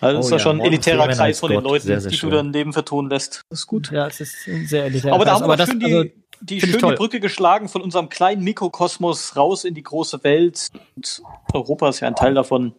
Also 0.00 0.16
das 0.16 0.26
Oh 0.26 0.28
ist 0.28 0.32
ja 0.32 0.38
schon 0.38 0.60
ein 0.60 0.66
elitärer 0.66 1.08
Kreis 1.08 1.40
von 1.40 1.50
den 1.50 1.62
Leuten, 1.62 1.86
sehr, 1.86 2.00
sehr 2.00 2.10
die 2.10 2.16
schön. 2.16 2.30
du 2.30 2.36
dann 2.36 2.52
Leben 2.52 2.72
vertonen 2.72 3.10
lässt. 3.10 3.42
Das 3.50 3.60
ist 3.60 3.66
gut. 3.66 3.90
Ja, 3.90 4.06
es 4.06 4.20
ist 4.20 4.46
ein 4.46 4.66
sehr 4.66 4.84
elitär. 4.84 5.12
Aber 5.12 5.24
da 5.24 5.32
haben 5.34 5.40
wir 5.40 5.44
aber 5.44 5.56
das, 5.56 5.70
schön 5.70 5.82
also, 5.82 6.04
die, 6.04 6.12
die, 6.40 6.60
find 6.60 6.64
ich 6.64 6.70
schön 6.72 6.80
toll. 6.80 6.90
die 6.92 6.96
Brücke 6.96 7.20
geschlagen 7.20 7.68
von 7.68 7.82
unserem 7.82 8.08
kleinen 8.08 8.42
Mikrokosmos 8.44 9.36
raus 9.36 9.64
in 9.64 9.74
die 9.74 9.82
große 9.82 10.22
Welt. 10.24 10.68
Und 10.96 11.22
Europa 11.52 11.88
ist 11.88 12.00
ja 12.00 12.08
ein 12.08 12.14
Teil 12.16 12.34
davon. 12.34 12.74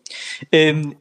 Ähm, 0.51 0.95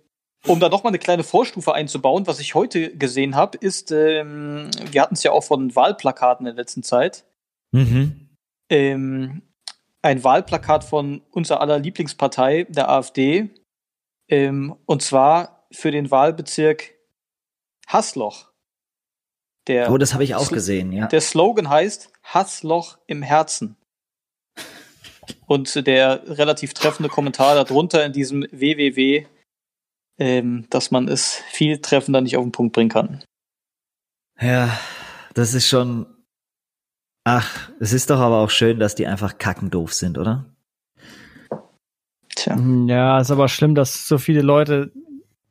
um 0.46 0.60
da 0.60 0.68
noch 0.68 0.84
mal 0.84 0.90
eine 0.90 0.98
kleine 0.98 1.24
Vorstufe 1.24 1.74
einzubauen, 1.74 2.26
was 2.26 2.40
ich 2.40 2.54
heute 2.54 2.96
gesehen 2.96 3.34
habe, 3.34 3.58
ist, 3.58 3.90
ähm, 3.90 4.70
wir 4.90 5.02
hatten 5.02 5.14
es 5.14 5.22
ja 5.22 5.32
auch 5.32 5.44
von 5.44 5.74
Wahlplakaten 5.74 6.46
in 6.46 6.54
der 6.54 6.62
letzten 6.62 6.82
Zeit. 6.82 7.24
Mhm. 7.72 8.28
Ähm, 8.70 9.42
ein 10.02 10.22
Wahlplakat 10.24 10.84
von 10.84 11.22
unserer 11.30 11.60
aller 11.60 11.78
Lieblingspartei, 11.78 12.66
der 12.68 12.88
AfD. 12.88 13.50
Ähm, 14.28 14.76
und 14.86 15.02
zwar 15.02 15.57
für 15.72 15.90
den 15.90 16.10
Wahlbezirk 16.10 16.94
Hassloch. 17.86 18.50
Der, 19.66 19.90
Oh, 19.90 19.98
das 19.98 20.14
habe 20.14 20.24
ich 20.24 20.34
auch 20.34 20.50
gesehen, 20.50 20.92
ja. 20.92 21.06
der 21.06 21.20
Slogan 21.20 21.68
heißt 21.68 22.10
Hassloch 22.22 22.98
im 23.06 23.22
Herzen. 23.22 23.76
Und 25.46 25.86
der 25.86 26.22
relativ 26.38 26.74
treffende 26.74 27.10
Kommentar 27.10 27.54
darunter 27.54 28.04
in 28.04 28.12
diesem 28.12 28.42
WWW, 28.50 29.26
ähm, 30.18 30.66
dass 30.70 30.90
man 30.90 31.08
es 31.08 31.42
viel 31.50 31.78
treffender 31.78 32.20
nicht 32.20 32.36
auf 32.36 32.44
den 32.44 32.52
Punkt 32.52 32.74
bringen 32.74 32.90
kann. 32.90 33.24
Ja, 34.40 34.78
das 35.34 35.54
ist 35.54 35.68
schon. 35.68 36.06
Ach, 37.24 37.70
es 37.78 37.92
ist 37.92 38.08
doch 38.10 38.20
aber 38.20 38.38
auch 38.38 38.50
schön, 38.50 38.78
dass 38.78 38.94
die 38.94 39.06
einfach 39.06 39.36
kackendoof 39.38 39.92
sind, 39.92 40.16
oder? 40.16 40.46
Tja. 42.34 42.56
ja, 42.86 43.20
ist 43.20 43.30
aber 43.30 43.48
schlimm, 43.48 43.74
dass 43.74 44.06
so 44.06 44.16
viele 44.16 44.42
Leute 44.42 44.92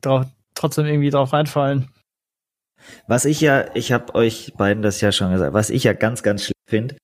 drauf, 0.02 0.26
trotzdem 0.54 0.86
irgendwie 0.86 1.10
drauf 1.10 1.34
reinfallen. 1.34 1.90
Was 3.08 3.26
ich 3.26 3.42
ja, 3.42 3.74
ich 3.76 3.92
habe 3.92 4.16
euch 4.16 4.54
beiden 4.58 4.84
das 4.84 5.02
ja 5.02 5.12
schon 5.12 5.32
gesagt, 5.32 5.54
was 5.54 5.70
ich 5.70 5.84
ja 5.84 5.94
ganz, 5.94 6.24
ganz 6.24 6.44
schlimm 6.44 6.54
finde. 6.68 6.98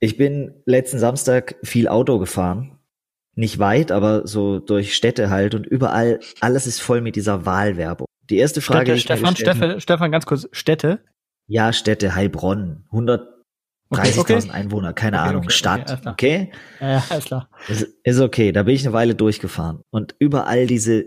Ich 0.00 0.16
bin 0.16 0.54
letzten 0.66 0.98
Samstag 0.98 1.54
viel 1.62 1.88
Auto 1.88 2.18
gefahren. 2.18 2.78
Nicht 3.34 3.58
weit, 3.58 3.92
aber 3.92 4.26
so 4.26 4.58
durch 4.58 4.94
Städte 4.94 5.30
halt 5.30 5.54
und 5.54 5.66
überall, 5.66 6.20
alles 6.40 6.66
ist 6.66 6.80
voll 6.80 7.00
mit 7.00 7.16
dieser 7.16 7.46
Wahlwerbung. 7.46 8.06
Die 8.28 8.36
erste 8.36 8.60
Frage, 8.60 8.98
Städte, 8.98 9.14
die 9.14 9.20
ich 9.20 9.22
mir 9.22 9.36
Stefan, 9.36 9.56
Stefan, 9.56 9.80
Stefan, 9.80 10.12
ganz 10.12 10.26
kurz, 10.26 10.48
Städte. 10.52 11.04
Ja, 11.46 11.72
Städte, 11.72 12.14
Heilbronn, 12.14 12.84
130.000 12.90 13.31
Okay, 13.92 14.12
okay. 14.16 14.50
Einwohner, 14.50 14.92
keine 14.92 15.20
Okay, 15.20 15.28
Ahnung, 15.28 15.50
Stadt, 15.50 16.06
okay? 16.06 16.50
Ja, 16.80 17.04
alles 17.10 17.24
klar. 17.26 17.50
Ist, 17.68 17.88
ist 18.02 18.20
okay, 18.20 18.52
da 18.52 18.62
bin 18.62 18.74
ich 18.74 18.84
eine 18.86 18.94
Weile 18.94 19.14
durchgefahren. 19.14 19.82
Und 19.90 20.14
überall 20.18 20.66
diese 20.66 21.04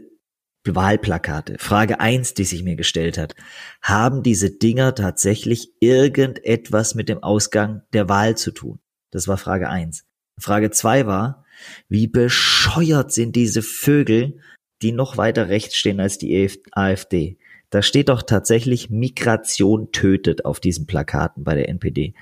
Wahlplakate. 0.67 1.57
Frage 1.59 1.99
eins, 1.99 2.33
die 2.33 2.43
sich 2.43 2.63
mir 2.63 2.75
gestellt 2.75 3.17
hat. 3.17 3.35
Haben 3.81 4.23
diese 4.23 4.49
Dinger 4.51 4.95
tatsächlich 4.95 5.69
irgendetwas 5.79 6.95
mit 6.95 7.09
dem 7.09 7.21
Ausgang 7.21 7.83
der 7.93 8.09
Wahl 8.09 8.35
zu 8.35 8.51
tun? 8.51 8.79
Das 9.11 9.27
war 9.27 9.37
Frage 9.37 9.69
eins. 9.69 10.05
Frage 10.39 10.71
zwei 10.71 11.05
war, 11.05 11.45
wie 11.87 12.07
bescheuert 12.07 13.11
sind 13.11 13.35
diese 13.35 13.61
Vögel, 13.61 14.39
die 14.81 14.91
noch 14.91 15.17
weiter 15.17 15.49
rechts 15.49 15.75
stehen 15.75 15.99
als 15.99 16.17
die 16.17 16.33
EF 16.33 16.57
AfD? 16.71 17.37
Da 17.69 17.81
steht 17.81 18.09
doch 18.09 18.21
tatsächlich 18.21 18.89
Migration 18.89 19.91
tötet 19.91 20.45
auf 20.45 20.59
diesen 20.59 20.85
Plakaten 20.85 21.43
bei 21.43 21.55
der 21.55 21.69
NPD. 21.69 22.13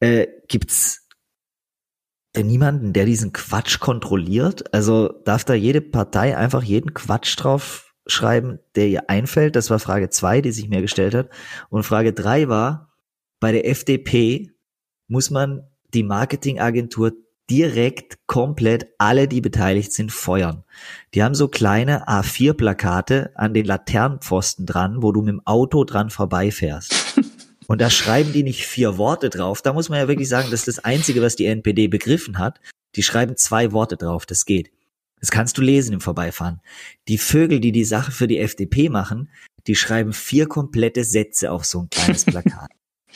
Äh, 0.00 0.26
gibt's 0.48 1.08
denn 2.36 2.46
niemanden, 2.46 2.92
der 2.92 3.04
diesen 3.04 3.32
Quatsch 3.32 3.80
kontrolliert? 3.80 4.72
Also 4.72 5.08
darf 5.24 5.44
da 5.44 5.54
jede 5.54 5.80
Partei 5.80 6.36
einfach 6.36 6.62
jeden 6.62 6.94
Quatsch 6.94 7.36
drauf 7.36 7.94
schreiben, 8.06 8.58
der 8.74 8.88
ihr 8.88 9.10
einfällt? 9.10 9.56
Das 9.56 9.70
war 9.70 9.78
Frage 9.78 10.10
zwei, 10.10 10.40
die 10.40 10.52
sich 10.52 10.68
mir 10.68 10.80
gestellt 10.80 11.14
hat. 11.14 11.30
Und 11.68 11.82
Frage 11.82 12.12
drei 12.12 12.48
war, 12.48 12.94
bei 13.40 13.52
der 13.52 13.68
FDP 13.68 14.50
muss 15.08 15.30
man 15.30 15.66
die 15.94 16.02
Marketingagentur 16.02 17.12
direkt 17.50 18.18
komplett 18.26 18.88
alle, 18.98 19.26
die 19.26 19.40
beteiligt 19.40 19.92
sind, 19.92 20.12
feuern. 20.12 20.64
Die 21.14 21.22
haben 21.22 21.34
so 21.34 21.48
kleine 21.48 22.06
A4-Plakate 22.06 23.30
an 23.36 23.54
den 23.54 23.64
Laternenpfosten 23.64 24.66
dran, 24.66 25.02
wo 25.02 25.12
du 25.12 25.22
mit 25.22 25.30
dem 25.30 25.46
Auto 25.46 25.84
dran 25.84 26.10
vorbeifährst. 26.10 26.94
Und 27.68 27.82
da 27.82 27.90
schreiben 27.90 28.32
die 28.32 28.42
nicht 28.42 28.66
vier 28.66 28.96
Worte 28.96 29.28
drauf. 29.28 29.60
Da 29.60 29.74
muss 29.74 29.90
man 29.90 29.98
ja 29.98 30.08
wirklich 30.08 30.28
sagen, 30.28 30.50
das 30.50 30.60
ist 30.60 30.68
das 30.68 30.84
Einzige, 30.84 31.20
was 31.20 31.36
die 31.36 31.44
NPD 31.44 31.86
begriffen 31.88 32.38
hat. 32.38 32.60
Die 32.96 33.02
schreiben 33.02 33.36
zwei 33.36 33.72
Worte 33.72 33.98
drauf, 33.98 34.24
das 34.24 34.46
geht. 34.46 34.70
Das 35.20 35.30
kannst 35.30 35.58
du 35.58 35.62
lesen 35.62 35.92
im 35.92 36.00
Vorbeifahren. 36.00 36.60
Die 37.08 37.18
Vögel, 37.18 37.60
die 37.60 37.72
die 37.72 37.84
Sache 37.84 38.10
für 38.10 38.26
die 38.26 38.38
FDP 38.38 38.88
machen, 38.88 39.28
die 39.66 39.74
schreiben 39.74 40.14
vier 40.14 40.46
komplette 40.46 41.04
Sätze 41.04 41.50
auf 41.50 41.66
so 41.66 41.80
ein 41.80 41.90
kleines 41.90 42.24
Plakat 42.24 42.70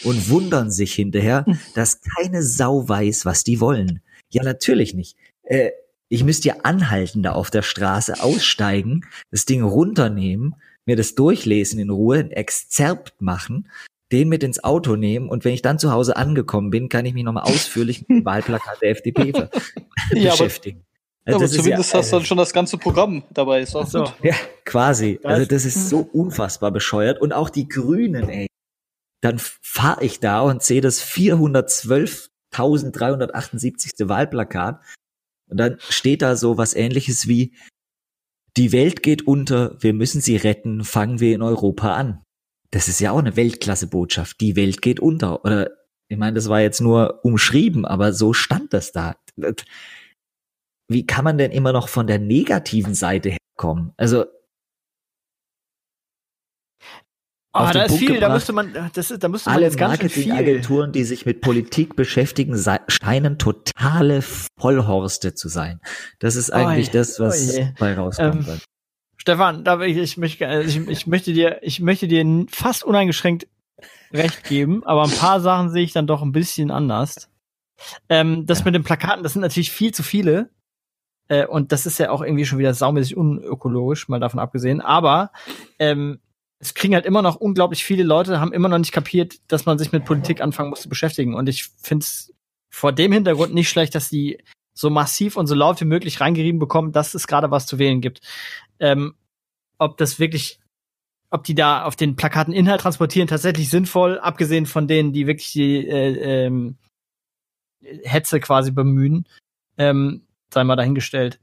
und 0.04 0.28
wundern 0.28 0.70
sich 0.70 0.92
hinterher, 0.92 1.46
dass 1.74 2.00
keine 2.18 2.42
Sau 2.42 2.86
weiß, 2.86 3.24
was 3.24 3.44
die 3.44 3.58
wollen. 3.58 4.02
Ja, 4.30 4.42
natürlich 4.42 4.92
nicht. 4.92 5.16
Äh, 5.44 5.70
ich 6.10 6.24
müsste 6.24 6.48
ja 6.48 6.56
anhalten 6.62 7.22
da 7.22 7.32
auf 7.32 7.50
der 7.50 7.62
Straße, 7.62 8.22
aussteigen, 8.22 9.06
das 9.30 9.46
Ding 9.46 9.62
runternehmen, 9.62 10.56
mir 10.84 10.96
das 10.96 11.14
durchlesen 11.14 11.78
in 11.78 11.88
Ruhe, 11.88 12.18
ein 12.18 12.30
Exzerpt 12.32 13.22
machen, 13.22 13.70
den 14.12 14.28
mit 14.28 14.42
ins 14.44 14.62
Auto 14.62 14.94
nehmen 14.96 15.28
und 15.28 15.44
wenn 15.44 15.54
ich 15.54 15.62
dann 15.62 15.78
zu 15.78 15.90
Hause 15.90 16.16
angekommen 16.16 16.70
bin, 16.70 16.88
kann 16.88 17.04
ich 17.06 17.14
mich 17.14 17.24
nochmal 17.24 17.44
ausführlich 17.44 18.00
mit 18.00 18.08
dem 18.10 18.24
Wahlplakat 18.24 18.80
der 18.82 18.90
FDP 18.90 19.32
ver- 19.32 19.50
Ja, 20.12 20.30
aber- 20.32 20.38
beschäftigen. 20.44 20.84
Also 21.24 21.38
aber 21.38 21.48
zumindest 21.48 21.92
ja, 21.92 21.98
hast 22.00 22.10
du 22.12 22.16
dann 22.16 22.24
schon 22.26 22.36
das 22.38 22.52
ganze 22.52 22.78
Programm 22.78 23.22
dabei. 23.30 23.60
Ist 23.60 23.76
auch 23.76 23.86
So. 23.86 24.02
gut. 24.04 24.12
ja, 24.24 24.34
quasi. 24.64 25.20
Das- 25.22 25.32
Also 25.32 25.46
das 25.46 25.64
ist 25.64 25.88
so 25.88 26.00
unfassbar 26.12 26.72
bescheuert. 26.72 27.20
Und 27.20 27.32
auch 27.32 27.48
die 27.48 27.68
Grünen, 27.68 28.28
ey. 28.28 28.48
Dann 29.20 29.38
fahre 29.38 30.02
ich 30.04 30.18
da 30.18 30.40
und 30.40 30.64
sehe 30.64 30.80
das 30.80 31.00
412.378. 32.52 34.08
Wahlplakat. 34.08 34.80
Und 35.48 35.56
dann 35.58 35.76
steht 35.88 36.22
da 36.22 36.34
so 36.36 36.58
was 36.58 36.74
ähnliches 36.74 37.28
wie, 37.28 37.54
die 38.56 38.72
Welt 38.72 39.02
geht 39.04 39.26
unter, 39.26 39.76
wir 39.80 39.92
müssen 39.92 40.20
sie 40.20 40.36
retten, 40.36 40.82
fangen 40.84 41.20
wir 41.20 41.34
in 41.34 41.42
Europa 41.42 41.94
an. 41.94 42.22
Das 42.72 42.88
ist 42.88 43.00
ja 43.00 43.12
auch 43.12 43.18
eine 43.18 43.36
Weltklasse-Botschaft. 43.36 44.40
Die 44.40 44.56
Welt 44.56 44.82
geht 44.82 44.98
unter. 44.98 45.44
Oder, 45.44 45.70
ich 46.08 46.18
meine, 46.18 46.34
das 46.34 46.48
war 46.48 46.60
jetzt 46.60 46.80
nur 46.80 47.20
umschrieben, 47.22 47.84
aber 47.84 48.12
so 48.12 48.32
stand 48.32 48.72
das 48.72 48.92
da. 48.92 49.16
Wie 50.88 51.06
kann 51.06 51.24
man 51.24 51.38
denn 51.38 51.52
immer 51.52 51.72
noch 51.72 51.88
von 51.88 52.06
der 52.06 52.18
negativen 52.18 52.94
Seite 52.94 53.36
herkommen? 53.36 53.92
Also, 53.96 54.24
Ah, 57.54 57.70
da 57.70 57.82
ist 57.82 57.88
Punkt 57.88 58.06
viel, 58.06 58.18
da 58.18 58.30
müsste 58.30 58.54
man, 58.54 58.72
das 58.94 59.10
ist, 59.10 59.22
da 59.22 59.28
müsste 59.28 59.50
man 59.50 59.56
alle 59.56 59.66
jetzt 59.66 59.76
ganz. 59.76 59.90
Marketingagenturen, 60.00 60.90
die 60.90 61.04
sich 61.04 61.26
mit 61.26 61.42
Politik 61.42 61.96
beschäftigen, 61.96 62.56
scheinen 62.88 63.36
totale 63.36 64.22
Vollhorste 64.22 65.34
zu 65.34 65.48
sein. 65.48 65.78
Das 66.18 66.34
ist 66.36 66.50
eigentlich 66.50 66.88
Oi, 66.88 66.92
das, 66.92 67.20
was 67.20 67.50
oje. 67.50 67.74
bei 67.78 67.92
rauskommt. 67.94 68.48
Ähm, 68.48 68.60
Stefan, 69.22 69.62
da 69.62 69.80
ich, 69.82 69.96
ich, 69.96 70.16
möchte, 70.16 70.46
äh, 70.46 70.64
ich, 70.64 70.76
ich 70.88 71.06
möchte 71.06 71.32
dir, 71.32 71.60
ich 71.62 71.78
möchte 71.78 72.08
dir 72.08 72.44
fast 72.50 72.82
uneingeschränkt 72.82 73.46
recht 74.12 74.42
geben, 74.42 74.82
aber 74.84 75.04
ein 75.04 75.12
paar 75.12 75.40
Sachen 75.40 75.70
sehe 75.70 75.84
ich 75.84 75.92
dann 75.92 76.08
doch 76.08 76.22
ein 76.22 76.32
bisschen 76.32 76.72
anders. 76.72 77.30
Ähm, 78.08 78.46
das 78.46 78.58
Ja. 78.58 78.64
mit 78.64 78.74
den 78.74 78.82
Plakaten, 78.82 79.22
das 79.22 79.34
sind 79.34 79.42
natürlich 79.42 79.70
viel 79.70 79.94
zu 79.94 80.02
viele. 80.02 80.50
Äh, 81.28 81.46
und 81.46 81.70
das 81.70 81.86
ist 81.86 81.98
ja 81.98 82.10
auch 82.10 82.20
irgendwie 82.20 82.44
schon 82.44 82.58
wieder 82.58 82.74
saumäßig 82.74 83.16
unökologisch, 83.16 84.08
mal 84.08 84.18
davon 84.18 84.40
abgesehen. 84.40 84.80
Aber 84.80 85.30
ähm, 85.78 86.18
es 86.58 86.74
kriegen 86.74 86.94
halt 86.94 87.06
immer 87.06 87.22
noch 87.22 87.36
unglaublich 87.36 87.84
viele 87.84 88.02
Leute, 88.02 88.40
haben 88.40 88.52
immer 88.52 88.68
noch 88.68 88.78
nicht 88.78 88.90
kapiert, 88.90 89.36
dass 89.46 89.66
man 89.66 89.78
sich 89.78 89.92
mit 89.92 90.04
Politik 90.04 90.40
anfangen 90.40 90.70
muss 90.70 90.82
zu 90.82 90.88
beschäftigen. 90.88 91.36
Und 91.36 91.48
ich 91.48 91.70
finde 91.80 92.02
es 92.02 92.34
vor 92.70 92.90
dem 92.90 93.12
Hintergrund 93.12 93.54
nicht 93.54 93.68
schlecht, 93.68 93.94
dass 93.94 94.08
die 94.08 94.42
so 94.74 94.90
massiv 94.90 95.36
und 95.36 95.46
so 95.46 95.54
laut 95.54 95.80
wie 95.80 95.84
möglich 95.84 96.20
reingerieben 96.20 96.58
bekommen, 96.58 96.92
dass 96.92 97.14
es 97.14 97.26
gerade 97.26 97.50
was 97.50 97.66
zu 97.66 97.78
wählen 97.78 98.00
gibt. 98.00 98.20
Ähm, 98.82 99.14
ob 99.78 99.96
das 99.96 100.18
wirklich, 100.18 100.60
ob 101.30 101.44
die 101.44 101.54
da 101.54 101.84
auf 101.84 101.96
den 101.96 102.16
Plakaten 102.16 102.52
Inhalt 102.52 102.82
transportieren, 102.82 103.28
tatsächlich 103.28 103.70
sinnvoll, 103.70 104.18
abgesehen 104.18 104.66
von 104.66 104.86
denen, 104.86 105.12
die 105.12 105.26
wirklich 105.26 105.52
die 105.52 105.88
äh, 105.88 106.46
ähm, 106.46 106.76
Hetze 108.04 108.40
quasi 108.40 108.70
bemühen, 108.70 109.26
ähm, 109.78 110.26
sei 110.52 110.64
mal 110.64 110.76
dahingestellt. 110.76 111.40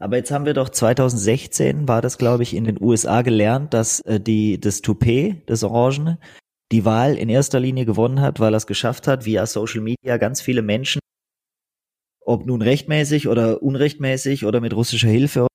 Aber 0.00 0.16
jetzt 0.16 0.30
haben 0.30 0.46
wir 0.46 0.54
doch 0.54 0.68
2016, 0.68 1.88
war 1.88 2.02
das 2.02 2.18
glaube 2.18 2.44
ich 2.44 2.54
in 2.54 2.64
den 2.64 2.80
USA 2.80 3.22
gelernt, 3.22 3.74
dass 3.74 4.00
äh, 4.00 4.20
die 4.20 4.60
das 4.60 4.80
Toupet, 4.80 5.42
das 5.46 5.64
Orangene, 5.64 6.18
die 6.70 6.84
Wahl 6.84 7.16
in 7.16 7.28
erster 7.28 7.58
Linie 7.58 7.84
gewonnen 7.84 8.20
hat, 8.20 8.38
weil 8.38 8.54
er 8.54 8.58
es 8.58 8.66
geschafft 8.66 9.08
hat, 9.08 9.24
via 9.24 9.46
Social 9.46 9.80
Media 9.80 10.16
ganz 10.18 10.40
viele 10.40 10.62
Menschen, 10.62 11.00
ob 12.20 12.46
nun 12.46 12.62
rechtmäßig 12.62 13.26
oder 13.26 13.62
unrechtmäßig 13.62 14.44
oder 14.44 14.60
mit 14.60 14.74
russischer 14.74 15.08
Hilfe, 15.08 15.47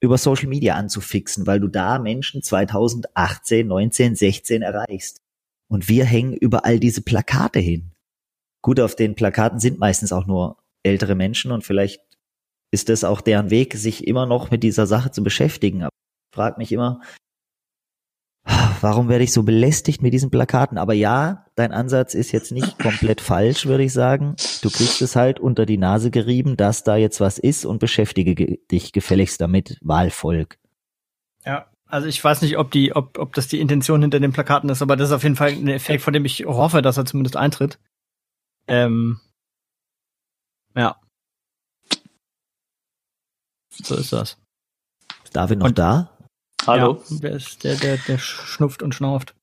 über 0.00 0.18
Social 0.18 0.48
Media 0.48 0.74
anzufixen, 0.74 1.46
weil 1.46 1.60
du 1.60 1.68
da 1.68 1.98
Menschen 1.98 2.42
2018, 2.42 3.66
19, 3.66 4.14
16 4.14 4.62
erreichst. 4.62 5.20
Und 5.68 5.88
wir 5.88 6.04
hängen 6.04 6.34
überall 6.34 6.78
diese 6.78 7.02
Plakate 7.02 7.58
hin. 7.58 7.92
Gut, 8.62 8.80
auf 8.80 8.94
den 8.94 9.14
Plakaten 9.14 9.58
sind 9.58 9.78
meistens 9.78 10.12
auch 10.12 10.26
nur 10.26 10.58
ältere 10.82 11.14
Menschen 11.14 11.50
und 11.50 11.64
vielleicht 11.64 12.00
ist 12.72 12.88
das 12.88 13.04
auch 13.04 13.20
deren 13.20 13.50
Weg, 13.50 13.74
sich 13.74 14.06
immer 14.06 14.26
noch 14.26 14.50
mit 14.50 14.62
dieser 14.62 14.86
Sache 14.86 15.10
zu 15.10 15.22
beschäftigen. 15.22 15.82
Aber 15.82 15.92
ich 16.30 16.36
frage 16.36 16.58
mich 16.58 16.72
immer, 16.72 17.00
warum 18.80 19.08
werde 19.08 19.24
ich 19.24 19.32
so 19.32 19.42
belästigt 19.42 20.02
mit 20.02 20.12
diesen 20.12 20.30
Plakaten? 20.30 20.78
Aber 20.78 20.94
ja, 20.94 21.46
dein 21.56 21.72
Ansatz 21.72 22.14
ist 22.14 22.32
jetzt 22.32 22.52
nicht 22.52 22.78
komplett 22.78 23.20
falsch, 23.20 23.66
würde 23.66 23.84
ich 23.84 23.92
sagen. 23.92 24.36
Du 24.62 24.70
kriegst 24.70 25.02
es 25.02 25.16
halt 25.16 25.40
unter 25.40 25.66
die 25.66 25.78
Nase 25.78 26.10
gerieben, 26.10 26.56
dass 26.56 26.84
da 26.84 26.96
jetzt 26.96 27.20
was 27.20 27.38
ist 27.38 27.64
und 27.64 27.78
beschäftige 27.78 28.58
dich 28.70 28.92
gefälligst 28.92 29.40
damit, 29.40 29.78
Wahlvolk. 29.82 30.58
Ja, 31.44 31.66
also 31.86 32.06
ich 32.08 32.22
weiß 32.22 32.42
nicht, 32.42 32.58
ob 32.58 32.70
die, 32.70 32.94
ob, 32.94 33.18
ob 33.18 33.34
das 33.34 33.48
die 33.48 33.60
Intention 33.60 34.02
hinter 34.02 34.20
den 34.20 34.32
Plakaten 34.32 34.68
ist, 34.70 34.82
aber 34.82 34.96
das 34.96 35.08
ist 35.08 35.14
auf 35.14 35.22
jeden 35.22 35.36
Fall 35.36 35.50
ein 35.50 35.68
Effekt, 35.68 36.02
von 36.02 36.12
dem 36.12 36.24
ich 36.24 36.44
hoffe, 36.44 36.82
dass 36.82 36.96
er 36.96 37.04
zumindest 37.06 37.36
eintritt. 37.36 37.78
Ähm, 38.68 39.20
ja. 40.74 40.96
So 43.70 43.94
ist 43.96 44.12
das. 44.12 44.38
Ist 45.24 45.36
David 45.36 45.58
noch 45.58 45.66
Und- 45.66 45.78
da? 45.78 46.15
Hallo. 46.66 47.02
Ja, 47.08 47.18
der, 47.18 47.30
ist, 47.32 47.64
der, 47.64 47.76
der, 47.76 47.96
der 47.98 48.18
schnupft 48.18 48.82
und 48.82 48.94
schnauft. 48.94 49.34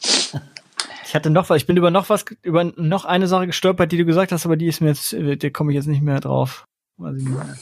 Ich 0.00 1.14
hatte 1.14 1.30
noch 1.30 1.50
was, 1.50 1.58
ich 1.58 1.66
bin 1.66 1.76
über 1.76 1.90
noch 1.90 2.08
was, 2.08 2.24
über 2.42 2.64
noch 2.64 3.04
eine 3.04 3.28
Sache 3.28 3.46
gestolpert, 3.46 3.92
die 3.92 3.98
du 3.98 4.04
gesagt 4.04 4.32
hast, 4.32 4.46
aber 4.46 4.56
die 4.56 4.66
ist 4.66 4.80
mir 4.80 4.88
jetzt, 4.88 5.12
der 5.12 5.50
komme 5.50 5.72
ich 5.72 5.76
jetzt 5.76 5.86
nicht 5.86 6.02
mehr 6.02 6.20
drauf. 6.20 6.64
Weiß 6.98 7.16
ich 7.16 7.24
nicht 7.24 7.34
mehr. 7.34 7.58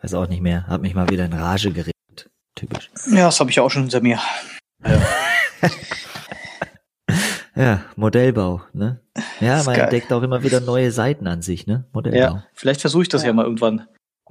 Weiß 0.00 0.14
auch 0.14 0.28
nicht 0.28 0.42
mehr. 0.42 0.66
Hab 0.66 0.80
mich 0.80 0.94
mal 0.94 1.08
wieder 1.08 1.24
in 1.24 1.32
Rage 1.32 1.70
geredet. 1.70 1.92
Typisch. 2.54 2.90
Ja, 3.10 3.26
das 3.26 3.38
habe 3.40 3.50
ich 3.50 3.60
auch 3.60 3.70
schon 3.70 3.82
hinter 3.82 4.00
mir. 4.00 4.18
Ja, 7.54 7.84
Modellbau, 7.96 8.62
ne? 8.72 9.00
Ja, 9.40 9.60
Ist 9.60 9.66
man 9.66 9.76
geil. 9.76 9.84
entdeckt 9.84 10.12
auch 10.12 10.22
immer 10.22 10.42
wieder 10.42 10.60
neue 10.60 10.90
Seiten 10.90 11.26
an 11.26 11.42
sich, 11.42 11.66
ne? 11.66 11.84
Modellbau. 11.92 12.18
Ja, 12.18 12.46
vielleicht 12.54 12.80
versuche 12.80 13.02
ich 13.02 13.08
das 13.08 13.22
ja. 13.24 13.32
mal 13.32 13.44
irgendwann. 13.44 13.86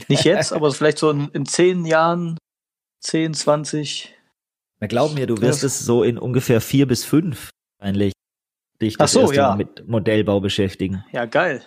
Nicht 0.08 0.24
jetzt, 0.26 0.52
aber 0.54 0.72
vielleicht 0.72 0.98
so 0.98 1.10
in, 1.12 1.30
in 1.30 1.46
zehn 1.46 1.86
Jahren, 1.86 2.38
10, 3.06 3.34
20. 3.36 4.16
Na, 4.80 4.88
glaub 4.88 5.14
mir, 5.14 5.28
du 5.28 5.40
wirst 5.40 5.64
es 5.64 5.80
so 5.80 6.04
in 6.04 6.18
ungefähr 6.18 6.60
vier 6.60 6.88
bis 6.88 7.06
fünf 7.06 7.50
wahrscheinlich 7.80 8.14
dich 8.82 8.98
das 8.98 9.12
Ach 9.12 9.14
so, 9.14 9.20
erste 9.22 9.36
ja. 9.36 9.50
Mal 9.50 9.58
mit 9.58 9.88
Modellbau 9.88 10.40
beschäftigen. 10.40 11.06
Ja, 11.12 11.26
geil. 11.26 11.62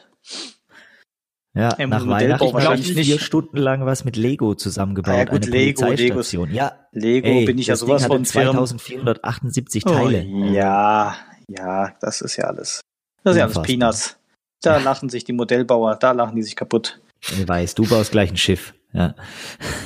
Ja, 1.55 1.76
Ja, 1.78 1.86
nach 1.86 2.05
Modellbau 2.05 2.09
Weihnachten 2.11 2.53
wahrscheinlich 2.55 2.91
ich 2.91 2.97
nicht. 2.97 3.07
vier 3.07 3.20
Stunden 3.20 3.57
lang 3.57 3.86
was 3.86 4.05
mit 4.05 4.16
Lego 4.16 4.55
zusammengebaut. 4.55 5.14
Ah 5.14 5.18
ja, 5.18 5.24
gut, 5.26 5.43
eine 5.43 5.51
Lego, 5.51 5.82
Polizeistation. 5.82 6.53
Ja, 6.53 6.72
Lego 6.93 7.28
ey, 7.28 7.45
bin 7.45 7.59
ich 7.59 7.68
ja 7.68 7.76
sowas 7.76 8.03
Ding 8.03 8.09
von 8.09 8.24
firm. 8.24 8.55
2478 8.55 9.84
Teile. 9.84 10.26
Oh, 10.28 10.45
ja, 10.53 11.16
ja, 11.49 11.95
das 12.01 12.20
ist 12.20 12.36
ja 12.36 12.45
alles. 12.45 12.80
Das 13.22 13.36
ist 13.36 13.39
ja 13.39 13.45
alles. 13.45 13.62
Peanuts. 13.62 14.16
Da 14.61 14.78
lachen 14.78 15.09
sich 15.09 15.22
die 15.22 15.32
Modellbauer, 15.32 15.95
da 15.95 16.11
lachen 16.11 16.34
die 16.34 16.43
sich 16.43 16.57
kaputt. 16.57 17.01
Ich 17.20 17.47
weiß, 17.47 17.76
du 17.76 17.89
baust 17.89 18.11
gleich 18.11 18.30
ein 18.30 18.36
Schiff. 18.36 18.74
Ja. 18.93 19.14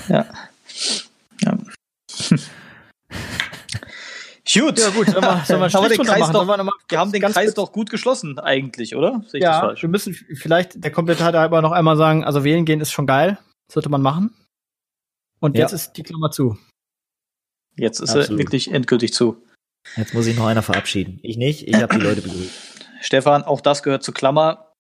Ja. 0.09 0.27
Ja. 2.19 2.37
Gut. 4.53 4.79
Ja 4.79 4.91
gut, 4.91 5.07
sollen 5.09 5.23
wir, 5.23 5.45
sollen 5.47 5.61
wir 5.61 5.69
Haben 5.73 5.89
den 5.89 5.99
Kreis 6.05 6.31
doch- 6.33 6.47
wir, 6.47 6.71
Wir 6.89 6.99
haben 6.99 7.13
den 7.13 7.21
ganz 7.21 7.35
Kreis 7.35 7.55
doch 7.55 7.71
gut 7.73 7.91
geschlossen, 7.91 8.39
eigentlich, 8.41 8.97
oder? 8.97 9.23
Sehe 9.29 9.39
ich 9.39 9.45
das 9.45 9.55
Ja, 9.55 9.61
falsch? 9.61 9.83
wir 9.83 9.89
müssen 9.89 10.15
vielleicht 10.15 10.83
der 10.83 10.91
Komplettheit 10.91 11.35
halber 11.35 11.63
noch 11.63 11.71
einmal 11.73 11.97
sagen, 11.97 12.25
also 12.25 12.43
wählen 12.43 12.65
gehen 12.65 12.81
ist 12.81 12.91
schon 12.91 13.07
geil, 13.07 13.39
sollte 13.71 13.89
man 13.89 14.03
machen. 14.03 14.35
Und 15.41 15.57
Ja. 15.57 15.63
jetzt 15.63 15.73
ist 15.73 15.93
die 15.93 16.03
Klammer 16.03 16.31
zu. 16.33 16.59
Jetzt 17.77 18.01
ist 18.01 18.11
er 18.15 18.23
Absolut. 18.23 18.41
wirklich 18.41 18.71
endgültig 18.73 19.15
zu. 19.15 19.43
Jetzt 19.97 20.13
muss 20.13 20.27
ich 20.27 20.37
noch 20.37 20.47
einer 20.47 20.63
verabschieden. 20.63 21.19
Ich 21.23 21.37
nicht, 21.37 21.67
ich 21.69 21.77
habe 21.77 21.95
die 21.97 22.01
Leute 22.05 22.21
begrüßt. 22.23 22.87
Stefan, 23.01 23.45
auch 23.45 23.61
das 23.61 23.83
gehört 23.83 24.03
zur 24.03 24.13
Klammer. 24.15 24.73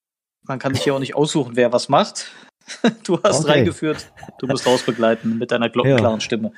Man 0.47 0.59
kann 0.59 0.75
sich 0.75 0.83
hier 0.85 0.95
auch 0.95 0.99
nicht 1.01 1.15
aussuchen, 1.15 1.55
wer 1.55 1.73
was 1.73 1.89
macht. 1.89 2.31
Du 3.05 3.21
hast 3.23 3.41
Okay. 3.45 3.51
reingeführt, 3.53 4.13
du 4.39 4.47
musst 4.49 4.67
rausbegleiten 4.67 5.39
mit 5.39 5.51
deiner 5.51 5.69
glockenklaren 5.71 6.21
Stimme. 6.21 6.53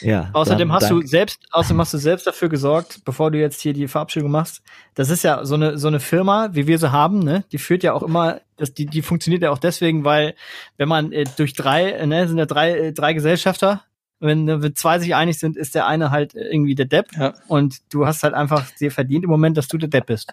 Ja. 0.00 0.30
Außerdem 0.32 0.68
dann 0.68 0.76
hast 0.76 0.90
dank- 0.90 1.02
du 1.02 1.06
selbst, 1.06 1.40
außerdem 1.50 1.80
hast 1.80 1.94
du 1.94 1.98
selbst 1.98 2.26
dafür 2.26 2.48
gesorgt, 2.48 3.00
bevor 3.04 3.30
du 3.30 3.38
jetzt 3.38 3.60
hier 3.60 3.72
die 3.72 3.88
Verabschiedung 3.88 4.30
machst. 4.30 4.62
Das 4.94 5.10
ist 5.10 5.22
ja 5.22 5.44
so 5.44 5.54
eine 5.54 5.78
so 5.78 5.88
eine 5.88 6.00
Firma, 6.00 6.48
wie 6.52 6.66
wir 6.66 6.78
sie 6.78 6.92
haben, 6.92 7.18
ne? 7.20 7.44
Die 7.52 7.58
führt 7.58 7.82
ja 7.82 7.92
auch 7.92 8.02
immer, 8.02 8.40
das, 8.56 8.72
die 8.74 8.86
die 8.86 9.02
funktioniert 9.02 9.42
ja 9.42 9.50
auch 9.50 9.58
deswegen, 9.58 10.04
weil 10.04 10.34
wenn 10.76 10.88
man 10.88 11.12
äh, 11.12 11.24
durch 11.36 11.52
drei, 11.54 11.90
äh, 11.90 12.06
ne, 12.06 12.26
sind 12.28 12.38
ja 12.38 12.46
drei 12.46 12.72
äh, 12.78 12.92
drei 12.92 13.12
Gesellschafter, 13.12 13.82
wenn, 14.18 14.48
äh, 14.48 14.62
wenn 14.62 14.74
zwei 14.74 14.98
sich 14.98 15.14
einig 15.14 15.38
sind, 15.38 15.56
ist 15.58 15.74
der 15.74 15.86
eine 15.86 16.10
halt 16.10 16.34
äh, 16.34 16.48
irgendwie 16.48 16.74
der 16.74 16.86
Depp 16.86 17.08
Ja. 17.18 17.34
und 17.48 17.76
du 17.92 18.06
hast 18.06 18.22
halt 18.22 18.32
einfach 18.34 18.70
dir 18.80 18.90
verdient 18.90 19.24
im 19.24 19.30
Moment, 19.30 19.56
dass 19.58 19.68
du 19.68 19.76
der 19.78 19.90
Depp 19.90 20.06
bist. 20.06 20.32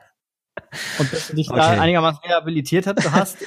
Und 0.99 1.11
dass 1.13 1.27
du 1.27 1.35
dich 1.35 1.47
da 1.47 1.53
Okay. 1.71 1.79
einigermaßen 1.79 2.19
rehabilitiert 2.23 2.87
hast, 2.87 3.11
hast 3.11 3.37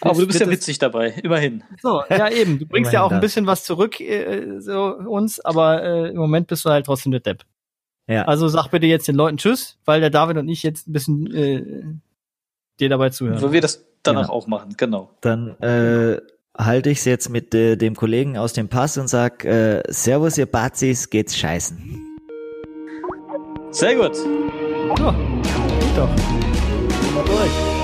Aber 0.00 0.20
du 0.20 0.26
bist 0.26 0.40
ja 0.40 0.48
witzig 0.50 0.78
dabei, 0.78 1.08
immerhin. 1.22 1.62
So, 1.82 2.02
ja 2.10 2.28
eben. 2.30 2.58
Du 2.58 2.66
bringst 2.66 2.92
ja 2.92 3.02
auch 3.02 3.12
ein 3.12 3.20
bisschen 3.20 3.46
was 3.46 3.64
zurück, 3.64 4.00
äh, 4.00 4.60
so 4.60 4.94
uns, 4.96 5.38
aber 5.44 5.82
äh, 5.82 6.08
im 6.10 6.16
Moment 6.16 6.46
bist 6.48 6.64
du 6.64 6.70
halt 6.70 6.86
trotzdem 6.86 7.12
der 7.12 7.20
Depp. 7.20 7.44
Ja. 8.08 8.24
Also 8.24 8.48
sag 8.48 8.68
bitte 8.68 8.86
jetzt 8.86 9.08
den 9.08 9.16
Leuten 9.16 9.36
Tschüss, 9.36 9.78
weil 9.84 10.00
der 10.00 10.10
David 10.10 10.36
und 10.38 10.48
ich 10.48 10.62
jetzt 10.62 10.86
ein 10.88 10.92
bisschen 10.92 11.34
äh, 11.34 11.84
dir 12.78 12.88
dabei 12.88 13.10
zuhören. 13.10 13.42
Wo 13.42 13.52
wir 13.52 13.60
das 13.60 13.84
danach 14.02 14.28
Ja. 14.28 14.30
auch 14.30 14.46
machen, 14.46 14.74
genau. 14.76 15.10
Dann 15.22 15.58
äh, 15.60 16.20
halte 16.56 16.90
ich 16.90 16.98
es 16.98 17.04
jetzt 17.04 17.28
mit 17.30 17.54
äh, 17.54 17.76
dem 17.76 17.96
Kollegen 17.96 18.38
aus 18.38 18.52
dem 18.52 18.68
Pass 18.68 18.96
und 18.98 19.08
sag 19.08 19.44
äh, 19.44 19.82
Servus, 19.88 20.38
ihr 20.38 20.46
Bazis, 20.46 21.10
geht's 21.10 21.36
scheißen. 21.36 22.00
Sehr 23.70 23.96
gut. 23.96 24.16
Ja, 24.98 25.14
doch. 25.96 26.08
Mal 27.14 27.24
durch. 27.24 27.75